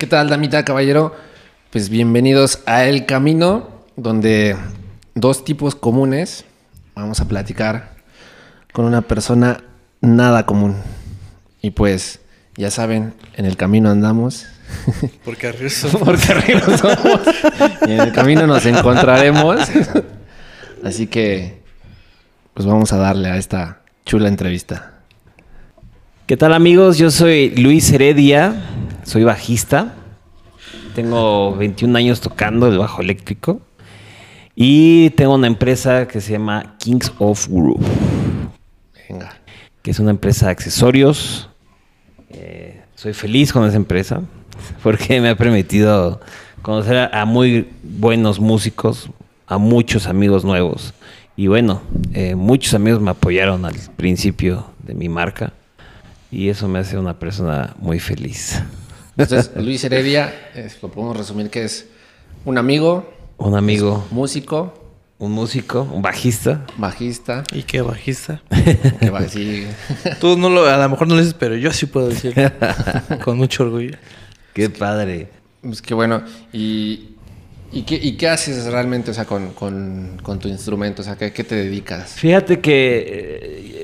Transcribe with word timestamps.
¿Qué 0.00 0.06
tal, 0.06 0.30
damita, 0.30 0.64
caballero? 0.64 1.14
Pues 1.68 1.90
bienvenidos 1.90 2.60
a 2.64 2.86
El 2.86 3.04
Camino, 3.04 3.68
donde 3.96 4.56
dos 5.14 5.44
tipos 5.44 5.74
comunes 5.74 6.46
vamos 6.94 7.20
a 7.20 7.28
platicar 7.28 7.96
con 8.72 8.86
una 8.86 9.02
persona 9.02 9.62
nada 10.00 10.46
común. 10.46 10.76
Y 11.60 11.72
pues, 11.72 12.20
ya 12.56 12.70
saben, 12.70 13.12
en 13.36 13.44
el 13.44 13.58
camino 13.58 13.90
andamos. 13.90 14.46
Porque 15.26 15.48
arriba 15.48 15.68
somos. 15.68 16.00
Porque 16.00 16.32
arriba 16.32 16.78
somos. 16.78 17.20
y 17.86 17.92
en 17.92 18.00
el 18.00 18.12
camino 18.12 18.46
nos 18.46 18.64
encontraremos. 18.64 19.60
Así 20.82 21.08
que, 21.08 21.60
pues 22.54 22.66
vamos 22.66 22.94
a 22.94 22.96
darle 22.96 23.28
a 23.28 23.36
esta 23.36 23.82
chula 24.06 24.28
entrevista. 24.28 24.94
¿Qué 26.26 26.38
tal 26.38 26.54
amigos? 26.54 26.96
Yo 26.96 27.10
soy 27.10 27.50
Luis 27.50 27.92
Heredia, 27.92 28.54
soy 29.10 29.24
bajista. 29.24 29.92
Tengo 30.94 31.56
21 31.56 31.98
años 31.98 32.20
tocando 32.20 32.68
el 32.68 32.78
bajo 32.78 33.02
eléctrico. 33.02 33.60
Y 34.54 35.10
tengo 35.10 35.34
una 35.34 35.48
empresa 35.48 36.06
que 36.06 36.20
se 36.20 36.32
llama 36.32 36.76
Kings 36.78 37.12
of 37.18 37.48
Groove. 37.48 37.84
Venga. 39.08 39.32
Que 39.82 39.90
es 39.90 39.98
una 39.98 40.10
empresa 40.10 40.46
de 40.46 40.52
accesorios. 40.52 41.48
Eh, 42.28 42.82
soy 42.94 43.12
feliz 43.12 43.52
con 43.52 43.66
esa 43.66 43.76
empresa 43.76 44.22
porque 44.82 45.20
me 45.20 45.30
ha 45.30 45.34
permitido 45.34 46.20
conocer 46.62 46.96
a, 46.96 47.22
a 47.22 47.24
muy 47.24 47.68
buenos 47.82 48.38
músicos, 48.38 49.10
a 49.48 49.58
muchos 49.58 50.06
amigos 50.06 50.44
nuevos. 50.44 50.94
Y 51.36 51.48
bueno, 51.48 51.82
eh, 52.12 52.36
muchos 52.36 52.74
amigos 52.74 53.00
me 53.00 53.10
apoyaron 53.10 53.64
al 53.64 53.74
principio 53.96 54.66
de 54.84 54.94
mi 54.94 55.08
marca. 55.08 55.52
Y 56.30 56.48
eso 56.48 56.68
me 56.68 56.78
hace 56.78 56.96
una 56.96 57.18
persona 57.18 57.74
muy 57.80 57.98
feliz. 57.98 58.62
Entonces, 59.22 59.50
Luis 59.56 59.82
Heredia, 59.84 60.50
eh, 60.54 60.68
lo 60.82 60.90
podemos 60.90 61.16
resumir 61.16 61.50
que 61.50 61.64
es 61.64 61.86
un 62.44 62.58
amigo, 62.58 63.12
Un 63.38 63.54
amigo, 63.56 64.06
músico, 64.10 64.74
un 65.18 65.32
músico, 65.32 65.82
un 65.92 66.00
bajista. 66.02 66.64
bajista, 66.78 67.42
¿Y 67.52 67.62
qué 67.64 67.82
bajista? 67.82 68.42
que 69.00 69.12
así. 69.14 69.66
Tú 70.20 70.38
no 70.38 70.48
lo, 70.48 70.66
a 70.66 70.76
lo 70.76 70.88
mejor 70.88 71.06
no 71.08 71.14
lo 71.14 71.20
dices, 71.20 71.36
pero 71.38 71.56
yo 71.56 71.72
sí 71.72 71.86
puedo 71.86 72.08
decir. 72.08 72.34
con 73.24 73.36
mucho 73.36 73.64
orgullo. 73.64 73.96
Qué 74.54 74.70
padre. 74.70 75.28
Pues 75.62 75.82
que 75.82 75.92
bueno. 75.92 76.22
Y, 76.52 77.10
y, 77.70 77.82
qué, 77.82 77.96
¿Y 78.02 78.16
qué 78.16 78.28
haces 78.28 78.64
realmente 78.64 79.10
o 79.10 79.14
sea, 79.14 79.26
con, 79.26 79.50
con, 79.52 80.18
con 80.22 80.38
tu 80.38 80.48
instrumento? 80.48 81.02
O 81.02 81.04
sea, 81.04 81.16
¿qué, 81.16 81.32
qué 81.32 81.44
te 81.44 81.54
dedicas? 81.54 82.12
Fíjate 82.14 82.60
que 82.60 83.04
eh, 83.06 83.79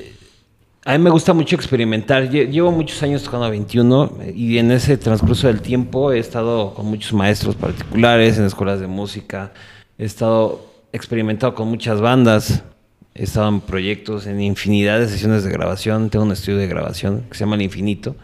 a 0.87 0.97
mí 0.97 1.03
me 1.03 1.09
gusta 1.09 1.33
mucho 1.33 1.55
experimentar. 1.55 2.29
Lle- 2.29 2.49
Llevo 2.49 2.71
muchos 2.71 3.01
años 3.03 3.21
tocando 3.23 3.45
a 3.45 3.49
21 3.49 4.11
eh, 4.21 4.33
y 4.35 4.57
en 4.57 4.71
ese 4.71 4.97
transcurso 4.97 5.47
del 5.47 5.61
tiempo 5.61 6.11
he 6.11 6.19
estado 6.19 6.73
con 6.73 6.85
muchos 6.85 7.13
maestros 7.13 7.55
particulares 7.55 8.37
en 8.37 8.45
escuelas 8.45 8.79
de 8.79 8.87
música. 8.87 9.51
He 9.97 10.05
estado 10.05 10.65
experimentado 10.93 11.53
con 11.53 11.67
muchas 11.67 11.99
bandas. 12.01 12.63
He 13.13 13.23
estado 13.23 13.49
en 13.49 13.61
proyectos, 13.61 14.27
en 14.27 14.39
infinidad 14.41 14.99
de 14.99 15.07
sesiones 15.07 15.43
de 15.43 15.51
grabación. 15.51 16.09
Tengo 16.09 16.23
un 16.25 16.31
estudio 16.31 16.57
de 16.59 16.67
grabación 16.67 17.23
que 17.29 17.35
se 17.37 17.41
llama 17.43 17.55
El 17.55 17.63
Infinito. 17.63 18.15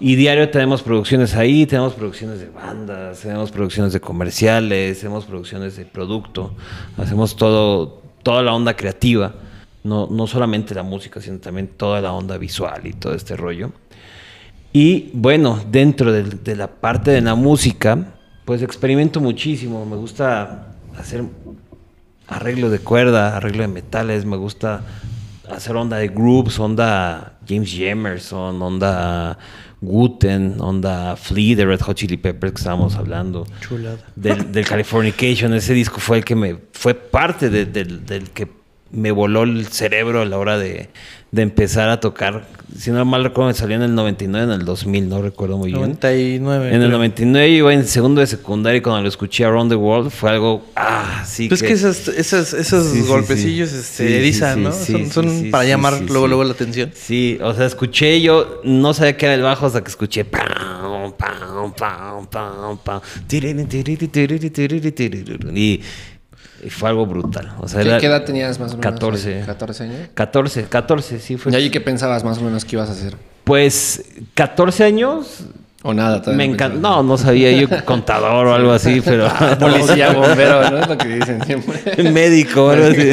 Y 0.00 0.16
diario 0.16 0.50
tenemos 0.50 0.82
producciones 0.82 1.36
ahí, 1.36 1.66
tenemos 1.66 1.92
producciones 1.94 2.40
de 2.40 2.48
bandas, 2.48 3.20
tenemos 3.20 3.50
producciones 3.52 3.92
de 3.92 4.00
comerciales, 4.00 4.98
tenemos 4.98 5.24
producciones 5.24 5.76
de 5.76 5.84
producto, 5.84 6.52
hacemos 6.98 7.36
todo, 7.36 8.02
toda 8.24 8.42
la 8.42 8.52
onda 8.54 8.74
creativa, 8.76 9.34
no, 9.84 10.08
no 10.10 10.26
solamente 10.26 10.74
la 10.74 10.82
música, 10.82 11.20
sino 11.20 11.38
también 11.38 11.68
toda 11.68 12.00
la 12.00 12.12
onda 12.12 12.36
visual 12.38 12.86
y 12.86 12.92
todo 12.94 13.14
este 13.14 13.36
rollo. 13.36 13.70
Y 14.72 15.10
bueno, 15.12 15.60
dentro 15.70 16.10
de, 16.12 16.56
la 16.56 16.66
parte 16.68 17.12
de 17.12 17.20
la 17.20 17.36
música, 17.36 18.14
pues 18.44 18.60
experimento 18.62 19.20
muchísimo, 19.20 19.86
me 19.86 19.96
gusta 19.96 20.74
hacer 20.98 21.22
arreglo 22.26 22.70
de 22.70 22.80
cuerda, 22.80 23.36
arreglo 23.36 23.62
de 23.62 23.68
metales, 23.68 24.24
me 24.24 24.36
gusta 24.36 24.82
hacer 25.48 25.76
onda 25.76 25.98
de 25.98 26.08
groups, 26.08 26.58
onda 26.58 27.38
James 27.46 27.72
Jamerson, 27.72 28.60
onda 28.60 29.38
Guten, 29.80 30.56
onda 30.60 31.14
Flea 31.16 31.54
de 31.56 31.66
Red 31.66 31.80
Hot 31.82 31.96
Chili 31.96 32.16
Peppers 32.16 32.54
que 32.54 32.58
estábamos 32.58 32.96
hablando. 32.96 33.46
Chulada. 33.60 33.98
Del, 34.16 34.50
del 34.50 34.64
Californication, 34.64 35.52
ese 35.54 35.74
disco 35.74 36.00
fue 36.00 36.16
el 36.16 36.24
que 36.24 36.34
me 36.34 36.56
fue 36.72 36.94
parte 36.94 37.50
de- 37.50 37.66
del, 37.66 38.06
del 38.06 38.30
que 38.30 38.48
me 38.94 39.10
voló 39.12 39.42
el 39.42 39.66
cerebro 39.66 40.22
a 40.22 40.24
la 40.24 40.38
hora 40.38 40.58
de, 40.58 40.88
de 41.34 41.42
empezar 41.42 41.88
a 41.88 41.98
tocar. 41.98 42.46
Si 42.78 42.90
no 42.92 43.04
mal 43.04 43.24
recuerdo, 43.24 43.48
me 43.48 43.54
salió 43.54 43.76
en 43.76 43.82
el 43.82 43.94
99, 43.94 44.52
en 44.52 44.60
el 44.60 44.64
2000, 44.64 45.08
no 45.08 45.20
recuerdo 45.20 45.58
muy 45.58 45.70
bien. 45.70 45.80
99. 45.80 46.68
En 46.68 46.74
el 46.74 46.80
creo. 46.80 46.98
99 46.98 47.50
yo 47.50 47.56
iba 47.56 47.74
en 47.74 47.86
segundo 47.86 48.20
de 48.20 48.26
secundaria 48.28 48.78
y 48.78 48.80
cuando 48.80 49.02
lo 49.02 49.08
escuché 49.08 49.44
Around 49.44 49.70
the 49.70 49.76
World 49.76 50.10
fue 50.10 50.30
algo, 50.30 50.64
ah, 50.76 51.24
sí. 51.26 51.48
Pues 51.48 51.62
que 51.62 51.72
esas, 51.72 52.08
esas, 52.08 52.52
esos 52.52 52.86
Sí, 52.86 53.02
sí, 53.02 53.08
golpecillos 53.08 53.70
sí. 53.70 53.76
este, 53.76 54.04
Sí, 54.04 54.08
sí, 54.08 54.14
erizan, 54.14 54.62
¿no? 54.62 54.72
son 54.72 55.50
para 55.50 55.64
llamar 55.64 56.00
luego, 56.02 56.28
luego 56.28 56.44
la 56.44 56.52
atención. 56.52 56.92
Sí, 56.94 57.38
o 57.42 57.52
sea, 57.52 57.66
escuché 57.66 58.20
yo, 58.20 58.60
no 58.62 58.94
sabía 58.94 59.16
que 59.16 59.26
era 59.26 59.34
el 59.34 59.42
bajo 59.42 59.66
hasta 59.66 59.82
que 59.82 59.90
escuché 59.90 60.24
pam, 60.24 60.44
y, 65.54 65.80
y 66.64 66.70
fue 66.70 66.88
algo 66.88 67.06
brutal. 67.06 67.52
O 67.60 67.68
sea, 67.68 67.82
¿Qué, 67.82 67.88
era 67.88 67.98
qué 67.98 68.06
edad 68.06 68.24
tenías 68.24 68.58
más 68.58 68.72
o 68.72 68.78
menos? 68.78 68.92
14. 68.92 69.42
14 69.46 69.84
años. 69.84 70.08
14, 70.14 70.64
14, 70.64 71.18
sí 71.20 71.36
fue. 71.36 71.52
¿Y 71.52 71.54
ahí 71.56 71.70
qué 71.70 71.80
pensabas 71.80 72.24
más 72.24 72.38
o 72.38 72.40
menos 72.40 72.64
que 72.64 72.76
ibas 72.76 72.88
a 72.88 72.92
hacer? 72.92 73.16
Pues 73.44 74.04
14 74.34 74.84
años. 74.84 75.44
O 75.86 75.92
nada, 75.92 76.22
todavía 76.22 76.38
Me 76.38 76.48
no 76.48 76.54
encanta. 76.54 76.78
No, 76.78 77.02
no 77.02 77.18
sabía 77.18 77.52
yo 77.52 77.68
contador 77.84 78.46
o 78.46 78.54
algo 78.54 78.72
así, 78.72 79.02
pero. 79.04 79.28
Policía, 79.60 80.12
bombero, 80.14 80.70
¿no? 80.70 80.78
Es 80.78 80.88
lo 80.88 80.96
que 80.96 81.08
dicen 81.08 81.44
siempre. 81.44 82.10
médico 82.10 82.70
algo 82.70 82.86
así. 82.86 83.10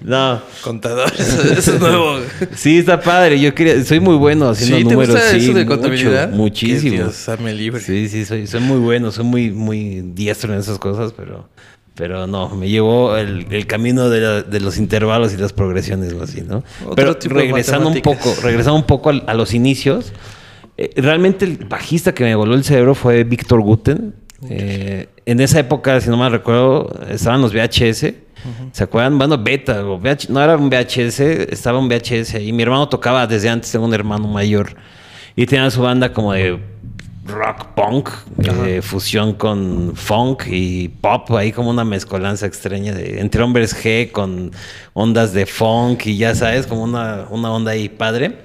No. 0.00 0.40
Contador, 0.62 1.12
eso, 1.12 1.42
eso 1.42 1.74
es 1.74 1.80
nuevo. 1.80 2.18
Sí, 2.54 2.78
está 2.78 3.02
padre. 3.02 3.38
Yo 3.38 3.54
quería, 3.54 3.84
soy 3.84 4.00
muy 4.00 4.16
bueno 4.16 4.48
haciendo 4.48 4.78
¿Sí? 4.78 4.84
¿Te 4.84 4.94
números. 4.94 5.14
gusta 5.14 5.30
sí, 5.30 5.36
eso 5.36 5.52
de 5.52 5.64
mucho, 5.64 5.68
contabilidad? 5.68 6.30
muchísimo. 6.30 6.94
Dios, 6.94 7.28
libre. 7.54 7.80
Sí, 7.82 8.08
sí, 8.08 8.24
soy, 8.24 8.46
soy 8.46 8.60
muy 8.60 8.78
bueno, 8.78 9.12
soy 9.12 9.24
muy, 9.24 9.50
muy 9.50 10.00
diestro 10.14 10.54
en 10.54 10.60
esas 10.60 10.78
cosas, 10.78 11.12
pero, 11.14 11.50
pero 11.96 12.26
no, 12.26 12.50
me 12.50 12.68
llevó 12.68 13.16
el, 13.16 13.46
el 13.50 13.66
camino 13.66 14.08
de, 14.10 14.20
la- 14.20 14.42
de 14.42 14.60
los 14.60 14.76
intervalos 14.78 15.32
y 15.32 15.36
las 15.38 15.52
progresiones 15.52 16.12
o 16.12 16.22
así, 16.22 16.42
¿no? 16.42 16.62
Otro 16.84 16.94
pero 16.94 17.16
regresando 17.34 17.88
un 17.88 18.00
poco, 18.02 18.34
regresando 18.42 18.76
un 18.76 18.84
poco 18.86 19.10
a, 19.10 19.34
los 19.34 19.54
inicios, 19.54 20.12
eh, 20.76 20.90
realmente 20.96 21.44
el 21.46 21.56
bajista 21.64 22.12
que 22.14 22.22
me 22.24 22.34
voló 22.34 22.54
el 22.54 22.64
cerebro 22.64 22.94
fue 22.94 23.24
Víctor 23.24 23.60
Guten. 23.62 24.14
Eh, 24.50 25.08
en 25.24 25.40
esa 25.40 25.58
época, 25.58 25.98
si 26.00 26.10
no 26.10 26.16
mal 26.18 26.30
recuerdo, 26.30 26.92
estaban 27.08 27.40
los 27.40 27.52
VHS. 27.52 28.12
¿Se 28.72 28.84
acuerdan? 28.84 29.18
Bueno, 29.18 29.38
beta, 29.38 29.84
o 29.84 29.96
VH 29.98 30.28
no 30.28 30.40
era 30.40 30.56
un 30.56 30.68
VHS, 30.70 31.18
estaba 31.50 31.78
un 31.80 31.88
VHS 31.88 32.34
ahí. 32.34 32.52
Mi 32.52 32.62
hermano 32.62 32.88
tocaba 32.88 33.26
desde 33.26 33.48
antes, 33.48 33.72
tengo 33.72 33.86
un 33.86 33.94
hermano 33.94 34.28
mayor. 34.28 34.76
Y 35.34 35.46
tenía 35.46 35.68
su 35.70 35.82
banda 35.82 36.12
como 36.12 36.32
de 36.32 36.60
rock 37.26 37.66
punk, 37.74 38.10
eh, 38.38 38.80
fusión 38.82 39.34
con 39.34 39.92
funk 39.94 40.44
y 40.48 40.88
pop, 40.88 41.30
ahí 41.32 41.52
como 41.52 41.70
una 41.70 41.84
mezcolanza 41.84 42.46
extraña 42.46 42.94
de 42.94 43.20
entre 43.20 43.42
hombres 43.42 43.76
G 43.76 44.10
con 44.10 44.52
ondas 44.94 45.32
de 45.32 45.46
funk 45.46 46.06
y 46.06 46.16
ya 46.16 46.34
sabes, 46.34 46.66
como 46.66 46.82
una, 46.82 47.26
una 47.30 47.50
onda 47.50 47.72
ahí 47.72 47.88
padre. 47.88 48.38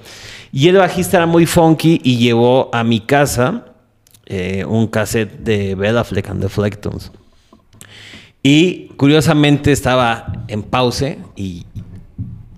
Y 0.52 0.68
el 0.68 0.78
bajista 0.78 1.18
era 1.18 1.26
muy 1.26 1.46
funky 1.46 2.02
y 2.04 2.18
llevó 2.18 2.70
a 2.74 2.84
mi 2.84 3.00
casa 3.00 3.66
eh, 4.26 4.66
un 4.66 4.88
cassette 4.88 5.40
de 5.40 5.76
Bella 5.76 6.04
Fleck 6.04 6.30
and 6.30 6.42
the 6.42 6.50
Flectons. 6.50 7.12
Y 8.44 8.88
curiosamente 8.98 9.72
estaba 9.72 10.44
en 10.48 10.64
pause 10.64 11.20
y 11.36 11.66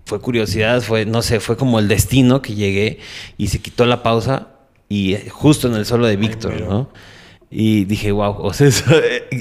fue 0.06 0.20
curiosidad, 0.20 0.82
fue, 0.82 1.06
no 1.06 1.22
sé, 1.22 1.40
fue 1.40 1.58
como 1.58 1.80
el 1.80 1.88
destino 1.88 2.42
que 2.42 2.56
llegué 2.56 3.00
y 3.38 3.48
se 3.48 3.60
quitó 3.60 3.86
la 3.86 4.02
pausa 4.02 4.53
y 4.90 5.14
eh, 5.14 5.30
justo 5.30 5.68
en 5.68 5.76
el 5.76 5.86
solo 5.86 6.08
de 6.08 6.16
Víctor, 6.16 6.60
¿no? 6.62 6.90
Y 7.56 7.86
dije, 7.86 8.12
wow, 8.12 8.38
o 8.40 8.52
sea, 8.52 8.68
eso, 8.70 8.86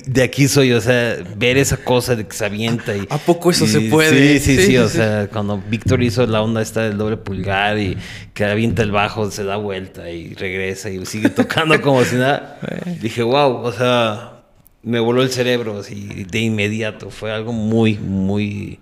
de 0.06 0.22
aquí 0.22 0.46
soy, 0.46 0.72
o 0.72 0.80
sea, 0.82 1.16
ver 1.36 1.56
esa 1.56 1.78
cosa 1.78 2.14
de 2.14 2.26
que 2.26 2.36
se 2.36 2.44
avienta 2.44 2.94
y... 2.94 3.06
¿A 3.08 3.16
poco 3.16 3.50
eso 3.50 3.64
y- 3.64 3.68
se 3.68 3.80
puede? 3.82 4.38
Sí, 4.38 4.44
sí, 4.44 4.56
sí, 4.58 4.66
Sí, 4.66 4.76
o 4.76 4.86
sí. 4.88 4.98
sea, 4.98 5.28
cuando 5.28 5.56
Víctor 5.70 6.02
hizo 6.02 6.26
la 6.26 6.42
onda 6.42 6.60
esta 6.60 6.82
del 6.82 6.98
doble 6.98 7.16
pulgar 7.16 7.78
y 7.78 7.96
que 8.34 8.44
avienta 8.44 8.82
el 8.82 8.90
bajo, 8.92 9.30
se 9.30 9.44
da 9.44 9.56
vuelta 9.56 10.10
y 10.10 10.34
regresa 10.34 10.90
y 10.90 11.04
sigue 11.06 11.30
tocando 11.30 11.80
como 11.80 12.04
si 12.04 12.16
nada, 12.16 12.58
dije, 13.00 13.22
wow, 13.22 13.62
o 13.62 13.72
sea, 13.72 14.42
me 14.82 15.00
voló 15.00 15.22
el 15.22 15.30
cerebro 15.30 15.78
así 15.78 16.24
de 16.30 16.40
inmediato, 16.40 17.08
fue 17.08 17.32
algo 17.32 17.54
muy, 17.54 17.94
muy 17.98 18.78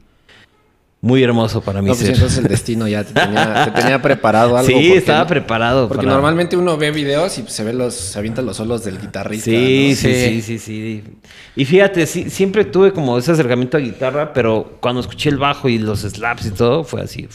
muy 1.03 1.23
hermoso 1.23 1.63
para 1.63 1.81
mí 1.81 1.89
No, 1.89 1.95
pues 1.95 2.05
ser. 2.07 2.15
entonces 2.15 2.39
el 2.39 2.45
destino 2.49 2.87
ya 2.87 3.03
te 3.05 3.15
tenía, 3.15 3.65
te 3.65 3.71
tenía 3.81 4.03
preparado 4.03 4.57
algo. 4.59 4.67
Sí, 4.69 4.75
porque 4.75 4.97
estaba 4.99 5.21
no- 5.21 5.27
preparado. 5.29 5.89
Porque 5.89 6.05
para- 6.05 6.13
normalmente 6.15 6.57
uno 6.59 6.77
ve 6.77 6.91
videos 6.91 7.39
y 7.39 7.45
se 7.49 7.65
ve 7.65 7.73
los, 7.73 7.95
se 7.95 8.19
avientan 8.19 8.45
los 8.45 8.59
solos 8.59 8.85
del 8.85 9.01
guitarrista. 9.01 9.47
Sí, 9.47 9.89
¿no? 9.91 9.97
sí, 9.97 9.97
sí, 9.97 10.43
Sí. 10.43 10.43
sí, 10.43 10.59
sí. 10.59 11.05
Y 11.57 11.65
fíjate, 11.65 12.07
sí, 12.07 12.29
siempre 12.29 12.67
tuve 12.67 12.93
como 12.93 13.17
ese 13.17 13.33
acercamiento 13.33 13.79
a 13.79 13.81
guitarra, 13.81 14.33
pero 14.35 14.77
cuando 14.81 15.01
escuché 15.01 15.31
el 15.31 15.39
bajo 15.39 15.69
y 15.71 15.79
los 15.79 16.01
slaps 16.01 16.47
y 16.47 16.51
todo, 16.51 16.85
fue 16.85 17.01
así. 17.01 17.27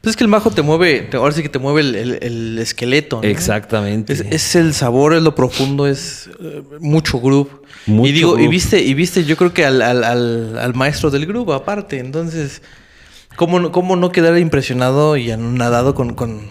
Pues 0.00 0.14
es 0.14 0.16
que 0.16 0.24
el 0.24 0.30
bajo 0.30 0.50
te 0.50 0.62
mueve, 0.62 1.02
te- 1.02 1.16
ahora 1.16 1.32
sí 1.32 1.42
que 1.42 1.48
te 1.48 1.60
mueve 1.60 1.82
el, 1.82 1.94
el- 1.94 2.18
el 2.22 2.58
esqueleto. 2.58 3.20
¿no? 3.22 3.28
Exactamente. 3.28 4.14
Es, 4.14 4.20
es 4.20 4.56
el 4.56 4.74
sabor, 4.74 5.14
es 5.14 5.22
lo 5.22 5.36
profundo, 5.36 5.86
es 5.86 6.28
eh, 6.40 6.62
mucho 6.80 7.20
groove. 7.20 7.50
Mucho 7.86 8.08
y 8.08 8.12
digo, 8.12 8.38
y 8.38 8.48
viste, 8.48 8.82
y 8.82 8.94
viste, 8.94 9.24
yo 9.24 9.36
creo 9.36 9.52
que 9.54 9.64
al, 9.64 9.80
al- 9.80 10.02
al- 10.02 10.58
al 10.58 10.74
maestro 10.74 11.08
del 11.10 11.24
groove 11.26 11.54
aparte. 11.54 11.98
Entonces, 12.00 12.62
¿cómo, 13.36 13.60
no- 13.60 13.72
cómo 13.72 13.96
no 13.96 14.10
quedar 14.12 14.38
impresionado 14.38 15.16
y 15.16 15.30
anonadado 15.30 15.94
con, 15.94 16.14
con, 16.14 16.50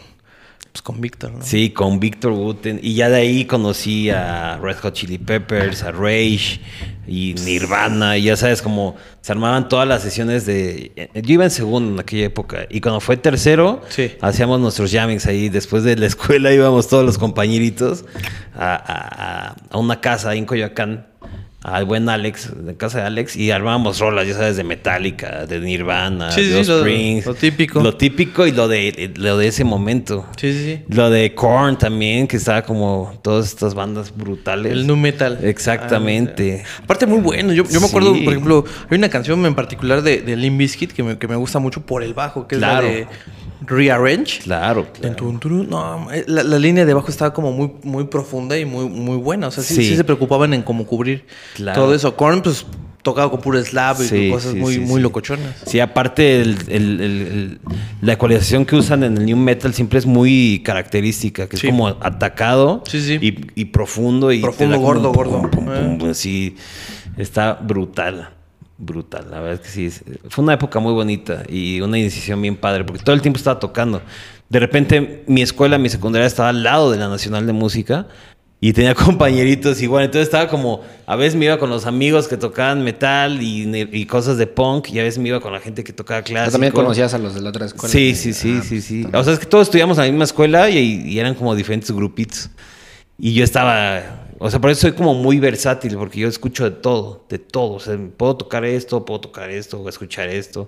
pues, 0.71 0.81
con 0.81 1.01
Víctor? 1.01 1.31
¿no? 1.33 1.41
Sí, 1.43 1.71
con 1.71 1.99
Víctor 1.99 2.33
Guten. 2.33 2.79
Y 2.81 2.93
ya 2.95 3.09
de 3.09 3.17
ahí 3.17 3.45
conocí 3.45 4.09
a 4.09 4.57
Red 4.61 4.77
Hot 4.77 4.93
Chili 4.93 5.17
Peppers, 5.17 5.83
a 5.83 5.91
Rage 5.91 6.59
y 7.07 7.35
Nirvana. 7.45 8.17
Y 8.17 8.23
ya 8.23 8.37
sabes, 8.37 8.61
como 8.61 8.95
se 9.21 9.31
armaban 9.31 9.67
todas 9.69 9.87
las 9.87 10.01
sesiones 10.01 10.45
de... 10.45 11.09
Yo 11.13 11.33
iba 11.33 11.43
en 11.43 11.51
segundo 11.51 11.93
en 11.93 11.99
aquella 11.99 12.25
época. 12.25 12.65
Y 12.69 12.79
cuando 12.81 12.99
fue 13.01 13.17
tercero, 13.17 13.81
Sí. 13.89 14.11
hacíamos 14.21 14.59
nuestros 14.61 14.91
jammings 14.91 15.25
ahí. 15.25 15.49
Después 15.49 15.83
de 15.83 15.95
la 15.97 16.05
escuela 16.05 16.53
íbamos 16.53 16.87
todos 16.87 17.05
los 17.05 17.17
compañeritos 17.17 18.05
a, 18.55 18.73
a- 18.75 19.49
a- 19.49 19.55
a 19.69 19.77
una 19.77 19.99
casa 20.01 20.29
ahí 20.29 20.37
en 20.39 20.45
Coyoacán. 20.45 21.07
Al 21.63 21.85
buen 21.85 22.09
Alex, 22.09 22.53
de 22.65 22.75
casa 22.75 23.01
de 23.01 23.05
Alex, 23.05 23.35
y 23.35 23.51
armábamos 23.51 23.99
rolas, 23.99 24.27
ya 24.27 24.33
sabes, 24.33 24.57
de 24.57 24.63
Metallica, 24.63 25.45
de 25.45 25.59
Nirvana, 25.59 26.31
Sí, 26.31 26.43
de 26.43 26.63
sí, 26.63 26.67
lo- 26.67 26.79
Springs. 26.79 27.25
lo 27.27 27.35
típico. 27.35 27.81
Lo 27.83 27.95
típico 27.95 28.47
y 28.47 28.51
lo 28.51 28.67
de, 28.67 29.11
lo 29.15 29.37
de 29.37 29.47
ese 29.47 29.63
momento. 29.63 30.25
Sí, 30.37 30.53
sí, 30.53 30.63
sí. 30.63 30.81
Lo 30.87 31.11
de 31.11 31.35
Korn 31.35 31.77
también, 31.77 32.27
que 32.27 32.37
estaba 32.37 32.63
como 32.63 33.13
todas 33.21 33.45
estas 33.45 33.75
bandas 33.75 34.11
brutales. 34.17 34.71
El 34.71 34.87
nu 34.87 34.95
metal. 34.95 35.37
Exactamente. 35.43 36.63
Ah, 36.65 36.81
aparte, 36.83 37.05
muy 37.05 37.19
bueno. 37.19 37.53
Yo, 37.53 37.63
yo 37.69 37.79
me 37.79 37.85
acuerdo, 37.85 38.15
Sí. 38.15 38.21
por 38.21 38.33
ejemplo, 38.33 38.65
hay 38.89 38.97
una 38.97 39.09
canción 39.09 39.45
en 39.45 39.53
particular 39.53 40.01
de, 40.01 40.21
de 40.21 40.35
Limp 40.35 40.57
Bizkit 40.57 40.91
que 40.93 41.03
me, 41.03 41.17
que 41.19 41.27
me 41.27 41.35
gusta 41.35 41.59
mucho 41.59 41.85
por 41.85 42.01
el 42.01 42.15
bajo, 42.15 42.47
que 42.47 42.57
Claro. 42.57 42.87
es 42.87 42.93
la 42.93 42.99
de 43.01 43.07
Rearrange. 43.65 44.39
Claro, 44.43 44.87
claro. 44.91 45.15
tun. 45.15 45.69
No, 45.69 46.11
eh, 46.11 46.23
la, 46.27 46.43
la 46.43 46.57
línea 46.59 46.85
de 46.85 46.91
abajo 46.91 47.09
estaba 47.09 47.33
como 47.33 47.51
muy, 47.51 47.71
muy 47.83 48.05
profunda 48.05 48.57
y 48.57 48.65
muy, 48.65 48.89
muy 48.89 49.17
buena. 49.17 49.47
O 49.47 49.51
sea, 49.51 49.63
sí, 49.63 49.75
Sí. 49.75 49.83
sí 49.89 49.95
se 49.95 50.03
preocupaban 50.03 50.53
en 50.53 50.63
cómo 50.63 50.85
cubrir 50.85 51.25
Claro. 51.55 51.81
todo 51.81 51.93
eso. 51.95 52.15
Korn, 52.15 52.41
pues, 52.41 52.65
tocaba 53.03 53.31
con 53.31 53.41
puro 53.41 53.63
slap 53.63 53.99
y 54.01 54.03
Sí, 54.05 54.29
cosas 54.31 54.51
sí, 54.53 54.59
muy, 54.59 54.73
sí, 54.75 54.79
muy 54.81 55.01
locochonas. 55.01 55.55
Sí, 55.65 55.79
aparte 55.79 56.41
el- 56.41 56.57
el- 56.67 57.01
el- 57.01 57.01
el- 57.01 57.59
la 58.01 58.13
ecualización 58.13 58.63
que 58.65 58.75
usan 58.75 59.03
en 59.03 59.17
el 59.17 59.25
new 59.25 59.37
metal 59.37 59.73
siempre 59.73 59.97
es 59.99 60.05
muy 60.05 60.61
característica, 60.63 61.47
que 61.49 61.55
es 61.55 61.63
como 61.63 61.87
atacado. 61.87 62.83
Y, 62.93 63.37
y 63.55 63.65
profundo 63.65 64.31
y 64.31 64.41
Profundo, 64.41 64.75
como 64.75 64.85
gordo, 64.87 65.11
gordo. 65.13 65.41
pum, 65.49 65.49
pum, 65.65 65.97
pum, 65.97 66.07
Eh. 66.07 66.11
así 66.11 66.55
está 67.17 67.53
brutal, 67.53 68.29
brutal. 68.81 69.27
La 69.31 69.39
verdad 69.39 69.53
es 69.53 69.59
que 69.61 69.89
sí, 69.89 70.01
fue 70.29 70.43
una 70.43 70.53
época 70.55 70.79
muy 70.79 70.93
bonita 70.93 71.43
y 71.47 71.79
una 71.81 71.97
iniciación 71.97 72.41
bien 72.41 72.55
padre, 72.57 72.83
porque 72.83 73.03
todo 73.03 73.15
el 73.15 73.21
tiempo 73.21 73.37
estaba 73.37 73.59
tocando. 73.59 74.01
De 74.49 74.59
repente 74.59 75.23
mi 75.27 75.41
escuela, 75.41 75.77
mi 75.77 75.87
secundaria 75.89 76.25
estaba 76.27 76.49
al 76.49 76.63
lado 76.63 76.91
de 76.91 76.97
la 76.97 77.07
Nacional 77.07 77.45
de 77.47 77.53
Música. 77.53 78.07
Y 78.63 78.73
tenía 78.73 78.93
compañeritos 79.07 79.81
igual, 79.81 80.03
entonces 80.05 80.27
estaba 80.27 80.47
como, 80.47 80.81
a 81.07 81.15
veces 81.15 81.33
me 81.35 81.45
iba 81.45 81.57
con 81.57 81.71
los 81.71 81.87
amigos 81.87 82.27
que 82.27 82.37
tocaban 82.37 82.83
metal 82.83 83.41
y, 83.41 83.67
y 83.91 84.05
cosas 84.05 84.37
de 84.37 84.45
punk, 84.45 84.89
y 84.89 84.99
a 84.99 85.03
veces 85.03 85.17
me 85.17 85.29
iba 85.29 85.39
con 85.39 85.51
la 85.51 85.59
gente 85.59 85.83
que 85.83 85.93
tocaba 85.93 86.19
sea, 86.19 86.25
clásico. 86.25 86.51
también 86.51 86.71
conocías 86.71 87.11
a 87.15 87.17
los 87.17 87.33
de 87.33 87.41
la 87.41 87.49
otra 87.49 87.65
escuela. 87.65 87.91
Sí, 87.91 88.13
sí, 88.13 88.33
sí, 88.33 88.57
Ah, 88.59 88.63
sí, 88.63 88.81
sí. 88.81 89.01
también. 89.01 89.19
O 89.19 89.23
sea, 89.23 89.33
es 89.33 89.39
que 89.39 89.47
todos 89.47 89.63
estudiamos 89.67 89.97
en 89.97 90.03
la 90.03 90.09
misma 90.11 90.25
escuela 90.25 90.69
y, 90.69 90.77
y 90.77 91.17
eran 91.17 91.33
como 91.33 91.55
diferentes 91.55 91.89
grupitos. 91.91 92.51
Y 93.17 93.33
yo 93.33 93.43
estaba, 93.43 94.20
o 94.43 94.49
sea, 94.49 94.59
por 94.59 94.71
eso 94.71 94.81
soy 94.81 94.93
como 94.93 95.13
muy 95.13 95.39
versátil, 95.39 95.95
porque 95.97 96.19
yo 96.19 96.27
escucho 96.27 96.63
de 96.63 96.71
todo, 96.71 97.23
de 97.29 97.37
todo. 97.37 97.73
O 97.73 97.79
sea, 97.79 97.95
puedo 98.17 98.35
tocar 98.35 98.65
esto, 98.65 99.05
puedo 99.05 99.19
tocar 99.21 99.51
esto, 99.51 99.79
o 99.79 99.87
escuchar 99.87 100.29
esto. 100.29 100.67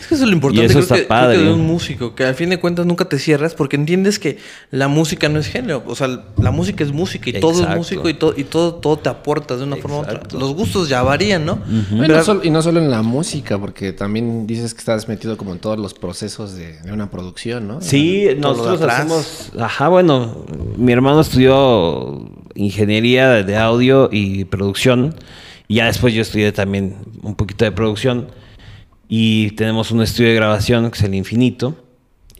Es 0.00 0.08
que 0.08 0.14
eso 0.16 0.24
es 0.24 0.28
lo 0.30 0.34
importante 0.34 0.62
Y 0.62 0.64
eso 0.66 0.72
creo 0.74 0.82
está 0.82 0.94
que, 0.96 1.00
creo 1.06 1.08
padre. 1.08 1.38
que 1.38 1.44
de 1.44 1.52
un 1.52 1.64
músico, 1.64 2.14
que 2.16 2.24
al 2.24 2.34
fin 2.34 2.50
de 2.50 2.58
cuentas 2.58 2.84
nunca 2.84 3.04
te 3.04 3.20
cierras 3.20 3.54
porque 3.54 3.76
entiendes 3.76 4.18
que 4.18 4.38
la 4.72 4.88
música 4.88 5.28
no 5.28 5.38
es 5.38 5.46
género. 5.46 5.84
O 5.86 5.94
sea, 5.94 6.08
la 6.36 6.50
música 6.50 6.82
es 6.82 6.90
música 6.90 7.30
y 7.30 7.34
todo 7.40 7.62
es 7.62 7.76
músico 7.76 8.08
y, 8.08 8.14
todo 8.14 8.34
y 8.36 8.42
todo, 8.42 8.74
todo 8.74 8.98
te 8.98 9.08
aporta 9.08 9.56
de 9.56 9.62
una 9.62 9.76
forma 9.76 9.98
u 9.98 10.00
otra. 10.00 10.20
Los 10.32 10.52
gustos 10.54 10.88
ya 10.88 11.04
varían, 11.04 11.46
¿no? 11.46 11.60
No, 11.92 11.98
y, 12.04 12.08
Pero- 12.08 12.16
no 12.16 12.24
solo, 12.24 12.40
y 12.42 12.50
no 12.50 12.60
solo 12.60 12.80
en 12.80 12.90
la 12.90 13.02
música, 13.02 13.56
porque 13.56 13.92
también 13.92 14.48
dices 14.48 14.74
que 14.74 14.78
estás 14.80 15.06
metido 15.06 15.36
como 15.36 15.52
en 15.52 15.60
todos 15.60 15.78
los 15.78 15.94
procesos 15.94 16.54
de, 16.56 16.80
de 16.80 16.92
una 16.92 17.08
producción, 17.08 17.68
¿no? 17.68 17.80
Sí, 17.80 18.26
nosotros 18.36 18.82
hacemos. 18.82 19.52
Ajá, 19.58 19.86
bueno, 19.86 20.44
mi 20.76 20.92
hermano 20.92 21.20
estudió 21.20 22.28
ingeniería 22.54 23.42
de 23.42 23.56
audio 23.56 24.08
y 24.12 24.44
producción. 24.44 25.14
Y 25.68 25.76
ya 25.76 25.86
después 25.86 26.12
yo 26.14 26.22
estudié 26.22 26.52
también 26.52 26.96
un 27.22 27.34
poquito 27.34 27.64
de 27.64 27.72
producción. 27.72 28.28
Y 29.08 29.50
tenemos 29.52 29.90
un 29.90 30.02
estudio 30.02 30.30
de 30.30 30.34
grabación 30.36 30.90
que 30.90 30.98
es 30.98 31.04
el 31.04 31.14
Infinito. 31.14 31.76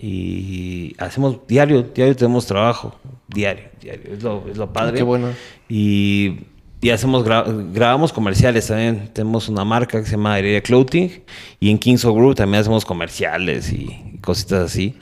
Y 0.00 0.94
hacemos 0.99 1.47
diario, 1.47 1.82
diario 1.82 2.17
tenemos 2.17 2.47
trabajo. 2.47 2.99
Diario, 3.29 3.64
diario. 3.81 4.12
Es 4.14 4.23
lo, 4.23 4.44
es 4.50 4.56
lo 4.56 4.73
padre. 4.73 4.97
Qué 4.97 5.03
bueno. 5.03 5.29
Y, 5.69 6.41
y 6.81 6.91
hacemos 6.91 7.25
gra- 7.25 7.44
grabamos 7.73 8.12
comerciales 8.12 8.67
también. 8.67 9.11
Tenemos 9.12 9.49
una 9.49 9.64
marca 9.64 10.00
que 10.00 10.05
se 10.05 10.12
llama 10.12 10.38
Heredia 10.38 10.61
Clothing. 10.61 11.23
Y 11.61 11.70
en 11.70 11.79
Kings 11.79 12.05
of 12.05 12.17
Group 12.17 12.35
también 12.35 12.62
hacemos 12.62 12.85
comerciales 12.85 13.73
y, 13.73 13.97
y 14.14 14.19
cositas 14.19 14.64
así. 14.73 14.94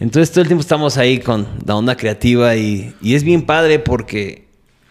Entonces 0.00 0.30
todo 0.30 0.42
el 0.42 0.46
tiempo 0.48 0.60
estamos 0.62 0.96
ahí 0.98 1.18
con 1.18 1.46
la 1.66 1.76
onda 1.76 1.96
creativa 1.96 2.56
y, 2.56 2.94
y 3.00 3.14
es 3.14 3.24
bien 3.24 3.42
padre 3.42 3.78
porque 3.78 4.44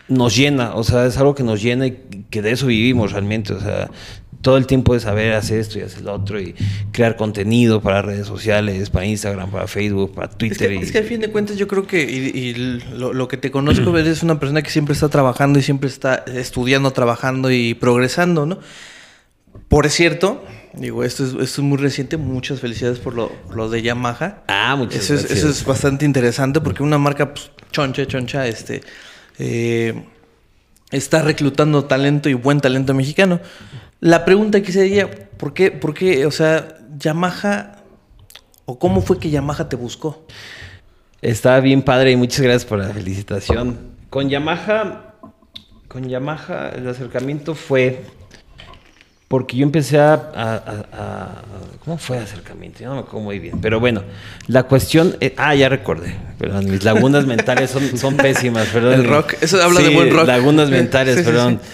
nos 0.07 0.35
llena, 0.35 0.75
o 0.75 0.83
sea, 0.83 1.05
es 1.05 1.17
algo 1.17 1.33
que 1.35 1.43
nos 1.43 1.61
llena 1.61 1.87
y 1.87 1.97
que 2.29 2.41
de 2.41 2.51
eso 2.51 2.67
vivimos 2.67 3.11
realmente, 3.13 3.53
o 3.53 3.59
sea, 3.59 3.89
todo 4.41 4.57
el 4.57 4.67
tiempo 4.67 4.93
de 4.93 4.99
saber 4.99 5.33
hacer 5.33 5.59
esto 5.59 5.79
y 5.79 5.83
hacer 5.83 6.01
lo 6.01 6.13
otro 6.13 6.39
y 6.41 6.53
crear 6.91 7.15
contenido 7.15 7.81
para 7.81 8.01
redes 8.01 8.27
sociales, 8.27 8.89
para 8.89 9.05
Instagram, 9.05 9.49
para 9.49 9.67
Facebook, 9.67 10.13
para 10.13 10.27
Es 10.27 10.37
Twitter. 10.37 10.67
que, 10.69 10.75
y- 10.75 10.79
es 10.79 10.91
que 10.91 10.97
al 10.97 11.05
fin 11.05 11.21
de 11.21 11.29
cuentas 11.29 11.55
yo 11.57 11.65
creo 11.69 11.87
que, 11.87 12.01
y, 12.03 12.37
y 12.37 12.53
lo, 12.97 13.13
lo 13.13 13.27
que 13.29 13.37
te 13.37 13.51
conozco, 13.51 13.97
eres 13.97 14.21
una 14.21 14.39
persona 14.39 14.61
que 14.61 14.69
siempre 14.69 14.93
está 14.93 15.07
trabajando 15.07 15.59
y 15.59 15.61
siempre 15.63 15.87
está 15.87 16.25
estudiando, 16.27 16.91
trabajando 16.91 17.49
y 17.51 17.73
progresando, 17.73 18.45
¿no? 18.45 18.59
Por 19.67 19.89
cierto, 19.89 20.43
digo, 20.73 21.03
esto 21.03 21.23
es, 21.23 21.29
esto 21.29 21.43
es 21.43 21.59
muy 21.59 21.77
reciente, 21.77 22.17
muchas 22.17 22.59
felicidades 22.59 22.99
por 22.99 23.13
lo, 23.13 23.31
lo 23.53 23.69
de 23.69 23.81
Yamaha. 23.81 24.43
Ah, 24.47 24.75
muchas 24.75 25.03
Eso 25.03 25.13
es, 25.15 25.19
gracias. 25.21 25.39
eso 25.39 25.49
es 25.49 25.65
bastante 25.65 26.05
interesante 26.05 26.61
porque 26.61 26.83
una 26.83 26.97
marca 26.97 27.33
pues, 27.33 27.51
choncha, 27.71 28.05
choncha, 28.05 28.47
este, 28.47 28.81
eh, 29.39 30.03
está 30.91 31.21
reclutando 31.21 31.85
talento 31.85 32.29
y 32.29 32.33
buen 32.33 32.59
talento 32.59 32.93
mexicano. 32.93 33.39
La 33.99 34.25
pregunta 34.25 34.57
aquí 34.57 34.71
sería, 34.71 35.09
¿por 35.37 35.53
qué, 35.53 35.71
por 35.71 35.93
qué, 35.93 36.25
o 36.25 36.31
sea, 36.31 36.77
Yamaha, 36.97 37.77
o 38.65 38.77
cómo 38.77 39.01
fue 39.01 39.19
que 39.19 39.29
Yamaha 39.29 39.69
te 39.69 39.75
buscó? 39.75 40.25
Está 41.21 41.59
bien 41.61 41.81
padre 41.81 42.11
y 42.11 42.15
muchas 42.15 42.41
gracias 42.41 42.65
por 42.65 42.79
la 42.79 42.89
felicitación. 42.89 43.93
Con 44.09 44.29
Yamaha, 44.29 45.15
con 45.87 46.07
Yamaha 46.09 46.69
el 46.75 46.87
acercamiento 46.87 47.55
fue 47.55 48.03
porque 49.33 49.57
yo 49.57 49.63
empecé 49.63 49.97
a, 49.97 50.13
a- 50.13 50.55
a- 50.55 50.85
a- 50.93 51.41
¿cómo 51.83 51.97
fue 51.97 52.17
el 52.17 52.23
acercamiento? 52.23 52.81
Yo 52.83 52.89
no 52.89 52.93
me 52.97 52.99
acuerdo 53.01 53.21
muy 53.21 53.39
bien, 53.39 53.59
pero 53.61 53.79
bueno, 53.79 54.03
la 54.45 54.61
cuestión, 54.61 55.15
eh, 55.21 55.33
ah, 55.37 55.55
ya 55.55 55.69
recordé, 55.69 56.13
perdón, 56.37 56.69
mis 56.69 56.83
lagunas 56.83 57.25
mentales 57.25 57.71
son, 57.71 57.97
son 57.97 58.15
pésimas, 58.15 58.67
perdón. 58.67 58.93
El 58.93 59.07
rock, 59.07 59.33
eso 59.41 59.59
habla 59.59 59.81
de 59.81 59.89
buen 59.89 60.11
rock. 60.13 60.27
Lagunas 60.27 60.69
mentales, 60.69 61.17
sí, 61.17 61.23
perdón. 61.23 61.59
sí. 61.63 61.69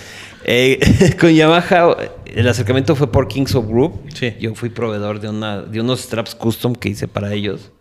Eh, 0.45 1.15
con 1.19 1.31
Yamaha, 1.35 1.97
el 2.33 2.47
acercamiento 2.47 2.95
fue 2.95 3.11
por 3.11 3.27
Kings 3.27 3.53
of 3.55 3.67
Group. 3.67 4.07
Yo 4.39 4.55
fui 4.55 4.69
proveedor 4.69 5.19
de, 5.19 5.27
una, 5.27 5.61
de 5.61 5.81
unos 5.81 5.99
straps 5.99 6.35
custom 6.35 6.75
que 6.75 6.87
hice 6.87 7.09
para 7.09 7.33
ellos. 7.33 7.71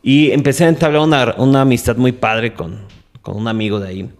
Y 0.00 0.30
empecé 0.30 0.64
a 0.64 0.68
entablar 0.68 1.02
una, 1.02 1.34
una 1.38 1.62
amistad 1.62 1.96
muy 1.96 2.12
padre 2.12 2.54
con, 2.54 2.78
con 3.20 3.36
un 3.36 3.48
amigo 3.48 3.80
de 3.80 3.88
ahí. 3.88 4.10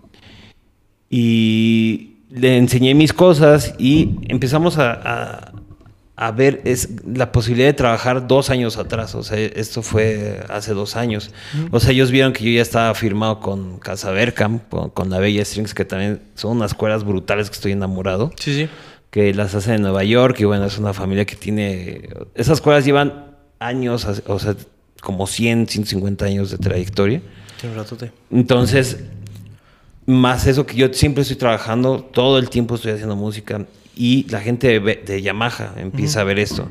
Y 1.08 2.12
le 2.34 2.56
enseñé 2.56 2.94
mis 2.94 3.12
cosas 3.12 3.74
y 3.78 4.16
empezamos 4.28 4.78
a, 4.78 4.92
a- 4.92 5.52
a 6.14 6.30
ver 6.30 6.60
es, 6.64 6.90
la 7.06 7.32
posibilidad 7.32 7.66
de 7.68 7.72
trabajar 7.72 8.28
dos 8.28 8.50
años 8.50 8.76
atrás. 8.76 9.14
O 9.16 9.22
sea, 9.24 9.38
esto 9.38 9.82
fue 9.82 10.40
hace 10.50 10.72
dos 10.72 10.94
años. 10.94 11.30
O 11.72 11.80
sea, 11.80 11.90
ellos 11.90 12.10
vieron 12.10 12.32
que 12.32 12.44
yo 12.44 12.50
ya 12.50 12.62
estaba 12.62 12.94
firmado 12.94 13.40
con 13.40 13.78
Casa 13.78 14.10
Berkham, 14.12 14.60
con, 14.68 14.90
con 14.90 15.10
la 15.10 15.18
Bella 15.18 15.44
Strings, 15.44 15.74
que 15.74 15.84
también 15.84 16.20
son 16.34 16.56
unas 16.58 16.74
cuerdas 16.74 17.02
brutales 17.04 17.48
que 17.48 17.54
estoy 17.54 17.72
enamorado 17.72 18.30
Sí, 18.38 18.54
sí. 18.54 18.68
que 19.10 19.34
las 19.34 19.54
hacen 19.54 19.74
en 19.76 19.82
Nueva 19.82 20.04
York 20.04 20.36
y 20.38 20.44
bueno, 20.44 20.66
es 20.66 20.78
una 20.78 20.92
familia 20.92 21.24
que 21.24 21.34
tiene... 21.34 22.08
Esas 22.34 22.60
cuerdas 22.60 22.84
llevan 22.84 23.34
años, 23.58 24.06
o 24.26 24.38
sea, 24.38 24.54
como 25.00 25.26
100, 25.26 25.66
150 25.68 26.24
años 26.26 26.50
de 26.50 26.58
trayectoria. 26.58 27.20
Tiene 27.60 27.74
un 27.74 27.82
ratote. 27.82 28.12
Entonces, 28.30 28.98
más 30.06 30.47
eso 30.47 30.66
que 30.66 30.75
yo 30.76 30.92
siempre 30.92 31.23
estoy 31.23 31.37
trabajando, 31.37 32.00
todo 32.02 32.38
el 32.38 32.50
tiempo 32.50 32.75
estoy 32.75 32.92
haciendo 32.92 33.16
música 33.16 33.64
y 33.94 34.26
la 34.30 34.40
gente 34.40 34.80
de, 34.80 34.97
de 34.97 35.23
Yamaha 35.23 35.75
empieza 35.76 36.21
a 36.21 36.25
ver 36.25 36.38
esto. 36.38 36.68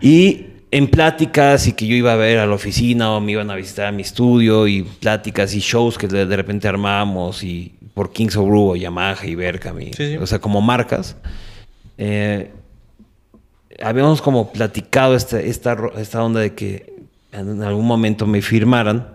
Y 0.00 0.46
en 0.70 0.88
pláticas 0.88 1.66
y 1.68 1.72
que 1.72 1.86
yo 1.86 1.94
iba 1.94 2.12
a 2.12 2.16
ver 2.16 2.38
a 2.38 2.46
la 2.46 2.54
oficina 2.54 3.12
o 3.12 3.20
me 3.20 3.32
iban 3.32 3.50
a 3.50 3.54
visitar 3.54 3.86
a 3.86 3.92
mi 3.92 4.02
estudio 4.02 4.66
y 4.66 4.82
pláticas 4.82 5.54
y 5.54 5.60
shows 5.60 5.96
que 5.96 6.08
de, 6.08 6.26
de 6.26 6.36
repente 6.36 6.66
armábamos 6.66 7.44
y 7.44 7.74
por 7.94 8.12
Kings 8.12 8.36
of 8.36 8.48
Brew 8.48 8.70
o 8.70 8.76
Yamaha 8.76 9.24
y 9.24 9.34
Berkham 9.36 9.80
y, 9.80 9.92
Sí, 9.92 10.10
sí. 10.12 10.16
o 10.16 10.26
sea, 10.26 10.40
como 10.40 10.60
marcas. 10.60 11.16
eh, 11.96 12.50
habíamos 13.82 14.20
como 14.22 14.52
platicado 14.52 15.14
esta, 15.14 15.40
esta, 15.40 15.76
esta 15.96 16.22
onda 16.24 16.40
de 16.40 16.54
que 16.54 16.92
en 17.32 17.62
algún 17.62 17.86
momento 17.86 18.26
me 18.26 18.40
firmaran. 18.42 19.14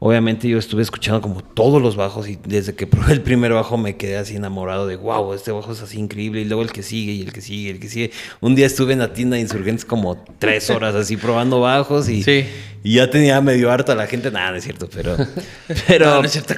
Obviamente 0.00 0.48
yo 0.48 0.58
estuve 0.58 0.82
escuchando 0.82 1.20
como 1.20 1.42
todos 1.42 1.82
los 1.82 1.96
bajos 1.96 2.28
y 2.28 2.38
desde 2.44 2.72
que 2.76 2.86
probé 2.86 3.14
el 3.14 3.20
primer 3.20 3.52
bajo 3.52 3.76
me 3.76 3.96
quedé 3.96 4.16
así 4.16 4.36
enamorado 4.36 4.86
de 4.86 4.94
wow, 4.94 5.32
este 5.34 5.50
bajo 5.50 5.72
es 5.72 5.82
así 5.82 5.98
increíble 5.98 6.40
y 6.40 6.44
luego 6.44 6.62
el 6.62 6.70
que 6.70 6.84
sigue 6.84 7.10
y 7.12 7.22
el 7.22 7.32
que 7.32 7.40
sigue 7.40 7.62
y 7.62 7.68
el 7.72 7.80
que 7.80 7.88
sigue. 7.88 8.12
Un 8.40 8.54
día 8.54 8.66
estuve 8.66 8.92
en 8.92 9.00
la 9.00 9.12
tienda 9.12 9.34
de 9.34 9.40
insurgentes 9.42 9.84
como 9.84 10.16
tres 10.38 10.70
horas 10.70 10.94
así 10.94 11.16
probando 11.16 11.58
bajos 11.60 12.08
y, 12.08 12.22
Sí. 12.22 12.46
y 12.84 12.94
ya 12.94 13.10
tenía 13.10 13.40
medio 13.40 13.72
harto 13.72 13.90
a 13.90 13.96
la 13.96 14.06
gente. 14.06 14.30
Nada, 14.30 14.52
no 14.52 14.56
es 14.58 14.62
cierto, 14.64 14.88
pero, 14.94 15.16
pero 15.88 16.06
No, 16.06 16.20
no 16.20 16.26
es 16.26 16.30
cierto. 16.32 16.54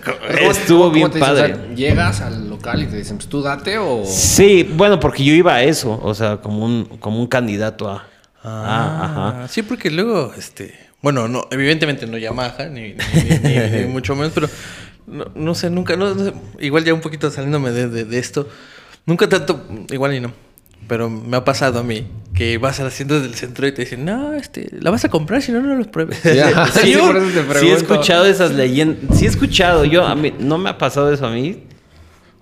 estuvo 0.50 0.80
¿Cómo 0.80 0.92
bien 0.92 1.10
te 1.10 1.18
dicen? 1.18 1.32
O 1.32 1.36
padre. 1.38 1.54
sea, 1.54 1.74
llegas 1.74 2.20
al 2.20 2.50
local 2.50 2.82
y 2.82 2.86
te 2.88 2.96
dicen, 2.98 3.16
pues 3.16 3.28
tú 3.30 3.40
date 3.40 3.78
o... 3.78 4.04
Sí, 4.04 4.68
bueno, 4.74 5.00
porque 5.00 5.24
yo 5.24 5.32
iba 5.32 5.54
a 5.54 5.62
eso, 5.62 5.98
o 6.02 6.12
sea, 6.14 6.42
como 6.42 6.62
un, 6.62 6.84
como 7.00 7.18
un 7.18 7.26
candidato 7.26 7.88
a... 7.88 8.06
Ah, 8.44 9.04
ajá. 9.04 9.42
Ah, 9.44 9.48
sí, 9.48 9.62
porque 9.62 9.90
luego, 9.90 10.32
este, 10.36 10.74
bueno, 11.02 11.28
no, 11.28 11.46
evidentemente 11.50 12.06
no 12.06 12.18
Yamaha, 12.18 12.66
ni, 12.66 12.94
ni- 12.94 13.38
ni- 13.42 13.80
ni 13.80 13.86
mucho 13.92 14.14
menos, 14.14 14.32
pero 14.34 14.48
no, 15.06 15.26
no 15.34 15.54
sé, 15.54 15.70
nunca, 15.70 15.96
no, 15.96 16.14
no 16.14 16.24
sé, 16.24 16.32
igual 16.60 16.84
ya 16.84 16.94
un 16.94 17.00
poquito 17.00 17.30
saliéndome 17.30 17.70
de, 17.70 17.88
de- 17.88 18.04
de 18.04 18.18
esto, 18.18 18.48
nunca 19.06 19.28
tanto, 19.28 19.66
igual 19.90 20.14
y 20.14 20.20
no, 20.20 20.32
pero 20.88 21.08
me 21.10 21.36
ha 21.36 21.44
pasado 21.44 21.78
a 21.80 21.82
mí 21.82 22.06
que 22.34 22.58
vas 22.58 22.80
a 22.80 22.84
las 22.84 22.94
tiendas 22.94 23.22
del 23.22 23.34
centro 23.34 23.66
y 23.66 23.72
te 23.72 23.82
dicen, 23.82 24.04
no, 24.04 24.34
este, 24.34 24.68
la 24.80 24.90
vas 24.90 25.04
a 25.04 25.08
comprar 25.08 25.40
si 25.42 25.52
no, 25.52 25.60
no 25.60 25.74
los 25.74 25.86
pruebes. 25.88 26.22
Ya, 26.22 26.66
sí, 26.66 26.80
¿Señor? 26.80 27.14
por 27.14 27.16
eso 27.16 27.40
te 27.52 27.58
Sí 27.60 27.68
he 27.68 27.72
escuchado 27.74 28.24
esas 28.26 28.52
leyendas. 28.52 29.18
Sí 29.18 29.24
he 29.26 29.28
escuchado. 29.28 29.84
Yo, 29.84 30.06
a 30.06 30.14
mí, 30.14 30.32
no 30.38 30.56
me 30.58 30.70
ha 30.70 30.78
pasado 30.78 31.12
eso 31.12 31.26
a 31.26 31.30
mí. 31.32 31.64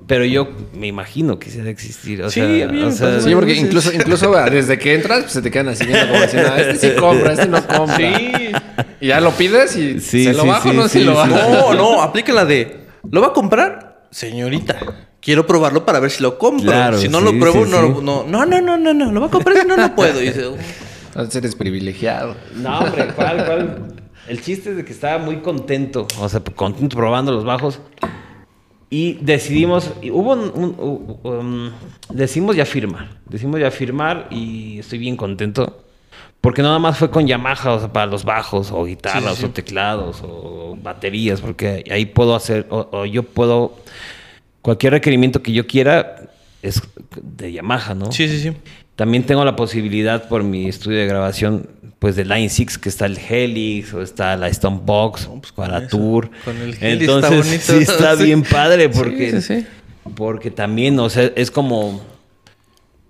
Pero 0.08 0.24
yo 0.24 0.48
me 0.72 0.86
imagino 0.88 1.38
que 1.38 1.50
sí 1.50 1.58
debe 1.58 1.70
existir. 1.70 2.22
O 2.22 2.30
Sí, 2.30 2.40
sea, 2.40 2.44
a 2.44 2.72
mí 2.72 2.78
me 2.80 2.86
o 2.86 2.90
sea, 2.90 3.08
pasó 3.16 3.28
Sí, 3.28 3.34
porque 3.34 3.54
incluso, 3.54 3.92
incluso 3.92 4.32
desde 4.50 4.78
que 4.78 4.94
entras, 4.94 5.20
pues 5.20 5.32
se 5.32 5.42
te 5.42 5.50
quedan 5.50 5.68
así 5.68 5.84
viendo 5.86 6.08
como 6.08 6.22
diciendo, 6.22 6.50
"Ah, 6.52 6.60
este 6.60 6.90
sí 6.94 6.96
compra, 6.98 7.34
este 7.34 7.46
no 7.46 7.64
compra. 7.66 7.96
Sí. 7.96 8.32
Y 9.00 9.08
ya 9.08 9.20
lo 9.20 9.32
pides 9.32 9.76
y 9.76 10.00
Sí, 10.00 10.24
se 10.24 10.32
lo 10.32 10.42
sí, 10.42 10.48
bajo 10.48 10.68
o 10.70 10.72
sí, 10.72 10.76
no 10.78 10.88
sí, 10.88 10.98
se 11.00 11.04
lo 11.04 11.12
sí. 11.12 11.30
bajo. 11.30 11.50
No, 11.52 11.74
no, 11.74 12.02
aplica 12.02 12.32
la 12.32 12.46
de, 12.46 12.86
¿lo 13.10 13.20
va 13.20 13.28
a 13.28 13.32
comprar? 13.34 14.00
Señorita, 14.10 14.78
quiero 15.20 15.46
probarlo 15.46 15.84
para 15.84 16.00
ver 16.00 16.10
si 16.10 16.22
lo 16.22 16.38
compro. 16.38 16.64
Claro, 16.72 16.96
si 16.98 17.08
no 17.10 17.18
sí, 17.18 17.24
lo 17.26 17.38
pruebo, 17.38 17.66
sí, 17.66 17.70
no, 17.70 17.82
no, 18.00 18.24
no, 18.24 18.46
no, 18.46 18.60
no, 18.62 18.76
no, 18.78 18.94
no, 18.94 19.12
lo 19.12 19.20
va 19.20 19.26
a 19.26 19.30
comprar 19.30 19.58
si 19.58 19.66
no, 19.66 19.76
no 19.76 19.94
puedo. 19.94 20.22
Y 20.22 20.28
dice, 20.28 20.46
"Oh". 20.46 20.56
Eres 21.36 21.54
privilegiado. 21.54 22.34
No, 22.56 22.78
hombre, 22.78 23.08
¿cuál, 23.14 23.44
cuál? 23.44 23.78
El 24.26 24.40
chiste 24.40 24.70
es 24.70 24.76
de 24.76 24.84
que 24.84 24.92
estaba 24.92 25.18
muy 25.18 25.36
contento. 25.40 26.06
O 26.18 26.28
sea, 26.28 26.40
contento 26.40 26.96
probando 26.96 27.30
los 27.32 27.44
bajos. 27.44 27.80
Y 28.90 29.14
decidimos, 29.20 29.92
y 30.00 30.10
hubo 30.10 30.32
un, 30.32 30.50
un- 30.54 31.18
um, 31.22 31.70
decimos 32.10 32.56
ya 32.56 32.64
firmar. 32.64 33.08
Decimos 33.28 33.60
ya 33.60 33.70
firmar 33.70 34.28
y 34.30 34.78
estoy 34.78 34.98
bien 34.98 35.16
contento. 35.16 35.84
Porque 36.40 36.62
no 36.62 36.68
nada 36.68 36.78
más 36.78 36.96
fue 36.98 37.10
con 37.10 37.26
Yamaha, 37.26 37.72
o 37.74 37.78
sea, 37.80 37.92
para 37.92 38.06
los 38.06 38.24
bajos, 38.24 38.70
o 38.70 38.84
guitarras, 38.84 39.24
Sí, 39.32 39.36
sí, 39.36 39.40
sí. 39.40 39.44
o 39.46 39.50
teclados, 39.50 40.22
o 40.22 40.78
baterías, 40.80 41.40
porque 41.40 41.84
ahí 41.90 42.06
puedo 42.06 42.34
hacer, 42.36 42.66
o, 42.70 42.88
o 42.92 43.04
yo 43.04 43.24
puedo, 43.24 43.76
cualquier 44.62 44.92
requerimiento 44.92 45.42
que 45.42 45.52
yo 45.52 45.66
quiera 45.66 46.30
es 46.62 46.80
de 47.20 47.52
Yamaha, 47.52 47.94
¿no? 47.94 48.10
sí, 48.12 48.28
sí, 48.28 48.40
sí. 48.40 48.52
También 48.94 49.24
tengo 49.24 49.44
la 49.44 49.54
posibilidad 49.54 50.28
por 50.28 50.42
mi 50.44 50.68
estudio 50.68 50.98
de 50.98 51.06
grabación, 51.06 51.68
pues 51.98 52.14
de 52.16 52.24
Line 52.24 52.48
6, 52.48 52.78
que 52.78 52.88
está 52.88 53.06
el 53.06 53.18
Helix 53.18 53.92
o 53.94 54.00
está 54.02 54.36
la 54.36 54.48
Stone 54.48 54.80
Box 54.84 55.28
pues, 55.40 55.52
con 55.52 55.74
eso, 55.74 55.88
tour. 55.88 56.30
con 56.44 56.56
el 56.56 56.74
Helix 56.80 57.08
Entonces, 57.08 57.30
está 57.30 57.72
bonito. 57.72 57.86
sí 57.86 57.92
está 57.92 58.16
Sí. 58.16 58.24
bien 58.24 58.42
padre 58.44 58.88
porque, 58.88 59.30
Sí, 59.32 59.42
sí, 59.42 59.60
sí. 59.60 59.66
porque 60.14 60.50
también, 60.50 60.98
o 61.00 61.10
sea, 61.10 61.30
es 61.34 61.50
como, 61.50 62.00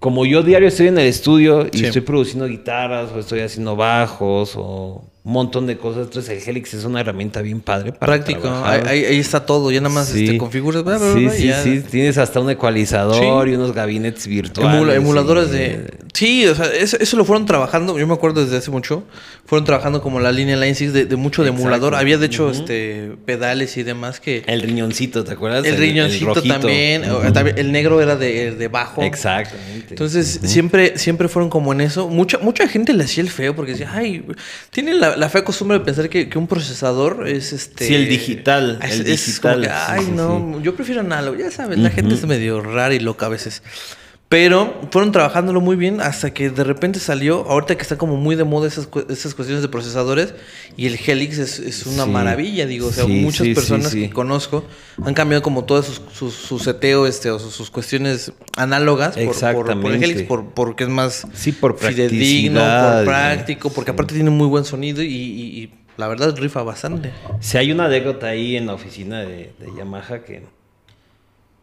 como 0.01 0.25
yo 0.25 0.43
diario 0.43 0.69
estoy 0.69 0.87
en 0.89 0.99
el 0.99 1.07
estudio 1.07 1.67
y 1.73 1.85
estoy 1.85 2.03
produciendo 2.03 2.47
guitarras 2.47 3.11
o 3.13 3.19
estoy 3.19 3.41
haciendo 3.41 3.75
bajos 3.77 4.53
o 4.57 5.05
un 5.25 5.33
montón 5.33 5.67
de 5.67 5.77
cosas. 5.77 6.05
Entonces 6.07 6.41
el 6.43 6.49
Helix 6.49 6.73
es 6.73 6.85
una 6.85 7.01
herramienta 7.01 7.43
bien 7.43 7.61
padre 7.61 7.93
para 7.93 8.13
Práctico. 8.15 8.49
Ahí, 8.65 9.19
está 9.19 9.45
todo. 9.45 9.71
Ya 9.73 9.81
nada 9.81 9.93
más 9.95 10.15
este, 10.15 10.39
configuras. 10.39 10.85
bla, 10.85 10.99
bla, 10.99 11.13
sí, 11.13 11.25
bla, 11.25 11.33
sí, 11.33 11.47
ya. 11.49 11.63
sí. 11.63 11.83
Tienes 11.91 12.17
hasta 12.17 12.39
un 12.41 12.49
ecualizador 12.49 13.49
y 13.49 13.55
unos 13.55 13.73
gabinetes 13.75 14.27
virtuales. 14.29 14.81
Emula- 14.81 14.95
emuladores 14.95 15.49
y- 15.49 15.53
de. 15.53 15.87
Sí, 16.19 16.45
o 16.49 16.55
sea, 16.57 16.67
eso, 16.67 16.97
eso 16.99 17.17
lo 17.17 17.25
fueron 17.25 17.47
trabajando. 17.47 17.97
Yo 17.97 18.05
me 18.09 18.13
acuerdo 18.13 18.43
desde 18.45 18.57
hace 18.57 18.73
mucho. 18.73 19.05
Fueron 19.47 19.65
trabajando 19.65 20.03
como 20.03 20.19
la 20.19 20.33
línea 20.33 20.57
Line 20.57 20.75
6 20.75 20.93
de, 20.93 21.05
de 21.05 21.15
mucho 21.15 21.45
de 21.45 21.51
emulador. 21.51 21.95
Había 21.95 22.19
de 22.19 22.27
hecho 22.27 22.51
este 22.51 23.13
pedales 23.25 23.77
y 23.77 23.85
demás 23.85 24.19
que. 24.19 24.43
El 24.49 24.63
riñoncito, 24.63 25.23
¿te 25.23 25.35
acuerdas? 25.35 25.65
El, 25.65 25.77
riñoncito 25.77 26.43
también, 26.43 27.05
El 27.55 27.71
negro 27.71 28.01
era 28.01 28.17
de, 28.17 28.51
de 28.51 28.67
bajo. 28.67 29.01
Exactamente. 29.03 29.91
Entonces, 29.91 30.41
siempre, 30.43 30.99
siempre 30.99 31.29
fueron 31.29 31.51
como 31.51 31.73
en 31.73 31.83
eso. 31.83 32.09
Mucha, 32.09 32.39
mucha 32.39 32.67
gente 32.67 32.95
le 32.95 33.05
hacía 33.05 33.23
el 33.23 33.31
feo 33.31 33.55
porque 33.55 33.71
decía, 33.71 33.93
ay, 33.95 34.27
tienen 34.71 34.99
la, 34.99 35.17
la 35.17 35.29
fea 35.29 35.45
costumbre 35.45 35.79
de 35.79 35.85
pensar 35.85 36.09
que, 36.09 36.29
que 36.29 36.37
un 36.37 36.49
procesador 36.49 37.29
es 37.29 37.53
este. 37.53 37.87
Sí, 37.87 37.95
el 37.95 38.09
digital, 38.09 38.81
Es, 38.83 38.95
el 38.95 39.07
es 39.07 39.25
digital, 39.25 39.53
como 39.53 39.63
que, 39.63 39.69
sí, 39.69 39.75
ay, 39.87 40.13
no, 40.17 40.61
yo 40.63 40.75
prefiero 40.75 41.01
análogo. 41.01 41.39
Ya 41.39 41.53
sabes, 41.53 41.79
la 41.79 41.91
gente 41.91 42.17
es 42.17 42.27
medio 42.27 42.61
rara 42.61 42.93
y 42.93 42.99
loca 42.99 43.27
a 43.27 43.29
veces. 43.29 43.63
Pero 44.29 44.75
fueron 44.91 45.11
trabajándolo 45.11 45.63
muy 45.63 45.75
bien 45.75 46.03
hasta 46.03 46.35
que 46.35 46.51
de 46.51 46.63
repente 46.63 47.01
salió, 47.01 47.47
ahorita 47.49 47.77
que 47.77 47.83
está 47.83 47.97
como 47.97 48.17
muy 48.17 48.37
de 48.37 48.45
moda 48.45 48.69
esas, 48.69 48.87
cu- 48.87 49.07
esas 49.09 49.35
cuestiones 49.35 49.63
de 49.63 49.69
procesadores, 49.69 50.35
y 50.77 50.87
el 50.87 50.99
Helix 51.03 51.39
es, 51.39 51.59
es 51.59 51.87
una 51.87 52.05
Sí. 52.05 52.11
maravilla, 52.11 52.67
digo, 52.67 52.89
o 52.89 52.93
sea, 52.93 53.05
Sí, 53.05 53.11
muchas 53.23 53.47
sí, 53.47 53.55
personas 53.55 53.95
que 53.95 54.11
conozco 54.11 54.65
han 55.03 55.15
cambiado 55.15 55.43
como 55.43 55.65
todas 55.65 55.87
sus, 55.87 56.03
sus, 56.13 56.35
su 56.35 56.59
seteo, 56.59 57.07
este, 57.07 57.31
o 57.31 57.39
sus, 57.39 57.55
sus 57.55 57.71
cuestiones 57.71 58.33
análogas 58.55 59.17
por, 59.17 59.35
por, 59.55 59.81
por 59.81 59.93
el. 59.93 60.05
Helix, 60.05 60.23
por, 60.25 60.51
porque 60.51 60.85
es 60.85 60.91
más 60.91 61.27
Sí, 61.33 61.53
por 61.53 61.79
fidedigno, 61.79 62.61
por 62.61 63.05
práctico, 63.07 63.71
porque 63.71 63.93
aparte 63.93 64.13
tiene 64.15 64.29
muy 64.29 64.47
buen 64.47 64.67
sonido 64.67 65.03
y, 65.03 65.07
y- 65.07 65.63
y 65.63 65.75
la 65.97 66.07
verdad 66.07 66.37
rifa 66.37 66.63
bastante. 66.63 67.13
Si 67.41 67.57
hay 67.57 67.73
una 67.73 67.87
anécdota 67.87 68.27
ahí 68.27 68.57
en 68.57 68.67
la 68.67 68.75
oficina 68.75 69.21
de, 69.21 69.53
de 69.59 69.69
Yamaha 69.77 70.23
que, 70.23 70.43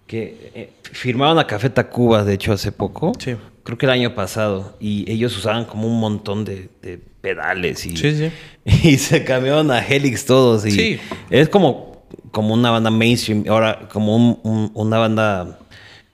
que 0.07 0.51
eh, 0.55 0.69
firmaron 0.83 1.39
a 1.39 1.47
Café 1.47 1.69
Tacuba, 1.69 2.23
de 2.23 2.33
hecho, 2.35 2.53
hace 2.53 2.71
poco. 2.71 3.13
Sí. 3.19 3.35
Creo 3.63 3.77
que 3.77 3.85
el 3.87 3.91
año 3.91 4.13
pasado. 4.15 4.75
Y 4.79 5.09
ellos 5.11 5.35
usaban 5.37 5.65
como 5.65 5.87
un 5.87 5.99
montón 5.99 6.45
de, 6.45 6.69
de 6.83 6.99
pedales 7.21 7.85
y, 7.85 7.97
Sí, 7.97 8.15
sí. 8.15 8.31
y 8.87 8.97
se 8.97 9.23
cambiaron 9.23 9.71
a 9.71 9.79
Helix 9.85 10.25
todos. 10.25 10.65
Y 10.65 10.71
Sí. 10.71 10.99
Es 11.31 11.49
como, 11.49 12.05
como 12.31 12.53
una 12.53 12.69
banda 12.71 12.91
mainstream. 12.91 13.45
Ahora, 13.49 13.87
como 13.91 14.15
un- 14.15 14.39
un- 14.43 14.71
una 14.75 14.97
banda 14.99 15.57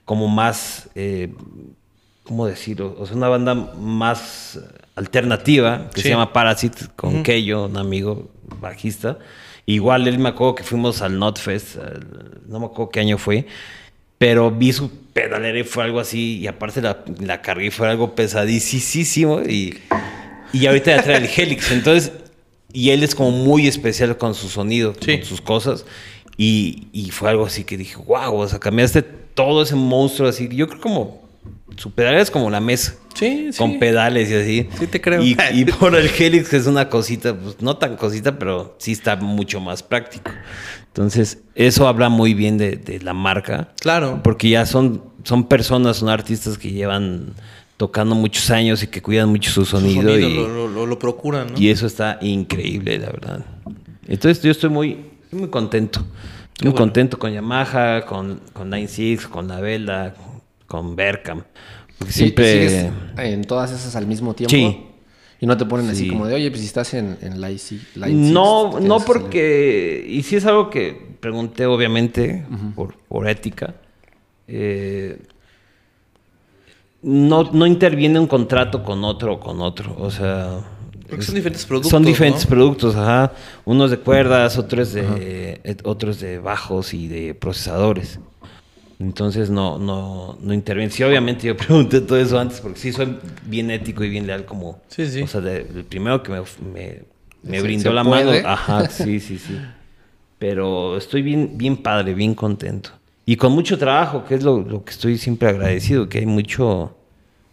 como 0.04 0.28
más... 0.28 0.88
eh, 0.94 1.32
¿Cómo 2.24 2.46
decirlo? 2.46 2.96
O 2.98 3.04
sea, 3.04 3.16
una 3.16 3.28
banda 3.28 3.54
más 3.54 4.58
alternativa 4.94 5.90
que 5.92 6.00
Sí. 6.00 6.04
se 6.04 6.08
llama 6.10 6.32
Parasite 6.32 6.86
con. 6.96 7.22
Keyo, 7.24 7.66
un 7.66 7.76
amigo 7.76 8.30
bajista. 8.60 9.18
Igual 9.66 10.08
él 10.08 10.18
me 10.18 10.30
acuerdo 10.30 10.54
que 10.56 10.64
fuimos 10.64 11.02
al 11.02 11.18
Notfest, 11.18 11.76
al- 11.78 12.40
no 12.48 12.60
me 12.60 12.66
acuerdo 12.66 12.90
qué 12.90 13.00
año 13.00 13.16
fue, 13.18 13.46
pero 14.18 14.50
vi 14.50 14.72
su 14.72 14.90
pedalera 15.12 15.58
y 15.58 15.64
fue 15.64 15.84
algo 15.84 16.00
así, 16.00 16.38
y 16.38 16.46
aparte 16.46 16.80
la, 16.82 17.04
la 17.20 17.42
cargué 17.42 17.66
y 17.66 17.70
fue 17.70 17.88
algo 17.88 18.14
pesadísimo 18.14 19.40
y, 19.42 19.78
y 20.52 20.66
ahorita 20.66 20.96
ya 20.96 21.02
trae 21.02 21.16
el 21.18 21.28
Helix, 21.36 21.70
entonces, 21.70 22.12
y 22.72 22.90
él 22.90 23.02
es 23.02 23.14
como 23.14 23.30
muy 23.30 23.66
especial 23.66 24.16
con 24.18 24.34
su 24.34 24.48
sonido, 24.48 24.94
Sí. 25.00 25.18
con 25.18 25.26
sus 25.26 25.40
cosas, 25.40 25.84
y, 26.36 26.88
y 26.92 27.10
fue 27.10 27.28
algo 27.30 27.46
así 27.46 27.64
que 27.64 27.76
dije, 27.76 27.96
wow, 28.06 28.34
o 28.34 28.48
sea, 28.48 28.58
cambiaste 28.58 29.02
todo 29.02 29.62
ese 29.62 29.74
monstruo 29.76 30.28
así, 30.28 30.48
yo 30.48 30.66
creo 30.68 30.80
como, 30.80 31.21
su 31.76 31.90
pedalera 31.90 32.22
es 32.22 32.30
como 32.30 32.50
la 32.50 32.60
mesa. 32.60 32.94
Sí, 33.14 33.48
sí. 33.52 33.58
Con 33.58 33.78
pedales 33.78 34.30
y 34.30 34.34
así. 34.34 34.68
Sí 34.78 34.86
te 34.86 35.00
creo. 35.00 35.22
Y, 35.22 35.36
y 35.52 35.64
por 35.66 35.94
el 35.94 36.08
Helix 36.08 36.48
que 36.48 36.56
es 36.56 36.66
una 36.66 36.88
cosita, 36.88 37.34
pues 37.36 37.60
no 37.60 37.76
tan 37.76 37.96
cosita, 37.96 38.38
pero 38.38 38.76
sí 38.78 38.92
está 38.92 39.16
mucho 39.16 39.60
más 39.60 39.82
práctico. 39.82 40.30
Entonces, 40.88 41.38
eso 41.54 41.88
habla 41.88 42.08
muy 42.08 42.34
bien 42.34 42.58
de, 42.58 42.76
de 42.76 43.00
la 43.00 43.14
marca. 43.14 43.70
Claro. 43.80 44.20
Porque 44.22 44.50
ya 44.50 44.66
son, 44.66 45.02
son 45.24 45.44
personas, 45.48 45.96
son 45.98 46.08
artistas 46.10 46.58
que 46.58 46.70
llevan 46.70 47.32
tocando 47.78 48.14
muchos 48.14 48.50
años 48.50 48.82
y 48.82 48.86
que 48.86 49.00
cuidan 49.02 49.28
mucho 49.30 49.50
su 49.50 49.64
Su 49.64 49.78
sonido. 49.78 50.18
y, 50.18 50.34
lo, 50.34 50.68
lo- 50.68 50.86
lo- 50.86 50.98
procuran, 50.98 51.52
¿no? 51.52 51.58
y 51.58 51.70
eso 51.70 51.86
está 51.86 52.18
increíble, 52.20 52.98
la 52.98 53.06
verdad. 53.10 53.44
Entonces, 54.06 54.42
yo 54.42 54.50
estoy 54.50 54.70
muy, 54.70 54.98
estoy 55.24 55.38
muy 55.40 55.48
contento. 55.48 56.00
Qué 56.54 56.66
muy 56.66 56.72
bueno. 56.72 56.76
contento 56.76 57.18
con 57.18 57.32
Yamaha, 57.32 58.04
con, 58.04 58.40
con 58.52 58.68
Nine 58.70 58.86
Six, 58.88 59.26
con 59.26 59.48
la 59.48 59.60
Vela, 59.60 60.14
con 60.72 60.96
Berkham. 60.96 61.42
Porque 61.98 62.12
Sí, 62.14 62.20
siempre. 62.20 62.68
¿sigues 62.68 62.92
en 63.18 63.44
todas 63.44 63.70
esas 63.72 63.94
al 63.94 64.06
mismo 64.06 64.32
tiempo. 64.34 64.50
Sí. 64.50 64.86
Y 65.38 65.46
no 65.46 65.56
te 65.58 65.66
ponen 65.66 65.90
así 65.90 66.04
Sí. 66.04 66.08
como 66.08 66.26
de, 66.26 66.34
oye, 66.34 66.48
pues 66.50 66.60
si 66.62 66.66
estás 66.66 66.94
en, 66.94 67.18
en 67.20 67.34
Six- 67.58 67.96
No, 68.10 68.80
no 68.80 68.98
que 68.98 69.04
porque... 69.04 70.06
Y 70.08 70.22
sí 70.22 70.36
es 70.36 70.46
algo 70.46 70.70
que 70.70 70.96
pregunté, 71.20 71.66
obviamente, 71.66 72.46
por, 72.74 72.94
por 73.08 73.28
ética. 73.28 73.74
Eh, 74.48 75.20
no, 77.02 77.50
no 77.52 77.66
interviene 77.66 78.18
un 78.18 78.26
contrato 78.26 78.82
con 78.82 79.04
otro 79.04 79.34
o 79.34 79.40
con 79.40 79.60
otro. 79.60 79.94
O 79.98 80.10
sea. 80.10 80.60
Porque 81.08 81.24
son 81.24 81.34
diferentes 81.34 81.66
productos. 81.66 81.90
Son 81.90 82.04
diferentes 82.04 82.44
¿no? 82.44 82.50
productos, 82.50 82.96
ajá. 82.96 83.32
Unos 83.66 83.90
de 83.90 83.98
cuerdas, 83.98 84.56
otros 84.56 84.92
de, 84.92 85.60
eh, 85.64 85.76
otros 85.84 86.20
de 86.20 86.38
bajos 86.38 86.94
y 86.94 87.08
de 87.08 87.34
procesadores. 87.34 88.18
Entonces 89.02 89.50
no, 89.50 89.78
no, 89.78 90.38
no 90.40 90.54
interviene. 90.54 90.90
Sí, 90.90 91.02
obviamente 91.02 91.46
yo 91.48 91.56
pregunté 91.56 92.00
todo 92.00 92.18
eso 92.18 92.38
antes 92.38 92.60
porque 92.60 92.78
sí 92.78 92.92
soy 92.92 93.18
bien 93.46 93.70
ético 93.70 94.04
y 94.04 94.10
bien 94.10 94.26
leal 94.26 94.44
como... 94.44 94.80
Sí, 94.88 95.06
sí. 95.06 95.22
O 95.22 95.26
sea, 95.26 95.40
de- 95.40 95.62
el 95.62 95.84
primero 95.84 96.22
que 96.22 96.30
me, 96.32 96.40
me, 96.72 97.02
me 97.42 97.56
Sí, 97.58 97.62
brindó 97.64 97.90
¿se 97.90 97.94
la 97.94 98.04
puede? 98.04 98.38
mano. 98.38 98.48
Ajá, 98.48 98.88
sí, 98.90 99.18
sí, 99.20 99.38
sí. 99.38 99.60
Pero 100.38 100.96
estoy 100.96 101.22
bien, 101.22 101.56
bien 101.56 101.76
padre, 101.76 102.14
bien 102.14 102.34
contento. 102.34 102.90
Y 103.24 103.36
con 103.36 103.52
mucho 103.52 103.78
trabajo, 103.78 104.24
que 104.24 104.34
es 104.34 104.42
lo, 104.42 104.60
lo 104.60 104.84
que 104.84 104.90
estoy 104.90 105.16
siempre 105.18 105.48
agradecido, 105.48 106.08
que 106.08 106.18
hay 106.18 106.26
mucho, 106.26 106.96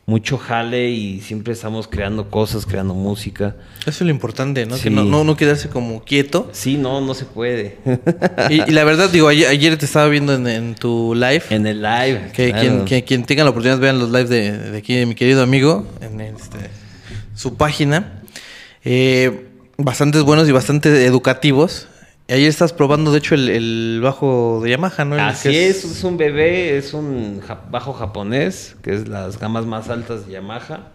mucho 0.09 0.37
jale 0.39 0.89
y 0.89 1.21
siempre 1.21 1.53
estamos 1.53 1.87
creando 1.87 2.29
cosas, 2.31 2.65
creando 2.65 2.95
música. 2.95 3.55
Eso 3.81 3.89
es 3.89 4.01
lo 4.01 4.09
importante, 4.09 4.65
¿no? 4.65 4.75
Sí. 4.75 4.83
Que 4.83 4.89
no, 4.89 5.03
no, 5.03 5.23
no 5.23 5.37
quedarse 5.37 5.69
como 5.69 6.03
quieto. 6.03 6.49
Sí, 6.51 6.77
no, 6.77 6.99
no 6.99 7.13
se 7.13 7.25
puede. 7.25 7.77
Y, 8.49 8.61
y 8.67 8.71
la 8.71 8.83
verdad, 8.83 9.09
digo, 9.09 9.27
ayer, 9.27 9.47
ayer 9.47 9.77
te 9.77 9.85
estaba 9.85 10.07
viendo 10.07 10.33
en, 10.33 10.47
en 10.47 10.73
tu 10.75 11.13
live. 11.13 11.43
en 11.51 11.67
el 11.67 11.81
live. 11.83 12.31
Que 12.33 12.49
claro. 12.49 12.61
quien, 12.61 12.85
que- 12.85 13.03
quien 13.03 13.23
tenga 13.25 13.43
la 13.43 13.51
oportunidad 13.51 13.79
vean 13.79 13.99
los 13.99 14.09
lives 14.09 14.29
de, 14.29 14.57
de 14.71 14.77
aquí 14.79 14.95
de 14.95 15.05
mi 15.05 15.13
querido 15.13 15.43
amigo 15.43 15.85
en 16.01 16.19
este, 16.21 16.57
su 17.35 17.55
página. 17.55 18.21
Eh, 18.83 19.45
bastantes 19.77 20.23
buenos 20.23 20.49
y 20.49 20.51
bastante 20.51 21.05
educativos. 21.05 21.87
Y 22.29 22.33
ayer 22.33 22.48
estás 22.48 22.74
probando, 22.74 23.12
de 23.12 23.17
hecho, 23.17 23.33
el, 23.36 23.50
el 23.50 24.00
bajo 24.03 24.62
de 24.63 24.69
Yamaha, 24.69 25.03
¿no? 25.03 25.15
El 25.15 25.21
Así 25.21 25.50
es, 25.50 25.83
es 25.83 26.03
un 26.03 26.15
bebé, 26.17 26.77
es 26.77 26.93
un 26.93 27.41
ja- 27.41 27.63
bajo 27.71 27.91
japonés, 27.93 28.75
que 28.83 28.93
es 28.93 29.07
las 29.07 29.39
gamas 29.39 29.65
más 29.65 29.89
altas 29.89 30.27
de 30.27 30.33
Yamaha. 30.33 30.91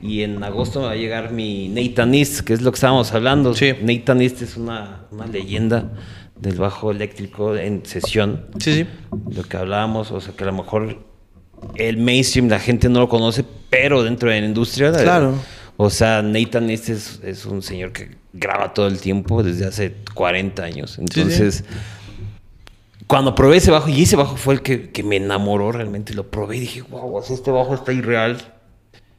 Y 0.00 0.22
en 0.22 0.42
agosto 0.42 0.82
va 0.82 0.92
a 0.92 0.96
llegar 0.96 1.32
mi 1.32 1.68
Nathan 1.68 2.12
East, 2.14 2.40
que 2.40 2.52
es 2.54 2.62
lo 2.62 2.70
que 2.72 2.76
estábamos 2.76 3.12
hablando. 3.14 3.54
Sí. 3.54 3.72
Nathan 3.82 4.20
East 4.20 4.42
es 4.42 4.56
una, 4.56 5.06
una 5.12 5.26
leyenda 5.26 5.92
del 6.36 6.56
bajo 6.56 6.90
eléctrico 6.90 7.56
en 7.56 7.84
sesión. 7.86 8.46
Sí, 8.58 8.74
sí. 8.74 8.86
Lo 9.30 9.42
que 9.44 9.56
hablábamos, 9.56 10.10
o 10.12 10.20
sea, 10.20 10.34
que 10.34 10.42
a 10.44 10.46
lo 10.48 10.52
mejor 10.52 10.98
el 11.76 11.96
mainstream 11.98 12.48
la 12.48 12.58
gente 12.60 12.88
no 12.88 13.00
lo 13.00 13.08
conoce, 13.08 13.44
pero 13.70 14.02
dentro 14.04 14.28
de 14.30 14.40
la 14.40 14.46
industria. 14.46 14.88
eh, 14.90 15.02
Claro. 15.02 15.34
O 15.80 15.90
sea, 15.90 16.22
Nathan 16.22 16.70
este 16.70 16.92
es, 16.92 17.20
es 17.22 17.46
un 17.46 17.62
señor 17.62 17.92
que 17.92 18.16
graba 18.32 18.74
todo 18.74 18.88
el 18.88 18.98
tiempo 19.00 19.42
desde 19.44 19.64
hace 19.64 19.94
40 20.12 20.62
años. 20.64 20.98
Entonces, 20.98 21.62
cuando 23.06 23.34
probé 23.34 23.58
ese 23.58 23.70
bajo, 23.70 23.88
y 23.88 24.02
ese 24.02 24.16
bajo 24.16 24.36
fue 24.36 24.54
el 24.54 24.62
que, 24.62 24.90
que 24.90 25.02
me 25.02 25.16
enamoró 25.16 25.70
realmente, 25.72 26.14
lo 26.14 26.28
probé 26.30 26.56
y 26.56 26.60
dije, 26.60 26.82
wow, 26.82 27.20
este 27.20 27.50
bajo 27.50 27.74
está 27.74 27.92
irreal. 27.92 28.36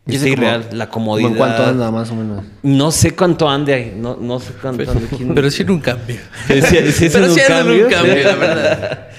¿Y 0.05 0.15
Está 0.15 0.25
como- 0.27 0.33
irreal, 0.33 0.67
la 0.73 0.89
como 0.89 1.05
comodidad. 1.11 1.31
¿En 1.31 1.37
cuánto 1.37 1.63
anda 1.65 1.91
más 1.91 2.11
o 2.11 2.15
menos? 2.15 2.43
No 2.63 2.91
sé 2.91 3.15
cuánto 3.15 3.47
ande 3.49 3.73
ahí, 3.73 3.93
no, 3.95 4.17
no 4.19 4.39
sé 4.39 4.53
cuánto 4.61 4.89
ande. 4.91 5.07
¿Quién- 5.15 5.33
Pero 5.35 5.49
sí 5.51 5.61
en 5.61 5.71
un 5.71 5.79
cambio. 5.79 6.17
Sí, 6.47 6.61
sí, 6.91 7.09
Pero 7.11 7.29
sí 7.33 7.39
en 7.47 7.67
un 7.83 7.89
cambio. 7.89 8.23
la 8.23 8.35
verdad. 8.35 9.05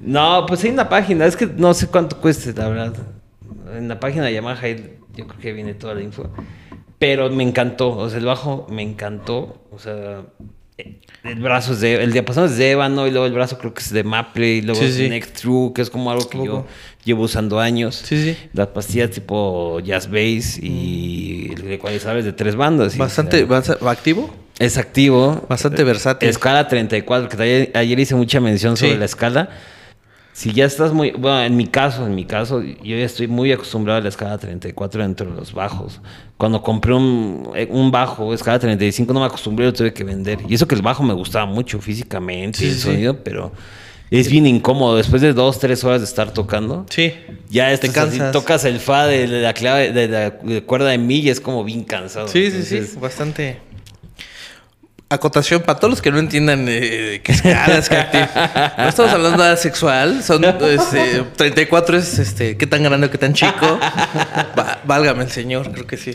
No, 0.00 0.46
pues 0.46 0.64
hay 0.64 0.70
una 0.70 0.88
página, 0.88 1.26
es 1.26 1.36
que 1.36 1.46
no 1.46 1.74
sé 1.74 1.86
cuánto 1.88 2.18
cueste, 2.18 2.54
la 2.54 2.68
verdad. 2.70 2.94
En 3.76 3.88
la 3.88 4.00
página 4.00 4.24
de 4.24 4.32
Yamaha 4.32 4.58
ahí 4.62 4.96
yo 5.18 5.26
creo 5.26 5.40
que 5.40 5.52
viene 5.52 5.74
toda 5.74 5.94
la 5.94 6.02
info. 6.02 6.30
Pero 6.98 7.28
me 7.30 7.42
encantó, 7.44 7.90
o 7.96 8.08
sea, 8.08 8.18
el 8.18 8.24
bajo 8.24 8.66
me 8.70 8.82
encantó, 8.82 9.62
o 9.70 9.78
sea, 9.78 10.22
el 11.24 11.40
brazo 11.40 11.72
es 11.74 11.80
de, 11.80 12.02
el 12.02 12.12
diapasón 12.12 12.46
es 12.46 12.56
de 12.56 12.70
ébano 12.72 13.06
y 13.06 13.10
luego 13.10 13.26
el 13.26 13.32
brazo 13.32 13.58
creo 13.58 13.74
que 13.74 13.80
es 13.82 13.92
de 13.92 14.02
maple 14.04 14.46
y 14.54 14.62
luego 14.62 14.80
Sí, 14.80 14.86
es 14.86 14.94
sí. 14.94 15.08
neck 15.08 15.32
true, 15.32 15.72
que 15.74 15.82
es 15.82 15.90
como 15.90 16.10
algo 16.10 16.28
que 16.28 16.38
yo 16.44 16.66
llevo 17.04 17.24
usando 17.24 17.60
años. 17.60 17.96
Sí, 18.04 18.22
sí. 18.22 18.36
Las 18.52 18.68
pastillas 18.68 19.10
tipo 19.10 19.78
jazz 19.80 20.08
bass 20.10 20.58
y 20.60 21.52
el 21.56 21.72
ecualizador 21.72 22.18
es 22.18 22.24
de 22.24 22.32
tres 22.32 22.56
bandas. 22.56 22.96
Bastante, 22.96 23.44
basa- 23.44 23.78
activo. 23.88 24.30
es 24.58 24.76
activo. 24.78 25.44
Bastante 25.48 25.84
versátil. 25.84 26.28
Escala 26.28 26.66
34, 26.68 27.28
que 27.28 27.42
ayer, 27.42 27.70
ayer 27.74 27.98
hice 28.00 28.14
mucha 28.16 28.40
mención 28.40 28.76
sobre 28.76 28.96
la 28.98 29.04
escala. 29.04 29.50
Si 30.38 30.52
ya 30.52 30.66
estás 30.66 30.92
muy, 30.92 31.10
bueno, 31.10 31.42
en 31.42 31.56
mi 31.56 31.66
caso, 31.66 32.06
en 32.06 32.14
mi 32.14 32.24
caso, 32.24 32.62
yo 32.62 32.96
ya 32.96 33.04
estoy 33.04 33.26
muy 33.26 33.50
acostumbrado 33.50 33.98
a 33.98 34.02
la 34.02 34.08
escala 34.08 34.38
34 34.38 35.02
dentro 35.02 35.28
de 35.28 35.34
los 35.36 35.52
bajos. 35.52 36.00
Cuando 36.36 36.62
compré 36.62 36.94
un, 36.94 37.50
eh, 37.56 37.66
un 37.68 37.90
bajo, 37.90 38.32
escala 38.32 38.56
35, 38.60 39.12
no 39.12 39.18
me 39.18 39.26
acostumbré, 39.26 39.66
lo 39.66 39.72
tuve 39.72 39.92
que 39.92 40.04
vender. 40.04 40.38
Y 40.48 40.54
eso 40.54 40.68
que 40.68 40.76
el 40.76 40.82
bajo 40.82 41.02
me 41.02 41.12
gustaba 41.12 41.44
mucho 41.46 41.80
físicamente, 41.80 42.58
Sí, 42.60 42.66
el 42.66 42.74
sí. 42.74 42.80
sonido, 42.82 43.16
pero 43.24 43.50
es 44.12 44.30
bien 44.30 44.46
incómodo. 44.46 44.96
Después 44.96 45.22
de 45.22 45.32
dos, 45.32 45.58
tres 45.58 45.82
horas 45.82 46.02
de 46.02 46.04
estar 46.04 46.32
tocando, 46.32 46.86
Sí. 46.88 47.12
ya 47.50 47.66
Te 47.66 47.72
estás 47.88 47.90
así, 48.06 48.18
cansas. 48.18 48.30
tocas 48.32 48.64
el 48.64 48.78
fa 48.78 49.08
de 49.08 49.26
la 49.26 49.52
clave, 49.54 49.90
de 49.92 50.06
la 50.06 50.60
cuerda 50.66 50.90
de 50.90 50.98
mi 50.98 51.16
y 51.16 51.30
es 51.30 51.40
como 51.40 51.64
bien 51.64 51.82
cansado. 51.82 52.28
Sí, 52.28 52.52
sí, 52.52 52.62
sí. 52.62 52.96
Bastante. 53.00 53.58
Acotación 55.10 55.62
para 55.62 55.78
todos 55.78 55.90
los 55.92 56.02
que 56.02 56.10
no 56.10 56.18
entiendan 56.18 56.66
eh, 56.68 57.20
qué 57.24 57.32
escalas, 57.32 57.88
qué. 57.88 57.96
No 58.78 58.88
estamos 58.88 59.10
hablando 59.12 59.42
de 59.42 59.56
sexual. 59.56 60.22
Son 60.22 60.44
este, 60.62 61.22
34 61.34 61.96
es 61.96 62.18
este, 62.18 62.58
qué 62.58 62.66
tan 62.66 62.82
grande 62.82 63.06
o 63.06 63.10
qué 63.10 63.16
tan 63.16 63.32
chico. 63.32 63.78
Va- 64.58 64.80
válgame 64.84 65.24
el 65.24 65.30
señor, 65.30 65.72
creo 65.72 65.86
que 65.86 65.96
sí. 65.96 66.14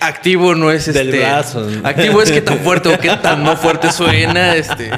Activo 0.00 0.54
no 0.54 0.70
es 0.70 0.88
este. 0.88 1.04
Del 1.04 1.18
brazo. 1.18 1.68
Activo 1.82 2.22
es 2.22 2.30
qué 2.30 2.40
tan 2.40 2.58
fuerte 2.60 2.88
o 2.88 2.98
qué 2.98 3.10
tan 3.22 3.42
no 3.42 3.56
fuerte 3.56 3.90
suena. 3.92 4.54
Este. 4.56 4.90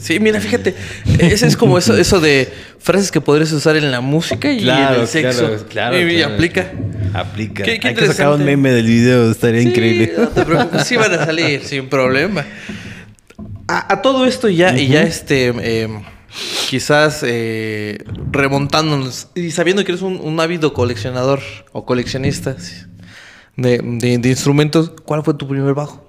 Sí, 0.00 0.18
mira, 0.20 0.40
fíjate. 0.40 0.74
Ese 1.18 1.46
es 1.46 1.56
como 1.56 1.78
eso, 1.78 1.96
eso 1.96 2.20
de 2.20 2.52
frases 2.78 3.10
que 3.10 3.20
podrías 3.20 3.50
usar 3.52 3.76
en 3.76 3.90
la 3.90 4.00
música 4.00 4.50
y 4.52 4.68
en 4.68 4.76
el 4.76 5.06
sexo. 5.06 5.46
claro, 5.46 5.66
claro, 5.68 5.98
Y, 6.00 6.12
y 6.12 6.16
claro. 6.18 6.34
aplica. 6.34 6.72
Aplica. 7.14 7.62
Qué- 7.64 7.78
qué 7.80 7.88
Hay 7.88 7.94
que 7.94 8.06
sacar 8.08 8.30
un 8.32 8.44
meme 8.44 8.70
del 8.72 8.86
video, 8.86 9.30
estaría 9.30 9.62
Sí, 9.62 9.68
increíble. 9.68 10.12
No 10.18 10.28
te 10.28 10.44
preocupes, 10.44 10.84
sí 10.86 10.96
van 10.96 11.12
a 11.14 11.24
salir 11.24 11.62
sin 11.64 11.88
problema. 11.88 12.44
A, 13.68 13.94
a 13.94 14.02
todo 14.02 14.26
esto 14.26 14.48
ya, 14.48 14.76
y 14.76 14.88
ya 14.88 15.02
este, 15.04 15.52
eh, 15.58 15.88
quizás 16.68 17.20
eh, 17.22 17.98
remontándonos 18.30 19.28
y 19.34 19.50
sabiendo 19.52 19.84
que 19.84 19.92
eres 19.92 20.02
un, 20.02 20.20
un 20.20 20.38
ávido 20.40 20.74
coleccionador 20.74 21.40
o 21.72 21.86
coleccionista 21.86 22.56
sí, 22.58 22.74
de, 23.56 23.78
de- 23.82 24.18
de 24.18 24.28
instrumentos, 24.28 24.90
¿cuál 25.04 25.22
fue 25.22 25.34
tu 25.34 25.46
primer 25.48 25.74
bajo? 25.74 26.02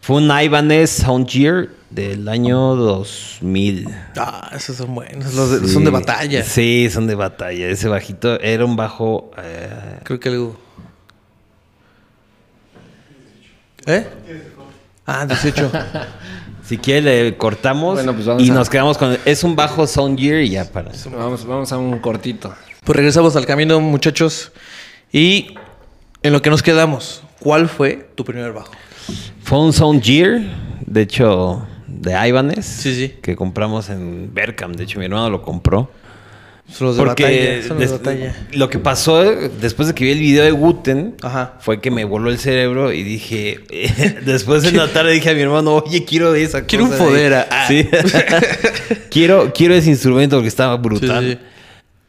Fue 0.00 0.16
un 0.16 0.30
Ibanez 0.30 0.90
Soundgear 0.90 1.68
del 1.90 2.28
año 2.28 2.74
2000. 2.74 3.88
Ah, 4.16 4.50
esos 4.54 4.76
son 4.76 4.94
buenos, 4.94 5.32
los 5.34 5.62
de- 5.62 5.68
son 5.68 5.84
de 5.84 5.90
batalla. 5.90 6.42
Sí, 6.42 6.88
son 6.90 7.06
de 7.06 7.14
batalla. 7.14 7.68
Ese 7.68 7.86
bajito 7.88 8.40
era 8.40 8.64
un 8.64 8.74
bajo. 8.76 9.30
eh, 9.38 10.00
Creo 10.02 10.18
que 10.18 10.28
algo. 10.28 10.58
¿Eh? 13.86 14.06
Ah, 15.06 15.26
18. 15.26 15.70
si 16.64 16.78
quiere, 16.78 17.24
le 17.24 17.36
cortamos 17.36 17.94
Bueno, 17.94 18.12
pues 18.14 18.26
vamos 18.26 18.42
y 18.42 18.50
a- 18.50 18.54
nos 18.54 18.68
quedamos 18.70 18.98
con. 18.98 19.16
Es 19.24 19.44
un 19.44 19.56
bajo 19.56 19.86
Soundgear 19.86 20.40
y 20.42 20.50
ya 20.50 20.64
para. 20.70 20.90
Vamos, 21.12 21.44
vamos 21.46 21.72
a 21.72 21.78
un 21.78 21.98
cortito. 21.98 22.54
Pues 22.84 22.96
regresamos 22.96 23.36
al 23.36 23.46
camino, 23.46 23.80
muchachos. 23.80 24.52
Y 25.12 25.54
en 26.22 26.32
lo 26.32 26.42
que 26.42 26.50
nos 26.50 26.62
quedamos, 26.62 27.22
¿cuál 27.40 27.68
fue 27.68 28.08
tu 28.14 28.24
primer 28.24 28.52
bajo? 28.52 28.72
Fue 29.42 29.58
un 29.60 29.72
Soundgear, 29.72 30.40
de 30.86 31.02
hecho, 31.02 31.66
de 31.86 32.28
Ibanez. 32.28 32.64
Sí, 32.64 32.94
sí. 32.94 33.14
Que 33.22 33.34
compramos 33.36 33.90
en 33.90 34.32
Berkham. 34.32 34.72
De 34.74 34.84
hecho, 34.84 34.98
mi 34.98 35.06
hermano 35.06 35.28
lo 35.30 35.42
compró. 35.42 35.90
Son 36.70 36.86
los 36.86 36.96
de 36.96 37.02
Porque 37.04 37.22
batalla. 37.24 37.68
Son 37.68 37.78
los 37.80 37.90
de 37.90 37.98
batalla. 37.98 38.36
lo 38.52 38.70
que 38.70 38.78
pasó 38.78 39.22
después 39.24 39.88
de 39.88 39.94
que 39.94 40.04
vi 40.04 40.12
el 40.12 40.20
video 40.20 40.44
de 40.44 40.52
Guten 40.52 41.16
Ajá. 41.20 41.54
fue 41.60 41.80
que 41.82 41.90
me 41.90 42.04
voló 42.04 42.30
el 42.30 42.38
cerebro 42.38 42.92
y 42.92 43.02
dije, 43.02 43.60
después 44.24 44.64
en 44.64 44.76
la 44.78 44.88
tarde 44.88 45.12
dije 45.12 45.28
a 45.30 45.34
mi 45.34 45.40
hermano, 45.42 45.74
oye, 45.74 46.04
quiero 46.04 46.34
esa 46.34 46.64
Quiero 46.64 46.84
un 46.84 46.90
cosa 46.92 47.04
de- 47.04 47.10
Fodera. 47.10 47.48
Ah. 47.50 47.66
Sí. 47.68 47.86
quiero, 49.10 49.52
quiero 49.52 49.74
ese 49.74 49.90
instrumento 49.90 50.36
porque 50.36 50.48
estaba 50.48 50.76
brutal. 50.76 51.24
Sí, 51.24 51.32
sí. 51.34 51.38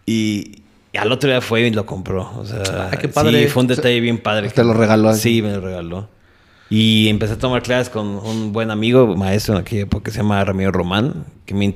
Y, 0.05 0.62
y 0.93 0.97
al 0.97 1.11
otro 1.11 1.29
día 1.29 1.41
fue 1.41 1.61
y 1.67 1.71
lo 1.71 1.85
compró. 1.85 2.31
O 2.37 2.45
sea, 2.45 2.61
Ah, 2.91 2.97
qué 2.97 3.07
padre. 3.09 3.43
Sí, 3.43 3.47
fue 3.49 3.61
un 3.63 3.67
detalle 3.67 3.99
bien 3.99 4.19
padre. 4.19 4.49
Te 4.49 4.63
lo 4.63 4.73
regaló 4.73 5.09
así. 5.09 5.35
Sí, 5.37 5.41
me 5.41 5.51
lo 5.51 5.59
regaló. 5.61 6.07
Y 6.69 7.07
empecé 7.09 7.33
a 7.33 7.37
tomar 7.37 7.61
clases 7.63 7.89
con 7.89 8.07
un 8.07 8.51
buen 8.53 8.71
amigo, 8.71 9.15
maestro 9.15 9.55
en 9.55 9.61
aquella 9.61 9.83
época, 9.83 10.05
que 10.05 10.11
se 10.11 10.17
llama 10.17 10.43
Ramiro 10.43 10.71
Román, 10.71 11.25
que 11.45 11.53
me 11.53 11.75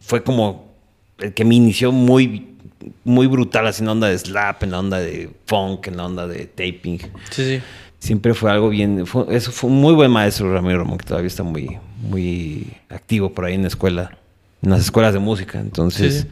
fue 0.00 0.22
como 0.22 0.72
el 1.18 1.34
que 1.34 1.44
me 1.44 1.54
inició 1.54 1.92
muy, 1.92 2.56
muy 3.04 3.26
brutal, 3.26 3.66
así 3.66 3.82
en 3.82 3.86
la 3.86 3.92
onda 3.92 4.08
de 4.08 4.18
slap, 4.18 4.62
en 4.62 4.70
la 4.70 4.78
onda 4.80 4.98
de 4.98 5.30
funk, 5.46 5.88
en 5.88 5.96
la 5.96 6.06
onda 6.06 6.26
de 6.26 6.46
taping. 6.46 6.98
Sí, 7.30 7.44
sí. 7.44 7.62
Siempre 7.98 8.34
fue 8.34 8.50
algo 8.50 8.68
bien. 8.68 9.06
fue- 9.06 9.26
eso 9.30 9.52
fue 9.52 9.70
un 9.70 9.80
muy 9.80 9.94
buen 9.94 10.10
maestro, 10.10 10.52
Ramiro 10.52 10.78
Román, 10.78 10.98
que 10.98 11.04
todavía 11.06 11.28
está 11.28 11.42
muy, 11.42 11.78
muy 12.00 12.72
activo 12.88 13.32
por 13.32 13.44
ahí 13.44 13.54
en 13.54 13.62
la 13.62 13.68
escuela, 13.68 14.18
en 14.62 14.70
las 14.70 14.80
escuelas 14.80 15.12
de 15.12 15.20
música. 15.20 15.60
Entonces, 15.60 16.14
Sí, 16.14 16.20
sí. 16.22 16.28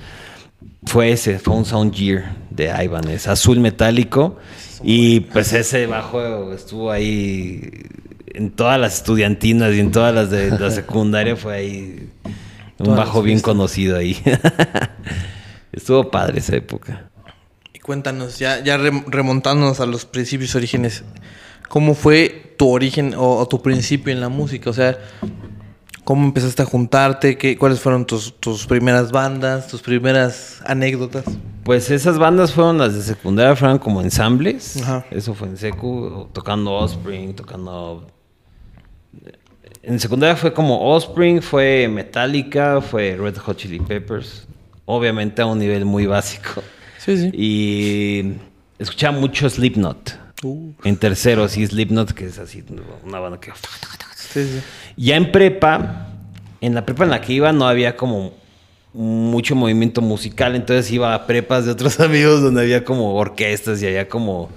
Fue 0.86 1.12
ese, 1.12 1.38
fue 1.38 1.54
un 1.54 1.64
Soundgear 1.64 2.36
de 2.50 2.72
Ibanez, 2.84 3.26
azul 3.28 3.60
metálico. 3.60 4.38
Y 4.82 5.20
pues 5.20 5.52
ese 5.52 5.86
bajo 5.86 6.52
estuvo 6.52 6.90
ahí 6.90 7.60
en 8.32 8.50
todas 8.50 8.80
las 8.80 8.94
estudiantinas 8.94 9.74
y 9.74 9.80
en 9.80 9.90
todas 9.90 10.14
las 10.14 10.30
de 10.30 10.50
la 10.58 10.70
secundaria, 10.70 11.36
fue 11.36 11.54
ahí 11.56 12.10
un 12.78 12.84
Todas 12.86 12.98
bajo 12.98 13.22
bien 13.22 13.40
conocido 13.40 13.96
ahí. 13.98 14.16
estuvo 15.72 16.10
padre 16.10 16.38
esa 16.38 16.56
época. 16.56 17.10
Cuéntanos, 17.82 18.38
ya, 18.38 18.62
ya 18.62 18.78
rem- 18.78 19.04
remontándonos 19.08 19.80
a 19.80 19.86
los 19.86 20.04
principios 20.04 20.54
orígenes, 20.54 21.02
¿cómo 21.68 21.94
fue 21.94 22.54
tu 22.56 22.68
origen 22.68 23.14
o, 23.14 23.36
o 23.38 23.48
tu 23.48 23.62
principio 23.62 24.12
en 24.12 24.20
la 24.20 24.28
música? 24.28 24.70
O 24.70 24.72
sea, 24.72 24.98
¿cómo 26.04 26.24
empezaste 26.26 26.62
a 26.62 26.64
juntarte? 26.64 27.36
¿Qué, 27.38 27.56
¿Cuáles 27.56 27.80
fueron 27.80 28.04
tus, 28.06 28.38
tus 28.38 28.66
primeras 28.66 29.12
bandas, 29.12 29.68
tus 29.68 29.82
primeras 29.82 30.60
anécdotas? 30.66 31.24
Pues 31.64 31.90
esas 31.90 32.18
bandas 32.18 32.52
fueron 32.52 32.78
las 32.78 32.94
de 32.94 33.02
secundaria, 33.02 33.54
fueron 33.54 33.78
como 33.78 34.00
ensambles. 34.02 34.82
Ajá. 34.82 35.04
Eso 35.10 35.34
fue 35.34 35.48
en 35.48 35.56
secu, 35.56 36.28
tocando 36.32 36.72
Offspring, 36.72 37.34
tocando... 37.34 38.06
En 39.82 39.98
secundaria 39.98 40.36
fue 40.36 40.52
como 40.52 40.92
Offspring, 40.94 41.40
fue 41.40 41.88
Metallica, 41.88 42.80
fue 42.80 43.16
Red 43.16 43.36
Hot 43.38 43.56
Chili 43.56 43.80
Peppers. 43.80 44.46
Obviamente 44.84 45.40
a 45.42 45.46
un 45.46 45.58
nivel 45.58 45.84
muy 45.84 46.06
básico. 46.06 46.62
Sí, 46.98 47.16
sí. 47.16 47.30
Y 47.32 48.34
escuchaba 48.78 49.18
mucho 49.18 49.48
Slipknot. 49.48 50.18
Uh, 50.42 50.72
En 50.84 50.96
tercero, 50.96 51.48
sí, 51.48 51.66
Slipknot, 51.66 52.12
que 52.12 52.26
es 52.26 52.38
así, 52.38 52.64
una 53.04 53.20
banda 53.20 53.38
que... 53.40 53.52
sí, 54.32 54.44
sí. 54.44 54.60
Ya 54.96 55.16
en 55.16 55.32
prepa, 55.32 56.08
en 56.60 56.74
la 56.74 56.84
prepa 56.84 57.04
en 57.04 57.10
la 57.10 57.20
que 57.20 57.32
iba 57.32 57.52
no 57.52 57.66
había 57.66 57.96
como 57.96 58.32
mucho 58.92 59.54
movimiento 59.54 60.00
musical, 60.02 60.56
entonces 60.56 60.90
iba 60.90 61.14
a 61.14 61.26
prepas 61.26 61.64
de 61.64 61.72
otros 61.72 62.00
amigos 62.00 62.42
donde 62.42 62.62
había 62.62 62.84
como 62.84 63.14
orquestas 63.14 63.82
y 63.82 63.86
había 63.86 64.08
como 64.08 64.50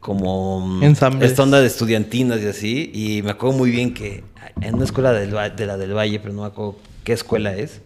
como 0.00 0.60
mm, 0.60 0.82
Ensambles. 0.84 1.30
esta 1.30 1.42
onda 1.42 1.60
de 1.60 1.66
estudiantinas 1.66 2.40
y 2.40 2.46
así 2.46 2.90
y 2.94 3.22
me 3.22 3.32
acuerdo 3.32 3.56
muy 3.56 3.70
bien 3.70 3.92
que 3.92 4.22
en 4.60 4.74
una 4.76 4.84
escuela 4.84 5.12
del, 5.12 5.34
de 5.56 5.66
la 5.66 5.76
del 5.76 5.96
Valle, 5.96 6.20
pero 6.20 6.32
no 6.32 6.42
me 6.42 6.48
acuerdo 6.48 6.76
qué 7.02 7.12
escuela 7.12 7.54
es. 7.56 7.80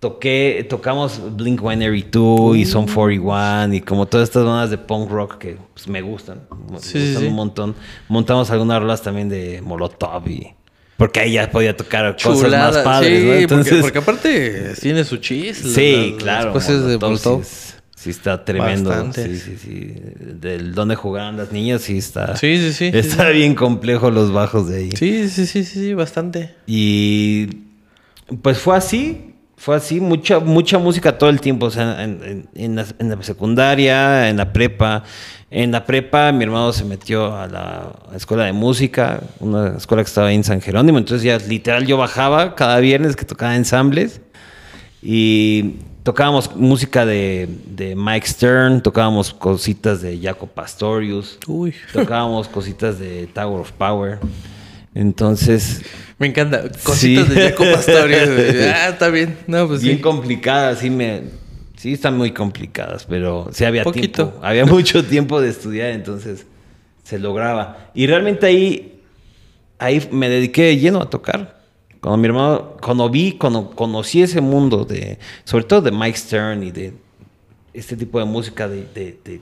Toqué, 0.00 0.66
tocamos 0.68 1.20
Blink 1.36 1.60
182 1.60 2.56
y 2.56 2.64
Son 2.64 2.86
41 2.86 3.74
y 3.74 3.80
como 3.82 4.06
todas 4.06 4.28
estas 4.30 4.44
bandas 4.46 4.70
de 4.70 4.78
punk 4.78 5.10
rock 5.10 5.36
que 5.36 5.58
pues, 5.74 5.86
me 5.88 6.00
gustan. 6.00 6.40
Me 6.70 6.78
Sí, 6.80 6.98
gustan 6.98 7.22
sí. 7.22 7.28
un 7.28 7.34
montón. 7.34 7.74
Montamos 8.08 8.50
algunas 8.50 8.80
rolas 8.80 9.02
también 9.02 9.28
de 9.28 9.60
Molotov 9.60 10.26
y... 10.26 10.54
Porque 10.96 11.20
ahí 11.20 11.32
ya 11.32 11.50
podía 11.50 11.76
tocar 11.76 12.16
cosas 12.16 12.40
Chulada. 12.44 12.72
más 12.72 12.82
padres, 12.82 13.20
sí, 13.20 13.26
¿no? 13.26 13.32
Entonces... 13.34 13.80
porque, 13.82 13.82
porque 13.82 13.98
aparte 13.98 14.74
tiene 14.80 15.04
su 15.04 15.18
chis. 15.18 15.58
sí, 15.58 16.12
las- 16.14 16.22
claro. 16.22 16.44
Las 16.46 16.52
cosas 16.54 16.86
de 16.86 16.98
Molotov. 16.98 17.44
Sí, 17.44 17.50
es- 17.50 17.76
sí 17.96 18.10
está 18.10 18.42
tremendo. 18.42 18.88
Bastantes. 18.88 19.42
Sí, 19.42 19.56
sí, 19.56 19.56
sí. 19.58 19.94
Del 20.40 20.74
donde 20.74 20.96
jugaban 20.96 21.36
las 21.36 21.52
niñas 21.52 21.82
sí 21.82 21.98
está... 21.98 22.36
Sí, 22.36 22.56
sí, 22.56 22.72
sí. 22.72 22.90
Está 22.94 23.28
bien 23.28 23.54
complejo 23.54 24.10
los 24.10 24.32
bajos 24.32 24.66
de 24.70 24.78
ahí. 24.78 24.90
Sí, 24.92 25.28
sí, 25.28 25.44
sí, 25.46 25.64
sí, 25.64 25.78
sí, 25.80 25.92
bastante. 25.92 26.54
Y 26.66 27.48
pues 28.42 28.58
fue 28.58 28.76
así, 28.76 29.29
fue 29.62 29.76
así, 29.76 30.00
mucha, 30.00 30.40
mucha 30.40 30.78
música 30.78 31.18
todo 31.18 31.28
el 31.28 31.38
tiempo, 31.38 31.66
o 31.66 31.70
sea, 31.70 32.02
en, 32.02 32.20
en- 32.24 32.48
en 32.54 32.76
la, 32.76 32.86
en 32.98 33.10
la 33.10 33.22
secundaria, 33.22 34.30
en 34.30 34.38
la 34.38 34.52
prepa. 34.54 35.04
En 35.50 35.70
la 35.72 35.84
prepa 35.84 36.32
mi 36.32 36.44
hermano 36.44 36.72
se 36.72 36.84
metió 36.84 37.36
a 37.36 37.46
la 37.46 37.92
escuela 38.16 38.44
de 38.44 38.52
música, 38.54 39.20
una 39.40 39.76
escuela 39.76 40.02
que 40.02 40.08
estaba 40.08 40.28
ahí 40.28 40.36
en 40.36 40.44
San 40.44 40.60
Jerónimo, 40.62 40.96
entonces 40.96 41.24
ya 41.24 41.36
literal 41.46 41.84
yo 41.86 41.96
bajaba 41.98 42.54
cada 42.54 42.78
viernes 42.78 43.16
que 43.16 43.24
tocaba 43.26 43.54
ensambles 43.56 44.20
y 45.02 45.74
tocábamos 46.04 46.54
música 46.56 47.04
de, 47.04 47.48
de 47.66 47.94
Mike 47.96 48.26
Stern, 48.28 48.80
tocábamos 48.80 49.34
cositas 49.34 50.00
de 50.00 50.18
Jaco 50.22 50.46
Pastorius, 50.46 51.38
Uy. 51.46 51.74
tocábamos 51.92 52.48
cositas 52.48 52.98
de 52.98 53.26
Tower 53.26 53.60
of 53.60 53.72
Power. 53.72 54.18
Entonces, 54.94 55.82
Me 56.20 56.28
encanta. 56.28 56.62
Cositas 56.84 57.26
Sí. 57.26 57.34
de 57.34 57.50
Jaco 57.50 57.64
Pastorius. 57.64 58.28
ah, 58.74 58.88
está 58.90 59.08
bien. 59.08 59.36
No, 59.48 59.66
pues 59.66 59.82
bien 59.82 59.96
sí. 59.96 60.02
complicadas, 60.02 60.78
sí 60.78 60.90
me... 60.90 61.22
Sí 61.76 61.94
están 61.94 62.16
muy 62.18 62.30
complicadas, 62.32 63.06
pero 63.08 63.48
sí 63.52 63.64
había 63.64 63.82
Poquito. 63.84 64.28
tiempo. 64.28 64.40
Había 64.46 64.66
mucho 64.66 65.02
tiempo 65.02 65.40
de 65.40 65.48
estudiar, 65.48 65.88
entonces 65.90 66.44
se 67.04 67.18
lograba. 67.18 67.90
Y 67.94 68.06
realmente 68.06 68.44
ahí, 68.46 69.00
ahí 69.78 70.06
me 70.12 70.28
dediqué 70.28 70.64
de 70.64 70.76
lleno 70.78 71.00
a 71.00 71.08
tocar. 71.08 71.58
Cuando 72.02 72.18
mi 72.18 72.26
hermano, 72.26 72.76
cuando 72.82 73.08
vi, 73.08 73.32
cuando 73.32 73.70
conocí 73.70 74.22
ese 74.22 74.42
mundo 74.42 74.84
de, 74.84 75.18
sobre 75.44 75.64
todo 75.64 75.80
de 75.80 75.90
Mike 75.90 76.18
Stern 76.18 76.62
y 76.62 76.70
de 76.70 76.92
este 77.72 77.96
tipo 77.96 78.18
de 78.18 78.26
música 78.26 78.68
de, 78.68 78.84
de, 78.94 79.18
de- 79.24 79.40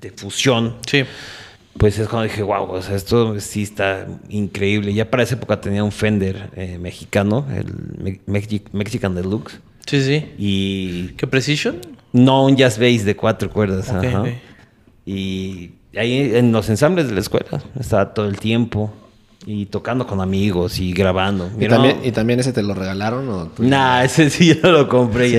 de 0.00 0.10
fusión, 0.10 0.76
Sí. 0.88 1.04
Pues 1.78 1.98
es 1.98 2.08
cuando 2.08 2.24
dije, 2.24 2.42
wow, 2.42 2.70
o 2.70 2.82
sea, 2.82 2.96
esto 2.96 3.38
sí 3.40 3.62
está 3.62 4.06
increíble. 4.28 4.92
Ya 4.92 5.10
para 5.10 5.22
esa 5.22 5.36
época 5.36 5.60
tenía 5.60 5.82
un 5.84 5.92
Fender 5.92 6.50
eh, 6.56 6.78
mexicano, 6.78 7.46
el 7.54 7.66
Me- 8.02 8.20
Mexi- 8.26 8.62
Mexican 8.72 9.14
Deluxe. 9.14 9.60
Sí, 9.86 10.02
sí. 10.02 10.26
Y 10.38 11.08
¿Qué 11.16 11.26
Precision? 11.26 11.76
no 12.12 12.44
un 12.46 12.56
jazz 12.56 12.78
bass 12.78 13.04
de 13.04 13.14
cuatro 13.16 13.48
cuerdas. 13.50 13.90
Ajá. 13.90 14.24
Y 15.06 15.70
ahí 15.96 16.34
en 16.36 16.52
los 16.52 16.68
ensambles 16.68 17.08
de 17.08 17.14
la 17.14 17.20
escuela 17.20 17.62
estaba 17.78 18.12
todo 18.12 18.26
el 18.28 18.38
tiempo. 18.38 18.92
Y 19.46 19.66
tocando 19.66 20.06
con 20.06 20.20
amigos 20.20 20.78
y 20.80 20.92
grabando. 20.92 21.48
¿Y 21.58 21.68
también, 21.68 22.00
¿Y 22.04 22.10
también 22.12 22.40
ese 22.40 22.52
te 22.52 22.62
lo 22.62 22.74
regalaron? 22.74 23.28
O 23.28 23.46
tú- 23.46 23.62
Nah, 23.62 24.02
ese 24.04 24.28
sí 24.28 24.54
yo 24.60 24.70
lo 24.70 24.88
compré 24.88 25.28
¿Sí? 25.28 25.34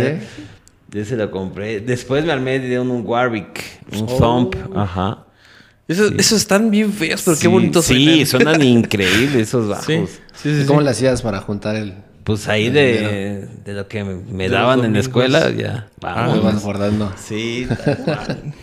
ya. 0.93 0.99
Ese 1.01 1.15
lo 1.17 1.29
compré. 1.29 1.81
Después 1.81 2.25
me 2.25 2.31
armé 2.31 2.57
de 2.59 2.79
un 2.79 3.05
Warwick, 3.05 3.61
un 3.91 4.07
Oh. 4.09 4.17
Thump. 4.17 4.55
Ajá. 4.75 5.25
Esos, 5.89 6.11
esos 6.17 6.37
están 6.39 6.69
bien 6.71 6.93
feos, 6.93 7.21
pero 7.25 7.35
qué 7.35 7.41
Sí, 7.41 7.47
bonitos 7.47 7.85
Sí, 7.85 8.25
suenan. 8.25 8.27
suenan 8.27 8.61
increíbles 8.77 9.35
esos 9.35 9.67
bajos. 9.67 9.85
Sí, 9.85 9.99
sí, 10.35 10.55
sí. 10.55 10.61
¿Y 10.61 10.65
¿Cómo 10.65 10.79
sí. 10.79 10.85
le 10.85 10.91
hacías 10.91 11.21
para 11.21 11.39
juntar 11.41 11.75
el...? 11.75 11.95
Pues 12.29 12.47
ahí 12.47 12.69
de, 12.69 13.47
de 13.65 13.73
lo 13.73 13.87
que 13.87 14.03
me, 14.03 14.49
daban 14.49 14.85
en 14.85 14.93
la 14.93 14.99
escuela, 14.99 15.49
ya. 15.49 15.87
Ah, 16.03 16.27
Vamos. 16.27 16.43
vas 16.43 16.63
guardando. 16.63 17.11
Sí. 17.21 17.67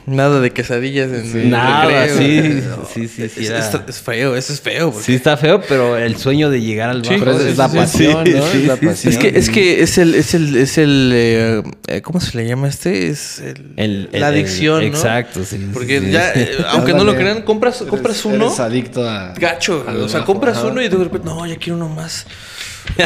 Nada 0.07 0.41
de 0.41 0.51
quesadillas 0.53 1.11
en 1.11 1.41
el 1.41 1.51
Nada, 1.51 2.09
sí, 2.09 2.63
sí, 2.95 3.09
sí, 3.09 3.29
sí, 3.29 3.41
Es, 3.43 3.51
era- 3.51 3.59
es- 3.59 3.81
es 3.89 4.01
feo, 4.01 4.37
eso 4.37 4.53
es 4.53 4.61
feo. 4.61 4.91
porque- 4.93 5.05
Sí 5.05 5.15
está 5.15 5.37
feo, 5.37 5.61
pero 5.69 5.97
el 5.97 6.17
sueño 6.17 6.49
de 6.49 6.61
llegar 6.61 6.91
al 6.91 7.05
Sí, 7.05 7.17
bajo. 7.17 7.31
Es, 7.33 7.41
es 7.47 7.59
la 7.59 7.69
sí, 7.69 7.77
pasión, 7.77 8.27
sí, 8.27 8.33
¿no? 8.35 8.43
sí, 8.47 8.59
es 8.59 8.67
la 8.69 8.77
sí, 8.77 8.87
pasión. 8.87 9.13
Es 9.13 9.19
que, 9.19 9.29
es 9.39 9.51
que 9.51 9.83
es 9.83 9.99
el, 9.99 10.15
es 10.15 10.35
el, 10.35 10.57
es 10.57 10.79
el, 10.79 11.11
eh, 11.15 11.63
eh, 11.89 12.01
¿cómo 12.03 12.21
se 12.21 12.37
le 12.39 12.47
llama 12.47 12.69
este? 12.69 13.09
Es 13.09 13.41
el, 13.41 13.73
El- 13.77 14.09
el- 14.13 14.21
la 14.21 14.29
adicción, 14.29 14.83
el- 14.83 14.93
¿no? 14.93 14.97
exacto, 14.97 15.45
sí, 15.45 15.57
sí, 15.59 15.71
Porque 15.75 16.01
sí. 16.01 16.11
ya, 16.13 16.33
eh, 16.35 16.57
aunque 16.69 16.95
no 16.95 17.05
lo 17.05 17.15
crean, 17.17 17.43
compras, 17.43 17.83
compras 17.89 18.17
Eres- 18.25 18.25
uno, 18.35 18.47
Eres 18.47 18.61
adicto 18.61 19.09
a... 19.09 19.35
gacho, 19.35 19.85
o 19.87 20.09
sea, 20.09 20.21
bajo, 20.21 20.33
compras 20.33 20.59
ajá. 20.59 20.69
uno 20.69 20.81
y 20.81 20.89
de 20.89 20.97
repente, 20.97 21.27
no, 21.27 21.45
ya 21.47 21.57
quiero 21.57 21.77
uno 21.77 21.89
más. 21.89 22.27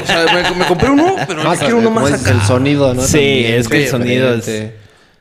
O 0.02 0.06
sea, 0.06 0.26
me, 0.32 0.58
me 0.58 0.66
compré 0.66 0.90
uno, 0.90 1.14
pero 1.26 1.42
No, 1.42 1.54
ya 1.54 1.60
quiero 1.60 1.78
uno 1.78 1.90
más 1.90 2.10
es 2.10 2.22
acá. 2.22 2.30
el 2.32 2.40
sonido, 2.42 2.94
¿no? 2.94 3.02
Sí, 3.02 3.12
También 3.12 3.54
es 3.54 3.68
que 3.68 3.82
el 3.84 3.88
sonido 3.88 4.34
es-. 4.34 4.72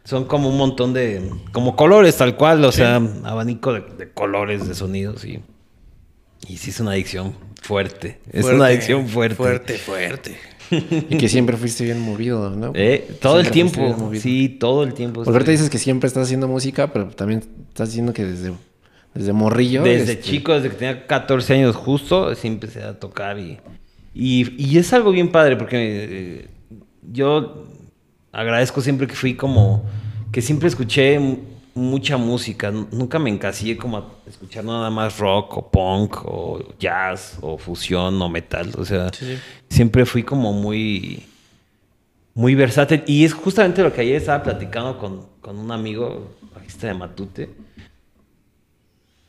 Son 0.04 0.26
como 0.26 0.50
un 0.50 0.58
montón 0.58 0.94
de... 0.94 1.30
Como 1.52 1.76
colores, 1.76 2.18
tal 2.18 2.36
cual. 2.36 2.64
O 2.66 2.72
sea, 2.72 2.96
abanico 3.24 3.74
de, 3.74 3.82
de 3.98 4.12
colores, 4.12 4.68
de 4.68 4.74
sonidos 4.76 5.24
y... 5.26 5.40
Y 6.48 6.58
sí 6.58 6.72
es 6.72 6.80
una 6.80 6.92
adicción 6.92 7.36
fuerte. 7.62 8.20
Es 8.32 8.42
Fuerte, 8.42 8.56
una 8.56 8.66
adicción 8.68 9.08
fuerte. 9.08 9.36
Fuerte, 9.36 9.78
fuerte. 9.78 10.38
Y 10.72 11.18
que 11.18 11.28
siempre 11.30 11.58
fuiste 11.58 11.84
bien 11.84 12.00
movido, 12.00 12.50
¿no? 12.52 12.72
Eh, 12.76 13.18
todo 13.22 13.40
el 13.40 13.48
Siempre 13.52 13.82
tiempo. 13.84 14.12
Sí, 14.16 14.50
todo 14.50 14.84
el 14.84 14.94
tiempo. 14.94 15.24
Porque 15.24 15.32
ahorita 15.36 15.52
dices 15.52 15.70
que 15.70 15.78
siempre 15.78 16.08
estás 16.08 16.24
haciendo 16.24 16.48
música, 16.48 16.92
pero 16.94 17.08
también 17.10 17.44
estás 17.68 17.90
diciendo 17.90 18.14
que 18.14 18.24
desde, 18.26 18.54
desde 19.14 19.34
morrillo... 19.34 19.84
Desde 19.84 20.14
este, 20.14 20.24
chico, 20.24 20.54
desde 20.54 20.70
que 20.70 20.76
tenía 20.76 21.06
14 21.06 21.54
años 21.54 21.76
justo, 21.76 22.34
sí 22.36 22.48
empecé 22.48 22.82
a 22.84 22.98
tocar 23.00 23.38
y, 23.38 23.60
y, 24.14 24.56
y 24.58 24.78
es 24.78 24.92
algo 24.94 25.12
bien 25.12 25.32
padre 25.32 25.56
porque 25.56 25.78
eh, 25.78 26.48
yo 27.12 27.66
agradezco 28.32 28.82
siempre 28.82 29.08
que 29.08 29.16
fui 29.16 29.36
como, 29.36 29.84
que 30.32 30.42
siempre 30.42 30.68
escuché 30.68 31.20
mucha 31.76 32.18
música, 32.18 32.72
nunca 32.72 33.20
me 33.20 33.30
encasillé 33.30 33.78
como 33.78 33.98
a 33.98 34.06
escuchar 34.28 34.66
nada 34.66 34.90
más 34.90 35.18
rock 35.18 35.58
o 35.58 35.72
punk 35.72 36.18
o 36.26 36.60
jazz 36.80 37.38
o 37.42 37.58
fusión 37.58 38.22
o 38.22 38.28
metal, 38.30 38.72
o 38.78 38.84
sea, 38.84 39.10
Sí, 39.14 39.26
sí. 39.26 39.38
siempre 39.70 40.06
fui 40.06 40.24
como 40.24 40.52
muy... 40.54 41.26
Muy 42.36 42.56
versátil. 42.56 43.04
Y 43.06 43.26
es 43.26 43.34
justamente 43.34 43.84
lo 43.84 43.92
que 43.92 44.00
ayer 44.02 44.16
estaba 44.16 44.42
platicando 44.44 44.98
con, 44.98 45.26
con 45.42 45.58
un 45.58 45.72
amigo, 45.72 46.30
bajista 46.56 46.88
de 46.88 46.94
Matute, 46.94 47.50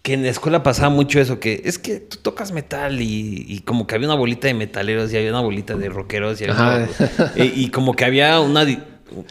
que 0.03 0.15
en 0.15 0.23
la 0.23 0.31
escuela 0.31 0.63
pasaba 0.63 0.89
mucho 0.89 1.21
eso, 1.21 1.39
que 1.41 1.61
es 1.65 1.79
que 1.79 2.01
tú 2.01 2.17
tocas 2.23 2.53
metal 2.53 3.01
y, 3.03 3.45
y 3.49 3.61
como 3.61 3.87
que 3.87 3.95
había 3.95 4.09
una 4.09 4.17
bolita 4.17 4.47
de 4.49 4.55
metaleros 4.55 5.13
y 5.13 5.17
había 5.19 5.31
una 5.31 5.41
bolita 5.43 5.75
de 5.77 5.89
rockeros 5.91 6.41
y, 6.41 6.45
había 6.45 6.55
una- 6.55 7.33
y, 7.37 7.65
y 7.65 7.69
como 7.71 7.95
que 7.95 8.05
había 8.07 8.41
una 8.41 8.67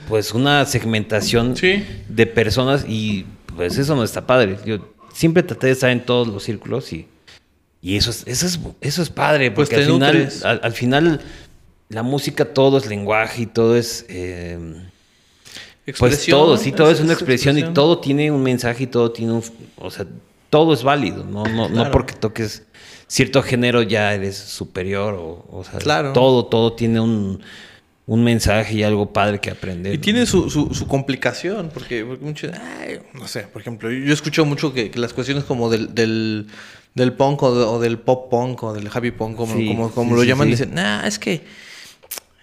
pues 0.08 0.34
una 0.34 0.65
segmentación 0.65 1.55
Sí. 1.58 1.84
de 2.08 2.25
personas 2.27 2.86
y 2.88 3.25
pues 3.55 3.77
eso 3.77 3.95
no 3.95 4.03
está 4.03 4.27
padre. 4.27 4.58
Yo 4.65 4.89
siempre 5.13 5.41
traté 5.41 5.67
de 5.67 5.73
estar 5.73 5.89
en 5.89 6.05
todos 6.05 6.27
los 6.27 6.43
círculos 6.43 6.91
y, 6.93 7.08
y 7.82 7.95
eso 7.95 8.12
es, 8.12 8.23
eso 8.27 8.45
es 8.45 8.60
eso 8.82 9.01
es 9.01 9.10
padre 9.10 9.49
Pues 9.51 9.69
porque 9.69 9.84
al 9.84 9.89
final 9.91 10.29
al, 10.43 10.60
al 10.63 10.73
final 10.73 11.21
la 11.89 12.03
música 12.03 12.45
todo 12.45 12.77
es 12.77 12.86
lenguaje 12.86 13.41
y 13.43 13.45
todo 13.47 13.75
es 13.75 14.05
eh, 14.10 14.58
pues 15.86 15.88
Expresión, 15.88 16.38
todo, 16.38 16.58
sí, 16.58 16.71
todo 16.71 16.91
es, 16.91 16.99
una 16.99 17.13
es 17.13 17.17
expresión, 17.17 17.55
y 17.55 17.62
expresión. 17.62 17.73
todo 17.73 17.97
tiene 17.99 18.29
un 18.32 18.43
mensaje 18.43 18.84
y 18.84 18.88
todo 18.88 19.12
tiene 19.12 19.32
un... 19.34 19.43
O 19.77 19.89
sea, 19.89 20.05
todo 20.50 20.74
es 20.74 20.84
válido, 20.84 21.24
no, 21.24 21.44
no, 21.46 21.70
no 21.70 21.76
Claro. 21.76 21.92
porque 21.92 22.14
toques 22.14 22.64
cierto 23.08 23.42
género 23.44 23.82
ya 23.82 24.14
eres 24.14 24.38
superior 24.38 25.14
o, 25.16 25.46
o 25.52 25.64
sea, 25.64 25.80
Claro. 25.80 26.14
todo, 26.14 26.46
todo 26.46 26.74
tiene 26.74 27.00
un, 27.00 27.42
un 28.06 28.24
mensaje 28.24 28.74
y 28.76 28.84
algo 28.84 29.14
padre 29.14 29.40
que 29.40 29.52
aprender. 29.52 29.94
Y 29.94 29.98
¿no? 29.98 30.02
tiene 30.04 30.26
su, 30.26 30.50
su, 30.50 30.74
su 30.74 30.88
complicación, 30.88 31.70
porque, 31.74 32.04
porque 32.06 32.26
mucho, 32.26 32.48
ay, 32.82 33.00
no 33.14 33.28
sé, 33.28 33.42
por 33.44 33.62
ejemplo, 33.62 33.92
yo 33.92 34.14
escucho 34.14 34.46
mucho 34.46 34.74
que, 34.74 34.90
que 34.92 35.00
las 35.00 35.14
cuestiones 35.14 35.44
como 35.44 35.70
del, 35.70 35.94
del, 35.94 36.48
del 36.96 37.14
punk 37.14 37.44
o, 37.44 37.56
de- 37.56 37.64
o 37.66 37.80
del 37.80 38.00
pop 38.00 38.30
punk 38.32 38.64
o 38.64 38.74
del 38.74 38.90
happy 38.92 39.12
punk, 39.12 39.36
como, 39.38 39.56
Sí, 39.56 39.68
como, 39.68 39.92
como 39.92 40.10
sí, 40.12 40.16
lo 40.16 40.22
sí, 40.24 40.28
llaman, 40.28 40.50
dicen, 40.50 40.74
nah, 40.74 41.06
es 41.06 41.20
que 41.20 41.44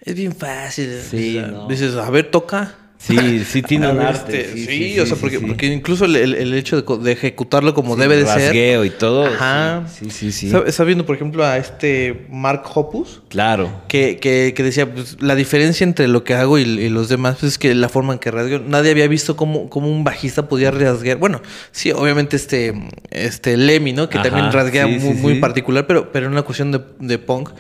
es 0.03 0.15
bien 0.15 0.35
fácil. 0.37 1.01
Sí, 1.03 1.37
O 1.39 1.41
sea, 1.41 1.51
no. 1.51 1.67
Dices, 1.69 1.95
a 1.97 2.09
ver, 2.11 2.31
toca. 2.31 2.77
Sí, 2.99 3.45
sí 3.45 3.63
tiene 3.63 3.89
un 3.89 4.01
arte. 4.01 4.41
este, 4.41 4.67
sí, 4.67 4.99
o 4.99 5.07
sea, 5.07 5.17
porque, 5.17 5.39
porque 5.39 5.67
incluso 5.67 6.07
el, 6.07 6.55
hecho 6.55 6.81
de, 6.83 7.13
ejecutarlo 7.13 7.75
como 7.75 7.95
debe 7.95 8.17
de 8.17 8.25
ser. 8.27 8.35
rasgueo 8.37 8.85
y 8.85 8.91
todo. 8.91 9.27
Ajá. 9.27 9.85
Sí, 9.87 10.11
sí, 10.11 10.33
sí. 10.33 10.47
Está, 10.47 10.63
está 10.67 10.85
viendo, 10.85 11.05
por 11.07 11.15
ejemplo, 11.15 11.45
a 11.45 11.57
este 11.59 12.27
Mark 12.31 12.63
Hoppus. 12.75 13.23
Claro. 13.29 13.71
Que, 13.87 14.17
que, 14.19 14.55
que 14.57 14.63
decía, 14.63 14.93
pues, 14.93 15.19
la 15.21 15.35
diferencia 15.35 15.85
entre 15.85 16.09
lo 16.09 16.25
que 16.25 16.35
hago 16.35 16.59
y, 16.59 16.63
y 16.63 16.89
los 16.89 17.09
demás 17.09 17.37
pues, 17.39 17.53
es 17.53 17.59
que 17.59 17.75
la 17.75 17.89
forma 17.89 18.15
en 18.15 18.19
que 18.19 18.31
rasgueo. 18.31 18.61
Nadie 18.67 18.91
había 18.91 19.09
visto 19.09 19.37
cómo, 19.37 19.69
cómo 19.69 19.89
un 19.89 20.03
bajista 20.03 20.49
podía 20.49 20.71
rasguear. 20.71 21.19
Bueno, 21.19 21.43
sí, 21.73 21.93
obviamente 21.93 22.37
este, 22.37 22.75
este 23.11 23.57
Lemmy, 23.57 23.93
¿no? 23.93 24.09
Que 24.09 24.19
Ajá, 24.19 24.31
también 24.31 24.53
rasguea 24.53 24.87
muy, 24.87 25.39
particular, 25.39 25.87
pero, 25.87 26.11
pero 26.13 26.27
en 26.27 26.33
una 26.33 26.43
cuestión 26.43 26.73
de, 26.73 26.81
de 26.99 27.19
punk, 27.19 27.51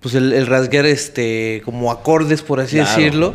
pues 0.00 0.14
el, 0.14 0.32
el 0.32 0.46
rasguear 0.46 0.86
este, 0.86 1.60
como 1.64 1.90
acordes, 1.90 2.42
por 2.42 2.60
así 2.60 2.76
Claro. 2.76 2.90
decirlo. 2.90 3.34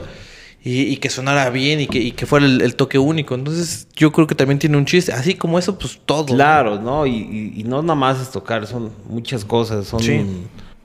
Y, 0.63 0.81
y 0.83 0.97
que 0.97 1.09
sonara 1.09 1.49
bien 1.49 1.79
y 1.81 1.87
que, 1.87 1.97
y 1.99 2.11
que 2.11 2.27
fuera 2.27 2.45
el, 2.45 2.61
el 2.61 2.75
toque 2.75 2.99
único. 2.99 3.33
Entonces, 3.33 3.87
yo 3.95 4.11
creo 4.11 4.27
que 4.27 4.35
también 4.35 4.59
tiene 4.59 4.77
un 4.77 4.85
chiste. 4.85 5.11
Así 5.11 5.33
como 5.33 5.57
eso, 5.57 5.77
pues 5.79 5.99
todo. 6.05 6.25
Claro, 6.27 6.79
¿no? 6.79 7.07
Y, 7.07 7.11
y- 7.15 7.53
y 7.61 7.63
no 7.63 7.81
nada 7.81 7.95
más 7.95 8.21
es 8.21 8.29
tocar, 8.29 8.67
son 8.67 8.91
muchas 9.09 9.43
cosas, 9.43 9.87
son 9.87 10.01
Sí. 10.01 10.21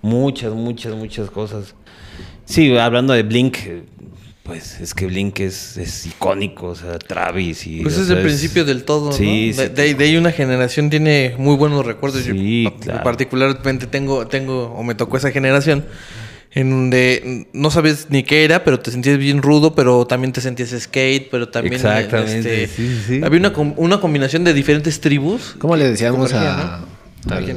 muchas, 0.00 0.54
muchas, 0.54 0.94
muchas 0.94 1.30
cosas. 1.30 1.74
Sí, 2.46 2.74
hablando 2.78 3.12
de 3.12 3.22
Blink, 3.22 3.56
pues 4.44 4.80
es 4.80 4.94
que 4.94 5.06
Blink 5.06 5.40
es, 5.40 5.76
es 5.76 6.06
icónico, 6.06 6.68
o 6.68 6.74
sea, 6.74 6.98
Travis 6.98 7.66
y... 7.66 7.80
Pues 7.82 7.98
es 7.98 8.08
el 8.08 8.22
principio 8.22 8.64
del 8.64 8.84
todo, 8.84 9.10
Sí, 9.12 9.52
¿no? 9.56 9.62
sí. 9.64 9.68
De, 9.68 9.96
ahí 10.04 10.16
una 10.16 10.30
generación 10.32 10.88
tiene 10.88 11.34
muy 11.36 11.56
buenos 11.56 11.84
recuerdos. 11.84 12.22
Sí, 12.22 12.62
Yo, 12.64 12.74
claro. 12.76 13.02
Particularmente 13.02 13.86
tengo, 13.88 14.26
tengo, 14.28 14.72
o 14.74 14.82
me 14.84 14.94
tocó 14.94 15.16
esa 15.16 15.32
generación, 15.32 15.84
en 16.56 16.70
donde 16.70 17.46
no 17.52 17.70
sabes 17.70 18.06
ni 18.08 18.22
qué 18.22 18.42
era, 18.44 18.64
pero 18.64 18.80
te 18.80 18.90
sentías 18.90 19.18
bien 19.18 19.42
rudo, 19.42 19.74
pero 19.74 20.06
también 20.06 20.32
te 20.32 20.40
sentías 20.40 20.70
skate, 20.70 21.28
pero 21.30 21.50
también... 21.50 21.74
Exactamente, 21.74 22.64
este, 22.64 22.74
sí, 22.74 22.88
sí, 22.88 23.02
sí. 23.06 23.20
Había 23.22 23.38
una, 23.40 23.52
com- 23.52 23.74
una 23.76 24.00
combinación 24.00 24.42
de 24.42 24.54
diferentes 24.54 25.00
tribus. 25.02 25.54
¿Cómo 25.58 25.76
le 25.76 25.90
decíamos 25.90 26.32
a, 26.32 26.80
¿no? 27.26 27.36
Que 27.44 27.54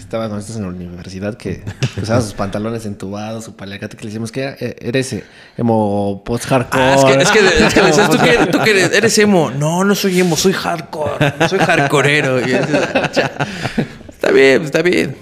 estaba 0.00 0.28
con 0.28 0.36
nosotros 0.38 0.56
en 0.58 0.62
la 0.64 0.68
universidad 0.70 1.36
que 1.36 1.62
usaba 2.02 2.20
sus 2.20 2.34
pantalones 2.34 2.84
entubados, 2.86 3.44
su 3.44 3.54
paliacate, 3.54 3.96
que 3.96 4.02
le 4.02 4.08
decíamos 4.08 4.32
que 4.32 4.40
era, 4.42 4.56
eh, 4.58 4.76
eres 4.80 5.14
emo 5.56 6.22
post-hardcore? 6.24 6.82
Ah, 6.82 6.94
es 6.96 7.04
que, 7.04 7.22
es 7.22 7.30
que, 7.30 7.64
es 7.66 7.74
que 7.74 7.80
le 7.82 7.86
decías, 7.86 8.10
¿tú, 8.10 8.18
que, 8.18 8.30
eres, 8.30 8.50
tú 8.50 8.58
que 8.64 8.70
eres, 8.70 8.92
eres 8.92 9.16
emo. 9.18 9.52
No, 9.52 9.84
no 9.84 9.94
soy 9.94 10.18
emo, 10.18 10.36
soy 10.36 10.52
hardcore. 10.54 11.34
Soy 11.48 11.60
hardcoreero. 11.60 12.40
Está 14.24 14.32
bien, 14.32 14.62
está 14.62 14.80
bien. 14.82 15.16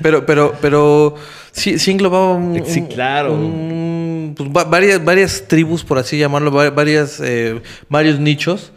Pero, 0.00 0.24
pero, 0.24 0.54
pero 0.62 1.16
sí, 1.52 1.78
sí 1.78 1.90
englobaba 1.90 2.32
un, 2.32 2.64
Sí, 2.64 2.82
claro. 2.84 3.34
un- 3.34 4.34
pues, 4.34 4.48
va- 4.48 4.64
varias, 4.64 5.04
varias 5.04 5.44
tribus, 5.46 5.84
por 5.84 5.98
así 5.98 6.16
llamarlo, 6.16 6.50
va- 6.50 6.70
varias, 6.70 7.20
eh, 7.22 7.60
varios 7.90 8.18
nichos. 8.18 8.72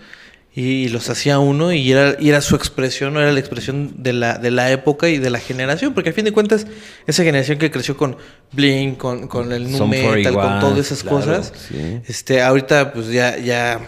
Y 0.58 0.88
los 0.90 1.10
hacía 1.10 1.40
uno 1.40 1.72
y 1.74 1.90
era, 1.92 2.16
y 2.20 2.30
era 2.30 2.40
su 2.42 2.56
expresión, 2.56 3.14
no 3.14 3.22
era 3.22 3.32
la 3.32 3.40
expresión 3.40 3.92
de 3.98 4.14
la, 4.14 4.38
de 4.38 4.52
la 4.52 4.72
época 4.72 5.08
y 5.10 5.18
de 5.20 5.30
la 5.30 5.40
generación. 5.40 5.94
Porque 5.94 6.10
a 6.10 6.14
fin 6.14 6.26
de 6.26 6.32
cuentas, 6.34 6.66
esa 7.08 7.24
generación 7.24 7.58
que 7.58 7.72
creció 7.72 7.96
con 7.98 8.18
Blink, 8.54 8.98
con, 8.98 9.28
con 9.28 9.52
el 9.54 9.70
nu 9.72 9.86
metal, 9.88 10.08
41, 10.34 10.42
con 10.42 10.60
todas 10.62 10.80
esas 10.80 11.02
claro, 11.04 11.18
cosas, 11.18 11.54
sí. 11.70 12.00
este, 12.08 12.42
ahorita 12.42 12.92
pues 12.94 13.08
ya, 13.10 13.38
ya, 13.38 13.80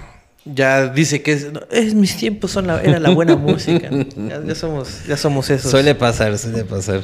ya 0.54 0.88
dice 0.88 1.22
que 1.22 1.34
es, 1.34 1.52
no, 1.52 1.62
es 1.72 1.94
mis 1.94 2.18
tiempos 2.18 2.52
son 2.52 2.68
la, 2.68 2.82
era 2.82 3.00
la 3.00 3.10
buena 3.10 3.36
música. 3.36 3.90
Ya, 4.18 4.44
ya 4.46 4.56
somos, 4.56 5.06
ya 5.08 5.18
somos 5.18 5.50
esos. 5.50 5.72
Suele 5.72 5.96
pasar, 5.96 6.38
suele 6.38 6.64
pasar. 6.64 7.02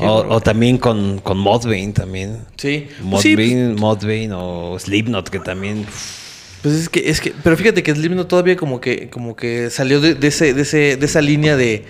O, 0.00 0.40
también 0.40 0.78
con, 0.78 1.18
con 1.18 1.38
Modbane 1.38 1.92
también. 1.92 2.38
Sí. 2.56 2.88
Pues 3.10 3.22
sí, 3.22 3.36
Modbane, 3.36 3.74
Modbane 3.74 4.30
o 4.32 4.78
Slipknot 4.78 5.28
que 5.28 5.38
también... 5.38 5.86
Pues 6.62 6.74
es 6.74 6.88
que, 6.88 7.10
es 7.10 7.20
que, 7.20 7.34
pero 7.42 7.56
fíjate 7.56 7.82
que 7.82 7.92
Slipknot 7.92 8.28
todavía 8.28 8.56
como 8.56 8.80
que, 8.80 9.10
como 9.10 9.34
que 9.34 9.68
salió 9.70 10.00
de, 10.00 10.14
de 10.14 10.28
ese, 10.28 10.54
de 10.54 10.62
ese, 10.62 10.96
de 10.96 11.06
esa 11.06 11.20
línea 11.20 11.56
de, 11.56 11.84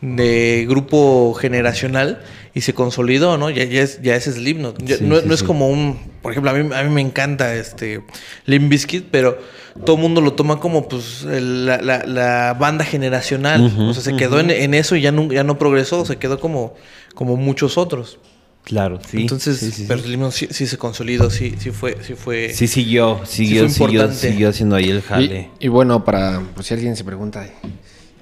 de 0.00 0.64
grupo 0.68 1.34
generacional 1.34 2.20
y 2.54 2.60
se 2.60 2.72
consolidó, 2.72 3.36
¿no? 3.36 3.50
Ya, 3.50 3.64
ya 3.64 3.82
es, 3.82 4.00
ya 4.02 4.14
es 4.16 4.24
Slipknot. 4.24 4.82
Ya- 4.84 4.96
Sí, 4.98 5.04
no, 5.04 5.20
sí, 5.20 5.26
no 5.26 5.34
es 5.34 5.42
como 5.42 5.68
un, 5.68 5.98
por 6.22 6.32
ejemplo, 6.32 6.50
a 6.50 6.54
mí, 6.54 6.72
a 6.74 6.82
mí 6.84 6.90
me 6.94 7.00
encanta 7.00 7.54
este 7.54 8.02
Limp 8.46 8.68
Bizkit, 8.70 9.06
pero 9.10 9.38
todo 9.84 9.96
el 9.96 10.02
mundo 10.02 10.20
lo 10.20 10.32
toma 10.34 10.60
como 10.60 10.88
pues 10.88 11.24
el- 11.24 11.66
la, 11.66 11.78
la- 11.82 12.04
la 12.06 12.54
banda 12.58 12.84
generacional. 12.84 13.72
O 13.88 13.94
sea, 13.94 14.02
se 14.02 14.16
quedó 14.16 14.38
en, 14.40 14.50
en 14.50 14.74
eso 14.74 14.94
y 14.96 15.00
ya 15.02 15.12
no, 15.12 15.32
ya 15.32 15.44
no 15.44 15.58
progresó, 15.58 16.04
se 16.04 16.16
quedó 16.16 16.38
como, 16.40 16.74
como 17.14 17.36
muchos 17.36 17.76
otros. 17.78 18.18
Claro, 18.64 19.00
sí. 19.08 19.22
Entonces, 19.22 19.58
sí, 19.58 19.66
sí, 19.70 19.72
sí. 19.72 19.84
pero 19.88 20.00
Slipknot 20.00 20.32
sí, 20.32 20.48
sí 20.50 20.66
se 20.66 20.76
consolidó, 20.78 21.30
sí, 21.30 21.54
sí 21.58 21.70
fue, 21.70 21.96
sí 22.02 22.14
fue. 22.14 22.52
Sí 22.52 22.66
siguió, 22.68 23.20
siguió, 23.24 23.62
fue 23.68 23.88
siguió, 23.88 24.12
siguió 24.12 24.48
haciendo 24.50 24.76
ahí 24.76 24.90
el 24.90 25.00
jale. 25.02 25.50
Y, 25.58 25.66
y 25.66 25.68
bueno, 25.68 26.04
para 26.04 26.40
por 26.54 26.62
si 26.64 26.74
alguien 26.74 26.94
se 26.94 27.02
pregunta, 27.04 27.48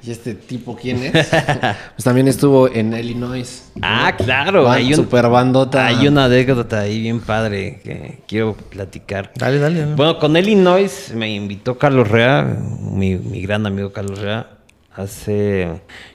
¿y 0.03 0.11
este 0.11 0.35
tipo 0.35 0.77
quién 0.77 1.03
es? 1.03 1.13
pues 1.29 2.05
también 2.05 2.29
estuvo 2.29 2.69
en 2.69 2.93
Illinois. 2.93 3.71
Ah, 3.83 4.15
claro. 4.17 4.71
Hay, 4.71 4.89
un, 4.89 4.95
super 4.95 5.29
bandota. 5.29 5.87
hay 5.87 6.07
una 6.09 6.27
anécdota 6.27 6.81
ahí 6.81 7.01
bien 7.01 7.21
padre 7.21 7.81
que 7.83 8.23
quiero 8.27 8.55
platicar. 8.55 9.33
Dale, 9.37 9.59
dale. 9.59 9.81
dale. 9.81 9.95
Bueno, 9.95 10.19
con 10.19 10.37
Illinois 10.37 11.13
me 11.15 11.33
invitó 11.35 11.79
Carlos 11.79 12.09
Rea, 12.09 12.57
mi, 12.81 13.17
mi 13.17 13.43
gran 13.43 13.67
amigo 13.67 13.93
Carlos 13.93 14.21
Rea, 14.21 14.57
hace, 14.97 15.69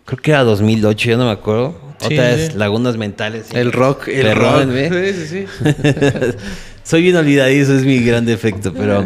creo 0.06 0.20
que 0.22 0.32
era 0.32 0.44
2008, 0.44 1.10
ya 1.10 1.18
no 1.18 1.26
me 1.26 1.32
acuerdo. 1.32 1.76
Sí, 2.00 2.14
Otra 2.16 2.32
sí. 2.32 2.42
vez, 2.42 2.56
Lagunas 2.56 2.98
Mentales. 2.98 3.54
El 3.54 3.72
rock, 3.72 4.08
el 4.08 4.24
Perdónenme. 4.24 4.90
rock. 4.90 5.00
Sí, 5.06 5.14
sí, 5.14 5.28
sí. 5.28 5.64
Soy 6.84 7.04
bien 7.04 7.16
olvidadizo, 7.16 7.76
es 7.76 7.86
mi 7.86 8.00
gran 8.00 8.26
defecto, 8.26 8.74
pero... 8.74 9.06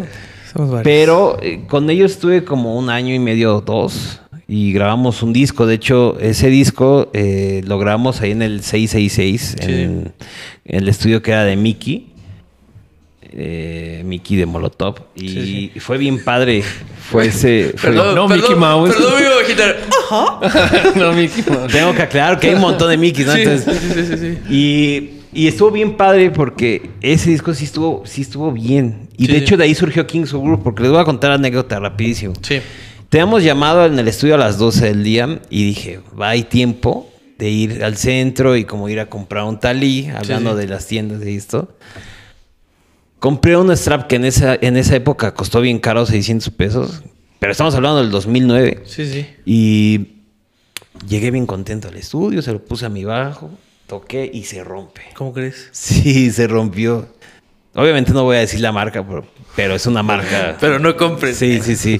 Somos 0.53 0.71
varios. 0.71 0.83
Pero 0.83 1.37
eh, 1.41 1.65
con 1.67 1.89
ellos 1.89 2.11
estuve 2.11 2.45
como 2.45 2.77
un 2.77 2.89
año 2.89 3.13
y 3.13 3.19
medio, 3.19 3.59
dos, 3.59 4.21
y 4.47 4.73
grabamos 4.73 5.23
un 5.23 5.33
disco. 5.33 5.65
De 5.65 5.75
hecho, 5.75 6.17
ese 6.19 6.49
disco 6.49 7.09
eh, 7.13 7.61
lo 7.65 7.79
grabamos 7.79 8.21
ahí 8.21 8.31
en 8.31 8.41
el 8.41 8.61
666, 8.61 9.55
en, 9.61 10.13
en 10.65 10.79
el 10.81 10.87
estudio 10.87 11.21
que 11.21 11.31
era 11.31 11.43
de 11.45 11.55
Mickey. 11.55 12.07
eh, 13.37 14.03
Mickey 14.05 14.37
de 14.37 14.45
Molotov. 14.45 14.95
Y 15.15 15.27
Sí, 15.29 15.71
fue 15.79 15.97
bien 15.97 16.23
padre. 16.23 16.63
Fue 17.09 17.27
ese. 17.27 17.73
fue- 17.75 17.91
Perdón, 17.91 18.15
No, 18.15 18.27
perdón, 18.27 18.41
Mickey 18.43 18.55
Mouse. 18.55 18.93
Perdón, 18.95 19.13
mi 19.17 19.41
bajita. 19.41 19.75
Ajá. 20.09 20.91
no, 20.95 21.13
Mickey 21.13 21.43
Mouse. 21.47 21.71
Tengo 21.71 21.93
que 21.93 22.01
aclarar 22.03 22.39
que 22.39 22.47
hay 22.49 22.55
un 22.55 22.61
montón 22.61 22.89
de 22.89 22.97
Mickey, 22.97 23.25
¿no? 23.25 23.33
Sí, 23.33 23.41
Entonces, 23.41 23.77
sí, 23.81 23.89
sí, 23.93 24.05
sí, 24.05 24.17
sí. 24.17 24.53
Y, 24.53 25.09
y 25.43 25.47
estuvo 25.47 25.69
bien 25.71 25.97
padre 25.97 26.31
porque 26.31 26.91
ese 27.01 27.29
disco 27.31 27.53
sí 27.53 27.65
estuvo, 27.65 28.03
sí 28.05 28.21
estuvo 28.21 28.51
bien. 28.51 29.09
Y 29.17 29.25
Sí, 29.25 29.31
de 29.33 29.37
hecho 29.39 29.57
de 29.57 29.65
ahí 29.65 29.75
surgió 29.75 30.05
Kings 30.07 30.33
of 30.33 30.41
Group, 30.43 30.63
porque 30.63 30.83
les 30.83 30.91
voy 30.91 31.01
a 31.01 31.03
contar 31.05 31.31
la 31.31 31.35
anécdota 31.35 31.79
rapidísimo. 31.79 32.33
Sí. 32.41 32.59
Teníamos 33.15 33.45
llamado 33.45 33.85
en 33.85 33.97
el 33.97 34.09
estudio 34.09 34.35
a 34.35 34.37
las 34.37 34.57
12 34.57 34.87
del 34.87 35.01
día 35.01 35.39
y 35.49 35.63
dije, 35.67 36.01
va, 36.19 36.31
hay 36.31 36.43
tiempo 36.43 37.09
de 37.37 37.49
ir 37.49 37.81
al 37.81 37.95
centro 37.95 38.57
y 38.57 38.65
como 38.65 38.89
ir 38.89 38.99
a 38.99 39.05
comprar 39.05 39.45
un 39.45 39.57
talí, 39.57 40.09
hablando 40.09 40.51
sí. 40.51 40.57
de 40.57 40.67
las 40.67 40.85
tiendas 40.85 41.21
de 41.21 41.33
esto. 41.33 41.77
Compré 43.19 43.55
un 43.55 43.71
strap 43.71 44.07
que 44.07 44.17
en 44.17 44.25
esa, 44.25 44.55
en 44.55 44.75
esa 44.75 44.97
época 44.97 45.33
costó 45.33 45.61
bien 45.61 45.79
caro, 45.79 46.05
600 46.05 46.49
pesos, 46.49 47.03
pero 47.39 47.53
estamos 47.53 47.73
hablando 47.73 48.01
del 48.01 48.11
2009. 48.11 48.83
Sí, 48.83 49.09
sí. 49.09 49.25
Y 49.45 50.07
llegué 51.07 51.31
bien 51.31 51.45
contento 51.45 51.87
al 51.87 51.95
estudio, 51.95 52.41
se 52.41 52.51
lo 52.51 52.65
puse 52.65 52.85
a 52.85 52.89
mi 52.89 53.05
bajo, 53.05 53.49
toqué 53.87 54.29
y 54.33 54.43
se 54.43 54.61
rompe. 54.61 55.03
¿Cómo 55.13 55.31
crees? 55.31 55.69
Sí, 55.71 56.31
se 56.31 56.47
rompió. 56.47 57.07
Obviamente 57.75 58.11
no 58.11 58.25
voy 58.25 58.35
a 58.35 58.39
decir 58.41 58.59
la 58.59 58.73
marca, 58.73 59.07
pero, 59.07 59.25
pero 59.55 59.75
es 59.75 59.85
una 59.85 60.03
marca. 60.03 60.57
Pero 60.59 60.79
no 60.79 60.95
compres. 60.97 61.37
Sí, 61.37 61.59
sí, 61.61 61.75
sí. 61.75 61.99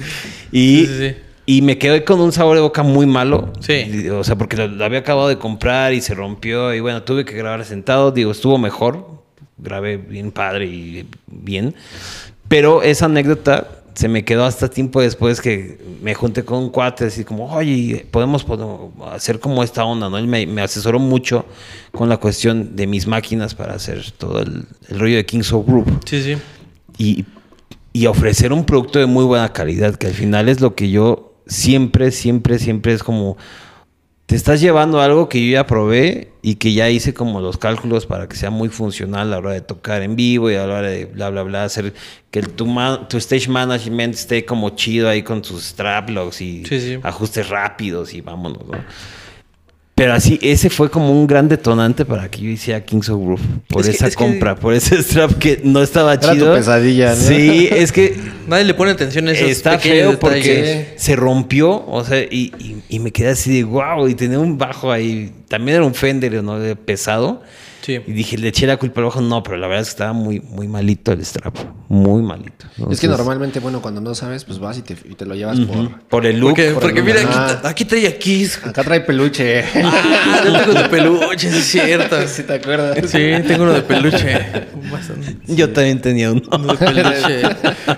Y, 0.52 0.86
Sí, 0.86 0.98
sí, 1.00 1.16
y 1.48 1.62
me 1.62 1.78
quedé 1.78 2.04
con 2.04 2.20
un 2.22 2.32
sabor 2.32 2.56
de 2.56 2.62
boca 2.62 2.84
muy 2.84 3.06
malo. 3.06 3.54
Sí. 3.60 4.10
O 4.10 4.24
sea, 4.24 4.36
porque 4.36 4.58
lo, 4.58 4.68
lo 4.68 4.84
había 4.86 5.00
acabado 5.00 5.28
de 5.28 5.38
comprar 5.38 5.94
y 5.94 6.02
se 6.02 6.14
rompió. 6.16 6.74
Y 6.74 6.80
bueno, 6.80 7.04
tuve 7.04 7.24
que 7.26 7.36
grabar 7.36 7.64
sentado. 7.66 8.12
Digo, 8.12 8.32
estuvo 8.32 8.58
mejor. 8.58 9.08
Grabé 9.58 9.98
bien 9.98 10.32
padre 10.32 10.66
y 10.66 11.08
bien. 11.28 11.76
Pero 12.48 12.82
esa 12.84 13.06
anécdota 13.06 13.68
se 13.94 14.10
me 14.10 14.26
quedó 14.26 14.44
hasta 14.44 14.70
tiempo 14.70 15.02
después 15.02 15.40
que 15.40 15.80
me 16.02 16.14
junté 16.14 16.44
con 16.44 16.58
un 16.58 16.70
cuate 16.70 17.06
así 17.06 17.24
como, 17.24 17.50
oye, 17.54 18.06
podemos, 18.12 18.44
podemos 18.44 18.92
hacer 19.14 19.40
como 19.40 19.64
esta 19.64 19.86
onda, 19.86 20.10
¿no? 20.10 20.18
Él 20.18 20.28
me, 20.28 20.46
me 20.46 20.62
asesoró 20.62 21.00
mucho 21.00 21.46
con 21.94 22.10
la 22.10 22.18
cuestión 22.18 22.76
de 22.76 22.88
mis 22.88 23.08
máquinas 23.08 23.56
para 23.56 23.76
hacer 23.76 24.12
todo 24.12 24.42
el, 24.42 24.66
el 24.90 25.00
rollo 25.00 25.16
de 25.16 25.26
Kings 25.26 25.54
of 25.54 25.66
Group 25.66 26.02
Sí, 26.06 26.22
sí. 26.22 26.38
y, 26.98 27.24
y 27.96 28.08
ofrecer 28.08 28.52
un 28.52 28.66
producto 28.66 29.00
de 29.00 29.06
muy 29.06 29.24
buena 29.24 29.54
calidad, 29.54 29.96
que 29.96 30.08
al 30.08 30.14
final 30.14 30.50
es 30.50 30.60
lo 30.60 30.76
que 30.76 30.90
yo 30.90 31.34
siempre, 31.48 32.12
siempre, 32.12 32.60
siempre 32.60 32.92
es 32.92 33.04
como 33.04 33.38
te 34.26 34.36
estás 34.36 34.60
llevando 34.60 35.00
algo 35.00 35.30
que 35.30 35.46
yo 35.46 35.54
ya 35.54 35.66
probé 35.66 36.34
y 36.42 36.56
que 36.56 36.74
ya 36.74 36.90
hice 36.90 37.14
como 37.14 37.40
los 37.40 37.58
cálculos 37.58 38.06
para 38.06 38.28
que 38.28 38.36
sea 38.36 38.50
muy 38.50 38.68
funcional 38.68 39.28
a 39.28 39.32
la 39.32 39.38
hora 39.38 39.52
de 39.54 39.62
tocar 39.62 40.02
en 40.02 40.18
vivo 40.18 40.52
y 40.52 40.56
a 40.56 40.68
la 40.68 40.80
hora 40.80 40.90
de 40.90 41.06
bla, 41.06 41.30
bla, 41.30 41.44
bla, 41.44 41.64
hacer 41.64 41.94
que 42.32 42.40
el, 42.40 42.50
tu, 42.50 42.66
tu 43.08 43.16
stage 43.18 43.48
management 43.48 44.14
esté 44.16 44.44
como 44.44 44.72
chido 44.72 45.08
ahí 45.08 45.24
con 45.24 45.42
tus 45.42 45.64
strap 45.64 46.10
logs 46.10 46.42
y 46.42 46.66
Sí, 46.66 46.82
sí. 46.82 47.00
ajustes 47.02 47.48
rápidos 47.48 48.14
y 48.14 48.20
vámonos, 48.20 48.66
¿no? 48.68 48.78
Pero 49.98 50.14
así, 50.14 50.38
ese 50.42 50.70
fue 50.70 50.90
como 50.92 51.10
un 51.10 51.26
gran 51.26 51.48
detonante 51.48 52.04
para 52.04 52.30
que 52.30 52.42
yo 52.42 52.50
hiciera 52.50 52.84
Kings 52.84 53.08
of 53.08 53.22
Groove. 53.22 53.42
Por 53.70 53.80
Es 53.82 53.88
que- 53.90 53.96
esa 53.96 54.10
que- 54.10 54.16
compra, 54.16 54.56
por 54.56 54.74
ese 54.74 54.98
strap 55.02 55.32
que 55.40 55.62
no 55.64 55.82
estaba 55.82 56.14
Era 56.16 56.22
tu 56.22 56.34
chido. 56.34 56.54
pesadilla, 56.54 57.12
¿no? 57.12 57.16
Sí, 57.16 57.70
es 57.72 57.94
que 57.94 58.14
Nadie 58.48 58.66
le 58.66 58.74
pone 58.74 58.92
atención 58.92 59.28
a 59.30 59.32
esos 59.32 59.50
Está 59.50 59.80
feo 59.80 60.12
detalles. 60.12 60.18
porque 60.20 60.94
se 60.98 61.16
rompió, 61.16 61.86
o 61.88 62.04
sea, 62.04 62.20
y, 62.22 62.52
y- 62.60 62.84
y 62.90 63.00
me 63.00 63.12
quedé 63.12 63.30
así 63.30 63.56
de 63.56 63.64
wow, 63.64 64.08
y 64.10 64.16
tenía 64.16 64.38
un 64.38 64.58
bajo 64.58 64.92
ahí, 64.92 65.32
también 65.48 65.78
era 65.78 65.86
un 65.86 65.96
Fender, 65.96 66.44
¿no? 66.44 66.60
De 66.60 66.76
pesado. 66.76 67.42
Sí. 67.86 68.02
Y 68.08 68.14
dije, 68.14 68.38
le 68.40 68.48
eché 68.48 68.66
la 68.66 68.78
culpa 68.78 69.02
al 69.02 69.06
bajo, 69.06 69.22
no, 69.22 69.44
pero 69.44 69.58
la 69.58 69.68
verdad 69.68 69.82
es 69.84 69.90
que 69.90 69.92
estaba 69.92 70.14
muy, 70.14 70.40
muy 70.40 70.68
malito 70.68 71.12
el 71.12 71.24
strap, 71.24 71.56
muy 71.88 72.24
malito. 72.24 72.66
Es 72.90 73.00
que 73.00 73.08
normalmente, 73.08 73.60
bueno, 73.60 73.80
cuando 73.82 74.02
no 74.02 74.16
sabes, 74.16 74.44
pues 74.44 74.58
vas 74.58 74.78
y 74.80 74.82
te, 74.82 74.94
y 74.94 75.14
te 75.14 75.26
lo 75.26 75.36
llevas 75.36 75.60
por... 75.60 76.00
por 76.08 76.26
el 76.26 76.40
look. 76.40 76.50
Porque, 76.52 76.72
por 76.72 76.82
porque 76.82 77.00
el 77.02 77.06
mira, 77.06 77.22
aquí, 77.22 77.68
aquí 77.68 77.86
trae 77.86 78.08
aquí. 78.08 78.48
Acá 78.64 78.84
trae 78.84 79.02
peluche. 79.02 79.64
Ah, 79.76 80.42
yo 80.44 80.54
tengo 80.66 80.74
de 80.82 80.90
peluche, 80.90 81.52
sí 81.52 81.58
es 81.58 81.66
cierto. 81.66 82.16
¿Sí 82.28 82.42
te 82.44 82.54
acuerdas? 82.56 82.98
Sí, 83.10 83.20
tengo 83.48 83.64
uno 83.64 83.74
de 83.74 83.82
peluche. 83.84 84.46
Bastante. 84.92 85.38
Yo 85.48 85.70
también 85.72 86.02
tenía 86.02 86.32
uno. 86.32 86.42
Uno 86.52 86.74
de 86.74 86.78
peluche. 86.86 87.42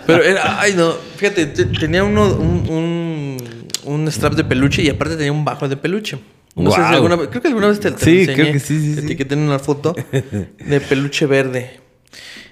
Pero 0.05 0.23
era, 0.23 0.59
ay 0.59 0.73
no, 0.75 0.93
fíjate, 1.15 1.45
te- 1.45 1.65
tenía 1.65 2.03
uno, 2.03 2.25
un, 2.35 2.69
un, 2.69 3.37
un 3.85 4.11
strap 4.11 4.33
de 4.33 4.43
peluche 4.43 4.81
y 4.81 4.89
aparte 4.89 5.15
tenía 5.15 5.31
un 5.31 5.45
bajo 5.45 5.69
de 5.69 5.77
peluche. 5.77 6.17
No 6.63 6.71
sé 6.71 6.77
si 6.77 6.93
alguna 6.93 7.15
vez, 7.15 7.27
creo 7.29 7.41
que 7.41 7.47
alguna 7.49 7.67
vez 7.67 7.79
te, 7.79 7.91
te 7.91 8.03
Sí, 8.05 8.19
enseñé. 8.21 8.33
creo 8.35 8.53
que 8.53 8.59
sí, 8.59 8.79
sí, 8.79 8.93
sí. 8.95 8.99
etiqueté 8.99 9.35
en 9.35 9.41
una 9.41 9.59
foto 9.59 9.95
de 10.11 10.81
peluche 10.81 11.25
verde. 11.25 11.79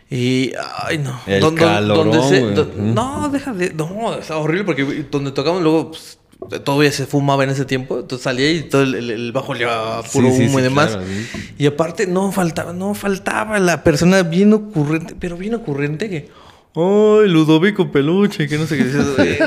Y, 0.09 0.51
ay 0.83 0.99
no. 0.99 1.19
El 1.25 1.41
Don- 1.41 1.55
calorón, 1.55 2.11
donde 2.11 2.29
se- 2.29 2.41
don- 2.41 2.93
no, 2.93 3.29
deja 3.29 3.53
de, 3.53 3.73
no, 3.73 4.13
estaba 4.13 4.39
horrible 4.39 4.63
porque 4.63 5.05
donde 5.09 5.31
tocamos 5.31 5.63
luego, 5.63 5.91
pues, 5.91 6.19
todavía 6.63 6.91
se 6.91 7.07
fumaba 7.07 7.43
en 7.43 7.49
ese 7.49 7.65
tiempo. 7.65 7.99
Entonces 7.99 8.23
salía 8.23 8.51
y 8.51 8.61
todo 8.63 8.83
el, 8.83 8.93
el- 8.93 9.09
el 9.09 9.31
bajo 9.31 9.53
a 9.53 10.03
puro 10.03 10.29
Sí, 10.29 10.35
sí, 10.37 10.41
humo 10.43 10.59
y 10.59 10.61
sí, 10.61 10.61
demás. 10.61 10.89
claro, 10.91 11.03
sí. 11.07 11.53
Y 11.57 11.65
aparte, 11.65 12.05
no 12.05 12.31
faltaba, 12.31 12.71
no 12.71 12.93
faltaba 12.93 13.57
la 13.59 13.83
persona 13.83 14.21
bien 14.21 14.53
ocurrente, 14.53 15.15
pero 15.19 15.37
bien 15.37 15.55
ocurrente 15.55 16.07
que. 16.09 16.29
Ay, 16.75 17.29
Ludovico 17.29 17.91
Peluche, 17.91 18.47
que 18.47 18.57
no 18.57 18.65
sé 18.67 18.77
qué 18.77 18.83
dices. 18.83 19.05
"Eh, 19.19 19.39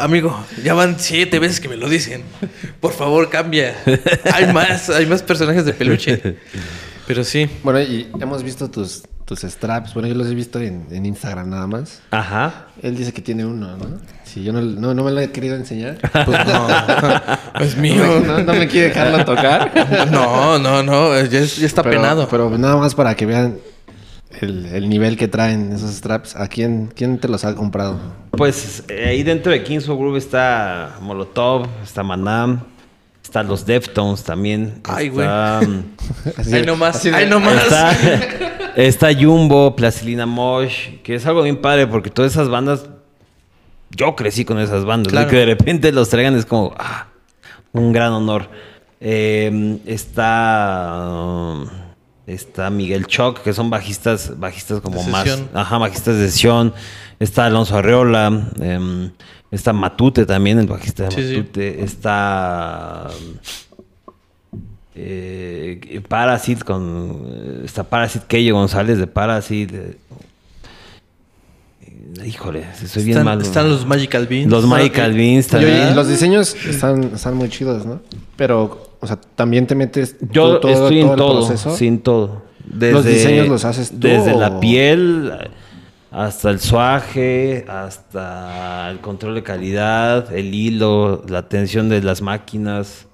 amigo, 0.00 0.34
ya 0.64 0.74
van 0.74 0.96
siete 0.98 1.38
veces 1.38 1.60
que 1.60 1.68
me 1.68 1.76
lo 1.76 1.88
dicen. 1.88 2.22
Por 2.80 2.92
favor, 2.92 3.28
cambia. 3.28 3.76
Hay 4.32 4.52
más, 4.52 4.88
hay 4.90 5.06
más 5.06 5.22
personajes 5.22 5.64
de 5.64 5.72
peluche. 5.74 6.36
Pero 7.06 7.24
sí. 7.24 7.48
Bueno, 7.62 7.80
y 7.80 8.08
hemos 8.20 8.42
visto 8.42 8.70
tus, 8.70 9.02
tus 9.26 9.40
straps. 9.40 9.92
Bueno, 9.94 10.08
yo 10.08 10.14
los 10.14 10.28
he 10.28 10.34
visto 10.34 10.58
en, 10.60 10.86
en 10.90 11.04
Instagram 11.04 11.50
nada 11.50 11.66
más. 11.66 12.00
Ajá. 12.12 12.68
Él 12.82 12.96
dice 12.96 13.12
que 13.12 13.20
tiene 13.20 13.44
uno, 13.44 13.76
¿no? 13.76 13.98
Si 14.24 14.42
yo 14.44 14.52
no, 14.52 14.62
no, 14.62 14.94
no 14.94 15.04
me 15.04 15.10
lo 15.10 15.20
he 15.20 15.30
querido 15.32 15.56
enseñar. 15.56 15.98
Pues 16.12 16.46
no. 16.46 16.68
Es 17.60 17.76
mío. 17.76 18.22
no, 18.24 18.38
no 18.42 18.54
me 18.54 18.68
quiere 18.68 18.88
dejarlo 18.88 19.24
tocar. 19.24 20.08
No, 20.10 20.58
no, 20.58 20.82
no. 20.82 21.20
Ya 21.24 21.40
está 21.40 21.82
pero, 21.82 21.96
penado. 22.00 22.28
Pero 22.30 22.56
nada 22.56 22.76
más 22.76 22.94
para 22.94 23.14
que 23.16 23.26
vean 23.26 23.58
el, 24.42 24.66
el 24.66 24.88
nivel 24.88 25.16
que 25.16 25.28
traen 25.28 25.72
esos 25.72 25.90
straps. 25.94 26.36
¿A 26.36 26.48
quién, 26.48 26.92
quién 26.94 27.18
te 27.18 27.28
los 27.28 27.44
ha 27.44 27.54
comprado? 27.54 27.98
Pues 28.32 28.84
eh, 28.88 29.06
ahí 29.08 29.22
dentro 29.22 29.52
de 29.52 29.62
Kings 29.62 29.88
of 29.88 29.98
Groove 29.98 30.18
está 30.18 30.96
Molotov, 31.00 31.66
está 31.82 32.02
Manam, 32.02 32.60
están 33.22 33.46
los 33.48 33.64
Deftones 33.66 34.22
también. 34.24 34.80
Ay, 34.84 35.08
güey. 35.08 35.26
está, 35.26 35.60
mm, 35.66 35.82
Así 36.40 36.54
Ay, 36.54 36.60
de- 36.60 36.66
no 36.66 36.76
más. 36.76 36.96
así 36.96 37.10
de- 37.10 37.16
Ay, 37.16 37.26
no 37.28 37.40
más. 37.40 37.62
Está, 37.64 37.92
está 38.76 39.08
Jumbo, 39.12 39.74
Plastilina 39.74 40.26
Mosh, 40.26 41.00
que 41.02 41.16
es 41.16 41.26
algo 41.26 41.42
bien 41.42 41.60
padre 41.60 41.86
porque 41.88 42.08
todas 42.08 42.30
esas 42.32 42.48
bandas, 42.48 42.86
yo 43.90 44.14
crecí 44.14 44.44
con 44.44 44.58
esas 44.60 44.84
bandas. 44.84 45.12
Claro. 45.12 45.26
Y 45.26 45.30
que 45.30 45.36
de 45.38 45.46
repente 45.46 45.90
los 45.92 46.08
traigan 46.08 46.36
es 46.36 46.46
como, 46.46 46.72
ah, 46.78 47.08
un 47.72 47.92
gran 47.92 48.12
honor. 48.12 48.48
Eh, 49.00 49.78
está, 49.86 51.34
está 52.26 52.70
Miguel 52.70 53.06
Choc, 53.06 53.42
que 53.42 53.52
son 53.52 53.70
bajistas, 53.70 54.38
bajistas 54.38 54.80
como 54.80 55.02
De 55.02 55.10
más, 55.10 55.28
ajá, 55.54 55.78
bajistas 55.78 56.16
de 56.16 56.30
sesión. 56.30 56.72
Está 57.18 57.46
Alonso 57.46 57.76
Arreola, 57.76 58.50
em, 58.60 59.10
está 59.50 59.72
Matute 59.72 60.24
también, 60.26 60.58
el 60.58 60.66
bajista 60.66 61.04
de 61.04 61.10
Sí, 61.10 61.28
sí. 61.28 61.36
Matute. 61.38 61.82
Está 61.84 63.08
eh, 64.94 66.00
Parasit 66.08 66.62
con 66.64 67.60
está 67.64 67.84
Parasit 67.84 68.22
Keyo 68.24 68.54
González 68.54 68.98
de 68.98 69.06
Parasit. 69.06 69.72
eh, 69.72 69.96
eh, 71.82 72.26
híjole, 72.26 72.66
soy 72.86 73.04
bien 73.04 73.18
están, 73.18 73.24
malo. 73.24 73.42
están 73.42 73.68
los 73.68 73.86
Magical 73.86 74.26
Beans. 74.26 74.50
Los 74.50 74.66
Magical 74.66 75.12
Beans 75.14 75.52
Y, 75.52 75.56
oye, 75.56 75.66
también. 75.66 75.92
y 75.92 75.94
los 75.94 76.08
diseños 76.08 76.54
están, 76.66 77.04
están 77.14 77.34
muy 77.36 77.48
chidos, 77.48 77.86
¿no? 77.86 78.00
Pero, 78.36 78.89
o 79.00 79.06
sea, 79.06 79.18
también 79.34 79.66
te 79.66 79.74
metes 79.74 80.16
Yo 80.30 80.54
tú 80.54 80.60
todo, 80.60 80.72
estoy 80.72 81.00
todo 81.00 81.10
en 81.10 81.16
todo, 81.16 81.46
proceso. 81.46 81.76
sin 81.76 82.00
todo. 82.00 82.42
¿Los 82.70 83.04
diseños 83.04 83.48
los 83.48 83.64
haces 83.64 83.90
tú 83.90 83.98
Desde 83.98 84.34
la 84.36 84.60
piel 84.60 85.32
hasta 86.10 86.50
el 86.50 86.60
suaje, 86.60 87.64
hasta 87.68 88.90
el 88.90 88.98
control 89.00 89.36
de 89.36 89.42
calidad, 89.42 90.32
el 90.34 90.52
hilo, 90.54 91.24
la 91.28 91.48
tensión 91.48 91.88
de 91.88 92.02
las 92.02 92.20
máquinas, 92.20 93.06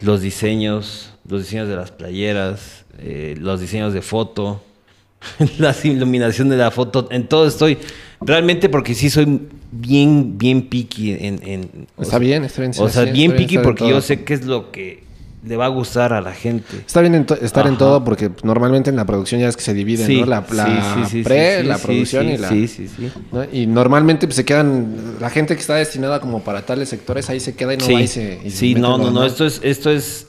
los 0.00 0.22
diseños, 0.22 1.12
los 1.28 1.42
diseños 1.42 1.68
de 1.68 1.76
las 1.76 1.90
playeras, 1.90 2.86
eh, 2.98 3.36
los 3.38 3.60
diseños 3.60 3.92
de 3.92 4.00
foto, 4.00 4.62
la 5.58 5.74
iluminación 5.84 6.48
de 6.48 6.56
la 6.56 6.70
foto, 6.70 7.06
en 7.10 7.28
todo 7.28 7.46
estoy. 7.46 7.78
Realmente 8.20 8.68
porque 8.68 8.94
sí 8.94 9.10
soy 9.10 9.40
bien, 9.72 10.38
bien 10.38 10.62
picky 10.62 11.12
en... 11.12 11.40
en- 11.46 11.86
o 11.96 12.02
Está 12.02 12.12
sea, 12.12 12.18
bien, 12.18 12.44
está 12.44 12.60
bien. 12.62 12.72
O 12.78 12.88
sea, 12.88 13.04
sí, 13.04 13.10
bien 13.12 13.32
picky 13.32 13.56
estar 13.56 13.58
en 13.58 13.62
porque 13.64 13.84
yo 13.84 13.90
todo. 13.90 14.00
sé 14.02 14.24
qué 14.24 14.34
es 14.34 14.44
lo 14.46 14.70
que 14.72 15.04
le 15.44 15.56
va 15.56 15.66
a 15.66 15.68
gustar 15.68 16.12
a 16.12 16.20
la 16.20 16.32
gente. 16.32 16.76
Está 16.84 17.00
bien 17.02 17.14
en 17.14 17.26
estar 17.40 17.66
en 17.68 17.76
todo 17.78 18.02
porque 18.02 18.30
normalmente 18.42 18.90
en 18.90 18.96
la 18.96 19.04
producción 19.04 19.40
ya 19.40 19.48
es 19.48 19.56
que 19.56 19.62
se 19.62 19.74
divide, 19.74 20.08
¿no? 20.20 20.26
La, 20.26 20.44
la 20.50 21.06
pre, 21.22 21.62
la 21.62 21.78
producción 21.78 22.28
y 22.28 22.36
la... 22.36 22.48
Sí, 22.48 22.66
sí, 22.66 22.88
sí. 22.88 23.10
¿no? 23.30 23.44
Y 23.52 23.66
normalmente 23.66 24.26
pues, 24.26 24.34
se 24.36 24.44
quedan... 24.44 25.16
La 25.20 25.30
gente 25.30 25.54
que 25.54 25.60
está 25.60 25.74
destinada 25.76 26.20
como 26.20 26.40
para 26.42 26.62
tales 26.66 26.88
sectores, 26.88 27.30
ahí 27.30 27.38
se 27.38 27.54
queda 27.54 27.74
y 27.74 27.76
no 27.76 27.84
va 27.92 28.00
y 28.02 28.08
se... 28.08 28.40
y 28.44 28.50
Sí, 28.50 28.74
no, 28.74 28.98
no, 28.98 29.10
no, 29.10 29.24
esto 29.24 29.46
es, 29.46 29.60
esto 29.62 29.90
es... 29.90 30.26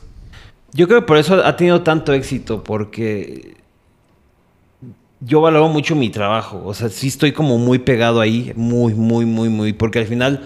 Yo 0.74 0.88
creo 0.88 1.00
que 1.00 1.08
por 1.08 1.18
eso 1.18 1.44
ha 1.44 1.56
tenido 1.56 1.82
tanto 1.82 2.14
éxito, 2.14 2.64
porque 2.64 3.56
yo 5.20 5.42
valoro 5.42 5.68
mucho 5.70 5.96
mi 5.96 6.10
trabajo. 6.10 6.62
O 6.66 6.74
sea, 6.74 6.90
sí 6.90 7.08
estoy 7.08 7.32
como 7.32 7.58
muy 7.58 7.80
pegado 7.80 8.22
ahí, 8.22 8.54
muy, 8.56 8.94
muy, 8.94 9.26
muy, 9.26 9.50
muy, 9.50 9.74
porque 9.74 10.00
al 10.00 10.06
final, 10.06 10.44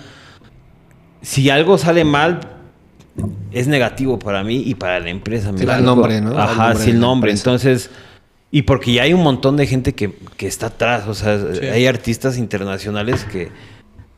si 1.21 1.49
algo 1.49 1.77
sale 1.77 2.03
mal, 2.03 2.39
es 3.51 3.67
negativo 3.67 4.17
para 4.17 4.43
mí 4.43 4.63
y 4.65 4.75
para 4.75 4.99
la 4.99 5.09
empresa. 5.09 5.51
¿me 5.51 5.59
Sí, 5.59 5.65
el 5.65 5.83
nombre, 5.83 6.21
¿no? 6.21 6.33
Va 6.33 6.43
el 6.45 6.49
Ajá, 6.49 6.67
nombre 6.69 6.83
sí, 6.83 6.89
el 6.91 6.99
nombre. 6.99 7.31
Entonces, 7.31 7.89
y 8.49 8.63
porque 8.63 8.93
ya 8.93 9.03
hay 9.03 9.13
un 9.13 9.23
montón 9.23 9.57
de 9.57 9.67
gente 9.67 9.93
que, 9.93 10.13
que 10.37 10.47
está 10.47 10.67
atrás. 10.67 11.07
O 11.07 11.13
sea, 11.13 11.37
Sí. 11.53 11.65
hay 11.65 11.85
artistas 11.87 12.37
internacionales 12.37 13.25
que, 13.25 13.49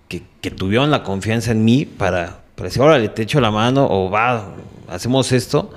que, 0.07 0.23
que 0.41 0.51
tuvieron 0.51 0.91
la 0.91 1.03
confianza 1.03 1.51
en 1.51 1.65
mí 1.65 1.85
para, 1.85 2.41
para 2.55 2.67
decir, 2.69 2.81
órale, 2.81 3.09
te 3.09 3.23
echo 3.23 3.41
la 3.41 3.51
mano 3.51 3.87
o 3.89 4.09
va, 4.09 4.53
hacemos 4.87 5.31
esto. 5.31 5.71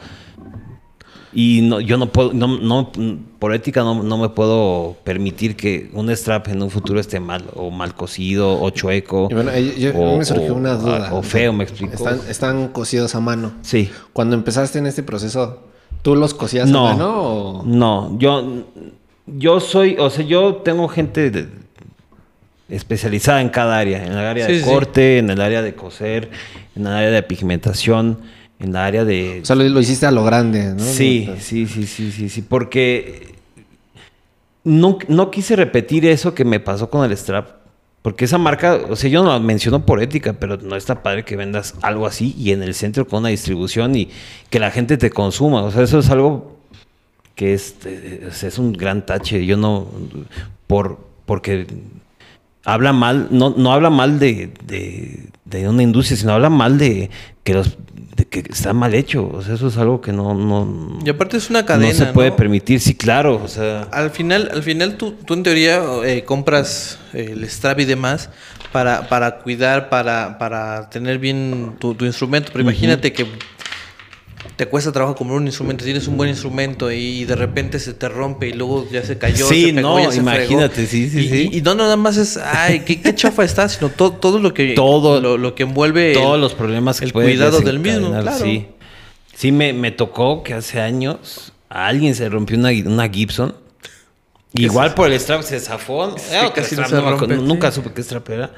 Y 1.39 1.61
no, 1.61 1.81
yo 1.81 1.99
no 1.99 2.07
puedo, 2.07 2.33
no, 2.33 2.47
no, 2.59 2.91
por 3.39 3.53
ética 3.55 3.83
no, 3.83 4.03
no 4.03 4.17
me 4.17 4.31
puedo 4.31 4.97
permitir 5.05 5.55
que 5.55 5.91
un 5.93 6.09
strap 6.17 6.49
en 6.49 6.63
un 6.63 6.71
futuro 6.71 6.99
esté 6.99 7.21
mal, 7.21 7.45
o 7.55 7.71
mal 7.71 7.95
cosido, 7.95 8.59
o 8.59 8.71
chueco. 8.71 9.29
Y 9.31 9.35
bueno, 9.35 9.51
yo- 9.77 9.95
o- 9.99 10.17
me 10.17 10.25
surgió 10.25 10.55
o- 10.55 10.57
una 10.57 10.77
duda. 10.77 11.13
O 11.13 11.21
feo, 11.23 11.53
me 11.53 11.65
explico. 11.65 11.93
Están, 11.93 12.21
están 12.31 12.69
cosidos 12.69 13.15
a 13.15 13.21
mano. 13.21 13.53
Sí. 13.61 13.91
Cuando 14.15 14.35
empezaste 14.35 14.79
en 14.79 14.87
este 14.87 15.03
proceso, 15.03 15.61
¿tú 16.01 16.17
los 16.17 16.33
cosías 16.33 16.71
No. 16.71 16.89
a 16.89 16.93
mano 16.95 17.13
o...? 17.23 17.63
No, 17.67 18.17
yo, 18.19 18.63
yo 19.27 19.61
soy, 19.61 19.97
o 19.99 20.09
sea, 20.09 20.25
yo 20.25 20.55
tengo 20.65 20.89
gente 20.89 21.31
de- 21.31 21.49
especializada 22.69 23.43
en 23.43 23.49
cada 23.51 23.79
área, 23.79 24.05
en 24.05 24.13
el 24.13 24.19
área 24.19 24.47
Sí, 24.47 24.53
de 24.55 24.59
sí. 24.61 24.65
corte, 24.65 25.19
en 25.19 25.31
el 25.31 25.41
área 25.41 25.63
de 25.63 25.75
coser, 25.75 26.31
en 26.75 26.87
el 26.87 26.93
área 26.93 27.11
de 27.11 27.23
pigmentación, 27.23 28.19
en 28.59 28.71
el 28.71 28.77
área 28.77 29.05
de... 29.05 29.41
O 29.43 29.45
sea, 29.45 29.57
lo, 29.57 29.65
lo 29.65 29.81
hiciste 29.81 30.07
a 30.07 30.11
lo 30.11 30.25
grande, 30.25 30.75
¿no? 30.75 30.81
Sí, 30.81 31.31
sí, 31.39 31.67
sí, 31.67 31.87
sí, 31.87 32.11
sí, 32.11 32.29
sí, 32.29 32.43
porque 32.43 33.35
no, 34.65 34.99
no 35.09 35.31
quise 35.31 35.57
repetir 35.57 36.07
eso 36.07 36.35
que 36.35 36.45
me 36.45 36.61
pasó 36.61 36.91
con 36.91 37.05
el 37.05 37.17
strap. 37.17 37.51
Porque 38.03 38.25
esa 38.25 38.39
marca, 38.39 38.79
o 38.89 38.95
sea, 38.95 39.11
yo 39.11 39.25
no 39.25 39.33
la 39.33 39.41
menciono 39.41 39.85
por 39.85 40.01
ética, 40.01 40.35
pero 40.35 40.59
no 40.59 40.77
está 40.77 41.03
padre 41.03 41.25
que 41.25 41.35
vendas 41.35 41.75
algo 41.83 42.07
así 42.07 42.37
y 42.39 42.53
en 42.53 42.63
el 42.63 42.75
centro 42.75 43.07
con 43.07 43.21
una 43.21 43.31
distribución 43.31 43.97
y 43.97 44.11
que 44.49 44.61
la 44.61 44.71
gente 44.71 44.97
te 44.97 45.11
consuma. 45.11 45.63
O 45.63 45.73
sea, 45.73 45.83
eso 45.83 45.99
es 45.99 46.09
algo 46.09 46.57
que 47.35 47.53
es, 47.53 47.75
eh, 47.85 48.27
o 48.29 48.33
sea, 48.33 48.49
es 48.49 48.59
un 48.59 48.73
gran 48.73 49.05
tache. 49.07 49.45
Yo 49.45 49.57
no, 49.57 49.89
por, 50.69 51.01
porque 51.27 51.67
habla 52.65 52.93
mal, 52.93 53.27
no, 53.33 53.55
no 53.57 53.73
habla 53.73 53.91
mal 53.91 54.21
de, 54.21 54.53
de, 54.65 55.29
de 55.45 55.69
una 55.69 55.83
industria, 55.83 56.17
sino 56.17 56.33
habla 56.33 56.49
mal 56.49 56.79
de 56.79 57.11
que 57.43 57.55
los 57.55 57.77
de 58.17 58.25
que 58.25 58.41
está 58.51 58.73
mal 58.73 58.95
hecho. 58.95 59.29
O 59.33 59.43
sea, 59.43 59.55
eso 59.55 59.69
es 59.69 59.77
algo 59.77 60.01
que 60.01 60.13
no, 60.13 60.33
no, 60.35 60.99
Y 61.05 61.11
aparte 61.11 61.37
es 61.37 61.51
una 61.51 61.67
cadena. 61.67 61.93
no 61.93 61.95
se 61.95 62.07
puede 62.07 62.31
¿no? 62.31 62.37
permitir. 62.37 62.81
Sí, 62.81 62.95
claro. 62.95 63.41
O 63.45 63.49
sea, 63.49 63.83
Al 63.93 64.11
final, 64.11 64.51
al 64.53 64.63
final 64.63 64.97
tú, 64.97 65.13
tú 65.13 65.35
en 65.35 65.43
teoría 65.43 65.83
eh, 66.05 66.25
compras 66.25 66.99
eh, 67.13 67.29
el 67.33 67.45
strap 67.45 67.81
y 67.81 67.85
demás 67.85 68.31
para, 68.73 69.09
para 69.09 69.39
cuidar, 69.41 69.91
para, 69.91 70.39
para 70.39 70.89
tener 70.89 71.19
bien 71.19 71.77
tu, 71.79 71.95
tu 71.95 72.07
instrumento. 72.07 72.51
Pero 72.53 72.63
imagínate 72.63 73.13
que 73.13 73.27
te 74.57 74.67
cuesta 74.67 74.91
trabajo 74.91 75.15
comprar 75.15 75.39
un 75.39 75.47
instrumento, 75.47 75.85
tienes 75.85 76.09
un 76.09 76.17
buen 76.17 76.31
instrumento 76.31 76.91
y 76.91 77.25
de 77.27 77.37
repente 77.37 77.79
se 77.79 77.93
te 77.93 78.09
rompe 78.09 78.49
y 78.49 78.53
luego 78.55 78.89
ya 78.91 79.05
se 79.05 79.19
cayó. 79.19 79.47
Sí, 79.49 79.67
se 79.67 79.75
pegó, 79.75 79.99
no, 80.01 80.13
imagínate, 80.15 80.87
fregó. 80.87 80.91
sí, 80.91 81.11
sí, 81.11 81.19
y, 81.19 81.29
sí. 81.29 81.49
Y, 81.53 81.59
y 81.59 81.61
no 81.63 81.75
nada 81.75 81.97
más 81.97 82.17
es, 82.17 82.39
ay, 82.39 82.81
qué, 82.81 83.01
qué 83.03 83.15
chafa 83.15 83.45
está, 83.45 83.69
sino 83.69 83.91
todo, 83.91 84.13
todo 84.13 84.39
lo 84.39 84.55
que 84.55 84.75
Todo- 84.75 85.21
lo, 85.21 85.37
lo 85.37 85.55
que 85.55 85.65
envuelve 85.65 86.15
todos 86.15 86.37
el- 86.37 86.41
los 86.41 86.55
problemas 86.55 86.99
que 87.01 87.05
el 87.05 87.13
cuidado 87.13 87.61
del 87.61 87.79
mismo, 87.81 88.11
claro. 88.11 88.39
Sí, 88.43 88.67
sí 89.35 89.53
me, 89.53 89.73
me 89.75 89.91
tocó 89.91 90.43
que 90.43 90.55
hace 90.55 90.81
años 90.81 91.53
a 91.69 91.87
alguien 91.89 92.15
se 92.15 92.29
rompió 92.29 92.57
una, 92.57 92.71
una 92.71 93.09
Gibson. 93.11 93.55
Igual 94.55 94.95
por 94.95 95.11
el 95.13 95.21
strap 95.21 95.43
se 95.43 95.61
zafó. 95.61 96.17
no 96.17 97.27
no 97.27 97.37
nunca 97.43 97.71
supe 97.71 97.91
qué 97.93 98.03
strap 98.03 98.31
era. 98.31 98.53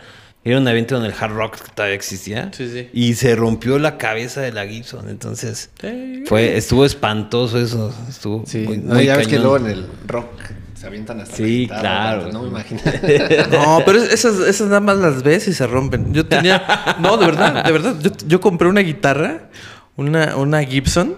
Era 0.49 0.59
un 0.59 0.67
evento 0.69 0.97
en 0.97 1.05
el 1.05 1.13
Hard 1.19 1.33
Rock 1.35 1.61
que 1.61 1.73
todavía 1.75 1.95
existía. 1.95 2.51
Sí, 2.55 2.71
sí. 2.71 2.89
Y 2.95 3.15
se 3.15 3.37
rompió 3.37 3.79
la 3.79 3.99
cabeza 3.99 4.41
de 4.41 4.51
la 4.53 4.67
Gibson. 4.67 5.09
Entonces, 5.11 5.71
Sí. 5.81 6.25
fue, 6.27 6.57
estuvo 6.57 6.85
espantoso 6.87 7.59
eso. 7.61 7.95
Estuvo 8.09 8.45
Sí, 8.47 8.61
muy, 8.61 8.79
no, 8.79 8.95
muy 8.95 9.05
ya 9.05 9.17
ves 9.17 9.29
que 9.29 9.39
luego 9.39 9.59
en 9.59 9.67
el 9.67 9.87
rock 10.07 10.29
se 10.75 10.87
avientan 10.87 11.21
hasta 11.21 11.33
la 11.33 11.37
Sí, 11.37 11.45
guitarra, 11.61 11.81
claro. 11.81 12.23
tanto, 12.23 12.39
No 12.39 12.43
me 12.45 12.49
imagino. 12.49 12.81
No, 13.51 13.83
pero 13.85 13.99
es- 14.03 14.13
esas, 14.13 14.39
esas 14.41 14.69
nada 14.69 14.81
más 14.81 14.97
las 14.97 15.23
ves 15.23 15.49
y 15.49 15.53
se 15.53 15.67
rompen. 15.67 16.15
Yo 16.15 16.25
tenía. 16.27 16.97
No, 17.01 17.17
de 17.19 17.27
verdad, 17.27 17.65
de 17.65 17.73
verdad. 17.73 17.97
Yo, 18.01 18.11
yo 18.27 18.41
compré 18.41 18.69
una 18.69 18.81
guitarra, 18.81 19.51
una, 19.97 20.37
una 20.37 20.63
Gibson, 20.65 21.17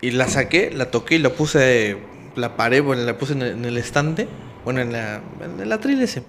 y 0.00 0.10
la 0.12 0.28
saqué, 0.28 0.70
la 0.72 0.90
toqué 0.92 1.16
y 1.16 1.18
la 1.18 1.30
puse. 1.30 1.96
La 2.36 2.56
paré, 2.56 2.80
bueno, 2.80 3.02
la 3.02 3.18
puse 3.18 3.32
en 3.32 3.42
el, 3.42 3.48
en 3.54 3.64
el 3.64 3.76
estante, 3.76 4.28
bueno, 4.64 4.80
en 4.80 4.92
la, 4.92 5.20
en 5.44 5.60
el 5.60 5.72
atril 5.72 6.00
ese. 6.00 6.22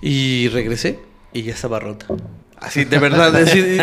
Y 0.00 0.48
regresé 0.48 0.98
y 1.32 1.42
ya 1.42 1.52
estaba 1.52 1.78
rota. 1.80 2.06
Así, 2.58 2.84
de 2.84 2.98
verdad. 2.98 3.34
así, 3.36 3.78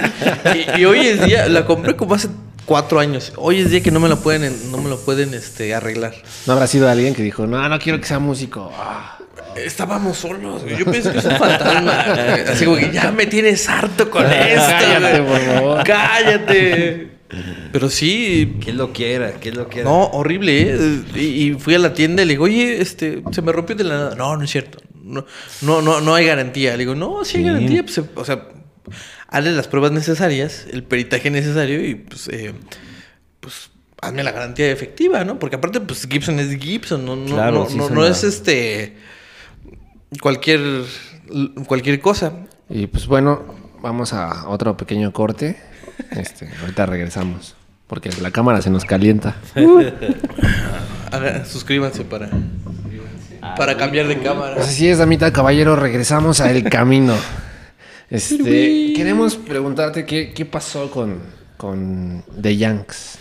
y, 0.76 0.82
y 0.82 0.86
hoy 0.86 1.00
es 1.00 1.26
día, 1.26 1.48
la 1.50 1.66
compré 1.66 1.96
como 1.96 2.16
hace 2.16 2.30
cuatro 2.66 3.00
años. 3.00 3.34
Hoy 3.36 3.60
es 3.60 3.72
día 3.72 3.82
que 3.82 3.92
no 3.92 4.00
me 4.00 4.08
lo 4.10 4.20
pueden, 4.20 4.72
no 4.72 4.78
me 4.78 4.90
lo 4.90 5.00
pueden 5.00 5.34
este, 5.34 5.74
arreglar. 5.74 6.14
No 6.46 6.54
habrá 6.54 6.68
sido 6.68 6.88
alguien 6.88 7.16
que 7.16 7.24
dijo, 7.24 7.48
no, 7.48 7.68
no 7.68 7.80
quiero 7.80 8.00
que 8.00 8.06
sea 8.06 8.20
músico. 8.20 8.72
Ah. 8.78 9.18
Estábamos 9.56 10.18
solos, 10.18 10.64
güey. 10.64 10.78
Yo 10.78 10.86
pienso 10.86 11.12
que 11.12 11.18
es 11.18 11.26
un 11.26 11.36
fantasma. 11.36 12.00
Así 12.52 12.66
como 12.66 12.78
que 12.78 12.92
ya 12.92 13.12
me 13.12 13.26
tienes 13.26 13.68
harto 13.68 14.10
con 14.10 14.26
esto. 14.32 14.70
Cállate, 14.70 15.22
por 15.24 15.40
favor. 15.40 15.84
Cállate. 15.84 17.10
Pero 17.72 17.90
sí. 17.90 18.58
Que 18.64 18.72
lo 18.72 18.94
quiera, 18.94 19.34
que 19.34 19.52
lo 19.52 19.68
quiera. 19.68 19.90
No, 19.90 20.04
horrible, 20.12 20.62
¿eh? 20.62 21.02
Y, 21.16 21.20
y 21.20 21.54
fui 21.56 21.74
a 21.74 21.80
la 21.80 21.94
tienda 21.94 22.22
y 22.22 22.26
le 22.26 22.34
digo, 22.34 22.46
oye, 22.46 22.80
este, 22.82 23.24
se 23.32 23.42
me 23.42 23.52
rompió 23.52 23.76
de 23.76 23.84
la 23.84 23.96
nada. 23.96 24.16
No, 24.16 24.38
no 24.38 24.44
es 24.44 24.52
cierto. 24.52 24.80
No, 25.10 25.26
no, 25.62 25.82
no, 25.82 26.02
no 26.02 26.16
hay 26.16 26.26
garantía. 26.26 26.72
Le 26.74 26.80
digo, 26.80 26.96
no, 26.96 27.26
sí 27.26 27.38
hay 27.38 27.44
Sí. 27.44 27.50
garantía. 27.50 27.84
Pues, 27.84 28.02
o 28.16 28.26
sea, 28.26 28.48
hazle 29.28 29.52
las 29.52 29.68
pruebas 29.68 29.92
necesarias, 29.92 30.66
el 30.72 30.84
peritaje 30.84 31.30
necesario 31.30 31.86
y 31.86 31.96
pues, 31.96 32.28
eh, 32.30 32.54
pues 33.40 33.70
hazme 34.02 34.24
la 34.24 34.32
garantía 34.32 34.72
efectiva, 34.72 35.24
¿no? 35.26 35.40
Porque 35.40 35.58
aparte, 35.58 35.82
pues 35.82 36.08
Gibson 36.10 36.40
es 36.40 36.56
Gibson, 36.58 37.06
no, 37.06 37.16
no, 37.16 37.26
Claro, 37.36 37.64
no, 37.64 37.70
sí 37.70 37.78
no, 37.78 37.90
no 37.90 38.06
es 38.06 38.24
este 38.24 38.96
cualquier 40.22 40.62
cualquier 41.68 42.00
cosa. 42.00 42.34
Y 42.70 42.88
pues 42.88 43.08
bueno, 43.08 43.44
vamos 43.82 44.14
a 44.14 44.48
otro 44.48 44.78
pequeño 44.78 45.12
corte. 45.14 45.60
Este, 46.12 46.50
ahorita 46.62 46.86
regresamos. 46.86 47.56
Porque 47.88 48.10
la 48.22 48.30
cámara 48.32 48.62
se 48.62 48.70
nos 48.70 48.86
calienta. 48.86 49.36
Suscríbanse 51.46 52.04
para 52.06 52.30
para 53.56 53.76
cambiar 53.78 54.08
de 54.08 54.20
cámara. 54.20 54.56
Pues 54.56 54.68
así 54.68 54.88
es, 54.88 54.98
damita 54.98 55.32
caballero, 55.32 55.76
regresamos 55.76 56.42
a 56.42 56.52
El 56.52 56.64
Camino. 56.70 57.16
Este, 58.12 58.94
queremos 58.96 59.36
preguntarte 59.36 60.04
qué, 60.04 60.34
qué 60.34 60.44
pasó 60.44 60.90
con, 60.90 61.20
con 61.58 62.24
The 62.42 62.58
Yanks. 62.58 63.20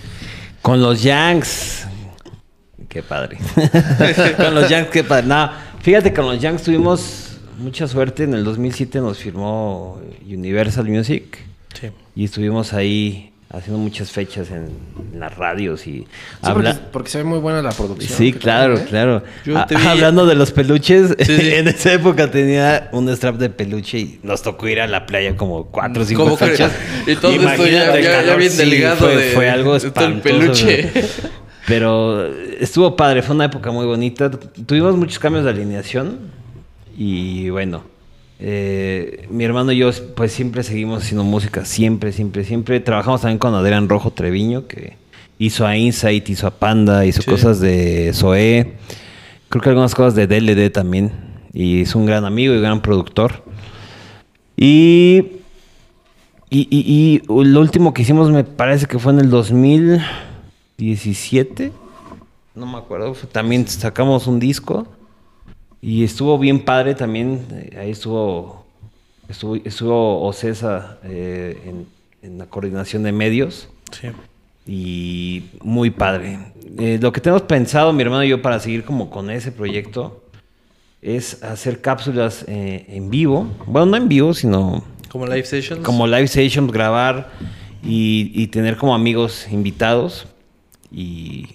Con 0.63 0.81
los 0.81 1.03
Yanks. 1.03 1.87
Qué 2.89 3.03
padre. 3.03 3.37
con 4.39 4.55
los 4.55 4.67
Yanks, 4.71 4.91
qué 4.91 5.05
padre. 5.05 5.27
No, 5.27 5.51
fíjate, 5.83 6.15
con 6.15 6.25
los 6.25 6.41
Yanks 6.41 6.63
tuvimos 6.63 7.39
mucha 7.59 7.87
suerte. 7.87 8.25
En 8.25 8.33
el 8.33 8.45
2007 8.45 9.01
nos 9.01 9.19
firmó 9.19 10.01
Universal 10.27 10.87
Music 10.89 11.37
Sí. 11.79 11.89
y 12.17 12.25
estuvimos 12.25 12.73
ahí 12.73 13.28
haciendo 13.51 13.79
muchas 13.79 14.11
fechas 14.13 14.51
en, 14.51 14.69
en 15.15 15.21
las 15.21 15.35
radios 15.37 15.87
y 15.87 16.01
Sí, 16.01 16.07
habla- 16.43 16.73
porque, 16.75 16.89
porque 16.93 17.11
se 17.11 17.19
ve 17.19 17.25
muy 17.25 17.39
buena 17.39 17.63
la 17.63 17.71
producción. 17.73 18.19
Sí, 18.19 18.33
claro, 18.35 18.77
¿eh? 18.77 18.85
claro. 18.89 19.23
Yo 19.47 19.57
Ah, 19.57 19.67
te 19.67 19.75
vi- 19.79 19.87
Hablando 19.87 20.27
de 20.27 20.35
los 20.35 20.51
peluches, 20.53 21.17
Sí, 21.19 21.37
sí. 21.39 21.51
en 21.55 21.69
esa 21.69 21.93
época 21.95 22.31
tenía 22.31 22.91
un 22.93 23.09
strap 23.17 23.37
de 23.37 23.49
peluche 23.49 23.99
y 23.99 24.21
nos 24.23 24.43
tocó 24.43 24.69
ir 24.69 24.81
a 24.81 24.87
la 24.87 25.07
playa 25.07 25.35
como 25.37 25.65
cuatro 25.67 26.03
o 26.03 26.05
cinco 26.07 26.25
¿Cómo 26.25 26.37
que- 26.37 26.45
fechas. 26.47 26.73
y 27.07 27.15
todo 27.17 27.33
esto 27.33 27.67
ya- 27.67 27.99
ya- 27.99 28.23
ya 28.23 28.37
bien 28.37 28.55
delgado 28.57 28.97
fue, 28.97 29.17
de- 29.17 29.31
fue 29.33 29.49
algo 29.49 29.79
todo 29.79 30.05
el 30.07 30.13
espantoso. 30.19 30.23
peluche. 30.23 30.93
Pero 31.67 32.27
estuvo 32.61 32.97
padre, 32.97 33.23
fue 33.23 33.35
una 33.35 33.45
época 33.47 33.71
muy 33.71 33.85
bonita. 33.87 34.31
Tuvimos 34.31 34.97
muchos 34.97 35.19
cambios 35.19 35.45
de 35.45 35.51
alineación 35.51 36.19
y 36.97 37.49
bueno, 37.51 37.85
eh, 38.41 39.27
mi 39.31 39.45
hermano 39.45 39.73
y 39.73 39.79
yo 39.79 39.91
pues 40.15 40.33
siempre 40.33 40.63
seguimos 40.63 41.03
haciendo 41.03 41.25
música, 41.25 41.65
siempre, 41.65 42.13
siempre, 42.13 42.45
siempre. 42.45 42.79
Trabajamos 42.81 43.23
también 43.23 43.39
con 43.39 43.55
Adrián 43.55 43.89
Rojo 43.89 44.11
Treviño, 44.13 44.67
que 44.67 44.97
hizo 45.39 45.67
a 45.67 45.77
Insight, 45.77 46.29
hizo 46.29 46.47
a 46.47 46.51
Panda, 46.53 47.05
hizo 47.07 47.23
Sí. 47.23 47.31
cosas 47.31 47.61
de 47.61 48.13
Zoé, 48.15 48.75
creo 49.49 49.63
que 49.63 49.69
algunas 49.71 49.95
cosas 49.95 50.15
de 50.15 50.27
DLD 50.27 50.71
también. 50.71 51.11
Y 51.53 51.83
es 51.83 51.95
un 51.95 52.07
gran 52.07 52.25
amigo 52.25 52.55
y 52.55 52.61
gran 52.61 52.81
productor. 52.83 53.43
Y, 54.57 55.25
y, 56.51 56.67
y- 56.71 56.85
y 56.91 57.23
lo 57.29 57.61
último 57.61 57.93
que 57.95 58.03
hicimos 58.03 58.31
me 58.31 58.45
parece 58.45 58.87
que 58.87 58.99
fue 58.99 59.13
en 59.13 59.21
el 59.21 59.31
2017. 59.31 61.73
No 62.55 62.67
me 62.67 62.79
acuerdo. 62.79 63.13
También 63.33 63.67
sacamos 63.69 64.27
un 64.27 64.39
disco. 64.41 64.87
Y 65.81 66.05
estuvo 66.05 66.39
bien 66.39 66.65
padre 66.65 66.95
también. 66.95 67.47
eh, 67.53 67.77
Ahí 67.81 67.91
estuvo. 67.91 68.67
Estuvo, 69.29 69.57
estuvo 69.57 70.23
Ocesa 70.27 70.99
eh, 71.05 71.61
en, 71.67 71.87
en 72.23 72.39
la 72.39 72.47
coordinación 72.47 73.03
de 73.03 73.13
medios. 73.13 73.69
Sí. 73.93 74.09
Y 74.67 75.45
muy 75.63 75.91
padre. 75.91 76.39
Eh, 76.79 76.99
lo 77.01 77.13
que 77.13 77.21
tenemos 77.21 77.43
pensado, 77.43 77.93
mi 77.93 78.03
hermano 78.03 78.25
y 78.25 78.29
yo, 78.31 78.43
para 78.43 78.59
seguir 78.59 78.85
como 78.85 79.11
con 79.11 79.31
ese 79.31 79.53
proyecto, 79.53 80.23
es 81.03 81.43
hacer 81.43 81.81
cápsulas 81.81 82.45
eh, 82.49 82.85
en 82.89 83.11
vivo. 83.11 83.47
Bueno, 83.67 83.87
no 83.87 83.97
en 83.99 84.09
vivo, 84.09 84.35
sino 84.35 84.83
Como 85.11 85.27
live 85.27 85.45
sessions. 85.45 85.85
como 85.85 86.07
live 86.07 86.27
sessions, 86.29 86.73
grabar 86.73 87.31
y, 87.83 88.33
y 88.35 88.49
tener 88.49 88.77
como 88.77 88.95
amigos 88.95 89.47
invitados 89.51 90.27
y 90.91 91.47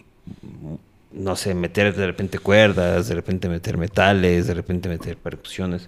no 1.13 1.35
sé, 1.35 1.53
meter 1.53 1.95
de 1.95 2.05
repente 2.07 2.39
cuerdas, 2.39 3.07
de 3.07 3.15
repente 3.15 3.47
meter 3.49 3.77
metales, 3.77 4.47
de 4.47 4.53
repente 4.53 4.89
meter 4.89 5.15
percusiones 5.17 5.87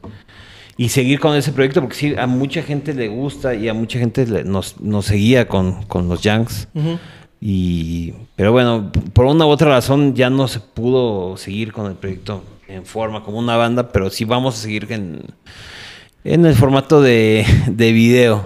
y 0.77 0.89
seguir 0.89 1.19
con 1.19 1.35
ese 1.35 1.51
proyecto 1.51 1.81
porque 1.81 1.95
sí, 1.95 2.15
a 2.17 2.27
mucha 2.27 2.61
gente 2.61 2.93
le 2.93 3.07
gusta 3.07 3.53
y 3.55 3.67
a 3.69 3.73
mucha 3.73 3.97
gente 3.99 4.27
le- 4.27 4.43
nos, 4.43 4.79
nos 4.81 5.05
seguía 5.05 5.47
con, 5.47 5.83
con 5.83 6.07
los 6.09 6.21
Yanks. 6.21 6.67
Y, 7.41 8.13
pero 8.35 8.51
bueno, 8.51 8.91
por 9.13 9.25
una 9.25 9.45
u 9.45 9.49
otra 9.49 9.69
razón 9.69 10.15
ya 10.15 10.29
no 10.29 10.47
se 10.47 10.59
pudo 10.59 11.37
seguir 11.37 11.71
con 11.73 11.85
el 11.87 11.93
proyecto 11.95 12.43
en 12.67 12.85
forma 12.85 13.23
como 13.23 13.37
una 13.37 13.55
banda, 13.57 13.89
pero 13.91 14.09
sí 14.09 14.25
vamos 14.25 14.55
a 14.55 14.61
seguir 14.61 14.87
en, 14.91 15.21
en 16.23 16.45
el 16.45 16.55
formato 16.55 17.01
de, 17.01 17.45
de 17.67 17.91
video. 17.91 18.45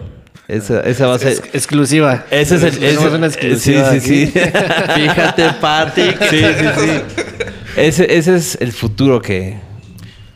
Esa, 0.50 0.82
esa 0.82 1.06
va 1.08 1.16
a 1.16 1.20
ser. 1.20 1.30
Es- 1.34 1.44
exclusiva. 1.54 2.26
Ese 2.32 2.56
es 2.56 2.64
el. 2.64 2.84
Ese- 2.84 3.08
una 3.08 3.28
exclusiva 3.28 3.92
sí, 3.94 4.00
sí, 4.02 4.26
sí. 4.26 4.32
Fíjate, 4.96 5.44
que- 5.96 6.30
Sí, 6.30 6.40
sí, 6.60 6.66
sí. 6.80 7.46
Ese, 7.78 8.18
ese 8.18 8.36
es 8.36 8.58
el 8.60 8.72
futuro 8.72 9.22
que, 9.22 9.58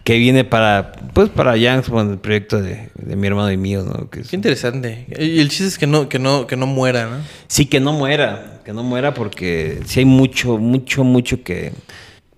que 0.03 0.17
viene 0.19 0.43
para, 0.43 0.91
pues 1.13 1.29
para 1.29 1.57
Yanks 1.57 1.89
con 1.89 2.11
el 2.11 2.19
proyecto 2.19 2.61
de, 2.61 2.89
de 2.95 3.15
mi 3.15 3.25
hermano 3.27 3.51
y 3.51 3.57
mío, 3.57 3.83
¿no? 3.83 4.09
Que 4.09 4.21
es- 4.21 4.29
Qué 4.29 4.35
interesante. 4.35 5.07
Y 5.19 5.39
el 5.39 5.49
chiste 5.49 5.65
es 5.65 5.77
que 5.77 5.87
no, 5.87 6.07
que 6.09 6.19
no, 6.19 6.45
que 6.47 6.55
no 6.55 6.67
muera, 6.67 7.05
¿no? 7.09 7.17
Sí, 7.47 7.65
que 7.65 7.79
no 7.79 7.91
muera, 7.91 8.61
que 8.63 8.71
no 8.71 8.83
muera 8.83 9.13
porque 9.15 9.79
sí 9.85 9.99
hay 10.01 10.05
mucho, 10.05 10.57
mucho, 10.59 11.03
mucho 11.03 11.43
que, 11.43 11.73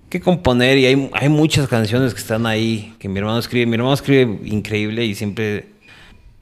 que 0.09 0.21
componer 0.21 0.77
y 0.77 0.85
hay, 0.85 1.09
hay 1.13 1.27
muchas 1.29 1.67
canciones 1.67 2.13
que 2.13 2.21
están 2.21 2.45
ahí 2.45 2.93
que 2.99 3.09
mi 3.09 3.19
hermano 3.19 3.37
escribe. 3.37 3.65
Mi 3.65 3.75
hermano 3.75 3.93
escribe 3.93 4.39
increíble 4.45 5.03
y 5.05 5.13
siempre 5.13 5.74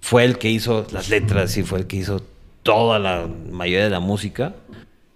fue 0.03 0.25
el 0.25 0.37
que 0.37 0.49
hizo 0.49 0.85
las 0.91 1.07
letras 1.07 1.55
y 1.55 1.63
fue 1.63 1.79
el 1.79 1.87
que 1.87 1.95
hizo 1.95 2.21
toda 2.61 2.99
la 2.99 3.25
mayoría 3.49 3.85
de 3.85 3.89
la 3.89 4.01
música. 4.01 4.53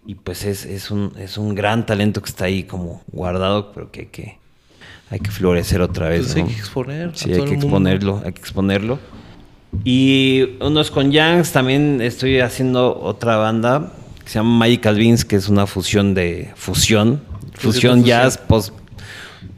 Y 0.05 0.15
pues 0.15 0.45
es, 0.45 0.65
es, 0.65 0.91
un, 0.91 1.11
es 1.19 1.37
un 1.37 1.55
gran 1.55 1.85
talento 1.85 2.21
que 2.21 2.29
está 2.29 2.45
ahí 2.45 2.63
como 2.63 3.01
guardado, 3.11 3.73
pero 3.73 3.91
que 3.91 3.99
hay 3.99 4.05
que 4.05 4.37
hay 5.09 5.19
que 5.19 5.29
florecer 5.29 5.81
otra 5.81 6.07
vez. 6.07 6.33
Hay 6.37 6.43
¿no? 6.43 6.47
que 6.47 6.53
exponer. 6.53 7.11
Sí, 7.15 7.33
hay 7.33 7.35
que 7.35 7.43
el 7.43 7.49
mundo. 7.49 7.65
exponerlo, 7.65 8.21
hay 8.23 8.31
que 8.31 8.39
exponerlo. 8.39 8.99
Y 9.83 10.55
unos 10.61 10.89
con 10.89 11.11
Yangs, 11.11 11.51
también 11.51 11.99
estoy 11.99 12.39
haciendo 12.39 12.97
otra 12.97 13.35
banda 13.35 13.91
que 14.23 14.29
se 14.29 14.35
llama 14.35 14.57
Magical 14.57 14.95
Beans, 14.95 15.25
que 15.25 15.35
es 15.35 15.49
una 15.49 15.67
fusión 15.67 16.13
de 16.13 16.53
fusión. 16.55 17.21
Fusión 17.55 17.73
Fusión, 17.73 18.03
jazz, 18.05 18.37
post, 18.37 18.73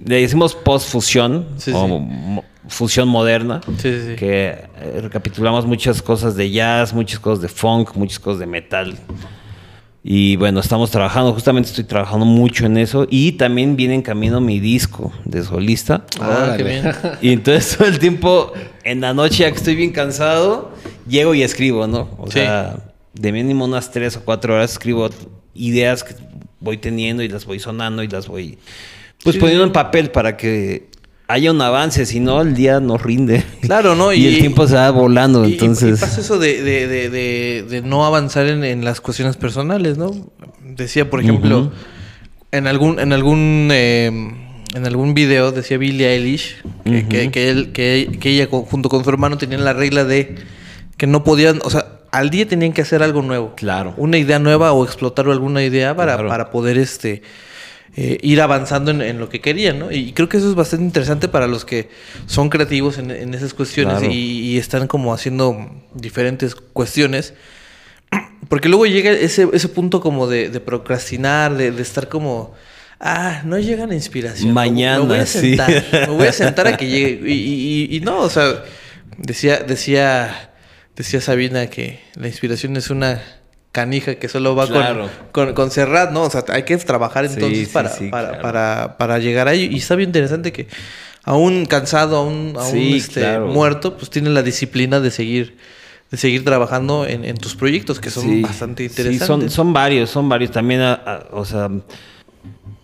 le 0.04 0.22
decimos 0.22 0.56
post-fusión 0.56 1.46
Sí, 1.58 1.72
o 1.72 1.88
sí. 1.88 2.42
Fusión 2.70 3.08
moderna. 3.08 3.62
Sí, 3.78 3.92
sí, 3.92 4.02
sí. 4.10 4.16
Que 4.16 4.48
eh, 4.78 5.00
recapitulamos 5.02 5.66
muchas 5.66 6.02
cosas 6.02 6.36
de 6.36 6.50
jazz, 6.52 6.94
muchas 6.94 7.20
cosas 7.20 7.42
de 7.42 7.50
funk, 7.50 7.96
muchas 7.96 8.20
cosas 8.20 8.40
de 8.40 8.46
metal. 8.46 8.98
Y 10.02 10.38
bueno, 10.38 10.62
estamos 10.62 10.90
trabajando, 10.92 11.34
justamente 11.34 11.70
estoy 11.70 11.84
trabajando 11.84 12.26
mucho 12.26 12.66
en 12.66 12.78
eso. 12.78 13.06
Y 13.10 13.34
también 13.34 13.76
viene 13.76 13.96
en 13.96 14.02
camino 14.02 14.40
mi 14.40 14.60
disco 14.60 15.12
de 15.26 15.44
solista. 15.44 16.06
Ah, 16.22 16.54
qué 16.56 16.64
bien. 16.64 16.92
Y 17.22 17.34
entonces 17.34 17.78
todo 17.78 17.88
el 17.88 18.00
tiempo, 18.00 18.54
en 18.84 19.02
la 19.02 19.14
noche, 19.14 19.40
ya 19.44 19.52
que 19.52 19.58
estoy 19.58 19.76
bien 19.76 19.92
cansado, 19.92 20.72
llego 21.08 21.34
y 21.36 21.44
escribo, 21.44 21.86
¿no? 21.86 22.10
O 22.18 22.28
Sí. 22.28 22.34
sea, 22.40 22.78
de 23.14 23.32
mínimo 23.34 23.66
unas 23.66 23.92
tres 23.92 24.16
o 24.16 24.22
cuatro 24.24 24.54
horas 24.56 24.72
escribo 24.72 25.10
ideas 25.54 26.04
que 26.06 26.16
voy 26.62 26.78
teniendo 26.78 27.22
y 27.22 27.28
las 27.28 27.46
voy 27.46 27.60
sonando 27.60 28.02
y 28.04 28.08
las 28.08 28.28
voy 28.28 28.58
pues 29.22 29.34
Sí. 29.34 29.40
poniendo 29.40 29.66
en 29.66 29.74
papel 29.74 30.12
para 30.12 30.38
que 30.38 30.89
haya 31.30 31.52
un 31.52 31.62
avance, 31.62 32.06
si 32.06 32.20
no 32.20 32.42
el 32.42 32.56
día 32.56 32.80
no 32.82 32.98
rinde. 32.98 33.44
Claro, 33.62 33.96
¿no? 33.96 34.12
y, 34.14 34.26
el 34.28 34.40
tiempo 34.40 34.68
se 34.68 34.76
va 34.76 34.90
volando, 34.92 35.46
y- 35.46 35.52
y- 35.52 35.54
entonces... 35.54 36.00
Y, 36.00 36.02
pasa 36.02 36.20
eso 36.22 36.38
de, 36.40 36.62
de- 36.64 37.64
de- 37.64 37.82
no 37.84 38.06
avanzar 38.06 38.48
en, 38.48 38.64
en 38.64 38.84
las 38.84 39.00
cuestiones 39.00 39.38
personales, 39.38 39.98
¿no? 39.98 40.12
Decía, 40.64 41.10
por 41.10 41.22
ejemplo, 41.22 41.72
en 42.52 42.68
algún, 42.68 43.00
en 43.00 43.14
algún, 43.14 43.70
eh, 43.72 44.08
en 44.08 44.86
algún 44.86 45.14
video 45.14 45.52
decía 45.52 45.78
Billie 45.78 46.08
Eilish 46.10 46.58
que, 46.84 47.08
que, 47.08 47.32
que 47.32 47.50
él, 47.50 47.72
que, 47.74 48.18
que 48.20 48.30
ella 48.32 48.48
junto 48.50 48.90
con 48.90 49.04
su 49.04 49.10
hermano 49.10 49.38
tenían 49.38 49.64
la 49.64 49.74
regla 49.74 50.04
de 50.06 50.36
que 50.98 51.08
no 51.08 51.24
podían, 51.24 51.60
o 51.64 51.70
sea, 51.70 51.86
al 52.12 52.30
día 52.32 52.48
tenían 52.48 52.74
que 52.74 52.82
hacer 52.82 53.04
algo 53.04 53.22
nuevo. 53.22 53.54
Claro. 53.56 53.94
Una 53.98 54.18
idea 54.18 54.40
nueva 54.40 54.72
o 54.74 54.84
explotar 54.84 55.28
alguna 55.28 55.64
idea 55.64 55.96
para, 55.96 56.14
Claro. 56.16 56.30
para 56.30 56.50
poder 56.50 56.78
este 56.80 57.22
eh, 57.96 58.18
ir 58.22 58.40
avanzando 58.42 58.92
en, 58.92 59.02
en 59.02 59.20
lo 59.20 59.30
que 59.30 59.42
querían, 59.42 59.80
¿no? 59.80 59.92
Y 59.92 60.14
creo 60.14 60.30
que 60.30 60.38
eso 60.38 60.50
es 60.50 60.56
bastante 60.56 60.86
interesante 60.86 61.28
para 61.28 61.48
los 61.48 61.66
que 61.66 61.90
son 62.28 62.50
creativos 62.50 62.98
en, 62.98 63.12
en 63.12 63.34
esas 63.34 63.54
cuestiones 63.54 63.98
Claro. 64.00 64.12
y, 64.14 64.16
y 64.16 64.58
están 64.58 64.88
como 64.88 65.14
haciendo 65.14 65.70
diferentes 65.94 66.56
cuestiones. 66.56 67.34
Porque 68.50 68.70
luego 68.70 68.86
llega 68.86 69.12
ese, 69.12 69.48
ese 69.54 69.68
punto 69.70 70.02
como 70.02 70.28
de, 70.28 70.50
de 70.50 70.60
procrastinar, 70.60 71.56
de, 71.56 71.72
de 71.72 71.82
estar 71.82 72.10
como... 72.10 72.54
Ah, 73.02 73.44
no 73.46 73.58
llega 73.58 73.88
la 73.88 73.96
inspiración. 73.96 74.52
Mañana, 74.54 75.00
me 75.00 75.06
voy 75.06 75.18
a 75.20 75.26
sí. 75.26 75.40
sentar. 75.56 75.86
Me 75.92 76.08
voy 76.08 76.28
a 76.28 76.34
sentar 76.44 76.68
a 76.68 76.76
que 76.76 76.88
llegue. 76.90 77.32
Y- 77.32 77.96
y 77.96 78.00
no, 78.02 78.20
o 78.20 78.30
sea, 78.30 78.64
decía, 79.18 79.60
decía, 79.60 80.52
decía 80.98 81.22
Sabina 81.22 81.68
que 81.68 82.02
la 82.16 82.28
inspiración 82.28 82.76
es 82.76 82.90
una 82.90 83.22
canija 83.72 84.16
que 84.16 84.28
solo 84.30 84.56
va 84.56 84.68
Claro. 84.68 85.10
con, 85.32 85.46
con, 85.48 85.54
con 85.56 85.72
Serrat, 85.72 86.12
¿no? 86.12 86.24
O 86.24 86.30
sea, 86.30 86.44
hay 86.50 86.64
que 86.64 86.76
trabajar 86.78 87.28
Sí, 87.28 87.36
entonces 87.36 87.68
sí, 87.68 87.74
para, 87.74 87.90
sí, 87.90 88.08
para, 88.10 88.28
claro. 88.30 88.42
para, 88.42 88.98
para 88.98 89.20
llegar 89.20 89.48
a 89.48 89.54
ello. 89.54 89.70
Y 89.72 89.78
está 89.78 89.96
bien 89.96 90.10
interesante 90.10 90.52
que 90.52 90.68
aún 91.24 91.66
cansado, 91.66 92.18
aún, 92.18 92.54
aún 92.58 92.72
Sí, 92.72 92.98
este, 92.98 93.22
claro. 93.22 93.48
muerto, 93.48 93.96
pues 93.98 94.10
tiene 94.10 94.30
la 94.32 94.42
disciplina 94.42 95.00
de 95.00 95.12
seguir, 95.12 95.58
de 96.10 96.18
seguir 96.18 96.44
trabajando 96.44 97.06
en, 97.06 97.24
en 97.26 97.38
tus 97.38 97.56
proyectos, 97.56 98.00
que 98.00 98.10
son 98.10 98.24
Sí, 98.24 98.42
bastante 98.42 98.84
sí, 98.90 99.02
interesantes. 99.02 99.28
son, 99.28 99.50
son 99.52 99.74
varios, 99.74 100.10
son 100.10 100.28
varios. 100.28 100.50
También, 100.52 100.82
a- 100.82 100.94
a- 100.94 101.28
o 101.32 101.46
sea, 101.46 101.70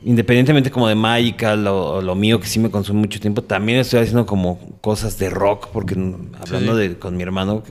independientemente 0.04 0.70
como 0.70 0.88
de 0.88 0.96
Magical 0.96 1.66
o, 1.68 1.96
o 1.96 2.02
lo 2.02 2.16
mío 2.16 2.40
que 2.40 2.48
sí 2.48 2.60
me 2.60 2.70
consume 2.70 3.00
mucho 3.00 3.20
tiempo, 3.20 3.42
también 3.42 3.80
estoy 3.80 4.02
haciendo 4.02 4.26
como 4.26 4.60
cosas 4.82 5.18
de 5.18 5.30
rock, 5.30 5.70
porque 5.74 5.96
hablando 6.40 6.74
sí. 6.78 6.88
de 6.90 7.00
con 7.00 7.18
mi 7.18 7.24
hermano, 7.24 7.64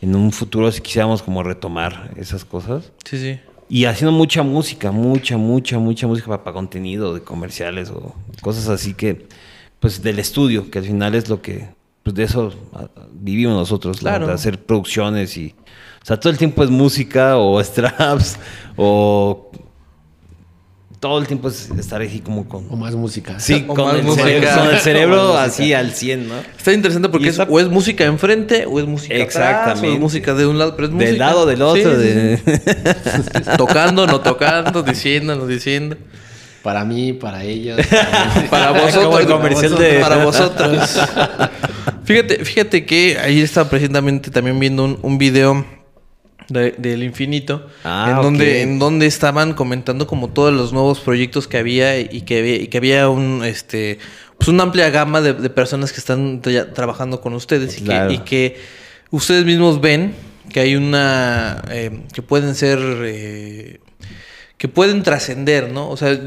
en 0.00 0.14
un 0.14 0.32
futuro 0.32 0.70
si 0.72 0.80
quisiéramos 0.80 1.22
como 1.22 1.42
retomar 1.42 2.12
esas 2.16 2.44
cosas. 2.44 2.92
Sí, 3.04 3.18
sí. 3.18 3.40
Y 3.68 3.84
haciendo 3.84 4.12
mucha 4.12 4.42
música, 4.42 4.90
mucha, 4.90 5.36
mucha, 5.36 5.78
mucha 5.78 6.06
música 6.06 6.28
para, 6.28 6.42
para 6.42 6.54
contenido 6.54 7.14
de 7.14 7.20
comerciales 7.22 7.90
o 7.90 8.14
cosas 8.40 8.68
así 8.68 8.94
que, 8.94 9.28
pues 9.78 10.02
del 10.02 10.18
estudio, 10.18 10.70
que 10.70 10.78
al 10.78 10.84
final 10.84 11.14
es 11.14 11.28
lo 11.28 11.40
que, 11.40 11.68
pues 12.02 12.16
de 12.16 12.24
eso 12.24 12.52
ah, 12.72 12.88
vivimos 13.12 13.54
nosotros, 13.54 14.00
de 14.00 14.10
hacer 14.10 14.58
producciones 14.64 15.36
y, 15.36 15.54
o 16.02 16.06
sea, 16.06 16.18
todo 16.18 16.32
el 16.32 16.38
tiempo 16.38 16.64
es 16.64 16.70
música 16.70 17.36
o 17.36 17.60
straps 17.64 18.38
o 18.76 19.52
todo 21.00 21.18
el 21.18 21.26
tiempo 21.26 21.48
es 21.48 21.70
estar 21.78 22.00
ahí 22.02 22.20
como 22.20 22.42
O 22.42 22.44
con... 22.48 22.78
más 22.78 22.94
música. 22.94 23.40
Sí, 23.40 23.64
O 23.66 23.74
con 23.74 23.86
más 23.86 23.94
el, 23.96 24.02
música. 24.04 24.22
cerebro, 24.26 24.50
con 24.58 24.68
el 24.74 24.78
cerebro 24.80 25.38
así 25.38 25.72
al 25.72 25.92
100, 25.94 26.28
¿no? 26.28 26.34
Está 26.58 26.72
interesante 26.74 27.08
porque 27.08 27.28
es, 27.28 27.38
o 27.38 27.58
es 27.58 27.68
música 27.68 28.04
enfrente 28.04 28.66
o 28.66 28.78
es 28.78 28.86
música 28.86 29.14
atrás, 29.14 29.34
o 29.34 29.38
Exactamente. 29.38 29.94
es 29.94 30.00
música 30.00 30.34
de 30.34 30.46
un 30.46 30.58
lado, 30.58 30.76
pero 30.76 30.88
es 30.88 30.92
música. 30.92 31.10
Del 31.10 31.18
lado 31.18 31.46
del 31.46 31.62
otro, 31.62 31.90
sí, 31.92 31.96
de... 31.96 32.36
sí. 32.36 33.40
tocando, 33.56 34.06
no 34.06 34.20
tocando, 34.20 34.82
diciendo, 34.82 35.34
no 35.36 35.46
diciendo. 35.46 35.96
Para 36.62 36.84
mí, 36.84 37.14
para 37.14 37.42
ellos. 37.44 37.80
Para 38.50 38.72
vosotros, 38.72 39.04
Como 39.06 39.18
el 39.18 39.26
comercial 39.26 39.78
de- 39.78 40.00
para 40.00 40.22
vosotros. 40.22 41.00
fíjate, 42.04 42.44
fíjate 42.44 42.84
que 42.84 43.16
ahí 43.18 43.40
estaba 43.40 43.70
precisamente 43.70 44.30
también 44.30 44.58
viendo 44.60 44.84
un, 44.84 44.98
un 45.00 45.16
video 45.16 45.64
de- 46.50 46.72
del 46.76 47.02
infinito 47.02 47.66
Ah, 47.84 48.08
en 48.10 48.22
donde 48.22 48.62
en 48.62 48.78
donde 48.78 49.06
estaban 49.06 49.54
comentando 49.54 50.06
como 50.06 50.28
todos 50.28 50.52
los 50.52 50.72
nuevos 50.72 51.00
proyectos 51.00 51.48
que 51.48 51.56
había 51.56 51.98
y 51.98 52.20
que 52.22 52.38
había, 52.40 52.56
y 52.56 52.66
que 52.68 52.76
había 52.78 53.08
un 53.08 53.42
este 53.44 53.98
pues 54.36 54.48
una 54.48 54.64
amplia 54.64 54.90
gama 54.90 55.20
de, 55.20 55.32
de 55.34 55.50
personas 55.50 55.92
que 55.92 55.98
están 56.00 56.42
trabajando 56.74 57.20
con 57.20 57.34
ustedes 57.34 57.78
y, 57.80 57.84
Claro. 57.84 58.08
que, 58.08 58.14
y 58.14 58.18
que 58.18 58.56
ustedes 59.10 59.44
mismos 59.44 59.80
ven 59.80 60.14
que 60.52 60.60
hay 60.60 60.76
una 60.76 61.62
eh, 61.70 62.02
que 62.12 62.22
pueden 62.22 62.54
ser 62.54 62.78
eh, 63.04 63.80
que 64.58 64.68
pueden 64.68 65.02
trascender, 65.02 65.70
¿no? 65.72 65.88
O 65.88 65.96
sea, 65.96 66.18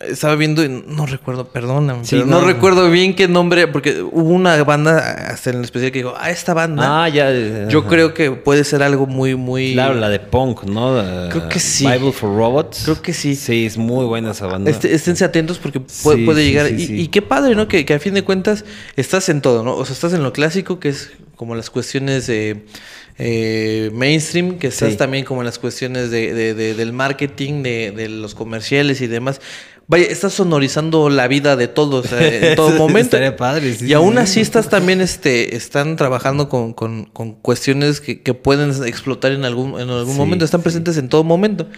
estaba 0.00 0.34
viendo, 0.36 0.66
no 0.68 1.06
recuerdo, 1.06 1.48
perdóname, 1.48 2.04
Sí, 2.04 2.16
pero 2.16 2.26
no, 2.26 2.40
no. 2.40 2.46
recuerdo 2.46 2.90
bien 2.90 3.14
qué 3.14 3.28
nombre, 3.28 3.66
porque 3.68 4.02
hubo 4.02 4.30
una 4.30 4.62
banda 4.64 4.98
hasta 5.30 5.50
en 5.50 5.56
el 5.58 5.64
especial 5.64 5.90
que 5.92 5.98
dijo, 6.00 6.14
ah, 6.18 6.30
esta 6.30 6.52
banda, 6.54 7.04
Ah, 7.04 7.08
ya. 7.08 7.30
yo 7.68 7.80
ajá. 7.80 7.88
creo 7.88 8.12
que 8.14 8.30
puede 8.32 8.64
ser 8.64 8.82
algo 8.82 9.06
muy, 9.06 9.34
muy... 9.36 9.72
Claro, 9.72 9.94
la 9.94 10.08
de 10.08 10.18
Punk, 10.20 10.64
¿no? 10.64 11.00
Eh, 11.00 11.28
Creo 11.30 11.48
que 11.48 11.58
sí. 11.60 11.86
Bible 11.86 12.12
for 12.12 12.36
Robots. 12.36 12.82
Creo 12.84 13.00
que 13.00 13.12
sí. 13.14 13.34
Sí, 13.36 13.66
es 13.66 13.78
muy 13.78 14.04
buena 14.04 14.32
esa 14.32 14.46
banda. 14.46 14.70
Este- 14.70 14.94
esténse 14.94 15.24
atentos 15.24 15.58
porque 15.58 15.80
puede, 15.80 16.18
Sí, 16.18 16.24
puede 16.24 16.42
sí, 16.42 16.48
llegar. 16.48 16.66
sí, 16.68 16.86
y, 16.90 17.00
y 17.02 17.08
qué 17.08 17.22
padre, 17.22 17.54
¿no? 17.54 17.68
Que, 17.68 17.84
que 17.84 17.94
a 17.94 17.98
fin 17.98 18.14
de 18.14 18.22
cuentas 18.22 18.64
estás 18.96 19.28
en 19.28 19.40
todo, 19.40 19.62
¿no? 19.62 19.74
O 19.76 19.84
sea, 19.84 19.94
estás 19.94 20.12
en 20.12 20.22
lo 20.22 20.32
clásico, 20.32 20.78
que 20.78 20.90
es 20.90 21.12
como 21.36 21.54
las 21.54 21.70
cuestiones 21.70 22.26
de 22.26 22.64
eh, 23.18 23.90
mainstream, 23.94 24.58
que 24.58 24.66
estás 24.66 24.96
también 24.96 25.24
como 25.24 25.40
en 25.40 25.46
las 25.46 25.58
cuestiones 25.58 26.10
de, 26.10 26.34
de- 26.34 26.54
de- 26.54 26.74
del 26.74 26.92
marketing, 26.92 27.62
de, 27.62 27.90
de 27.92 28.08
los 28.08 28.34
comerciales 28.34 29.00
y 29.00 29.06
demás. 29.06 29.40
Vaya, 29.88 30.06
estás 30.06 30.34
sonorizando 30.34 31.08
la 31.10 31.28
vida 31.28 31.54
de 31.54 31.68
todos 31.68 32.12
eh, 32.12 32.50
en 32.50 32.56
todo 32.56 32.70
momento. 32.78 33.16
estaría 33.16 33.36
padre, 33.36 33.72
sí, 33.74 33.84
y 33.84 33.88
sí, 33.88 33.94
aún 33.94 34.14
sí. 34.14 34.18
así 34.18 34.40
estás 34.40 34.68
también, 34.68 35.00
este, 35.00 35.54
están 35.54 35.94
trabajando 35.94 36.48
con, 36.48 36.72
con- 36.72 37.04
con 37.04 37.34
cuestiones 37.34 38.00
que, 38.00 38.20
que 38.20 38.34
pueden 38.34 38.70
explotar 38.84 39.30
en 39.30 39.44
algún, 39.44 39.80
en 39.80 39.88
algún 39.88 40.16
momento. 40.16 40.44
Están 40.44 40.62
presentes 40.62 40.96
en 40.96 41.08
todo 41.08 41.22
momento. 41.22 41.68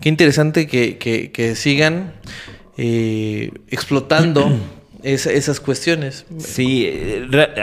Qué 0.00 0.08
interesante 0.08 0.66
que, 0.66 0.98
que- 0.98 1.30
que 1.30 1.54
sigan 1.54 2.14
eh, 2.76 3.52
explotando 3.68 4.50
esa- 5.04 5.30
esas 5.32 5.60
cuestiones. 5.60 6.24
Sí, 6.38 6.90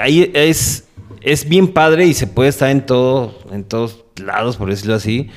ahí 0.01 0.31
es, 0.33 0.85
es 1.21 1.49
bien 1.49 1.67
padre 1.73 2.05
y 2.05 2.13
se 2.13 2.25
puede 2.27 2.49
estar 2.49 2.69
en 2.69 2.85
todo, 2.85 3.37
en 3.51 3.65
todos 3.65 4.05
lados, 4.23 4.55
por 4.55 4.69
decirlo 4.69 4.95
así, 4.95 5.27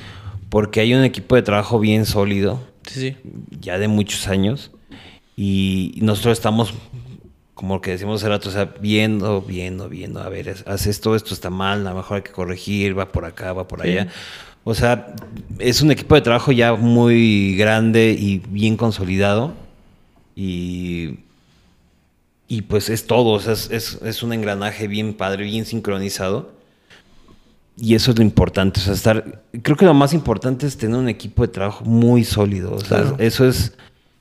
porque 0.49 0.79
hay 0.79 0.93
un 0.93 1.03
equipo 1.03 1.35
de 1.35 1.41
trabajo 1.41 1.79
bien 1.79 2.05
sólido, 2.05 2.61
Sí, 2.87 2.99
sí. 2.99 3.15
ya 3.61 3.77
de 3.77 3.87
muchos 3.87 4.27
años, 4.27 4.71
y 5.35 5.97
nosotros 6.01 6.37
estamos, 6.37 6.73
como 7.53 7.81
que 7.81 7.91
decimos 7.91 8.21
hace 8.21 8.29
rato, 8.29 8.49
o 8.49 8.51
sea, 8.51 8.65
viendo, 8.79 9.41
viendo, 9.41 9.89
viendo, 9.89 10.21
a 10.21 10.29
ver, 10.29 10.55
haz 10.65 10.85
esto, 10.87 11.15
esto 11.15 11.33
está 11.33 11.49
mal, 11.49 11.85
a 11.87 11.91
lo 11.91 11.97
mejor 11.97 12.17
hay 12.17 12.23
que 12.23 12.31
corregir, 12.31 12.97
va 12.97 13.11
por 13.11 13.25
acá, 13.25 13.53
va 13.53 13.67
por 13.67 13.81
Sí. 13.81 13.89
allá. 13.89 14.07
O 14.65 14.73
sea, 14.75 15.13
es 15.59 15.81
un 15.81 15.91
equipo 15.91 16.15
de 16.15 16.21
trabajo 16.21 16.51
ya 16.53 16.73
muy 16.75 17.55
grande 17.57 18.15
y 18.17 18.39
bien 18.47 18.77
consolidado. 18.77 19.53
Y, 20.35 21.19
y 22.47 22.61
pues 22.63 22.89
es 22.89 23.05
todo, 23.07 23.31
o 23.31 23.39
sea, 23.39 23.53
es, 23.53 23.69
es- 23.71 23.99
es 24.03 24.23
un 24.23 24.33
engranaje 24.33 24.87
bien 24.87 25.13
padre, 25.15 25.43
bien 25.45 25.65
sincronizado. 25.65 26.51
Y 27.75 27.95
eso 27.95 28.11
es 28.11 28.17
lo 28.17 28.23
importante, 28.23 28.79
o 28.79 28.83
sea, 28.83 28.93
estar... 28.93 29.41
Creo 29.63 29.75
que 29.75 29.85
lo 29.85 29.93
más 29.95 30.13
importante 30.13 30.67
es 30.67 30.77
tener 30.77 30.95
un 30.95 31.09
equipo 31.09 31.41
de 31.41 31.47
trabajo 31.47 31.83
muy 31.85 32.23
sólido, 32.23 32.73
o 32.75 32.79
sea, 32.79 33.01
Claro. 33.01 33.15
eso 33.19 33.47
es 33.47 33.73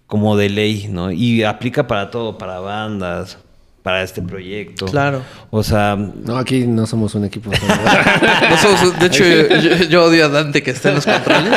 como 0.06 0.36
de 0.36 0.48
ley, 0.48 0.88
¿no? 0.90 1.10
Y 1.12 1.42
aplica 1.42 1.86
para 1.86 2.10
todo, 2.10 2.38
para 2.38 2.60
bandas, 2.60 3.38
para 3.82 4.02
este 4.02 4.22
proyecto. 4.22 4.86
Claro. 4.86 5.22
O 5.50 5.62
sea, 5.62 5.96
No, 5.96 6.36
aquí 6.36 6.66
no 6.66 6.86
somos 6.86 7.14
un 7.16 7.24
equipo. 7.24 7.50
No 8.50 8.56
somos- 8.56 8.98
de 8.98 9.06
hecho, 9.06 9.24
yo, 9.24 9.76
yo 9.88 10.04
odio 10.04 10.26
a 10.26 10.28
Dante 10.28 10.62
que 10.62 10.70
está 10.70 10.90
en 10.90 10.96
los 10.96 11.04
controles. 11.06 11.52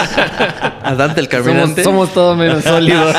A 0.83 0.95
Dante 0.95 1.19
el 1.21 1.27
somos, 1.29 1.45
caminante. 1.45 1.83
somos 1.83 2.13
todo 2.13 2.35
menos 2.35 2.63
sólidos. 2.63 3.15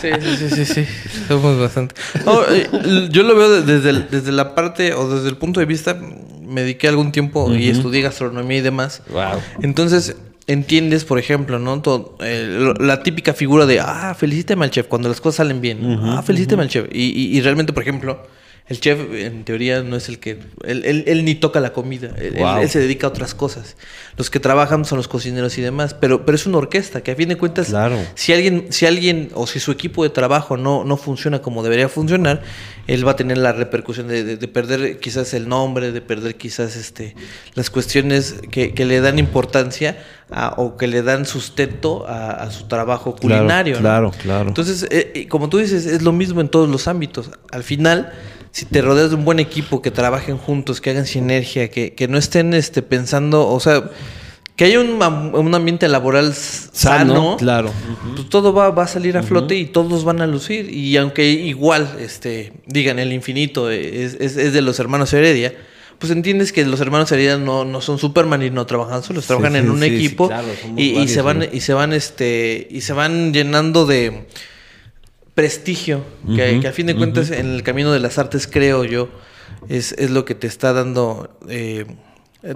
Sí, 0.00 0.08
sí, 0.20 0.36
sí, 0.36 0.50
sí, 0.50 0.64
sí. 0.66 0.86
Somos 1.28 1.58
bastante. 1.58 1.94
No, 2.24 2.42
eh, 2.50 2.68
yo 3.10 3.22
lo 3.22 3.34
veo 3.36 3.50
de- 3.50 3.62
desde, 3.62 3.90
el- 3.90 4.08
desde 4.10 4.32
la 4.32 4.54
parte 4.54 4.92
o 4.94 5.08
desde 5.08 5.28
el 5.28 5.36
punto 5.36 5.60
de 5.60 5.66
vista. 5.66 5.96
Me 6.42 6.62
dediqué 6.62 6.88
algún 6.88 7.12
tiempo 7.12 7.54
y 7.54 7.68
estudié 7.70 8.02
gastronomía 8.02 8.58
y 8.58 8.60
demás. 8.62 9.02
wow. 9.10 9.40
Entonces, 9.62 10.16
entiendes, 10.52 11.04
por 11.04 11.18
ejemplo, 11.18 11.58
¿no? 11.58 11.80
Todo, 11.82 12.16
eh, 12.20 12.72
la 12.78 13.02
típica 13.02 13.32
figura 13.34 13.66
de, 13.66 13.80
ah, 13.80 14.14
felicítame 14.18 14.64
al 14.64 14.70
chef 14.70 14.86
cuando 14.86 15.08
las 15.08 15.20
cosas 15.20 15.36
salen 15.36 15.60
bien. 15.60 15.78
ah, 16.04 16.22
felicítame 16.22 16.62
al 16.62 16.68
chef. 16.68 16.86
Y, 16.92 17.04
y- 17.04 17.36
y 17.36 17.40
realmente, 17.40 17.72
por 17.72 17.82
ejemplo, 17.82 18.22
el 18.70 18.78
chef 18.80 19.00
en 19.12 19.44
teoría 19.44 19.82
no 19.82 19.96
es 19.96 20.08
el 20.08 20.20
que... 20.20 20.38
Él, 20.64 20.84
él- 20.84 21.02
él 21.08 21.24
ni 21.24 21.34
toca 21.34 21.58
la 21.58 21.72
comida. 21.72 22.14
Él, 22.16 22.34
Wow. 22.38 22.58
él 22.62 22.70
se 22.70 22.78
dedica 22.78 23.08
a 23.08 23.10
otras 23.10 23.34
cosas. 23.34 23.76
Los 24.16 24.30
que 24.30 24.38
trabajan 24.38 24.84
son 24.84 24.96
los 24.98 25.08
cocineros 25.08 25.58
y 25.58 25.60
demás. 25.60 25.92
Pero, 25.92 26.24
pero 26.24 26.36
es 26.36 26.46
una 26.46 26.58
orquesta 26.58 27.02
que 27.02 27.10
a 27.10 27.16
fin 27.16 27.28
de 27.28 27.36
cuentas, 27.36 27.66
Claro. 27.66 27.98
si 28.14 28.32
alguien, 28.32 28.66
si 28.70 28.86
alguien 28.86 29.30
o 29.34 29.48
si 29.48 29.58
su 29.58 29.72
equipo 29.72 30.04
de 30.04 30.10
trabajo 30.10 30.56
no, 30.56 30.84
no 30.84 30.96
funciona 30.96 31.42
como 31.42 31.64
debería 31.64 31.88
funcionar, 31.88 32.42
él 32.86 33.04
va 33.06 33.10
a 33.12 33.16
tener 33.16 33.38
la 33.38 33.52
repercusión 33.52 34.06
de, 34.06 34.22
de- 34.22 34.36
de 34.36 34.48
perder 34.48 35.00
quizás 35.00 35.34
el 35.34 35.48
nombre, 35.48 35.90
de 35.90 36.00
perder 36.00 36.36
quizás 36.36 36.76
este, 36.76 37.16
las 37.54 37.70
cuestiones 37.70 38.36
que, 38.52 38.72
que 38.72 38.84
le 38.84 39.00
dan 39.00 39.18
importancia 39.18 39.98
a- 40.30 40.54
o 40.58 40.76
que 40.76 40.86
le 40.86 41.02
dan 41.02 41.26
sustento 41.26 42.06
a, 42.06 42.30
a 42.44 42.50
su 42.52 42.68
trabajo 42.68 43.16
Claro, 43.16 43.38
culinario. 43.42 43.74
¿no? 43.74 43.80
claro, 43.80 44.10
claro. 44.22 44.48
Entonces, 44.48 44.84
eh, 44.92 45.10
eh, 45.14 45.26
como 45.28 45.48
tú 45.48 45.58
dices, 45.58 45.86
es 45.86 46.02
lo 46.02 46.12
mismo 46.12 46.40
en 46.40 46.48
todos 46.48 46.68
los 46.68 46.86
ámbitos. 46.86 47.30
Al 47.50 47.64
final, 47.64 48.12
si 48.52 48.64
te 48.66 48.82
rodeas 48.82 49.10
de 49.10 49.16
un 49.16 49.24
buen 49.24 49.38
equipo, 49.38 49.80
que 49.82 49.90
trabajen 49.90 50.36
juntos, 50.38 50.80
que 50.80 50.90
hagan 50.90 51.06
sinergia, 51.06 51.70
que, 51.70 51.94
que 51.94 52.08
no 52.08 52.18
estén 52.18 52.52
este, 52.54 52.82
pensando, 52.82 53.46
o 53.48 53.60
sea, 53.60 53.90
que 54.56 54.64
haya 54.66 54.80
un, 54.80 55.00
un 55.02 55.54
ambiente 55.54 55.88
laboral 55.88 56.34
sano, 56.34 56.70
Sano, 56.72 57.36
claro. 57.38 57.70
pues 58.14 58.28
todo 58.28 58.52
va, 58.52 58.70
va 58.70 58.82
a 58.82 58.88
salir 58.88 59.16
a 59.16 59.22
flote 59.22 59.54
y 59.56 59.64
todos 59.66 60.04
van 60.04 60.20
a 60.20 60.26
lucir. 60.26 60.68
Y 60.70 60.96
aunque 60.98 61.30
igual, 61.30 61.96
este, 61.98 62.52
digan, 62.66 62.98
el 62.98 63.12
infinito 63.12 63.70
es, 63.70 64.14
es- 64.20 64.36
es 64.36 64.52
de 64.52 64.60
los 64.60 64.78
hermanos 64.78 65.12
Heredia, 65.14 65.54
pues 65.98 66.12
entiendes 66.12 66.52
que 66.52 66.64
los 66.66 66.80
hermanos 66.80 67.10
Heredia 67.12 67.38
no, 67.38 67.64
no 67.64 67.80
son 67.80 67.98
Superman 67.98 68.42
y 68.42 68.50
no 68.50 68.66
trabajan 68.66 69.02
solos, 69.02 69.24
Sí, 69.24 69.28
trabajan 69.28 69.56
en 69.56 69.64
sí, 69.64 69.70
un 69.70 69.80
sí, 69.80 69.88
sí, 69.88 69.94
equipo 69.96 70.28
claro, 70.28 70.48
y, 70.76 71.08
se 71.08 71.22
van, 71.22 71.46
y 71.52 71.60
se 71.60 71.72
van, 71.72 71.92
este, 71.94 72.68
y 72.70 72.80
se 72.82 72.92
van 72.92 73.32
llenando 73.32 73.86
de 73.86 74.26
prestigio, 75.40 76.02
que, 76.36 76.52
Ujú, 76.52 76.60
que 76.62 76.68
a 76.68 76.72
fin 76.72 76.86
de 76.86 76.94
cuentas 76.96 77.30
en 77.30 77.46
el 77.54 77.62
camino 77.62 77.92
de 77.92 77.98
las 78.00 78.18
artes, 78.18 78.46
creo 78.46 78.84
yo, 78.84 79.08
es, 79.68 79.92
es 79.92 80.10
lo 80.10 80.24
que 80.24 80.34
te 80.34 80.46
está 80.46 80.72
dando, 80.72 81.30
eh, 81.48 81.86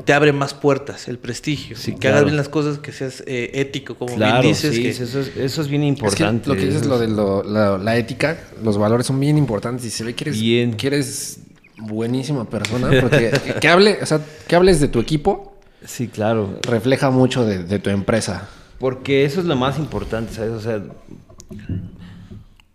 te 0.05 0.13
abre 0.13 0.33
más 0.33 0.55
puertas, 0.55 1.09
el 1.09 1.19
prestigio. 1.19 1.77
Sí, 1.77 1.93
que 1.93 1.99
claro. 1.99 2.17
hagas 2.17 2.25
bien 2.27 2.37
las 2.37 2.49
cosas, 2.49 2.79
que 2.79 2.93
seas 2.93 3.23
eh, 3.27 3.51
ético, 3.55 3.95
como 3.97 4.15
Claro, 4.17 4.43
bien 4.43 4.53
dices. 4.55 4.75
sí, 4.75 4.83
que- 4.83 4.91
eso, 4.91 5.21
es, 5.21 5.37
eso 5.37 5.61
es 5.63 5.69
bien 5.69 5.83
Es 5.83 5.87
que 5.87 5.91
importante. 5.91 6.49
lo 6.49 6.57
que 6.57 6.67
dices, 6.67 6.87
lo 6.87 6.99
de 6.99 7.09
lo- 7.09 7.43
la, 7.43 7.79
la 7.79 7.97
ética, 7.97 8.39
los 8.63 8.77
valores 8.79 9.07
son 9.07 9.19
bien 9.21 9.37
importantes 9.39 9.85
y 9.87 9.91
se 9.91 10.05
ve 10.05 10.15
que 10.15 10.25
eres, 10.25 10.41
Bien. 10.41 10.75
que 10.77 10.87
eres 10.87 11.39
buenísima 11.79 12.45
persona. 12.49 12.89
Porque 13.01 13.31
que, 13.45 13.55
que 13.61 13.69
hable, 13.69 13.99
o 14.03 14.07
sea, 14.07 14.21
que 14.47 14.57
hables 14.57 14.81
de 14.81 14.89
tu 14.89 15.01
equipo 15.01 15.57
Sí, 15.87 16.09
claro. 16.09 16.59
refleja 16.63 17.11
mucho 17.11 17.45
de, 17.45 17.65
de 17.65 17.79
tu 17.79 17.91
empresa. 17.91 18.49
Porque 18.79 19.25
eso 19.25 19.41
es 19.41 19.47
lo 19.47 19.57
más 19.57 19.79
importante, 19.79 20.33
¿sabes? 20.35 20.53
O 20.53 20.61
sea, 20.61 20.83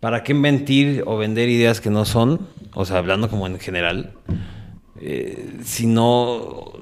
¿para 0.00 0.22
qué 0.22 0.34
mentir 0.34 1.04
o 1.06 1.16
vender 1.16 1.48
ideas 1.48 1.80
que 1.80 1.90
no 1.90 2.04
son? 2.04 2.48
O 2.74 2.84
sea, 2.84 2.98
hablando 2.98 3.28
como 3.30 3.46
en 3.46 3.58
general. 3.58 4.12
Eh, 5.00 5.58
si 5.64 5.86
no... 5.86 6.72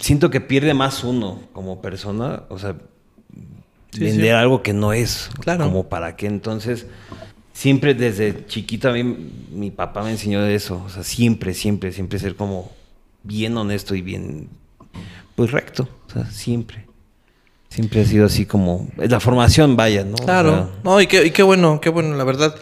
Siento 0.00 0.30
que 0.30 0.40
pierde 0.40 0.72
más 0.72 1.04
uno 1.04 1.40
como 1.52 1.82
persona. 1.82 2.44
O 2.48 2.58
sea, 2.58 2.76
Sí, 3.92 4.04
vender 4.04 4.26
sí. 4.26 4.30
algo 4.30 4.62
que 4.62 4.72
no 4.72 4.92
es. 4.92 5.30
Claro. 5.40 5.64
Como 5.64 5.88
para 5.88 6.16
qué. 6.16 6.26
Entonces, 6.26 6.86
siempre 7.52 7.94
desde 7.94 8.46
chiquito 8.46 8.88
a 8.88 8.92
mí 8.92 9.02
mi 9.52 9.70
papá 9.70 10.02
me 10.02 10.10
enseñó 10.12 10.40
de 10.42 10.54
eso. 10.54 10.82
O 10.86 10.88
sea, 10.88 11.02
siempre, 11.02 11.54
siempre, 11.54 11.92
siempre 11.92 12.18
ser 12.18 12.36
como 12.36 12.70
bien 13.22 13.56
honesto 13.56 13.94
y 13.94 14.02
bien, 14.02 14.48
pues 15.34 15.50
recto. 15.50 15.88
O 16.08 16.12
sea, 16.12 16.24
siempre. 16.26 16.86
Siempre 17.70 18.00
ha 18.02 18.04
sido 18.04 18.26
así 18.26 18.46
como... 18.46 18.88
La 18.98 19.20
formación, 19.20 19.76
vaya, 19.76 20.04
¿no? 20.04 20.16
O 20.16 20.24
Claro. 20.24 20.50
sea, 20.50 20.68
no, 20.84 21.00
y 21.00 21.06
qué, 21.06 21.24
y 21.26 21.30
qué 21.30 21.42
bueno, 21.42 21.80
qué 21.80 21.88
bueno, 21.88 22.16
la 22.16 22.24
verdad. 22.24 22.54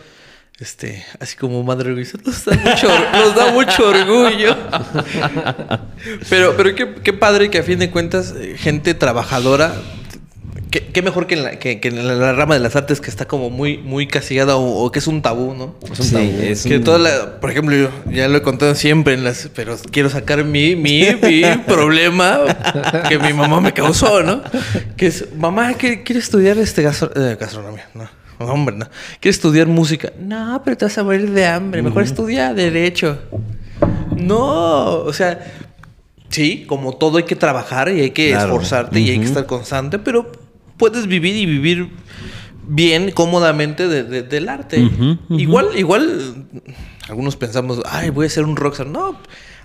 Este, 0.61 1.05
así 1.21 1.37
como 1.37 1.63
madre 1.63 1.91
orgullosa, 1.91 2.19
nos 2.25 2.45
da 2.45 2.57
mucho, 2.57 2.89
nos 3.13 3.35
da 3.35 3.53
mucho 3.53 3.89
orgullo. 3.89 4.57
pero, 6.29 6.55
pero 6.57 6.75
qué, 6.75 6.95
qué 7.03 7.13
padre 7.13 7.49
que 7.51 7.59
a 7.59 7.63
fin 7.63 7.79
de 7.79 7.91
cuentas, 7.91 8.35
eh, 8.37 8.57
gente 8.59 8.95
trabajadora, 8.95 9.73
qué, 10.71 10.87
qué 10.87 11.03
mejor 11.03 11.27
que 11.27 11.35
en, 11.35 11.45
la, 11.45 11.59
que, 11.59 11.81
que 11.81 11.89
en 11.89 12.07
la, 12.07 12.15
la 12.15 12.33
rama 12.33 12.55
de 12.55 12.61
las 12.61 12.77
artes 12.77 13.01
que 13.01 13.11
está 13.11 13.27
como 13.27 13.51
muy, 13.51 13.79
muy 13.79 14.07
castigada 14.07 14.57
o, 14.57 14.85
o 14.85 14.91
que 14.93 14.99
es 14.99 15.07
un 15.07 15.23
tabú, 15.23 15.55
¿no? 15.55 15.75
Es 15.93 15.99
un 16.01 16.05
Sí, 16.07 16.13
tabú. 16.15 16.31
es 16.43 16.63
que 16.65 16.77
un- 16.79 16.85
toda 16.85 16.99
la, 16.99 17.41
por 17.41 17.51
ejemplo, 17.51 17.75
yo 17.77 17.89
ya 18.11 18.29
lo 18.29 18.39
he 18.39 18.43
contado 18.43 18.75
siempre 18.75 19.15
en 19.15 19.25
las, 19.25 19.49
pero 19.55 19.77
quiero 19.91 20.11
sacar 20.11 20.45
mi, 20.45 20.77
mi, 20.77 21.07
mi 21.23 21.43
problema 21.67 22.41
que 23.09 23.19
mi 23.19 23.33
mamá 23.33 23.61
me 23.61 23.73
causó, 23.73 24.23
¿no? 24.23 24.43
Que 24.97 25.07
es, 25.09 25.27
mamá, 25.37 25.75
¿qué- 25.75 26.03
quiere 26.03 26.21
estudiar 26.21 26.59
este 26.59 26.83
gastro- 26.83 27.13
eh, 27.17 27.37
gastronomía? 27.39 27.89
No, 27.95 28.09
hombre, 28.47 28.77
no. 28.77 28.87
¿Quiere 29.21 29.31
estudiar 29.35 29.67
música? 29.67 30.13
No, 30.21 30.63
pero 30.65 30.77
te 30.77 30.85
vas 30.85 30.97
a 30.99 31.03
morir 31.03 31.31
de 31.31 31.45
hambre. 31.47 31.83
Mejor 31.83 32.05
estudia 32.05 32.55
derecho. 32.55 33.19
No, 34.17 34.95
o 35.01 35.13
sea, 35.13 35.45
sí, 36.29 36.65
como 36.69 36.97
todo 36.97 37.19
hay 37.19 37.25
que 37.25 37.37
trabajar 37.37 37.89
y 37.89 38.01
hay 38.01 38.11
que 38.11 38.31
Claro. 38.31 38.47
esforzarte 38.47 39.01
y 39.01 39.11
hay 39.11 39.19
que 39.19 39.25
estar 39.27 39.47
constante, 39.47 39.99
pero 39.99 40.31
puedes 40.79 41.07
vivir 41.07 41.37
y 41.37 41.45
vivir 41.47 41.91
bien, 42.67 43.11
cómodamente 43.13 43.89
de- 43.89 44.05
de- 44.05 44.23
del 44.23 44.49
arte. 44.49 44.89
Igual, 45.31 45.69
igual, 45.77 46.47
algunos 47.09 47.37
pensamos, 47.37 47.81
ay, 47.87 48.11
voy 48.11 48.27
a 48.27 48.31
ser 48.31 48.45
un 48.45 48.57
rockstar. 48.57 48.87
No, 48.87 49.19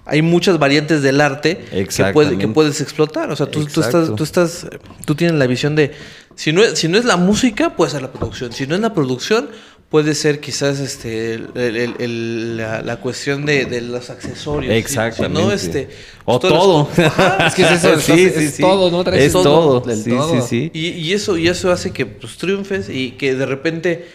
hay 0.06 0.22
muchas 0.22 0.58
variantes 0.60 1.02
del 1.02 1.22
arte 1.22 1.66
que, 1.86 1.92
puede- 2.14 2.30
que 2.38 2.48
puedes 2.54 2.82
explotar. 2.82 3.32
O 3.32 3.36
sea, 3.36 3.46
tú, 3.48 3.60
tú 3.74 3.82
estás, 3.82 4.16
tú 4.16 4.24
estás, 4.24 4.68
tú 5.06 5.16
tienes 5.16 5.38
la 5.38 5.48
visión 5.48 5.76
de, 5.76 5.92
si 6.36 6.52
no, 6.52 6.64
es, 6.64 6.78
si 6.80 6.88
no 6.88 6.98
es 6.98 7.06
la 7.06 7.18
música, 7.18 7.76
puede 7.76 7.92
ser 7.92 8.02
la 8.02 8.12
producción. 8.12 8.52
Si 8.54 8.66
no 8.68 8.76
es 8.76 8.82
la 8.82 8.94
producción, 8.94 9.50
puede 9.94 10.16
ser 10.16 10.40
quizás 10.40 10.80
este 10.80 11.36
el- 11.36 11.52
el- 11.56 11.96
el- 12.00 12.58
la, 12.58 12.82
la 12.82 12.96
cuestión 12.98 13.46
de, 13.46 13.66
de 13.66 13.80
los 13.82 14.10
accesorios. 14.10 14.74
Exactamente. 14.74 15.40
no, 15.40 15.52
este... 15.52 15.88
O 16.26 16.40
todas 16.40 16.56
las 16.56 16.64
todo. 16.64 16.90
Es 17.48 17.54
que 17.54 17.62
es 17.62 17.72
eso, 17.74 18.00
Sí, 18.00 18.14
sí, 18.30 18.44
es 18.46 18.56
sí. 18.56 18.62
todo, 18.64 18.90
¿no? 18.90 19.04
Traes 19.04 19.26
Es 19.26 19.34
todo, 19.34 19.44
todo. 19.84 19.96
Sí, 19.96 20.10
todo. 20.10 20.42
sí, 20.42 20.48
sí. 20.50 20.72
Y, 20.74 20.88
y 20.94 21.14
eso, 21.14 21.38
y 21.38 21.48
eso 21.48 21.72
hace 21.72 21.92
que 21.92 22.08
pues, 22.08 22.38
triunfes 22.38 22.90
y 22.90 23.12
que 23.12 23.36
de 23.36 23.46
repente 23.46 24.08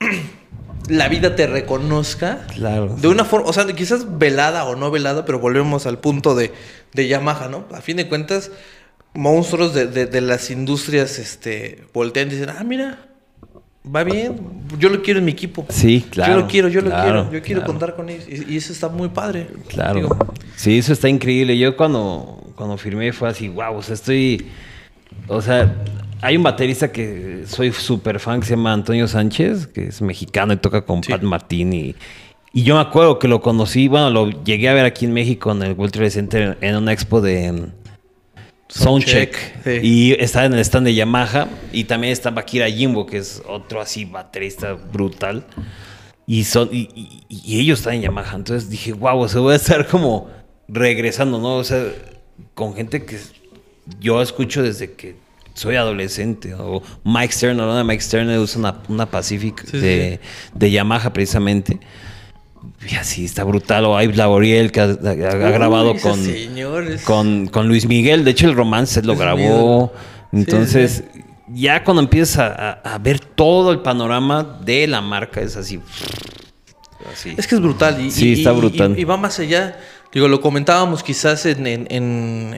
la 0.88 1.08
vida 1.08 1.34
te 1.34 1.46
reconozca. 1.46 2.46
Claro. 2.54 2.94
De 2.94 3.08
una 3.08 3.24
forma, 3.24 3.48
o 3.48 3.52
sea, 3.54 3.64
quizás 3.68 4.18
velada 4.18 4.64
o 4.66 4.76
no 4.76 4.90
velada, 4.90 5.24
pero 5.24 5.38
volvemos 5.38 5.86
al 5.86 5.98
punto 5.98 6.34
de, 6.34 6.52
de 6.92 7.08
Yamaha, 7.08 7.48
¿no? 7.48 7.64
A 7.72 7.80
fin 7.80 7.96
de 7.96 8.06
cuentas, 8.06 8.50
monstruos 9.14 9.72
de, 9.72 9.86
de- 9.86 10.04
de 10.04 10.20
las 10.20 10.50
industrias 10.50 11.18
este, 11.18 11.84
voltean 11.94 12.28
y 12.28 12.32
dicen, 12.32 12.50
ah, 12.50 12.62
mira, 12.64 13.08
va 13.84 14.04
bien, 14.04 14.36
yo 14.78 14.88
lo 14.88 15.02
quiero 15.02 15.18
en 15.18 15.24
mi 15.26 15.32
equipo. 15.32 15.66
Sí, 15.68 16.04
claro, 16.10 16.32
Yo 16.34 16.40
lo 16.40 16.46
quiero, 16.48 16.68
yo 16.68 16.80
lo 16.80 16.88
claro, 16.90 17.04
quiero, 17.04 17.32
yo 17.32 17.42
quiero 17.42 17.60
claro. 17.62 17.72
contar 17.72 17.96
con 17.96 18.08
ellos. 18.08 18.26
Y, 18.28 18.54
y 18.54 18.56
eso 18.56 18.72
está 18.72 18.88
muy 18.88 19.08
padre. 19.08 19.46
Claro. 19.68 19.94
Digo, 19.94 20.16
Sí, 20.56 20.78
eso 20.78 20.92
está 20.92 21.08
increíble. 21.08 21.58
Yo 21.58 21.76
cuando, 21.76 22.42
cuando 22.54 22.76
firmé 22.76 23.12
fue 23.12 23.28
así, 23.28 23.48
wow, 23.48 23.76
o 23.76 23.82
sea, 23.82 23.94
estoy... 23.94 24.46
O 25.28 25.40
sea, 25.42 25.74
hay 26.22 26.36
un 26.36 26.42
baterista 26.42 26.90
que 26.90 27.44
soy 27.46 27.72
súper 27.72 28.18
fan 28.20 28.40
que 28.40 28.46
se 28.46 28.56
llama 28.56 28.72
Antonio 28.72 29.06
Sánchez, 29.06 29.66
que 29.68 29.88
es 29.88 30.02
mexicano 30.02 30.52
y 30.52 30.56
toca 30.56 30.82
con 30.82 31.02
Sí. 31.02 31.12
Pat 31.12 31.22
Martín 31.22 31.72
y... 31.72 31.94
Y 32.56 32.62
yo 32.62 32.76
me 32.76 32.80
acuerdo 32.82 33.18
que 33.18 33.26
lo 33.26 33.40
conocí, 33.40 33.88
bueno, 33.88 34.10
lo 34.10 34.30
llegué 34.44 34.68
a 34.68 34.74
ver 34.74 34.84
aquí 34.84 35.06
en 35.06 35.12
México 35.12 35.50
en 35.50 35.60
el 35.64 35.72
World 35.72 35.92
Trade 35.92 36.10
Center 36.10 36.58
en 36.60 36.76
una 36.76 36.92
expo 36.92 37.20
de 37.20 37.66
Soundcheck. 38.78 39.34
Soundcheck, 39.36 39.64
sí. 39.82 39.86
Y 39.86 40.12
estaba 40.12 40.46
en 40.46 40.54
el 40.54 40.60
stand 40.60 40.86
de 40.86 40.94
Yamaha. 40.94 41.48
Y 41.72 41.84
también 41.84 42.12
estaba 42.12 42.44
Kira 42.44 42.68
Jimbo, 42.68 43.06
que 43.06 43.18
es 43.18 43.42
otro 43.46 43.80
así 43.80 44.04
baterista 44.04 44.72
brutal. 44.74 45.46
Y, 46.26 46.44
son, 46.44 46.70
y, 46.72 46.88
y- 46.94 47.24
y 47.28 47.60
ellos 47.60 47.80
están 47.80 47.94
en 47.94 48.02
Yamaha. 48.02 48.36
Entonces 48.36 48.68
dije, 48.70 48.92
wow, 48.92 49.18
o 49.20 49.28
sea, 49.28 49.40
voy 49.40 49.52
a 49.52 49.56
estar 49.56 49.86
como 49.86 50.28
regresando, 50.68 51.38
¿no? 51.38 51.56
O 51.56 51.64
sea, 51.64 51.84
con 52.54 52.74
gente 52.74 53.04
que 53.04 53.18
yo 54.00 54.20
escucho 54.22 54.62
desde 54.62 54.92
que 54.92 55.16
soy 55.54 55.76
adolescente. 55.76 56.54
O 56.54 56.82
Mike 57.04 57.32
Stern, 57.32 57.60
hablando 57.60 57.78
de 57.78 57.84
Mike 57.84 58.02
Stern, 58.02 58.28
usa 58.38 58.58
una, 58.58 58.78
una 58.88 59.06
Pacific 59.06 59.60
Sí, 59.64 59.70
sí, 59.72 59.78
de, 59.78 60.20
de 60.54 60.70
Yamaha 60.70 61.12
precisamente. 61.12 61.78
Y 62.90 62.94
así 62.96 63.24
está 63.24 63.44
brutal. 63.44 63.84
O 63.86 64.00
Ives 64.00 64.16
Laboriel, 64.16 64.70
que 64.72 64.80
ha, 64.80 64.84
ha- 64.84 64.88
ha 65.10 65.50
grabado 65.50 65.92
uy, 65.92 66.00
con, 66.00 66.20
con, 67.04 67.46
con 67.48 67.68
Luis 67.68 67.86
Miguel. 67.86 68.24
De 68.24 68.32
hecho, 68.32 68.46
el 68.46 68.54
romance 68.54 69.02
lo 69.02 69.16
grabó. 69.16 69.92
Sí, 70.30 70.36
Entonces, 70.38 71.04
ya 71.48 71.82
cuando 71.84 72.02
empiezas 72.02 72.38
a, 72.38 72.46
a- 72.82 72.94
a 72.94 72.98
ver 72.98 73.20
todo 73.20 73.72
el 73.72 73.80
panorama 73.80 74.58
de 74.64 74.86
la 74.86 75.00
marca, 75.00 75.40
es 75.40 75.56
así. 75.56 75.80
así. 77.12 77.34
Es 77.36 77.46
que 77.46 77.54
es 77.54 77.60
brutal. 77.60 78.00
Y, 78.00 78.10
Sí, 78.10 78.30
y- 78.30 78.32
está 78.34 78.52
y- 78.52 78.56
brutal. 78.56 78.94
Y, 78.98 79.02
y 79.02 79.04
va 79.04 79.16
más 79.16 79.38
allá. 79.38 79.78
Digo, 80.12 80.28
lo 80.28 80.40
comentábamos 80.40 81.02
quizás 81.02 81.46
en... 81.46 81.66
en, 81.66 81.86
en 81.90 82.56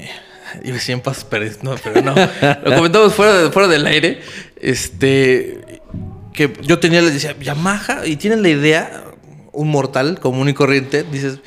Pérez, 1.30 1.58
no, 1.62 1.74
pero 1.82 2.02
no. 2.02 2.14
lo 2.64 2.74
comentamos 2.76 3.14
fuera, 3.14 3.34
de- 3.44 3.50
fuera 3.50 3.68
del 3.68 3.86
aire. 3.86 4.20
Este... 4.60 5.80
Que 6.32 6.52
yo 6.62 6.78
tenía, 6.78 7.00
les 7.00 7.14
decía, 7.14 7.34
Yamaha, 7.40 8.06
y 8.06 8.16
tienen 8.16 8.42
la 8.42 8.50
idea, 8.50 9.04
un 9.56 9.68
mortal 9.68 10.20
común 10.20 10.48
y 10.48 10.54
corriente, 10.54 11.04
dices... 11.10 11.38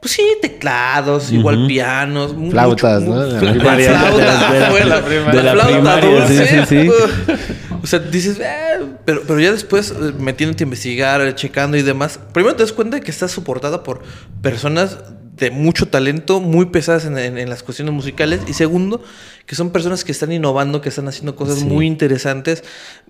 Pues 0.00 0.14
sí, 0.14 0.22
teclados, 0.40 1.30
igual 1.30 1.66
pianos, 1.66 2.34
Flautas, 2.50 3.02
mucho- 3.02 3.14
¿no? 3.16 3.20
De 3.26 3.32
la 3.42 3.52
primaria. 3.52 3.98
flauta, 4.00 4.52
De 4.52 4.58
la- 4.58 4.70
fue 4.70 4.80
de 4.80 5.50
flauta 5.50 5.66
primaria, 5.66 6.26
sí, 6.26 6.34
dulce, 6.36 6.46
sí, 6.46 6.66
sí. 6.66 6.88
uf. 6.88 7.82
O 7.84 7.86
sea, 7.86 7.98
dices, 7.98 8.38
"Eh", 8.40 8.80
pero, 9.04 9.20
pero 9.26 9.38
ya 9.40 9.52
después 9.52 9.90
eh, 9.90 10.12
metiéndote 10.18 10.64
a 10.64 10.66
investigar, 10.66 11.20
eh, 11.20 11.34
checando 11.34 11.76
y 11.76 11.82
demás, 11.82 12.18
primero 12.32 12.56
te 12.56 12.62
das 12.62 12.72
cuenta 12.72 12.96
de 12.96 13.02
que 13.02 13.10
está 13.10 13.28
soportada 13.28 13.82
por 13.82 14.00
personas 14.40 14.96
de 15.40 15.50
mucho 15.50 15.88
talento, 15.88 16.40
muy 16.40 16.66
pesadas 16.66 17.06
en, 17.06 17.18
en- 17.18 17.38
en 17.38 17.48
las 17.48 17.62
cuestiones 17.64 17.92
musicales, 17.94 18.40
y 18.46 18.52
segundo, 18.52 19.02
que 19.46 19.54
son 19.56 19.70
personas 19.70 20.04
que 20.04 20.12
están 20.12 20.30
innovando, 20.30 20.80
que 20.80 20.90
están 20.90 21.08
haciendo 21.08 21.34
cosas 21.34 21.58
Sí. 21.60 21.64
muy 21.64 21.86
interesantes. 21.86 22.62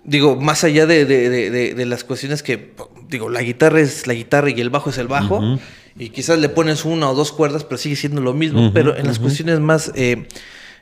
Digo, 0.04 0.36
más 0.36 0.64
allá 0.64 0.86
de, 0.86 1.04
de- 1.04 1.74
de- 1.74 1.86
las 1.86 2.04
cuestiones 2.04 2.42
que, 2.42 2.72
digo, 3.08 3.28
la 3.28 3.42
guitarra 3.42 3.80
es 3.80 4.06
la 4.06 4.14
guitarra 4.14 4.48
y 4.50 4.60
el 4.60 4.70
bajo 4.70 4.90
es 4.90 4.98
el 4.98 5.08
bajo, 5.08 5.58
y 5.98 6.10
quizás 6.10 6.38
le 6.38 6.48
pones 6.48 6.84
una 6.84 7.10
o 7.10 7.14
dos 7.14 7.32
cuerdas, 7.32 7.64
pero 7.64 7.76
sigue 7.76 7.96
siendo 7.96 8.20
lo 8.22 8.32
mismo, 8.32 8.72
pero 8.72 8.96
en 8.96 9.06
las 9.06 9.18
cuestiones 9.18 9.58
más... 9.60 9.90
eh, 9.94 10.26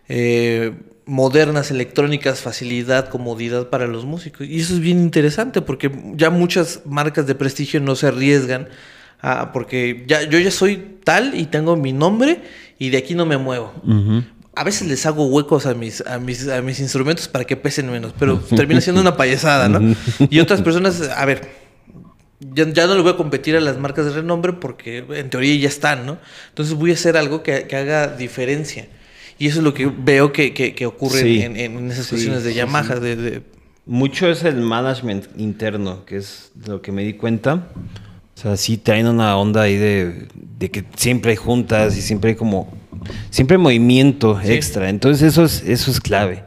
eh, 0.08 0.72
modernas, 1.06 1.70
electrónicas, 1.70 2.40
facilidad, 2.42 3.08
comodidad 3.08 3.70
para 3.70 3.86
los 3.86 4.04
músicos. 4.04 4.46
Y 4.46 4.60
eso 4.60 4.74
es 4.74 4.80
bien 4.80 4.98
interesante 5.00 5.62
porque 5.62 5.90
ya 6.14 6.28
muchas 6.28 6.82
marcas 6.84 7.26
de 7.26 7.34
prestigio 7.34 7.80
no 7.80 7.96
se 7.96 8.08
arriesgan 8.08 8.68
a, 9.20 9.52
porque 9.52 10.04
ya, 10.06 10.22
yo 10.28 10.38
ya 10.38 10.50
soy 10.50 10.98
tal 11.04 11.34
y 11.34 11.46
tengo 11.46 11.76
mi 11.76 11.92
nombre 11.92 12.40
y 12.78 12.90
de 12.90 12.98
aquí 12.98 13.14
no 13.14 13.26
me 13.26 13.36
muevo. 13.36 13.72
Ujú. 13.84 14.22
A 14.54 14.64
veces 14.64 14.88
les 14.88 15.06
hago 15.06 15.26
huecos 15.26 15.66
a 15.66 15.74
mis, 15.74 16.00
a 16.06 16.18
mis, 16.18 16.48
a 16.48 16.62
mis 16.62 16.80
instrumentos 16.80 17.28
para 17.28 17.44
que 17.44 17.56
pesen 17.56 17.90
menos, 17.90 18.12
pero 18.18 18.38
termina 18.38 18.80
siendo 18.80 19.00
una 19.00 19.16
payasada, 19.16 19.68
¿no? 19.68 19.94
Y 20.30 20.40
otras 20.40 20.62
personas, 20.62 21.00
a 21.00 21.24
ver, 21.24 21.48
ya, 22.40 22.68
ya 22.72 22.86
no 22.86 22.94
le 22.96 23.02
voy 23.02 23.12
a 23.12 23.16
competir 23.16 23.56
a 23.56 23.60
las 23.60 23.78
marcas 23.78 24.06
de 24.06 24.12
renombre 24.12 24.52
porque 24.54 25.04
en 25.10 25.30
teoría 25.30 25.54
ya 25.56 25.68
están, 25.68 26.06
¿no? 26.06 26.18
Entonces 26.48 26.74
voy 26.74 26.90
a 26.90 26.94
hacer 26.94 27.16
algo 27.16 27.42
que, 27.42 27.66
que 27.68 27.76
haga 27.76 28.08
diferencia. 28.16 28.88
Y 29.38 29.46
eso 29.46 29.58
es 29.58 29.64
lo 29.64 29.74
que 29.74 29.86
veo 29.86 30.32
que, 30.32 30.52
que- 30.52 30.74
que 30.74 30.86
ocurre 30.86 31.22
Sí. 31.22 31.42
en, 31.42 31.56
en 31.56 31.90
esas 31.92 32.06
Sí, 32.06 32.10
cuestiones 32.10 32.42
de 32.42 32.50
sí, 32.50 32.56
Yamaha. 32.56 32.94
sí. 32.96 33.00
De, 33.00 33.16
de- 33.16 33.42
Mucho 33.86 34.28
es 34.28 34.42
el 34.44 34.56
management 34.60 35.26
interno, 35.38 36.04
que 36.04 36.16
es 36.16 36.50
de 36.54 36.72
lo 36.72 36.82
que 36.82 36.90
me 36.92 37.04
di 37.04 37.12
cuenta. 37.14 37.68
O 38.38 38.40
sea, 38.40 38.56
sí 38.56 38.76
traen 38.76 39.08
una 39.08 39.36
onda 39.36 39.62
ahí 39.62 39.74
de, 39.76 40.28
de 40.60 40.70
que 40.70 40.84
siempre 40.94 41.32
hay 41.32 41.36
juntas 41.36 41.96
y 41.96 42.02
siempre 42.02 42.30
hay 42.30 42.36
como... 42.36 42.68
Siempre 43.30 43.56
hay 43.56 43.62
movimiento 43.62 44.38
Sí. 44.44 44.52
extra. 44.52 44.88
Entonces 44.88 45.22
eso 45.32 45.44
es, 45.44 45.62
eso 45.66 45.90
es 45.90 46.00
clave. 46.00 46.44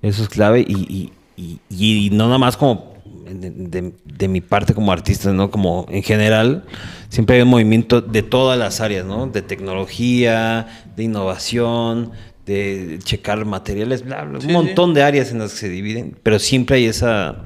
Eso 0.00 0.22
es 0.22 0.28
clave 0.28 0.60
y, 0.60 1.12
y- 1.36 1.58
y- 1.76 2.06
y 2.06 2.10
no 2.10 2.26
nada 2.26 2.38
más 2.38 2.56
como 2.56 2.94
de, 3.28 3.50
de- 3.50 3.92
de 4.04 4.28
mi 4.28 4.40
parte 4.42 4.74
como 4.74 4.92
artista, 4.92 5.32
¿no? 5.32 5.50
Como 5.50 5.86
en 5.88 6.04
general, 6.04 6.66
siempre 7.08 7.34
hay 7.36 7.42
un 7.42 7.48
movimiento 7.48 8.00
de 8.00 8.22
todas 8.22 8.56
las 8.56 8.80
áreas, 8.80 9.04
¿no? 9.04 9.26
De 9.26 9.42
tecnología, 9.42 10.68
de 10.94 11.02
innovación, 11.02 12.12
de 12.46 13.00
checar 13.02 13.44
materiales, 13.44 14.04
bla, 14.04 14.22
bla, 14.24 14.40
Sí, 14.40 14.46
un 14.46 14.52
montón 14.52 14.94
de 14.94 15.02
áreas 15.02 15.32
en 15.32 15.40
las 15.40 15.52
que 15.52 15.58
se 15.58 15.68
dividen, 15.68 16.16
pero 16.22 16.38
siempre 16.38 16.76
hay 16.76 16.84
esa 16.84 17.38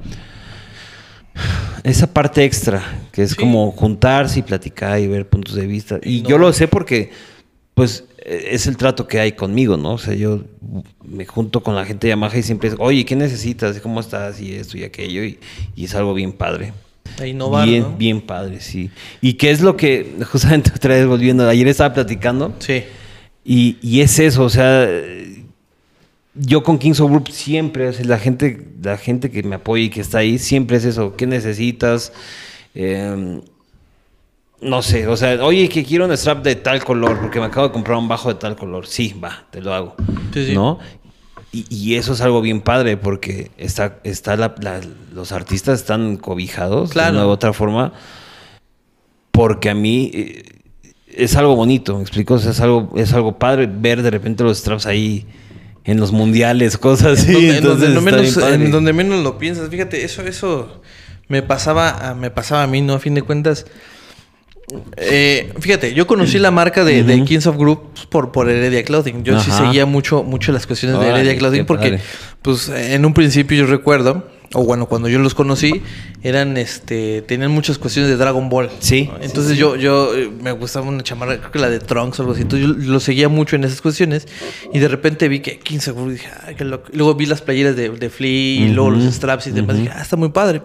esa 1.83 2.07
parte 2.13 2.43
extra, 2.43 2.83
que 3.11 3.23
es 3.23 3.31
Sí. 3.31 3.35
como 3.35 3.71
juntarse 3.71 4.39
y 4.39 4.41
platicar 4.43 4.99
y 4.99 5.07
ver 5.07 5.27
puntos 5.27 5.55
de 5.55 5.65
vista. 5.67 5.99
Y 6.03 6.21
No. 6.21 6.29
yo 6.29 6.37
lo 6.37 6.53
sé 6.53 6.67
porque, 6.67 7.11
pues, 7.73 8.03
eh, 8.25 8.49
es 8.51 8.67
el 8.67 8.77
trato 8.77 9.07
que 9.07 9.19
hay 9.19 9.31
conmigo, 9.33 9.77
¿no? 9.77 9.93
O 9.93 9.97
sea, 9.97 10.13
yo 10.13 10.43
me 11.05 11.25
junto 11.25 11.61
con 11.63 11.75
la 11.75 11.85
gente 11.85 12.07
de 12.07 12.11
Yamaha 12.11 12.37
y 12.37 12.43
siempre 12.43 12.69
es, 12.69 12.75
oye, 12.79 13.05
¿qué 13.05 13.15
necesitas? 13.15 13.79
¿Cómo 13.79 13.99
estás? 13.99 14.39
Y 14.41 14.53
esto 14.55 14.77
y 14.77 14.83
aquello. 14.83 15.23
Y, 15.23 15.39
y 15.75 15.85
es 15.85 15.95
algo 15.95 16.13
bien 16.13 16.31
padre. 16.33 16.73
innovar, 17.25 17.67
bien, 17.67 17.81
¿no? 17.83 17.97
bien 17.97 18.21
padre, 18.21 18.59
sí. 18.61 18.91
¿Y 19.19 19.33
qué 19.33 19.49
es 19.51 19.61
lo 19.61 19.75
que, 19.75 20.15
justamente 20.31 20.71
otra 20.75 20.93
vez 20.95 21.07
volviendo, 21.07 21.47
ayer 21.47 21.67
estaba 21.67 21.93
platicando 21.93 22.53
Sí. 22.59 22.83
y, 23.43 23.77
y 23.81 24.01
es 24.01 24.19
eso, 24.19 24.43
o 24.43 24.49
sea, 24.49 24.87
yo 26.39 26.63
con 26.63 26.77
Kings 26.79 26.99
of 27.01 27.09
Group 27.11 27.29
siempre, 27.29 27.91
sea, 27.93 28.05
la 28.05 28.17
gente, 28.17 28.65
la 28.81 28.97
gente 28.97 29.29
que 29.29 29.43
me 29.43 29.55
apoya 29.55 29.83
y 29.83 29.89
que 29.89 30.01
está 30.01 30.19
ahí, 30.19 30.37
siempre 30.39 30.77
es 30.77 30.85
eso, 30.85 31.15
¿qué 31.15 31.27
necesitas? 31.27 32.13
Eh, 32.75 33.41
no 34.61 34.81
sé, 34.81 35.07
o 35.07 35.15
sea, 35.15 35.43
oye, 35.43 35.69
que 35.69 35.83
quiero 35.85 36.05
un 36.05 36.11
strap 36.17 36.43
de 36.43 36.55
tal 36.55 36.83
color, 36.83 37.19
porque 37.19 37.39
me 37.39 37.45
acabo 37.45 37.67
de 37.67 37.73
comprar 37.73 37.97
un 37.97 38.07
bajo 38.07 38.29
de 38.29 38.35
tal 38.39 38.55
color. 38.55 38.87
Sí, 38.87 39.13
va, 39.23 39.45
te 39.51 39.61
lo 39.61 39.73
hago. 39.73 39.95
Sí, 40.33 40.47
sí. 40.47 40.53
¿No? 40.53 40.79
Y, 41.51 41.65
y 41.69 41.95
eso 41.95 42.13
es 42.13 42.21
algo 42.21 42.41
bien 42.41 42.61
padre, 42.61 42.95
porque 42.97 43.51
está, 43.57 43.97
está 44.03 44.35
la- 44.35 44.55
la- 44.61 44.81
los 45.13 45.31
artistas 45.31 45.79
están 45.79 46.17
cobijados 46.17 46.91
Claro. 46.91 47.13
de 47.13 47.17
una 47.19 47.27
u 47.27 47.29
otra 47.31 47.53
forma, 47.53 47.93
porque 49.31 49.69
a 49.69 49.73
mí 49.75 50.11
eh, 50.13 50.43
es 51.07 51.35
algo 51.35 51.55
bonito, 51.55 51.95
¿me 51.95 52.01
explico? 52.01 52.35
O 52.35 52.39
sea, 52.39 52.51
es 52.51 52.59
algo, 52.59 52.91
es 52.95 53.13
algo 53.13 53.37
padre 53.39 53.67
ver 53.71 54.01
de 54.03 54.11
repente 54.11 54.43
los 54.43 54.57
straps 54.59 54.85
ahí 54.85 55.25
en 55.89 55.99
los 55.99 56.11
mundiales, 56.11 56.77
cosas 56.77 57.19
así. 57.19 57.49
En 57.49 57.63
donde, 57.63 57.87
en 57.87 57.93
donde 57.95 58.11
entonces 58.11 58.35
no 58.35 58.39
está 58.41 58.45
menos, 58.51 58.65
en 58.65 58.71
donde 58.71 58.93
menos 58.93 59.23
lo 59.23 59.37
piensas. 59.37 59.69
Fíjate, 59.69 60.03
eso, 60.05 60.21
eso 60.23 60.81
me 61.27 61.41
pasaba, 61.41 61.89
a- 62.09 62.15
me 62.15 62.29
pasaba 62.31 62.63
a 62.63 62.67
mí, 62.67 62.81
¿no? 62.81 62.93
A 62.93 62.99
fin 62.99 63.13
de 63.15 63.21
cuentas. 63.21 63.65
Eh, 64.97 65.51
fíjate, 65.59 65.93
yo 65.95 66.05
conocí 66.05 66.37
la 66.37 66.51
marca 66.51 66.83
de. 66.83 67.23
Kings 67.25 67.47
of 67.47 67.57
Group 67.57 67.89
por, 68.09 68.31
por 68.31 68.49
Heredia 68.49 68.83
Clothing. 68.83 69.23
Yo 69.23 69.39
sí 69.39 69.49
seguía 69.51 69.85
mucho, 69.87 70.23
mucho 70.23 70.51
las 70.51 70.67
cuestiones 70.67 70.99
de 70.99 71.07
Heredia 71.09 71.35
Clothing 71.37 71.65
porque, 71.65 71.89
padre. 71.91 72.01
pues, 72.43 72.69
en 72.69 73.03
un 73.05 73.13
principio 73.15 73.57
yo 73.57 73.65
recuerdo, 73.65 74.27
o 74.53 74.63
bueno, 74.63 74.87
cuando 74.87 75.07
yo 75.09 75.19
los 75.19 75.35
conocí, 75.35 75.81
eran, 76.23 76.57
este, 76.57 77.21
tenían 77.21 77.51
muchas 77.51 77.77
cuestiones 77.77 78.09
de 78.09 78.17
Dragon 78.17 78.49
Ball. 78.49 78.69
Sí. 78.79 79.09
Entonces 79.21 79.57
yo, 79.57 79.75
yo 79.75 80.15
eh, 80.15 80.29
me 80.41 80.51
gustaba 80.53 80.87
una 80.87 81.03
chamarra, 81.03 81.37
creo 81.37 81.51
que 81.51 81.59
la 81.59 81.69
de 81.69 81.79
Trunks 81.79 82.19
o 82.19 82.23
algo 82.23 82.33
así. 82.33 82.41
Entonces 82.41 82.67
yo 82.67 82.73
lo 82.91 82.99
seguía 82.99 83.29
mucho 83.29 83.55
en 83.55 83.63
esas 83.63 83.81
cuestiones 83.81 84.27
y 84.73 84.79
de 84.79 84.87
repente 84.87 85.27
vi 85.27 85.39
que 85.41 85.59
15 85.59 85.91
Group 85.91 86.09
y 86.09 86.13
dije, 86.13 86.29
ay, 86.47 86.55
qué 86.55 86.65
loco. 86.65 86.89
Luego 86.93 87.13
vi 87.15 87.25
las 87.27 87.41
playeras 87.41 87.75
de, 87.75 87.89
de 87.89 88.09
Flea 88.09 88.29
y 88.65 88.69
luego 88.69 88.89
los 88.91 89.03
straps 89.13 89.47
y 89.47 89.51
demás. 89.51 89.77
dije, 89.77 89.91
ah, 89.95 90.01
está 90.01 90.15
muy 90.15 90.29
padre. 90.29 90.61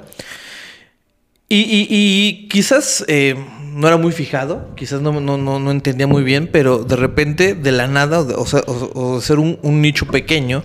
Y, 1.49 1.57
y- 1.61 1.87
y 1.91 2.49
quizás 2.49 3.05
eh, 3.07 3.35
no 3.75 3.87
era 3.87 3.97
muy 3.99 4.13
fijado, 4.13 4.71
quizás 4.77 5.03
no, 5.03 5.21
no, 5.21 5.37
no, 5.37 5.59
no 5.61 5.71
entendía 5.71 6.07
muy 6.07 6.23
bien, 6.23 6.49
pero 6.51 6.79
de 6.85 6.97
repente, 6.97 7.55
de 7.55 7.71
la 7.71 7.87
nada, 7.87 8.21
o 8.21 8.47
sea, 8.47 8.61
o- 8.67 8.91
o 9.15 9.21
ser 9.21 9.39
un, 9.39 9.59
un 9.63 9.83
nicho 9.83 10.07
pequeño, 10.07 10.65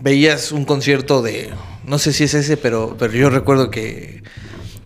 veías 0.00 0.52
un 0.52 0.64
concierto 0.64 1.22
de, 1.22 1.50
no 1.86 1.98
sé 1.98 2.12
si 2.12 2.24
es 2.24 2.34
ese, 2.34 2.56
pero, 2.56 2.96
pero 2.98 3.12
yo 3.12 3.30
recuerdo 3.30 3.70
que, 3.70 4.22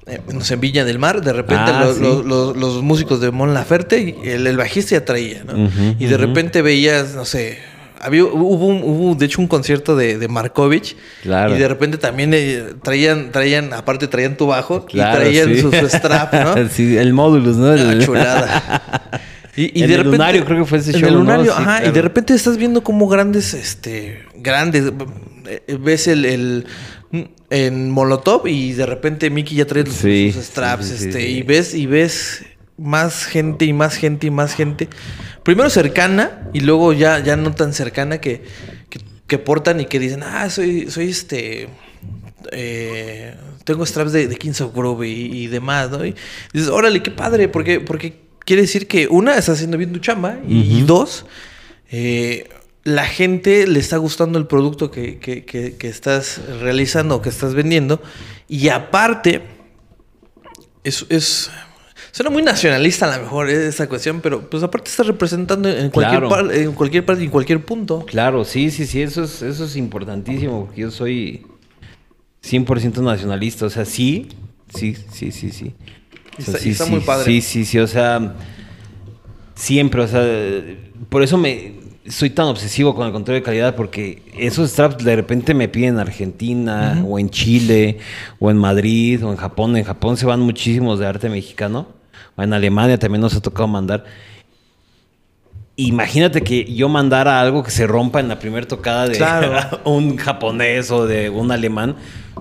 eh, 0.06 0.20
no 0.32 0.42
sé, 0.42 0.54
en 0.54 0.60
Villa 0.60 0.84
del 0.84 0.98
Mar, 0.98 1.22
de 1.22 1.32
repente 1.32 1.70
Ah, 1.72 1.84
lo- 1.84 1.94
sí. 1.94 2.00
lo- 2.00 2.22
lo- 2.22 2.54
los 2.54 2.82
músicos 2.82 3.20
de 3.20 3.30
Mon 3.30 3.54
Laferte, 3.54 4.16
el, 4.24 4.46
el 4.46 4.56
bajista 4.56 4.92
ya 4.96 5.04
traía, 5.04 5.44
¿no? 5.44 5.70
Y 5.98 6.06
de 6.06 6.16
repente 6.16 6.62
veías, 6.62 7.14
no 7.14 7.24
sé, 7.24 7.58
había, 8.00 8.24
hubo, 8.24 8.66
un- 8.66 8.82
hubo 8.82 9.14
de 9.14 9.26
hecho 9.26 9.40
un 9.40 9.46
concierto 9.46 9.94
de, 9.94 10.18
de 10.18 10.26
Markovich, 10.28 10.96
Claro. 11.22 11.54
y 11.54 11.58
de 11.58 11.68
repente 11.68 11.98
también 11.98 12.32
eh, 12.34 12.64
traían, 12.82 13.30
traían, 13.30 13.72
aparte 13.72 14.08
traían 14.08 14.36
tu 14.36 14.46
bajo, 14.48 14.86
Claro, 14.86 15.18
y 15.20 15.22
traían 15.34 15.54
sí. 15.54 15.60
su, 15.60 15.70
su 15.70 15.88
strap, 15.88 16.34
¿no? 16.34 16.68
sí, 16.70 16.96
el 16.96 17.12
módulos, 17.12 17.56
¿no? 17.56 17.68
Ah, 17.68 17.74
El- 17.92 18.04
chulada. 18.04 19.00
Y, 19.54 19.82
En 19.82 19.90
el 19.90 20.02
Lunario 20.04 20.44
creo 20.44 20.58
que 20.60 20.64
fue 20.64 20.78
ese 20.78 20.92
en 20.92 21.00
show, 21.00 21.08
el 21.08 21.14
¿no? 21.14 21.20
lunario, 21.20 21.52
Sí. 21.54 21.62
Y 21.88 21.90
de 21.90 22.02
repente 22.02 22.32
estás 22.34 22.56
viendo 22.56 22.82
como 22.82 23.06
grandes, 23.08 23.52
este, 23.54 24.22
grandes. 24.36 24.90
eh, 25.46 25.76
Ves 25.80 26.08
el, 26.08 26.24
el- 26.24 26.66
en 27.50 27.90
Molotov 27.90 28.46
y 28.46 28.72
de 28.72 28.86
repente 28.86 29.28
Mickey 29.28 29.56
ya 29.58 29.66
trae 29.66 29.84
Sí, 29.86 30.32
sus 30.32 30.44
straps, 30.46 30.86
sí, 30.86 31.04
este, 31.08 31.28
y 31.28 31.42
ves, 31.42 31.74
y 31.74 31.84
ves 31.84 32.44
más 32.78 33.26
gente 33.26 33.66
y 33.66 33.74
más 33.74 33.96
gente 33.96 34.28
y 34.28 34.30
más 34.30 34.54
gente. 34.54 34.88
Primero 35.42 35.68
cercana 35.68 36.48
y 36.54 36.60
luego 36.60 36.94
ya, 36.94 37.18
ya 37.18 37.36
no 37.36 37.52
tan 37.54 37.74
cercana 37.74 38.18
que, 38.22 38.42
que, 38.88 39.00
que 39.26 39.36
portan 39.38 39.80
y 39.80 39.84
que 39.84 39.98
dicen, 39.98 40.22
ah, 40.22 40.48
soy, 40.48 40.90
soy 40.90 41.10
este. 41.10 41.68
eh, 42.50 43.34
tengo 43.64 43.84
straps 43.86 44.12
de, 44.12 44.26
de 44.28 44.36
Kings 44.36 44.60
of 44.62 44.74
Groove 44.74 45.06
y, 45.06 45.42
y 45.44 45.46
demás, 45.48 45.90
¿no? 45.90 46.04
Y 46.06 46.14
dices, 46.52 46.68
órale, 46.70 47.02
qué 47.02 47.10
padre, 47.10 47.48
porque, 47.48 47.80
porque 47.80 48.22
quiere 48.44 48.62
decir 48.62 48.86
que 48.88 49.08
una, 49.08 49.36
está 49.36 49.52
haciendo 49.52 49.78
bien 49.78 49.92
tu 49.92 49.98
chamba 49.98 50.38
y, 50.48 50.82
dos, 50.82 51.26
eh, 51.90 52.48
la 52.84 53.04
gente 53.06 53.66
le 53.66 53.78
está 53.78 53.96
gustando 53.98 54.38
el 54.38 54.46
producto 54.46 54.90
que, 54.90 55.18
que- 55.18 55.44
que- 55.44 55.76
que 55.76 55.88
estás 55.88 56.40
realizando 56.60 57.16
o 57.16 57.22
que 57.22 57.28
estás 57.28 57.54
vendiendo 57.54 58.02
y 58.48 58.68
aparte, 58.68 59.42
es... 60.84 61.06
es 61.08 61.50
Suena 62.14 62.28
muy 62.28 62.42
nacionalista 62.42 63.10
a 63.10 63.16
lo 63.16 63.22
mejor 63.22 63.48
eh, 63.48 63.68
esa 63.68 63.88
cuestión, 63.88 64.20
pero 64.20 64.50
pues 64.50 64.62
aparte 64.62 64.90
estás 64.90 65.06
representando 65.06 65.66
en 65.70 65.88
cualquier, 65.88 66.20
Claro. 66.20 66.28
par- 66.28 66.54
en 66.54 66.72
cualquier 66.72 67.06
parte 67.06 67.22
y 67.22 67.24
en 67.24 67.30
cualquier 67.30 67.64
punto. 67.64 68.04
Claro, 68.04 68.44
sí, 68.44 68.70
sí, 68.70 68.84
sí, 68.84 69.00
eso 69.00 69.24
es, 69.24 69.40
eso 69.40 69.64
es 69.64 69.76
importantísimo, 69.76 70.66
porque 70.66 70.82
yo 70.82 70.90
soy 70.90 71.46
100% 72.44 73.02
nacionalista, 73.02 73.64
o 73.64 73.70
sea, 73.70 73.86
sí, 73.86 74.28
sí, 74.74 74.94
sí, 75.10 75.32
sí, 75.32 75.50
sí. 75.52 75.74
Y 76.38 76.42
O 76.42 76.44
sea, 76.44 76.54
está, 76.54 76.68
y 76.68 76.70
está 76.72 76.86
muy 76.86 77.00
padre. 77.00 77.24
Sí, 77.24 77.40
sí, 77.40 77.64
sí. 77.64 77.78
O 77.78 77.86
sea, 77.86 78.34
siempre, 79.54 80.02
o 80.02 80.06
sea, 80.08 80.24
por 81.08 81.22
eso 81.22 81.36
me 81.38 81.74
soy 82.08 82.30
tan 82.30 82.46
obsesivo 82.46 82.94
con 82.94 83.06
el 83.06 83.12
control 83.12 83.36
de 83.36 83.42
calidad, 83.42 83.76
porque 83.76 84.22
esos 84.36 84.70
straps 84.70 85.04
de 85.04 85.14
repente 85.14 85.54
me 85.54 85.68
piden 85.68 85.90
en 85.94 86.00
Argentina, 86.00 87.02
o 87.06 87.18
en 87.18 87.30
Chile, 87.30 87.98
o 88.40 88.50
en 88.50 88.56
Madrid, 88.56 89.24
o 89.24 89.30
en 89.30 89.36
Japón. 89.36 89.76
En 89.76 89.84
Japón 89.84 90.16
se 90.16 90.26
van 90.26 90.40
muchísimos 90.40 90.98
de 90.98 91.06
arte 91.06 91.28
mexicano. 91.28 91.86
O 92.34 92.42
en 92.42 92.52
Alemania 92.52 92.98
también 92.98 93.20
nos 93.20 93.34
ha 93.36 93.40
tocado 93.40 93.68
mandar. 93.68 94.04
Imagínate 95.76 96.42
que 96.42 96.64
yo 96.74 96.88
mandara 96.88 97.40
algo 97.40 97.62
que 97.62 97.70
se 97.70 97.86
rompa 97.86 98.20
en 98.20 98.28
la 98.28 98.38
primera 98.38 98.66
tocada 98.66 99.08
de 99.08 99.16
Claro. 99.16 99.80
un 99.84 100.16
japonés 100.16 100.90
o 100.90 101.06
de 101.06 101.30
un 101.30 101.50
alemán, 101.50 101.96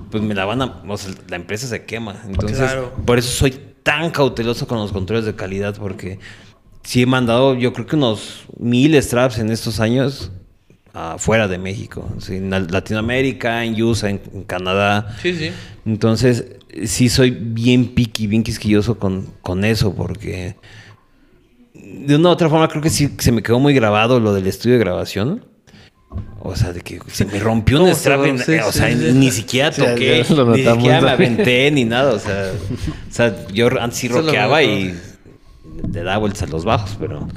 pues 0.10 0.22
me 0.22 0.34
la 0.36 0.46
van 0.46 0.62
a. 0.62 0.82
O 0.88 0.98
sea, 0.98 1.14
la 1.30 1.38
empresa 1.38 1.68
se 1.68 1.86
quema. 1.86 2.16
Entonces, 2.28 2.58
Claro. 2.58 2.92
por 3.06 3.20
eso 3.20 3.30
soy 3.30 3.58
tan 3.84 4.11
cauteloso 4.11 4.67
con 4.67 4.77
los 4.77 4.91
controles 4.91 5.25
de 5.25 5.36
calidad, 5.36 5.75
porque 5.77 6.19
sí 6.84 7.03
he 7.03 7.05
mandado, 7.05 7.55
yo 7.55 7.73
creo 7.73 7.86
que 7.88 7.95
unos 7.95 8.43
mil 8.57 9.01
straps 9.01 9.39
en 9.39 9.51
estos 9.51 9.79
años 9.79 10.32
afuera 10.93 11.47
de 11.47 11.57
México. 11.57 12.07
Sí, 12.19 12.36
en 12.36 12.49
Latinoamérica, 12.49 13.63
en 13.63 13.82
USA, 13.82 14.09
en, 14.09 14.21
en 14.34 14.43
Canadá. 14.43 15.15
Sí, 15.21 15.34
sí. 15.34 15.51
Entonces, 15.86 16.45
sí 16.86 17.09
soy 17.09 17.32
bien 17.32 17.93
piqui, 17.93 18.27
bien 18.27 18.43
quisquilloso 18.43 18.97
con, 18.97 19.27
con 19.41 19.63
eso, 19.63 19.93
porque 19.95 20.55
de 21.73 22.15
una 22.15 22.29
u 22.29 22.32
otra 22.32 22.49
forma 22.49 22.67
creo 22.67 22.82
que 22.82 22.89
sí 22.89 23.09
se 23.17 23.32
me 23.32 23.41
quedó 23.41 23.59
muy 23.59 23.73
grabado 23.73 24.19
lo 24.19 24.34
del 24.34 24.47
estudio 24.47 24.75
de 24.75 24.79
grabación. 24.79 25.45
O 26.43 26.55
sea, 26.55 26.74
de 26.74 26.82
que 26.82 26.99
se 27.12 27.26
me 27.26 27.39
rompió 27.39 27.78
un 27.78 27.84
¿Cómo 27.84 27.93
se 27.93 27.99
strap, 28.01 28.26
en- 28.26 28.39
Sí, 28.39 28.55
o 28.55 28.72
sea, 28.72 28.89
sí. 28.89 29.12
ni 29.14 29.30
siquiera 29.32 29.70
toqué, 29.72 30.26
ni 30.28 30.64
siquiera 30.64 31.01
me 31.01 31.12
aventé 31.12 31.70
ni 31.72 31.86
nada. 31.86 32.14
O 32.14 32.20
sea, 32.20 32.51
o 33.09 33.14
sea 33.14 33.47
yo 33.53 33.68
antes 33.80 33.99
sí 33.99 34.07
rockeaba 34.09 34.64
y 34.64 34.95
le 35.91 36.03
daba 36.03 36.18
vueltas 36.18 36.41
a 36.43 36.47
los 36.47 36.66
bajos, 36.66 36.97
pero, 36.99 37.28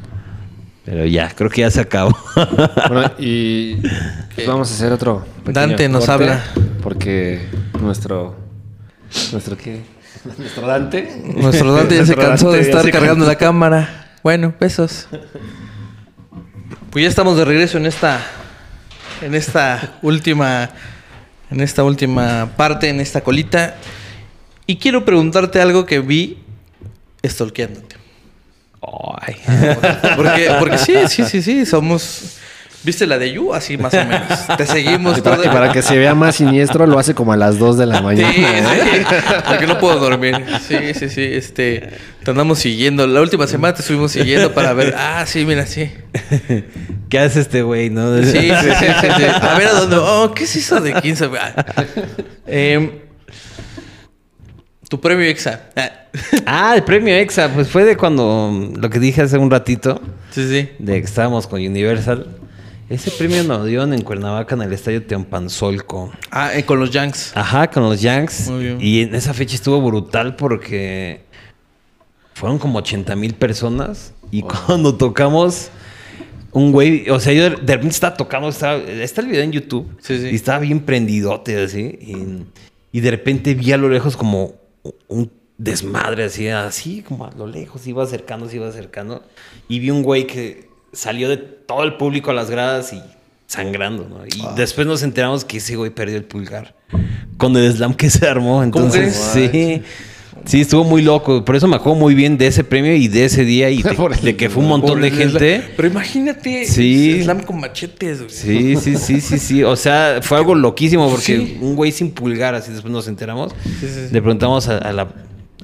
pero 0.87 1.05
ya, 1.05 1.29
creo 1.31 1.51
que 1.51 1.61
ya 1.61 1.70
se 1.70 1.81
acabó. 1.81 2.16
Bueno, 2.89 3.12
y 3.18 3.77
pues 4.35 4.47
vamos 4.47 4.70
a 4.70 4.75
hacer 4.75 4.93
otro. 4.93 5.25
Dante 5.45 5.89
nos 5.89 6.07
corte, 6.07 6.12
habla. 6.25 6.45
Porque 6.83 7.47
nuestro. 7.81 8.37
¿Nuestro 9.33 9.57
qué? 9.57 9.83
Nuestro 10.39 10.66
Dante. 10.66 11.22
Nuestro 11.37 11.72
Dante 11.75 11.97
ya 11.97 12.07
se 12.07 12.16
cansó 12.16 12.51
de 12.51 12.62
Dante 12.62 12.70
estar 12.79 12.91
cargando 12.91 13.27
la 13.27 13.37
cámara. 13.37 14.16
Bueno, 14.22 14.55
besos. 14.59 15.09
Pues 16.91 17.03
ya 17.03 17.09
estamos 17.09 17.37
de 17.37 17.45
regreso 17.45 17.77
en 17.77 17.85
esta. 17.87 18.20
En 19.23 19.35
esta 19.35 19.99
última. 20.03 20.71
En 21.51 21.61
esta 21.61 21.85
última 21.85 22.51
parte, 22.57 22.89
en 22.89 23.01
esta 23.01 23.21
colita. 23.21 23.77
Y 24.67 24.77
quiero 24.77 25.05
preguntarte 25.05 25.61
algo 25.61 25.85
que 25.85 26.01
vi 26.01 26.39
stalkeándote. 27.25 27.97
Ay. 28.81 29.37
Porque, 30.17 30.51
porque 30.59 30.79
sí, 30.79 30.95
sí, 31.09 31.25
sí, 31.25 31.43
sí, 31.43 31.67
somos. 31.67 32.39
¿Viste 32.85 33.07
la 33.07 33.18
de 33.18 33.32
You? 33.32 33.55
Así 33.55 33.78
más 33.78 33.95
o 33.95 33.97
menos. 34.05 34.47
Te 34.59 34.66
seguimos 34.66 35.16
Y 35.18 35.22
para, 35.22 35.37
todo. 35.37 35.45
y 35.47 35.49
para 35.49 35.72
que 35.72 35.80
se 35.82 35.97
vea 35.97 36.14
más 36.14 36.37
siniestro, 36.37 36.87
lo 36.87 36.99
hace 36.99 37.14
como 37.14 37.32
a 37.32 37.37
las 37.37 37.59
2 37.59 37.78
de 37.78 37.87
la 37.87 37.99
Sí, 37.99 38.05
mañana. 38.05 38.32
sí, 38.32 39.03
porque 39.49 39.66
no 39.66 39.78
puedo 39.78 39.99
dormir. 39.99 40.37
Sí, 40.68 40.76
sí, 40.95 41.09
sí, 41.09 41.22
este, 41.22 41.89
te 42.22 42.30
andamos 42.30 42.59
siguiendo. 42.59 43.07
La 43.07 43.20
última 43.22 43.47
semana 43.47 43.74
te 43.74 43.80
estuvimos 43.80 44.12
siguiendo 44.12 44.53
para 44.53 44.72
ver, 44.74 44.95
ah, 44.99 45.24
sí, 45.26 45.45
mira, 45.47 45.64
sí. 45.66 45.91
¿Qué 47.09 47.18
hace 47.18 47.41
este 47.41 47.62
güey, 47.62 47.89
no? 47.91 48.16
Sí, 48.18 48.32
sí, 48.32 48.41
sí, 48.41 48.87
sí, 49.01 49.07
sí. 49.16 49.24
A 49.41 49.55
ver 49.59 49.68
a 49.68 49.72
dónde, 49.72 49.97
oh, 49.99 50.32
¿qué 50.35 50.45
es 50.45 50.55
eso 50.57 50.80
de 50.80 50.93
15? 50.95 51.30
Ah. 51.41 51.64
Em, 52.47 52.91
tu 54.89 55.01
premio 55.01 55.24
EXA. 55.26 55.61
Ah. 55.76 55.91
Ah, 56.47 56.72
el 56.76 56.82
premio 56.85 57.14
EXA, 57.14 57.49
pues 57.49 57.68
fue 57.68 57.85
de 57.85 57.97
cuando 57.97 58.70
lo 58.76 58.91
que 58.91 58.99
dije 59.01 59.22
hace 59.22 59.39
un 59.39 59.51
ratito, 59.51 60.01
Sí, 60.30 60.47
sí. 60.49 60.68
de 60.78 61.01
que 61.01 61.07
estábamos 61.07 61.47
con 61.47 61.61
Universal. 61.61 62.26
Ese 62.95 63.11
premio 63.11 63.42
nos 63.42 63.66
dieron 63.66 63.92
en 63.92 64.03
Cuernavaca 64.03 64.55
en 64.55 64.62
el 64.62 64.72
estadio 64.72 65.05
Teompanzolco. 65.05 66.12
Ah, 66.30 66.57
eh, 66.57 66.64
con 66.64 66.78
los 66.78 66.92
Yanks. 66.92 67.32
Ajá, 67.36 67.68
con 67.68 67.82
los 67.82 68.01
Yanks. 68.01 68.49
Muy 68.51 68.62
bien. 68.62 68.78
Y 68.80 69.03
en 69.03 69.16
esa 69.16 69.34
fecha 69.34 69.57
estuvo 69.57 69.82
brutal 69.82 70.36
porque 70.36 71.22
fueron 72.34 72.61
como 72.61 72.78
80 72.78 73.16
mil 73.16 73.34
personas. 73.34 74.14
Y 74.30 74.42
cuando 74.42 74.95
tocamos, 74.95 75.70
un 76.53 76.70
güey, 76.70 77.11
o 77.11 77.18
sea, 77.18 77.32
yo 77.32 77.42
de 77.42 77.51
de 77.51 77.74
repente 77.74 77.88
estaba 77.88 78.16
tocando, 78.16 78.49
estaba, 78.49 78.76
está 78.76 79.22
el 79.22 79.26
video 79.26 79.42
en 79.42 79.51
YouTube. 79.51 79.90
Sí, 80.01 80.16
sí. 80.20 80.28
Y 80.28 80.36
estaba 80.36 80.61
bien 80.61 80.78
prendidote 80.78 81.61
así. 81.64 81.99
Y, 82.01 82.45
y 82.92 83.01
de 83.01 83.11
repente 83.11 83.55
vi 83.55 83.72
a 83.72 83.76
lo 83.76 83.88
lejos 83.88 84.16
como 84.16 84.55
un 85.09 85.32
desmadre 85.59 86.22
así, 86.22 86.47
así 86.47 87.03
como 87.03 87.26
a 87.26 87.32
lo 87.32 87.49
lejos, 87.49 87.84
iba 87.88 88.05
acercando, 88.05 88.49
se 88.49 88.55
iba 88.55 88.68
acercando. 88.68 89.24
Y 89.66 89.80
vi 89.80 89.90
un 89.90 90.05
güey 90.05 90.28
que 90.28 90.74
salió 90.95 91.28
de 91.28 91.36
todo 91.36 91.82
el 91.84 91.97
público 91.97 92.30
a 92.30 92.34
las 92.34 92.51
gradas 92.51 92.92
y 92.92 93.03
sangrando, 93.47 94.07
¿no? 94.09 94.24
Y 94.26 94.42
después 94.57 94.86
nos 94.86 95.03
enteramos 95.03 95.45
que 95.45 95.59
ese 95.59 95.76
güey 95.76 95.90
perdió 95.90 96.16
el 96.16 96.24
pulgar 96.24 96.74
con 97.36 97.57
el 97.57 97.72
slam 97.72 97.95
que 97.95 98.09
se 98.11 98.26
armó. 98.26 98.55
¿Cómo 98.57 98.64
Entonces, 98.64 99.14
sí. 99.14 99.82
Sí, 100.47 100.61
estuvo 100.61 100.84
muy 100.84 101.01
loco. 101.01 101.42
Por 101.45 101.57
eso 101.57 101.66
me 101.68 101.76
acuerdo 101.76 101.99
muy 101.99 102.14
bien 102.14 102.36
de 102.36 102.49
ese 102.49 102.64
premio 102.64 102.95
y 102.95 103.09
de 103.09 103.24
ese 103.24 103.45
día 103.45 103.70
y 103.70 103.82
de, 104.22 104.36
que 104.36 104.51
fue 104.51 104.62
un 104.62 104.68
montón 104.68 105.01
de 105.01 105.11
gente. 105.11 105.62
Pero 105.76 105.88
imagínate, 105.88 106.66
Sí. 106.66 107.22
slam 107.22 107.40
con 107.45 107.61
machetes. 107.61 108.18
güey. 108.18 108.30
Sí, 108.30 108.76
sí, 108.76 108.97
sí, 108.97 109.20
sí, 109.22 109.38
sí. 109.38 109.62
O 109.64 109.74
sea, 109.76 110.18
fue 110.20 110.36
algo 110.36 110.55
loquísimo 110.55 111.09
porque 111.09 111.36
Sí. 111.38 111.59
un 111.62 111.76
güey 111.76 111.92
sin 111.92 112.11
pulgar, 112.11 112.55
así 112.55 112.72
después 112.72 112.92
nos 112.92 113.09
enteramos. 113.09 113.53
Sí, 113.62 113.70
sí, 113.80 113.88
sí. 113.88 114.12
Le 114.12 114.20
preguntamos 114.20 114.68
a, 114.68 114.78
a 114.78 114.92
la, 114.92 115.09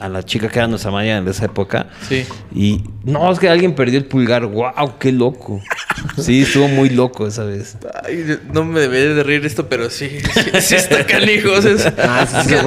a 0.01 0.09
la 0.09 0.23
chica 0.25 0.49
que 0.49 0.59
era 0.59 0.67
nuestra 0.69 0.91
manager 0.91 1.19
en 1.19 1.29
esa 1.29 1.45
época. 1.45 1.87
Sí. 2.09 2.25
Y 2.55 2.83
no, 3.05 3.31
es 3.31 3.39
que 3.39 3.49
alguien 3.49 3.75
perdió 3.75 3.99
el 3.99 4.07
pulgar. 4.07 4.47
¡Wow! 4.47 4.99
¡Qué 4.99 5.13
loco! 5.13 5.61
Sí, 6.17 6.43
estuvo 6.43 6.67
muy 6.69 6.89
loco 6.89 7.27
esa 7.27 7.45
vez. 7.45 7.77
Ay, 8.05 8.39
no 8.55 8.65
me 8.65 8.81
debería 8.81 9.15
de 9.15 9.23
reír 9.23 9.45
esto, 9.45 9.69
pero 9.69 9.91
sí, 9.91 10.09
sí, 10.33 10.41
sí 10.61 10.75
está 10.75 11.05
canijo. 11.07 11.53
o 11.53 11.61
sea, 11.61 11.73
es- 11.73 11.87
Ah, 11.99 12.27
sí, 12.27 12.37
es 12.39 12.45
se 12.45 12.57
que 12.57 12.63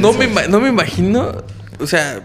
no, 0.00 0.12
me, 0.12 0.28
no 0.48 0.60
me 0.60 0.68
imagino, 0.68 1.32
o 1.80 1.86
sea, 1.88 2.20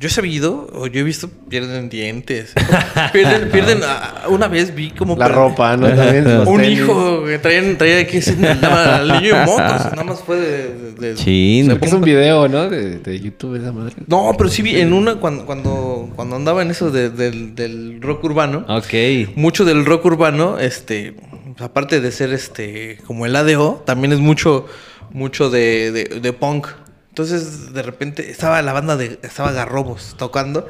yo 0.00 0.06
he 0.08 0.10
sabido, 0.10 0.66
o 0.72 0.86
yo 0.86 1.00
he 1.00 1.02
visto, 1.04 1.28
pierden 1.50 1.90
dientes. 1.90 2.54
pierden, 3.12 3.50
pierden, 3.50 3.80
ah, 3.84 4.24
una 4.30 4.48
vez 4.48 4.74
vi 4.74 4.90
como... 4.92 5.14
La 5.16 5.28
ropa, 5.28 5.76
¿no? 5.76 5.88
También 5.94 6.26
Un 6.48 6.62
tenis. 6.62 6.78
hijo, 6.78 7.20
güey, 7.20 7.38
traían, 7.40 7.76
traía 7.76 8.06
que 8.06 8.22
se 8.22 8.34
nada, 8.36 8.96
al 8.96 9.08
niño 9.08 9.36
de 9.38 9.44
mocos, 9.44 9.60
nada 9.92 10.04
más 10.04 10.20
fue 10.20 10.36
de... 10.40 10.74
de- 10.74 10.92
de- 11.10 11.14
Chin. 11.16 11.64
o 11.64 11.66
sea, 11.66 11.74
Porque 11.74 11.86
es 11.86 11.92
un 11.92 12.00
video, 12.00 12.48
¿no? 12.48 12.70
De, 12.70 12.98
de 12.98 13.20
YouTube 13.20 13.56
esa 13.56 13.72
madre. 13.72 13.94
No, 14.06 14.32
pero 14.38 14.48
sí 14.48 14.62
vi 14.62 14.80
en 14.80 14.94
una, 14.94 15.16
cuando, 15.16 15.44
cuando, 15.44 16.10
cuando 16.16 16.34
andaba 16.36 16.62
en 16.62 16.70
eso 16.70 16.90
de- 16.90 17.10
del, 17.10 17.54
del 17.54 18.00
rock 18.00 18.24
urbano, 18.24 18.64
Ok. 18.68 18.94
mucho 19.36 19.66
del 19.66 19.84
rock 19.84 20.06
urbano, 20.06 20.58
este, 20.58 21.14
aparte 21.58 22.00
de 22.00 22.10
ser 22.10 22.32
este, 22.32 22.96
como 23.06 23.26
el 23.26 23.36
ADO, 23.36 23.82
también 23.84 24.12
es 24.14 24.18
mucho, 24.18 24.66
mucho 25.12 25.50
de, 25.50 25.92
de- 25.92 26.20
de 26.20 26.32
punk. 26.32 26.68
Entonces, 27.10 27.72
de 27.72 27.82
repente, 27.82 28.30
estaba 28.30 28.62
la 28.62 28.72
banda 28.72 28.96
de, 28.96 29.18
estaba 29.22 29.52
Garrobos 29.52 30.14
tocando 30.16 30.66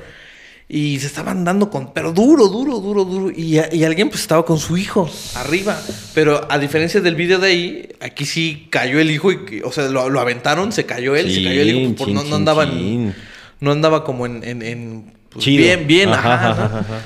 y 0.68 0.99
se 1.01 1.07
estaban 1.09 1.45
dando 1.45 1.68
con, 1.68 1.93
pero 1.93 2.12
duro, 2.12 2.49
duro, 2.49 2.78
duro, 2.78 3.05
duro. 3.05 3.30
Y, 3.30 3.59
y 3.72 3.84
alguien 3.84 4.09
pues 4.09 4.22
estaba 4.22 4.45
con 4.45 4.59
su 4.59 4.76
hijo 4.76 5.11
arriba. 5.36 5.78
Pero 6.14 6.47
a 6.51 6.59
diferencia 6.59 7.01
del 7.01 7.14
video 7.16 7.38
de 7.38 7.49
ahí, 7.49 7.88
aquí 8.01 8.24
sí 8.24 8.68
cayó 8.70 9.01
el 9.01 9.11
hijo 9.11 9.32
y, 9.32 9.61
o 9.64 9.70
sea, 9.72 9.88
lo, 9.88 10.09
lo 10.09 10.20
aventaron, 10.20 10.72
se 10.72 10.86
cayó 10.86 11.14
él, 11.16 11.32
se 11.32 11.43
cayó 11.45 11.61
el 11.61 11.68
hijo, 11.70 11.95
pues, 11.97 12.07
Chin, 12.07 12.14
no, 12.14 12.24
no 12.24 12.36
andaba 12.36 12.64
en- 12.64 13.14
no 13.61 13.72
andaba 13.72 14.05
como 14.05 14.24
en, 14.26 14.43
en, 14.43 14.62
en, 14.62 15.12
pues, 15.28 15.45
bien, 15.45 15.86
bien, 15.86 16.09
Ajá, 16.09 16.34
ajá, 16.34 16.51
ajá, 16.53 16.68
¿no? 16.68 16.78
ajá. 16.78 17.01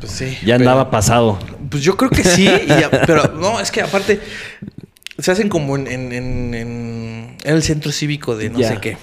Pues 0.00 0.12
sí. 0.12 0.26
Ya 0.44 0.58
pero- 0.58 0.70
andaba 0.70 0.90
pasado. 0.90 1.38
pues 1.70 1.82
yo 1.82 1.96
creo 1.96 2.10
que 2.10 2.22
sí, 2.24 2.46
y 2.48 2.66
ya- 2.68 2.90
pero 3.06 3.32
no, 3.34 3.58
es 3.60 3.70
que 3.70 3.80
aparte 3.80 4.20
se 5.18 5.30
hacen 5.32 5.48
como 5.48 5.76
en, 5.76 5.86
en- 5.86 6.12
en- 6.12 6.54
en- 6.54 7.36
en 7.44 7.54
el 7.54 7.62
centro 7.62 7.92
cívico 7.92 8.36
de 8.36 8.50
no 8.50 8.58
sé 8.60 8.78
qué. 8.80 8.96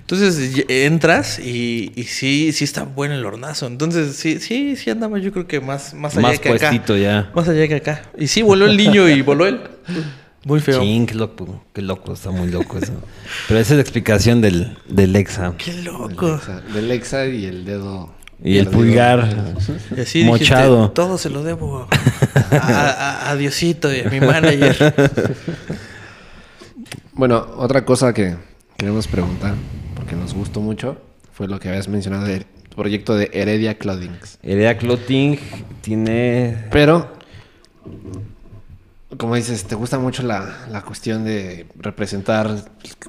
Entonces 0.00 0.64
entras 0.68 1.38
y, 1.38 1.92
y 1.96 2.04
sí, 2.04 2.52
sí 2.52 2.64
está 2.64 2.84
bueno 2.84 3.14
el 3.14 3.24
hornazo. 3.24 3.66
Entonces 3.66 4.16
sí, 4.16 4.38
sí, 4.40 4.76
sí 4.76 4.90
andaba 4.90 5.18
yo 5.18 5.32
creo 5.32 5.46
que 5.46 5.60
más, 5.60 5.94
más 5.94 6.16
allá 6.16 6.28
Más 6.28 6.38
que 6.40 6.48
puestito 6.50 6.94
acá. 6.94 7.02
ya. 7.02 7.30
Más 7.34 7.48
allá 7.48 7.68
que 7.68 7.74
acá. 7.74 8.02
Y 8.18 8.26
sí, 8.28 8.42
voló 8.42 8.66
el 8.66 8.76
niño 8.76 9.08
y 9.08 9.22
voló 9.22 9.46
él. 9.46 9.60
Muy 10.44 10.60
feo. 10.60 10.80
Chin, 10.82 11.06
qué 11.06 11.14
loco. 11.14 11.64
Qué 11.72 11.80
loco, 11.80 12.12
está 12.12 12.30
muy 12.30 12.50
loco 12.50 12.76
eso. 12.76 12.92
Pero 13.48 13.60
esa 13.60 13.72
es 13.72 13.76
la 13.76 13.80
explicación 13.80 14.42
del, 14.42 14.76
del 14.86 15.16
EXA. 15.16 15.54
Qué 15.56 15.72
Del 15.72 15.84
loco. 15.86 16.32
Lexa, 16.32 16.60
del 16.60 16.88
Lexa 16.88 17.26
y 17.26 17.46
el 17.46 17.64
dedo. 17.64 18.14
Y 18.44 18.58
el 18.58 18.66
pulgar. 18.68 19.54
Y 19.96 20.00
así 20.02 20.22
Mochado. 20.24 20.76
dijiste, 20.76 20.94
todo 20.94 21.16
se 21.18 21.30
lo 21.30 21.42
debo 21.42 21.88
a, 22.52 22.56
a- 22.56 23.30
a 23.30 23.36
Diosito 23.36 23.92
y 23.92 24.00
a 24.00 24.10
mi 24.10 24.20
manager. 24.20 24.94
Bueno, 27.16 27.46
otra 27.58 27.84
cosa 27.84 28.12
que 28.12 28.34
queremos 28.76 29.06
preguntar, 29.06 29.54
porque 29.94 30.16
nos 30.16 30.34
gustó 30.34 30.60
mucho, 30.60 30.96
fue 31.32 31.46
lo 31.46 31.60
que 31.60 31.68
habías 31.68 31.86
mencionado 31.88 32.24
del 32.26 32.44
proyecto 32.74 33.14
de 33.14 33.30
Heredia 33.32 33.78
Clothings. 33.78 34.38
Heredia 34.42 34.76
Clothing 34.76 35.38
tiene. 35.80 36.64
Pero, 36.72 37.12
como 39.16 39.36
dices, 39.36 39.62
te 39.64 39.76
gusta 39.76 39.98
mucho 40.00 40.24
la, 40.24 40.66
la 40.70 40.82
cuestión 40.82 41.24
de 41.24 41.66
representar 41.78 42.50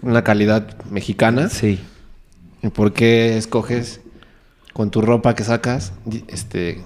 una 0.03 0.23
calidad 0.23 0.77
mexicana. 0.91 1.49
Sí. 1.49 1.79
¿Y 2.61 2.67
por 2.69 2.93
qué 2.93 3.38
escoges 3.38 4.01
con 4.76 4.91
tu 4.91 4.99
ropa 5.01 5.36
que 5.36 5.45
sacas? 5.45 5.93
Este, 6.28 6.84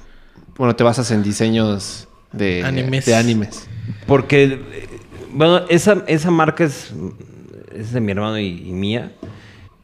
bueno, 0.57 0.75
te 0.75 0.83
basas 0.83 1.09
en 1.09 1.23
diseños 1.23 2.07
de 2.31 2.63
Animes. 2.63 3.03
de 3.07 3.15
animes. 3.15 3.67
Porque, 4.05 4.43
eh, 4.43 4.87
bueno, 5.33 5.61
esa, 5.69 6.03
esa 6.05 6.29
marca 6.29 6.65
es, 6.65 6.93
es 7.75 7.91
de 7.91 7.99
mi 7.99 8.11
hermano 8.11 8.37
y, 8.37 8.45
y 8.67 8.71
mía. 8.73 9.11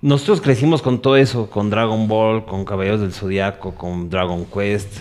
Nosotros 0.04 0.40
crecimos 0.40 0.84
con 0.84 1.02
todo 1.02 1.18
eso, 1.18 1.50
con 1.50 1.72
Dragon 1.72 2.08
Ball, 2.08 2.46
con 2.46 2.64
Caballeros 2.64 3.02
del 3.02 3.12
Zodiaco, 3.12 3.74
con 3.74 4.12
Dragon 4.12 4.46
Quest. 4.46 5.00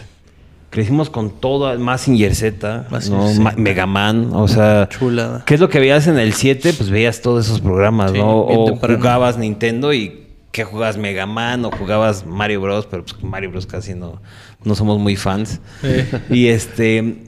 Crecimos 0.71 1.11
con 1.11 1.29
todo, 1.31 1.79
Mazinger 1.79 2.35
Z, 2.35 2.87
¿no? 3.11 3.33
Ma- 3.35 3.53
Mega 3.59 3.85
Man, 3.85 4.31
o 4.33 4.49
sea... 4.49 4.89
Chulada. 4.89 5.45
¿Qué 5.45 5.55
es 5.55 5.61
lo 5.61 5.69
que 5.69 5.79
veías 5.79 6.07
en 6.07 6.19
el 6.19 6.33
7? 6.33 6.73
Pues 6.73 6.89
veías 6.89 7.21
todos 7.21 7.45
esos 7.45 7.61
programas, 7.61 8.13
Sí, 8.13 8.19
¿no? 8.19 8.41
O 8.41 8.65
temprano. 8.65 8.97
jugabas 8.97 9.37
Nintendo 9.37 9.93
y 9.93 10.24
que 10.55 10.63
jugabas 10.63 10.97
Mega 10.97 11.27
Man 11.27 11.65
o 11.65 11.73
jugabas 11.73 12.25
Mario 12.25 12.61
Bros, 12.61 12.87
pero 12.87 13.05
pues 13.05 13.21
Mario 13.25 13.51
Bros 13.51 13.67
casi 13.67 13.93
no, 13.93 14.23
no 14.63 14.77
somos 14.77 15.01
muy 15.01 15.17
fans. 15.17 15.61
Eh. 15.83 16.07
Y 16.31 16.47
este. 16.47 17.25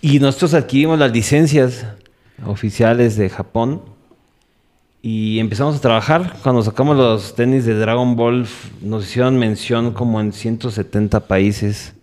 Y 0.00 0.18
nosotros 0.18 0.54
adquirimos 0.54 0.98
las 0.98 1.12
licencias 1.12 1.86
oficiales 2.44 3.16
de 3.16 3.28
Japón. 3.30 3.80
Y 5.02 5.38
empezamos 5.38 5.76
a 5.76 5.80
trabajar. 5.80 6.34
Cuando 6.42 6.62
sacamos 6.62 6.96
los 6.96 7.36
tenis 7.36 7.64
de 7.64 7.74
Dragon 7.74 8.16
Ball, 8.16 8.44
nos 8.82 9.04
hicieron 9.04 9.38
mención 9.38 9.92
como 9.92 10.20
en 10.20 10.32
170 10.32 11.20
países. 11.28 11.94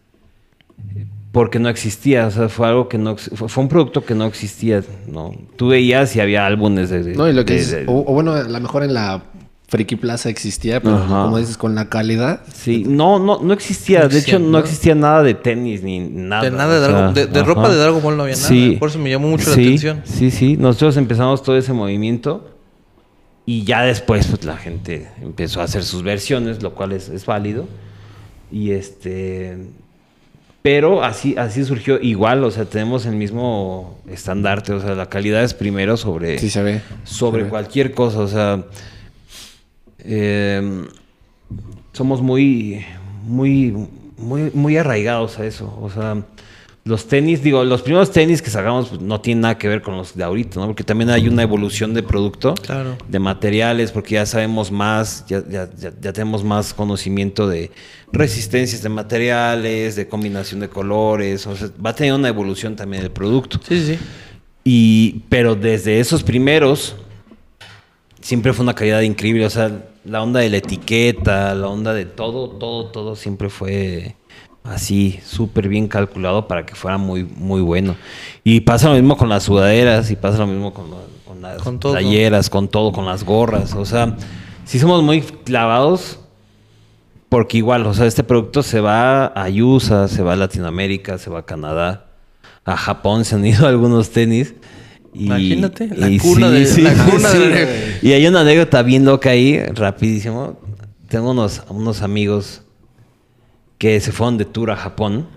Porque 1.33 1.59
no 1.59 1.67
existía. 1.67 2.27
O 2.27 2.31
sea, 2.31 2.47
fue 2.47 2.65
algo 2.69 2.87
que 2.87 2.97
no 2.97 3.17
fue, 3.17 3.49
fue 3.49 3.61
un 3.63 3.67
producto 3.67 4.05
que 4.05 4.15
no 4.15 4.23
existía. 4.23 4.81
¿no? 5.07 5.35
Tú 5.57 5.67
veías 5.67 6.15
y 6.15 6.21
había 6.21 6.45
álbumes 6.45 6.89
de. 6.89 7.03
de- 7.03 7.15
No, 7.15 7.27
y 7.27 7.33
lo 7.33 7.43
que 7.43 7.55
de- 7.55 7.59
es, 7.59 7.71
de- 7.71 7.85
o, 7.87 8.05
o 8.09 8.13
bueno, 8.13 8.31
a 8.31 8.43
lo 8.43 8.59
mejor 8.61 8.83
en 8.83 8.93
la 8.93 9.21
Friki 9.67 9.95
Plaza 9.95 10.29
existía, 10.29 10.79
pero 10.81 10.95
Ajá. 10.97 11.23
como 11.23 11.39
dices, 11.39 11.57
con 11.57 11.73
la 11.73 11.89
calidad. 11.89 12.41
Sí, 12.53 12.83
no, 12.87 13.17
no, 13.19 13.39
no 13.41 13.53
existía. 13.53 14.01
No 14.03 14.09
de 14.09 14.19
hecho, 14.19 14.37
no 14.37 14.49
¿no? 14.49 14.57
existía 14.59 14.93
nada 14.95 15.23
de 15.23 15.33
tenis 15.33 15.81
ni 15.81 15.99
nada. 15.99 16.43
De 16.43 16.51
nada 16.51 16.79
de, 16.79 16.87
Dragon- 16.87 17.13
de, 17.33 17.43
ropa 17.43 17.69
de 17.69 17.75
Dragon 17.77 18.01
Ball 18.01 18.15
no 18.17 18.23
había 18.23 18.35
nada. 18.35 18.47
Sí. 18.47 18.77
Por 18.79 18.89
eso 18.89 18.99
me 18.99 19.09
llamó 19.09 19.27
mucho 19.27 19.47
la 19.47 19.53
atención. 19.53 20.01
Sí, 20.05 20.29
sí. 20.29 20.55
Nosotros 20.57 20.97
empezamos 20.97 21.41
todo 21.41 21.57
ese 21.57 21.73
movimiento 21.73 22.47
y 23.47 23.63
ya 23.63 23.81
después 23.83 24.27
pues 24.27 24.45
la 24.45 24.55
gente 24.57 25.07
empezó 25.21 25.61
a 25.61 25.63
hacer 25.63 25.83
sus 25.83 26.03
versiones, 26.03 26.61
lo 26.61 26.75
cual 26.75 26.91
es, 26.91 27.09
es 27.09 27.25
válido. 27.25 27.67
Y 28.51 28.71
este... 28.71 29.57
Pero 30.61 31.03
así, 31.03 31.35
así 31.37 31.63
surgió 31.63 31.99
igual, 32.01 32.43
o 32.43 32.49
sea, 32.49 32.65
tenemos 32.65 33.05
el 33.05 33.15
mismo 33.15 33.99
estandarte, 34.09 34.73
o 34.73 34.81
sea, 34.81 34.95
la 34.95 35.07
calidad 35.09 35.43
es 35.43 35.53
primero 35.53 35.95
sobre, 35.95 36.39
Sí 36.39 36.49
se 36.49 36.63
ve. 36.63 36.81
sobre 37.03 37.41
Se 37.41 37.43
ve. 37.43 37.49
cualquier 37.51 37.91
cosa, 37.93 38.17
o 38.19 38.27
sea, 38.27 38.63
eh, 40.05 40.85
somos 41.93 42.21
muy, 42.21 42.85
muy, 43.23 43.73
muy, 44.17 44.51
muy 44.53 44.77
arraigados 44.77 45.39
a 45.39 45.45
eso, 45.45 45.77
o 45.81 45.89
sea, 45.89 46.23
los 46.87 47.07
tenis, 47.07 47.41
digo, 47.41 47.63
los 47.63 47.81
primeros 47.81 48.11
tenis 48.11 48.43
que 48.43 48.51
sacamos 48.51 48.89
pues, 48.89 49.01
no 49.01 49.19
tienen 49.19 49.41
nada 49.41 49.57
que 49.57 49.67
ver 49.67 49.81
con 49.81 49.97
los 49.97 50.15
de 50.15 50.23
ahorita, 50.23 50.59
¿no? 50.59 50.67
Porque 50.67 50.83
también 50.83 51.09
hay 51.09 51.27
una 51.27 51.41
evolución 51.41 51.95
de 51.95 52.03
producto, 52.03 52.53
Claro. 52.53 52.95
de 53.09 53.17
materiales, 53.17 53.91
porque 53.91 54.13
ya 54.13 54.25
sabemos 54.27 54.71
más, 54.71 55.25
ya, 55.27 55.43
ya, 55.49 55.67
ya, 55.75 55.91
ya 55.99 56.13
tenemos 56.13 56.43
más 56.43 56.75
conocimiento 56.75 57.47
de 57.47 57.71
resistencias 58.11 58.83
de 58.83 58.89
materiales, 58.89 59.95
de 59.95 60.07
combinación 60.07 60.59
de 60.59 60.69
colores, 60.69 61.47
o 61.47 61.55
sea, 61.55 61.69
va 61.83 61.89
a 61.89 61.95
tener 61.95 62.13
una 62.13 62.27
evolución 62.27 62.75
también 62.75 63.01
el 63.01 63.09
producto. 63.09 63.59
Sí, 63.67 63.79
sí, 63.79 63.95
sí. 63.95 63.99
Y, 64.63 65.23
pero 65.27 65.55
desde 65.55 65.99
esos 65.99 66.21
primeros, 66.21 66.95
siempre 68.21 68.53
fue 68.53 68.61
una 68.63 68.75
calidad 68.75 69.01
increíble. 69.01 69.43
O 69.45 69.49
sea, 69.49 69.71
la 70.05 70.21
onda 70.21 70.39
de 70.39 70.49
la 70.49 70.57
etiqueta, 70.57 71.53
la 71.55 71.67
onda 71.67 71.93
de 71.93 72.05
todo, 72.05 72.49
todo, 72.49 72.85
todo 72.87 73.15
siempre 73.15 73.49
fue 73.49 74.15
así, 74.63 75.19
súper 75.25 75.67
bien 75.67 75.87
calculado 75.87 76.47
para 76.47 76.65
que 76.65 76.75
fuera 76.75 76.97
muy, 76.97 77.23
muy 77.23 77.61
bueno. 77.61 77.95
Y 78.43 78.61
pasa 78.61 78.89
lo 78.89 78.95
mismo 78.95 79.17
con 79.17 79.29
las 79.29 79.43
sudaderas, 79.43 80.09
y 80.11 80.15
pasa 80.15 80.39
lo 80.39 80.47
mismo 80.47 80.73
con, 80.73 80.85
con 81.25 81.41
las 81.41 81.61
Con 81.61 81.79
playeras, 81.79 82.49
con 82.49 82.67
todo, 82.67 82.91
con 82.91 83.05
las 83.05 83.23
gorras. 83.23 83.73
O 83.73 83.85
sea, 83.85 84.15
sí 84.63 84.79
somos 84.79 85.03
muy 85.03 85.21
clavados. 85.21 86.19
Porque 87.27 87.57
igual, 87.57 87.85
o 87.87 87.93
sea, 87.93 88.05
este 88.05 88.23
producto 88.23 88.61
se 88.61 88.79
va 88.79 89.25
a 89.25 89.49
USA, 89.49 90.07
se 90.07 90.21
va 90.21 90.33
a 90.33 90.35
Latinoamérica, 90.35 91.17
se 91.17 91.29
va 91.29 91.39
a 91.39 91.45
Canadá, 91.45 92.05
a 92.63 92.77
Japón 92.77 93.25
se 93.25 93.35
han 93.35 93.45
ido 93.45 93.67
algunos 93.67 94.11
tenis. 94.11 94.53
Y, 95.17 95.25
Imagínate, 95.27 95.87
la 95.95 96.09
y 96.09 96.17
cuna 96.19 96.49
de- 96.51 96.81
la 96.81 96.93
cuna 97.05 97.29
sí. 97.31 97.37
de- 97.39 97.99
Y 98.01 98.11
hay 98.11 98.27
una 98.27 98.41
anécdota 98.41 98.81
bien 98.83 99.05
loca 99.05 99.29
ahí, 99.29 99.59
rapidísimo. 99.59 100.59
Tengo 101.07 101.31
unos, 101.31 101.63
unos 101.69 102.01
amigos 102.01 102.61
que 103.77 103.99
se 104.01 104.11
fueron 104.11 104.37
de 104.37 104.45
tour 104.45 104.71
a 104.71 104.75
Japón. 104.75 105.27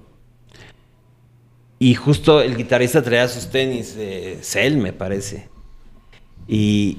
Y 1.78 1.94
justo 1.94 2.40
el 2.42 2.56
guitarrista 2.56 3.02
traía 3.02 3.28
sus 3.28 3.48
tenis 3.50 3.94
de 3.94 4.38
Cell, 4.42 4.78
me 4.78 4.92
parece. 4.92 5.48
Y 6.48 6.98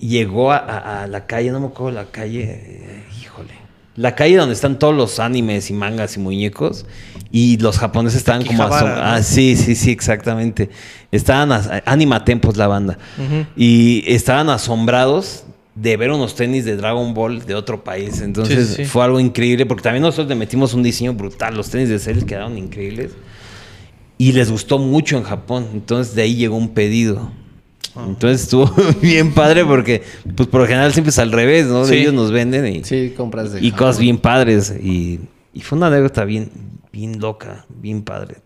llegó 0.00 0.52
a, 0.52 0.56
a- 0.58 1.02
a 1.02 1.06
la 1.06 1.26
calle, 1.26 1.50
no 1.50 1.60
me 1.60 1.66
acuerdo 1.66 1.90
la 1.98 2.06
calle, 2.10 2.42
eh. 2.44 3.02
La 3.96 4.14
calle 4.14 4.36
donde 4.36 4.54
están 4.54 4.78
todos 4.78 4.94
los 4.94 5.18
animes 5.20 5.70
y 5.70 5.72
mangas 5.72 6.16
y 6.16 6.20
muñecos. 6.20 6.84
Y 7.32 7.56
los 7.58 7.78
japoneses 7.78 8.18
estaban 8.18 8.44
como 8.44 8.62
Akihabara, 8.62 8.92
asom- 8.92 8.96
¿no? 8.96 9.02
Ah, 9.16 9.22
sí, 9.22 9.56
sí, 9.56 9.74
sí, 9.74 9.90
exactamente. 9.90 10.70
Estaban 11.10 11.50
as- 11.52 11.68
Anima 11.86 12.24
Tempos 12.24 12.56
la 12.56 12.66
banda. 12.68 12.98
Y 13.56 14.04
estaban 14.06 14.48
asombrados 14.50 15.44
de 15.74 15.96
ver 15.96 16.10
unos 16.10 16.34
tenis 16.34 16.64
de 16.64 16.76
Dragon 16.76 17.12
Ball 17.14 17.44
de 17.44 17.54
otro 17.54 17.82
país. 17.84 18.20
Entonces 18.20 18.68
Sí, 18.68 18.74
sí, 18.76 18.84
sí. 18.84 18.84
fue 18.84 19.02
algo 19.04 19.18
increíble 19.20 19.66
porque 19.66 19.82
también 19.82 20.02
nosotros 20.02 20.28
le 20.28 20.34
metimos 20.34 20.72
un 20.74 20.82
diseño 20.82 21.12
brutal. 21.14 21.54
Los 21.56 21.70
tenis 21.70 21.88
de 21.88 21.98
Cell 21.98 22.24
quedaron 22.24 22.56
increíbles. 22.58 23.12
Y 24.18 24.32
les 24.32 24.50
gustó 24.50 24.78
mucho 24.78 25.16
en 25.18 25.24
Japón. 25.24 25.66
Entonces 25.74 26.14
de 26.14 26.22
ahí 26.22 26.34
llegó 26.36 26.56
un 26.56 26.70
pedido. 26.70 27.30
Entonces 28.06 28.42
estuvo 28.42 28.70
bien 29.02 29.32
padre 29.32 29.64
porque, 29.64 30.02
pues 30.36 30.48
por 30.48 30.60
lo 30.62 30.66
general 30.66 30.92
siempre 30.92 31.10
es 31.10 31.18
al 31.18 31.32
revés, 31.32 31.66
¿no? 31.66 31.86
De 31.86 31.94
Sí. 31.94 32.00
ellos 32.02 32.14
nos 32.14 32.30
venden 32.30 32.66
y, 32.66 32.84
Sí, 32.84 33.12
compras 33.16 33.52
de 33.52 33.64
y 33.64 33.70
cosas 33.72 33.98
bien 33.98 34.18
padres. 34.18 34.74
Y, 34.82 35.20
y 35.54 35.60
fue 35.60 35.78
una 35.78 35.86
anécdota 35.88 36.24
bien, 36.24 36.50
bien 36.92 37.18
loca, 37.20 37.64
bien 37.68 38.02
padre. 38.02 38.36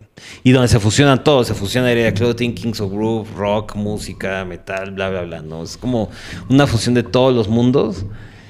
Y 0.44 0.52
donde 0.52 0.68
se 0.68 0.78
fusionan 0.78 1.24
todos, 1.24 1.46
se 1.46 1.54
fusiona 1.54 1.88
Area 1.88 2.12
Clothing, 2.12 2.54
Kings 2.54 2.80
of 2.80 2.92
Groove, 2.92 3.28
rock, 3.36 3.74
música, 3.74 4.44
metal, 4.44 4.90
bla, 4.90 5.08
bla, 5.08 5.22
bla, 5.22 5.40
¿no? 5.42 5.62
Es 5.62 5.76
como 5.78 6.10
una 6.48 6.66
fusión 6.66 6.94
de 6.94 7.02
todos 7.02 7.34
los 7.34 7.48
mundos 7.48 8.04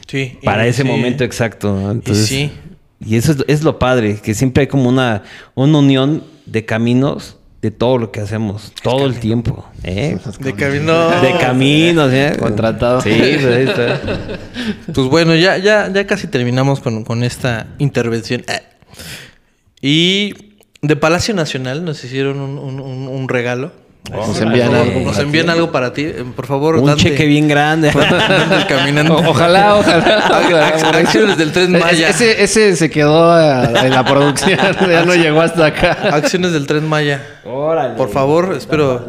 Sí. 0.09 0.37
para 0.45 0.67
y 0.67 0.71
ese 0.71 0.83
sí. 0.83 0.89
momento 0.89 1.23
exacto. 1.25 1.73
¿no? 1.73 1.93
Entonces, 1.93 2.27
sí. 2.27 2.51
Y 3.05 3.15
eso 3.17 3.33
es, 3.33 3.39
es 3.47 3.63
lo 3.63 3.79
padre, 3.79 4.19
que 4.23 4.35
siempre 4.35 4.63
hay 4.63 4.67
como 4.67 4.89
una, 4.89 5.23
una 5.55 5.79
unión 5.79 6.25
de 6.45 6.65
caminos 6.67 7.37
de 7.63 7.71
todo 7.71 7.99
lo 7.99 8.11
que 8.11 8.21
hacemos, 8.21 8.73
todo 8.83 9.05
el 9.07 9.21
tiempo. 9.21 9.67
¿eh? 9.85 10.19
De 10.41 10.55
camino. 10.55 11.11
De 11.21 11.37
caminos, 11.39 12.11
¿eh? 12.13 12.35
Contratado. 12.39 13.01
Sí, 13.03 13.11
pues 13.11 13.45
ahí 13.45 13.65
está. 13.69 14.01
Pues 14.95 15.07
bueno, 15.09 15.35
ya, 15.35 15.59
ya, 15.59 15.91
ya 15.93 16.07
casi 16.07 16.27
terminamos 16.27 16.81
con, 16.81 17.05
con 17.05 17.23
esta 17.25 17.67
intervención. 17.79 18.43
Eh. 18.49 18.63
Y 19.83 20.35
de 20.83 20.97
Palacio 20.97 21.35
Nacional 21.35 21.85
nos 21.85 22.03
hicieron 22.05 22.41
un, 22.41 22.59
un- 22.59 22.81
un- 22.81 23.09
un 23.09 23.29
Nos 24.09 24.41
envían 24.41 24.75
algo. 24.75 25.01
Nos 25.01 25.19
envían 25.19 25.51
algo 25.51 25.71
para 25.71 25.93
ti. 25.93 26.03
Eh, 26.05 26.25
Por 26.35 26.47
favor, 26.47 26.77
Un 26.77 26.87
Dante. 26.87 27.03
cheque 27.05 27.27
bien 27.27 27.47
grande. 27.47 27.91
Dante 27.95 28.67
caminando. 28.67 29.17
O- 29.17 29.31
ojalá, 29.31 29.77
ojalá. 29.77 30.29
Ac- 30.49 30.95
Acciones 30.97 31.37
del 31.37 31.53
Tren 31.53 31.73
Maya. 31.73 32.09
Ese, 32.09 32.43
ese 32.43 32.75
se 32.77 32.91
quedó 32.91 33.31
ah, 33.31 33.71
en 33.85 33.91
la 33.91 34.05
producción, 34.05 34.59
ya 34.91 35.05
no 35.05 35.15
llegó 35.15 35.41
hasta 35.43 35.67
acá. 35.67 35.93
Acciones 36.13 36.53
del 36.53 36.67
Tren 36.67 36.89
Maya. 36.89 37.25
Órale. 37.45 37.95
Por 37.95 38.11
favor, 38.11 38.55
espero. 38.57 39.07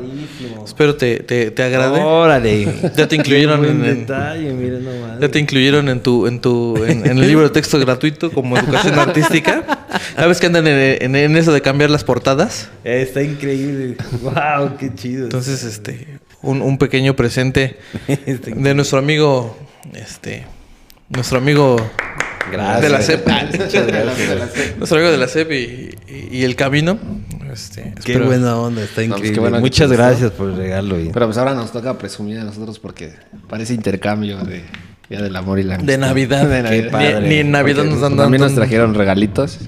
Espero 0.65 0.95
te, 0.95 1.17
te, 1.23 1.51
te 1.51 1.63
agrade. 1.63 1.99
Órale. 1.99 2.67
Ya 2.95 3.07
te 3.07 3.15
incluyeron 3.15 3.65
en, 3.65 3.81
detalle, 3.83 4.51
miren 4.53 4.83
nomás. 4.83 5.19
ya 5.19 5.29
te 5.29 5.39
incluyeron 5.39 5.89
en 5.89 5.99
tu, 6.01 6.27
en 6.27 6.39
tu, 6.41 6.77
en, 6.83 7.05
en 7.05 7.17
el 7.17 7.27
libro 7.27 7.43
de 7.43 7.49
texto 7.49 7.79
gratuito 7.79 8.31
como 8.31 8.57
educación 8.57 8.97
artística. 8.99 9.85
¿Sabes 10.15 10.39
que 10.39 10.47
andan 10.47 10.67
en, 10.67 11.03
en- 11.03 11.15
en 11.15 11.37
eso 11.37 11.51
de 11.53 11.61
cambiar 11.61 11.89
las 11.89 12.03
portadas? 12.03 12.69
Está 12.83 13.21
increíble. 13.21 13.97
Wow, 14.21 14.77
qué 14.77 14.93
chido. 14.95 15.23
Entonces, 15.25 15.63
este, 15.63 16.07
un, 16.41 16.61
un 16.61 16.77
pequeño 16.77 17.15
presente 17.15 17.77
de 18.07 18.73
nuestro 18.73 18.99
amigo, 18.99 19.57
este, 19.93 20.45
nuestro 21.09 21.37
amigo 21.39 21.77
Gracias. 22.51 22.81
de 22.81 22.89
la 22.89 23.01
CEP. 23.01 23.27
Nuestro 24.77 24.97
amigo 24.97 25.11
de 25.11 25.17
la 25.17 25.27
CEP 25.27 25.51
y, 25.51 25.55
y- 26.07 26.27
y 26.39 26.43
el 26.43 26.55
camino. 26.55 26.97
Este, 27.51 27.93
Qué 28.03 28.13
espero- 28.13 28.25
buena 28.27 28.57
onda, 28.57 28.81
está 28.83 29.01
No, 29.01 29.07
pues, 29.07 29.17
increíble. 29.17 29.33
qué 29.33 29.39
bueno 29.39 29.57
que 29.57 29.61
Muchas 29.61 29.91
gracias 29.91 30.31
por 30.31 30.49
el 30.49 30.55
regalo. 30.55 30.99
y- 30.99 31.09
Pero 31.09 31.25
pues 31.25 31.37
ahora 31.37 31.53
nos 31.53 31.71
toca 31.71 31.97
presumir 31.97 32.39
a 32.39 32.43
nosotros 32.43 32.79
porque 32.79 33.13
parece 33.49 33.73
intercambio 33.73 34.37
de 34.43 34.63
Día 35.09 35.21
del 35.21 35.35
Amor 35.35 35.59
y 35.59 35.63
la 35.63 35.77
De 35.77 35.95
Amistad. 35.95 35.99
Navidad. 36.07 36.47
De 36.47 36.55
Qué 36.57 36.63
Navidad. 36.63 36.91
padre. 36.91 37.21
Ni, 37.21 37.27
ni 37.29 37.35
en 37.35 37.51
Navidad 37.51 37.75
Porque, 37.77 37.89
nos 37.89 37.99
pues, 37.99 38.09
dan 38.09 38.17
También 38.17 38.41
nos 38.41 38.55
trajeron 38.55 38.93
regalitos. 38.95 39.59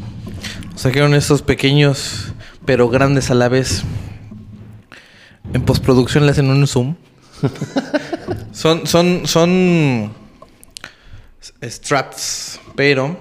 Sacaron 0.76 1.14
estos 1.14 1.42
pequeños, 1.42 2.34
pero 2.66 2.88
grandes 2.90 3.30
a 3.30 3.34
la 3.36 3.50
vez. 3.50 3.84
En 5.54 5.62
postproducción 5.64 6.26
le 6.26 6.32
hacen 6.32 6.50
un 6.50 6.66
zoom. 6.66 6.96
son, 8.54 8.88
son, 8.88 9.22
son. 9.28 10.12
straps, 11.62 12.60
pero 12.76 13.18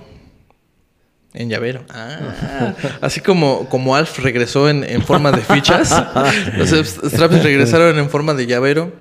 en 1.34 1.48
llavero. 1.48 1.84
Ah, 1.90 2.74
así 3.00 3.20
como, 3.20 3.68
como 3.68 3.96
Alf 3.96 4.18
regresó 4.18 4.68
en, 4.68 4.84
en 4.84 5.02
forma 5.02 5.32
de 5.32 5.42
fichas, 5.42 5.90
los 6.56 6.70
straps 6.70 7.42
regresaron 7.42 7.98
en 7.98 8.10
forma 8.10 8.34
de 8.34 8.46
llavero. 8.46 8.92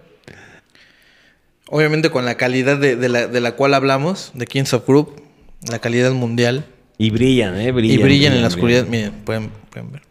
Obviamente 1.67 2.09
con 2.09 2.25
la 2.25 2.36
calidad 2.36 2.77
de, 2.77 2.97
de 2.97 3.09
la, 3.09 3.27
de 3.27 3.39
la 3.39 3.53
cual 3.53 3.73
hablamos, 3.73 4.32
de 4.34 4.45
Kings 4.45 4.73
of 4.73 4.86
Group, 4.86 5.21
la 5.69 5.79
calidad 5.79 6.11
mundial. 6.11 6.65
Y 6.97 7.09
brillan, 7.09 7.59
¿eh? 7.59 7.67
y 7.69 7.97
brillan, 7.97 8.34
en 8.34 8.41
la 8.41 8.47
oscuridad. 8.49 8.86
Miren, 8.86 9.11
pueden, 9.23 9.49
pueden 9.69 9.91
ver. 9.91 10.01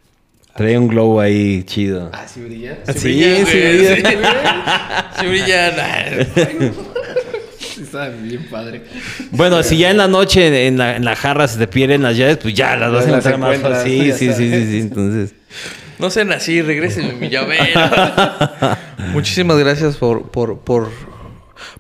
Trae 0.57 0.77
un 0.77 0.89
glow 0.89 1.21
ahí 1.21 1.63
chido. 1.65 2.11
Ah, 2.13 2.27
sí 2.27 2.41
brilla. 2.41 2.79
Sí, 2.87 2.99
sí, 2.99 3.09
brillan, 3.09 3.43
güey, 3.45 3.93
brillan. 3.93 4.15
Sí, 5.21 5.27
brillan. 5.27 5.73
Sí, 6.35 6.73
está 7.83 8.09
bien 8.09 8.47
padre. 8.51 8.83
Bueno, 9.31 9.63
si 9.63 9.79
ya 9.79 9.91
en 9.91 9.97
la 9.97 10.09
noche 10.09 10.67
en 10.67 10.79
la, 10.79 10.97
en 10.97 11.05
la 11.05 11.17
jarra 11.17 11.49
se 11.49 11.59
te 11.59 11.67
pierden 11.67 12.03
las 12.03 12.17
llaves, 12.17 12.39
pues 12.39 12.55
ya 12.55 12.77
las 12.77 12.93
vas 12.93 13.07
a 13.07 13.09
encontrar 13.09 13.39
más 13.39 13.59
fácil. 13.59 14.13
Sí, 14.15 14.33
sí, 14.33 14.51
sí. 14.51 14.79
Entonces, 14.79 15.35
No 15.99 16.11
sean 16.11 16.33
así, 16.33 16.63
regresen 16.63 17.19
mi 17.19 17.29
llavero. 17.29 17.65
muchísimas 19.13 19.59
gracias 19.59 19.97
por, 19.97 20.31
por, 20.31 20.59
por... 20.61 20.91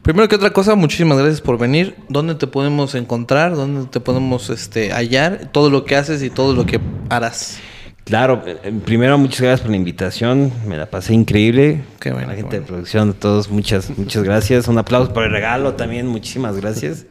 Primero 0.03 0.29
que 0.29 0.37
otra 0.37 0.51
cosa, 0.51 0.75
muchísimas 0.75 1.19
gracias 1.19 1.41
por 1.41 1.59
venir. 1.59 1.95
¿Dónde 2.09 2.35
te 2.35 2.47
podemos 2.47 2.95
encontrar? 2.95 3.55
¿Dónde 3.55 3.89
te 3.91 4.01
podemos 4.01 4.51
este, 4.51 4.93
hallar? 4.93 5.51
Todo 5.53 5.71
lo 5.71 5.85
que 5.85 5.97
haces 5.97 6.23
y 6.23 6.31
todo 6.31 6.55
lo 6.55 6.67
que 6.67 6.81
harás. 7.09 7.59
Claro, 8.05 8.43
eh, 8.47 8.73
primero 8.85 9.19
muchas 9.19 9.41
gracias 9.41 9.61
por 9.61 9.71
la 9.71 9.77
invitación. 9.77 10.53
Me 10.67 10.77
la 10.77 10.87
pasé 10.87 11.15
increíble. 11.15 11.83
Qué 11.99 12.13
bueno, 12.13 12.29
la 12.29 12.35
gente 12.35 12.61
de 12.61 12.67
producción, 12.67 13.11
a 13.11 13.13
todos, 13.13 13.51
muchas, 13.51 13.97
muchas 13.97 14.23
gracias. 14.23 14.69
Un 14.69 14.79
aplauso 14.79 15.13
por 15.13 15.25
el 15.25 15.31
regalo 15.31 15.75
también. 15.75 16.07
Muchísimas 16.07 16.57
gracias 16.57 17.07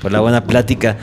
por 0.00 0.12
la 0.12 0.20
buena 0.20 0.44
plática. 0.44 0.96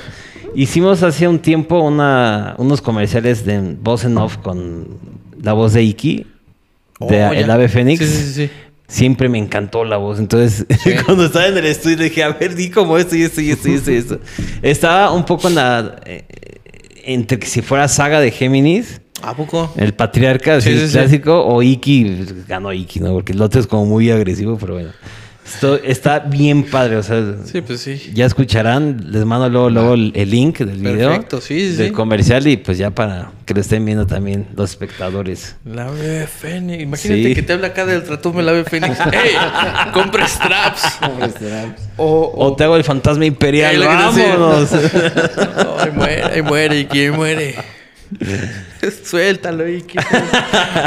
Hicimos 0.56 1.02
hace 1.04 1.28
un 1.28 1.40
tiempo 1.40 1.80
una, 1.80 2.56
unos 2.58 2.82
comerciales 2.82 3.46
de 3.46 3.60
voz 3.82 4.04
en 4.04 4.18
off 4.18 4.38
con 4.38 4.88
la 5.42 5.54
voz 5.54 5.74
de 5.74 5.84
Iki, 5.84 6.26
de 7.00 7.26
Oh, 7.26 7.32
El. 7.32 7.50
Ave 7.50 7.70
Fénix. 7.70 8.00
Sí, 8.00 8.06
sí, 8.08 8.24
sí, 8.24 8.34
sí. 8.34 8.50
Siempre 8.88 9.30
me 9.30 9.38
encantó 9.38 9.86
la 9.86 9.96
voz. 9.96 10.20
Entonces, 10.20 10.66
cuando 11.06 11.26
estaba 11.26 11.48
en 11.48 11.58
el 11.58 11.66
estudio, 11.66 11.96
dije, 11.98 12.24
a 12.24 12.30
ver, 12.34 12.56
di 12.56 12.70
como 12.70 12.98
esto 12.98 13.16
y 13.16 13.24
esto 13.24 13.40
y 13.40 13.52
esto 13.52 13.70
y 13.70 13.74
esto 13.76 13.92
y 13.92 13.96
esto. 13.96 14.20
Estaba 14.62 15.12
un 15.14 15.24
poco 15.26 15.48
en 15.48 15.56
la... 15.56 15.96
eh, 16.06 16.26
entre 17.06 17.40
que 17.40 17.48
si 17.48 17.62
fuera 17.62 17.88
saga 17.88 18.20
de 18.20 18.32
Géminis... 18.32 19.00
¿A 19.24 19.36
poco? 19.36 19.74
El 19.78 19.94
patriarca, 19.94 20.60
Sí, 20.62 20.70
así, 20.70 20.80
sí, 20.80 20.88
sí. 20.88 20.94
clásico, 20.94 21.46
o 21.46 21.62
Iki, 21.62 22.26
ganó 22.48 22.74
Iki, 22.74 23.00
¿no? 23.00 23.14
Porque 23.14 23.34
el 23.34 23.42
otro 23.42 23.60
es 23.60 23.68
como 23.68 23.86
muy 23.86 24.10
agresivo, 24.12 24.58
pero 24.60 24.74
bueno. 24.76 24.90
Esto 25.44 25.76
está 25.84 26.20
bien 26.20 26.64
padre, 26.64 26.96
o 26.96 27.04
sea, 27.04 27.36
Sí, 27.44 27.60
pues 27.62 27.82
sí. 27.82 28.12
ya 28.14 28.26
escucharán, 28.26 29.12
les 29.12 29.26
mando 29.26 29.50
luego, 29.50 29.70
luego 29.70 29.94
el, 29.96 30.14
el 30.16 30.30
link 30.30 30.60
del 30.60 30.78
video. 30.80 31.10
Perfecto, 31.10 31.42
sí, 31.42 31.72
sí, 31.72 31.76
Del 31.76 31.88
sí. 31.88 31.94
comercial 31.94 32.48
y 32.48 32.56
pues 32.56 32.78
ya 32.78 32.92
para 32.92 33.32
que 33.46 33.54
lo 33.54 33.60
estén 33.60 33.84
viendo 33.84 34.08
también 34.08 34.48
los 34.56 34.70
espectadores. 34.70 35.58
La 35.66 35.88
ave 35.88 36.26
Fénix. 36.28 36.82
Imagínate 36.84 37.24
Sí. 37.24 37.34
que 37.36 37.42
te 37.42 37.52
habla 37.54 37.68
acá 37.68 37.86
del 37.86 38.04
tratume 38.04 38.44
la 38.44 38.52
ave 38.52 38.64
Fénix. 38.64 38.98
¡Ey! 39.12 39.92
¡Compre 39.94 40.26
straps! 40.28 40.84
O, 41.98 42.32
O 42.34 42.56
te 42.56 42.64
hago 42.64 42.78
el 42.78 42.84
fantasma 42.86 43.26
imperial, 43.26 43.78
vámonos. 43.80 44.70
Ay, 45.80 45.92
muere, 45.94 46.24
ay, 46.24 46.42
muere. 46.44 46.80
¿Y 46.80 46.86
quién 46.86 47.16
muere? 47.16 47.56
Suéltalo, 49.04 49.68
Iki. 49.68 49.98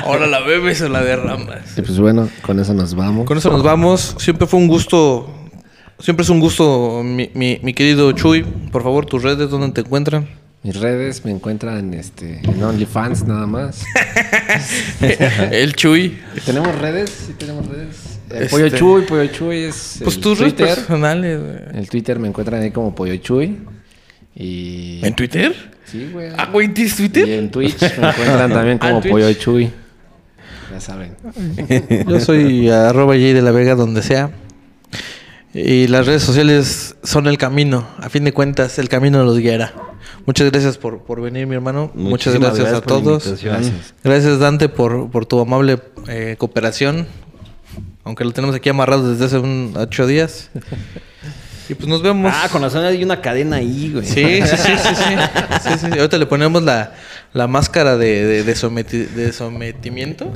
Ahora 0.05 0.27
la 0.27 0.41
bebes 0.41 0.81
o 0.83 0.89
la 0.89 1.03
derramas. 1.03 1.77
Y 1.77 1.83
pues 1.83 1.99
bueno, 1.99 2.29
con 2.43 2.59
eso 2.61 2.75
nos 2.75 2.95
vamos. 2.95 3.27
Con 3.27 3.39
eso 3.39 3.51
nos 3.51 3.63
vamos. 3.63 4.15
Siempre 4.19 4.47
fue 4.47 4.61
un 4.61 4.69
gusto. 4.69 5.31
Siempre 5.99 6.25
es 6.25 6.29
un 6.31 6.41
gusto, 6.41 7.03
mi, 7.05 7.31
mi- 7.35 7.61
mi 7.63 7.73
querido 7.73 8.11
Chuy. 8.13 8.43
Por 8.73 8.83
favor, 8.83 9.07
tus 9.07 9.23
redes, 9.23 9.49
¿dónde 9.51 9.71
te 9.71 9.81
encuentran? 9.83 10.29
Mis 10.65 10.77
redes 10.81 11.25
me 11.25 11.31
encuentran 11.31 11.93
este, 11.95 12.41
en 12.43 12.63
OnlyFans 12.63 13.25
nada 13.25 13.47
más. 13.47 13.83
El 15.51 15.75
Chuy. 15.75 16.19
¿Tenemos 16.45 16.75
redes? 16.79 17.11
Sí, 17.27 17.35
tenemos 17.39 17.67
redes. 17.69 18.19
El 18.31 18.37
Este- 18.45 18.49
Pollo 18.49 18.69
Chuy, 18.71 19.03
Pollo 19.03 19.27
Chuy 19.27 19.59
es. 19.65 20.01
Pues 20.03 20.17
el 20.17 20.23
tus 20.23 20.39
redes 20.39 20.55
Twitter. 20.57 20.75
personales. 20.75 21.41
güey. 21.41 21.57
En 21.71 21.77
el 21.77 21.89
Twitter 21.89 22.19
me 22.19 22.29
encuentran 22.29 22.63
ahí 22.63 22.71
como 22.71 22.95
Pollo 22.95 23.15
Chuy. 23.17 23.59
Y. 24.35 25.01
¿En 25.05 25.15
Twitter? 25.15 25.55
Sí, 25.85 26.09
güey. 26.13 26.31
Ah, 26.37 26.49
güey, 26.53 26.69
¿tienes 26.69 26.95
Y 26.95 26.97
Twitter? 27.09 27.29
en 27.29 27.51
Twitch 27.51 27.81
me 27.81 28.09
encuentran 28.09 28.53
también 28.53 28.79
Ah, 28.83 28.89
como. 28.91 29.01
Pollo 29.03 29.33
Chuy. 29.35 29.71
Ya 30.73 30.81
saben. 30.81 31.17
Yo 32.09 32.21
soy 32.21 32.69
arroba 32.71 33.15
Jay 33.15 33.33
de 33.33 33.43
la 33.43 33.51
Vega 33.53 33.75
donde 33.75 34.03
sea. 34.03 34.31
Y 35.53 35.87
las 35.87 36.07
redes 36.07 36.23
sociales 36.25 36.97
son 37.05 37.29
el 37.29 37.39
camino. 37.39 37.87
A 37.99 38.09
fin 38.09 38.25
de 38.25 38.33
cuentas, 38.33 38.79
el 38.81 38.89
camino 38.89 39.23
los 39.23 39.39
guiará. 39.39 39.73
Muchas 40.27 40.51
gracias 40.51 40.79
por, 40.79 41.05
por 41.05 41.21
venir, 41.21 41.47
mi 41.47 41.55
hermano. 41.55 41.93
Muchas 41.95 42.35
gracias, 42.35 42.73
a 42.73 42.81
todos. 42.81 43.45
Gracias, 44.03 44.39
Dante, 44.41 44.69
por, 44.69 45.11
por 45.11 45.27
tu 45.27 45.39
amable 45.39 45.79
eh, 46.09 46.35
cooperación. 46.39 47.07
Aunque 48.03 48.25
lo 48.25 48.33
tenemos 48.33 48.57
aquí 48.57 48.69
amarrado 48.69 49.11
desde 49.13 49.27
hace 49.27 49.39
un 49.39 49.75
ocho 49.77 50.07
días. 50.07 50.51
Y 51.69 51.75
pues 51.75 51.89
nos 51.89 52.03
vemos. 52.03 52.33
Ah, 52.35 52.49
con 52.53 52.61
razón 52.63 52.85
hay 52.85 53.03
una 53.03 53.21
cadena 53.21 53.57
ahí, 53.57 53.91
güey. 53.93 54.05
Sí, 54.07 54.41
sí, 54.43 54.57
sí, 54.57 54.73
sí, 54.77 54.95
sí. 54.95 55.05
Sí, 55.63 55.69
sí, 55.81 55.87
sí. 55.93 55.99
Ahorita 55.99 56.19
le 56.19 56.27
ponemos 56.27 56.63
la, 56.63 56.93
la 57.33 57.47
máscara 57.47 57.97
de, 57.97 58.25
de, 58.27 58.43
de 58.45 58.55
someti- 58.55 59.07
de 59.09 59.33
sometimiento. 59.33 60.31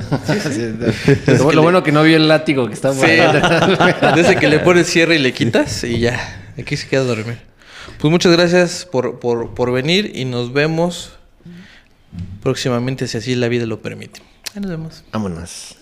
Lo, 1.27 1.51
lo 1.51 1.61
bueno 1.61 1.83
que 1.83 1.91
no 1.91 2.01
vio 2.03 2.15
el 2.17 2.27
látigo 2.27 2.67
que 2.67 2.73
está 2.73 2.93
Sí. 2.93 3.01
Desde 4.15 4.37
que 4.39 4.47
le 4.47 4.59
pones 4.59 4.87
cierre 4.87 5.15
y 5.15 5.19
le 5.19 5.33
quitas 5.33 5.83
y 5.83 5.99
ya. 5.99 6.51
Aquí 6.57 6.75
se 6.77 6.87
queda 6.87 7.01
a 7.01 7.05
dormir. 7.05 7.37
Pues 7.99 8.11
muchas 8.11 8.31
gracias 8.31 8.87
por, 8.91 9.19
por, 9.19 9.53
por 9.53 9.71
venir 9.71 10.11
y 10.15 10.25
nos 10.25 10.51
vemos 10.53 11.11
próximamente 12.41 13.07
si 13.07 13.17
así 13.17 13.35
la 13.35 13.47
vida 13.49 13.65
lo 13.65 13.81
permite. 13.81 14.21
Ahí 14.55 14.61
nos 14.61 14.71
vemos. 14.71 15.03
Vámonos. 15.11 15.75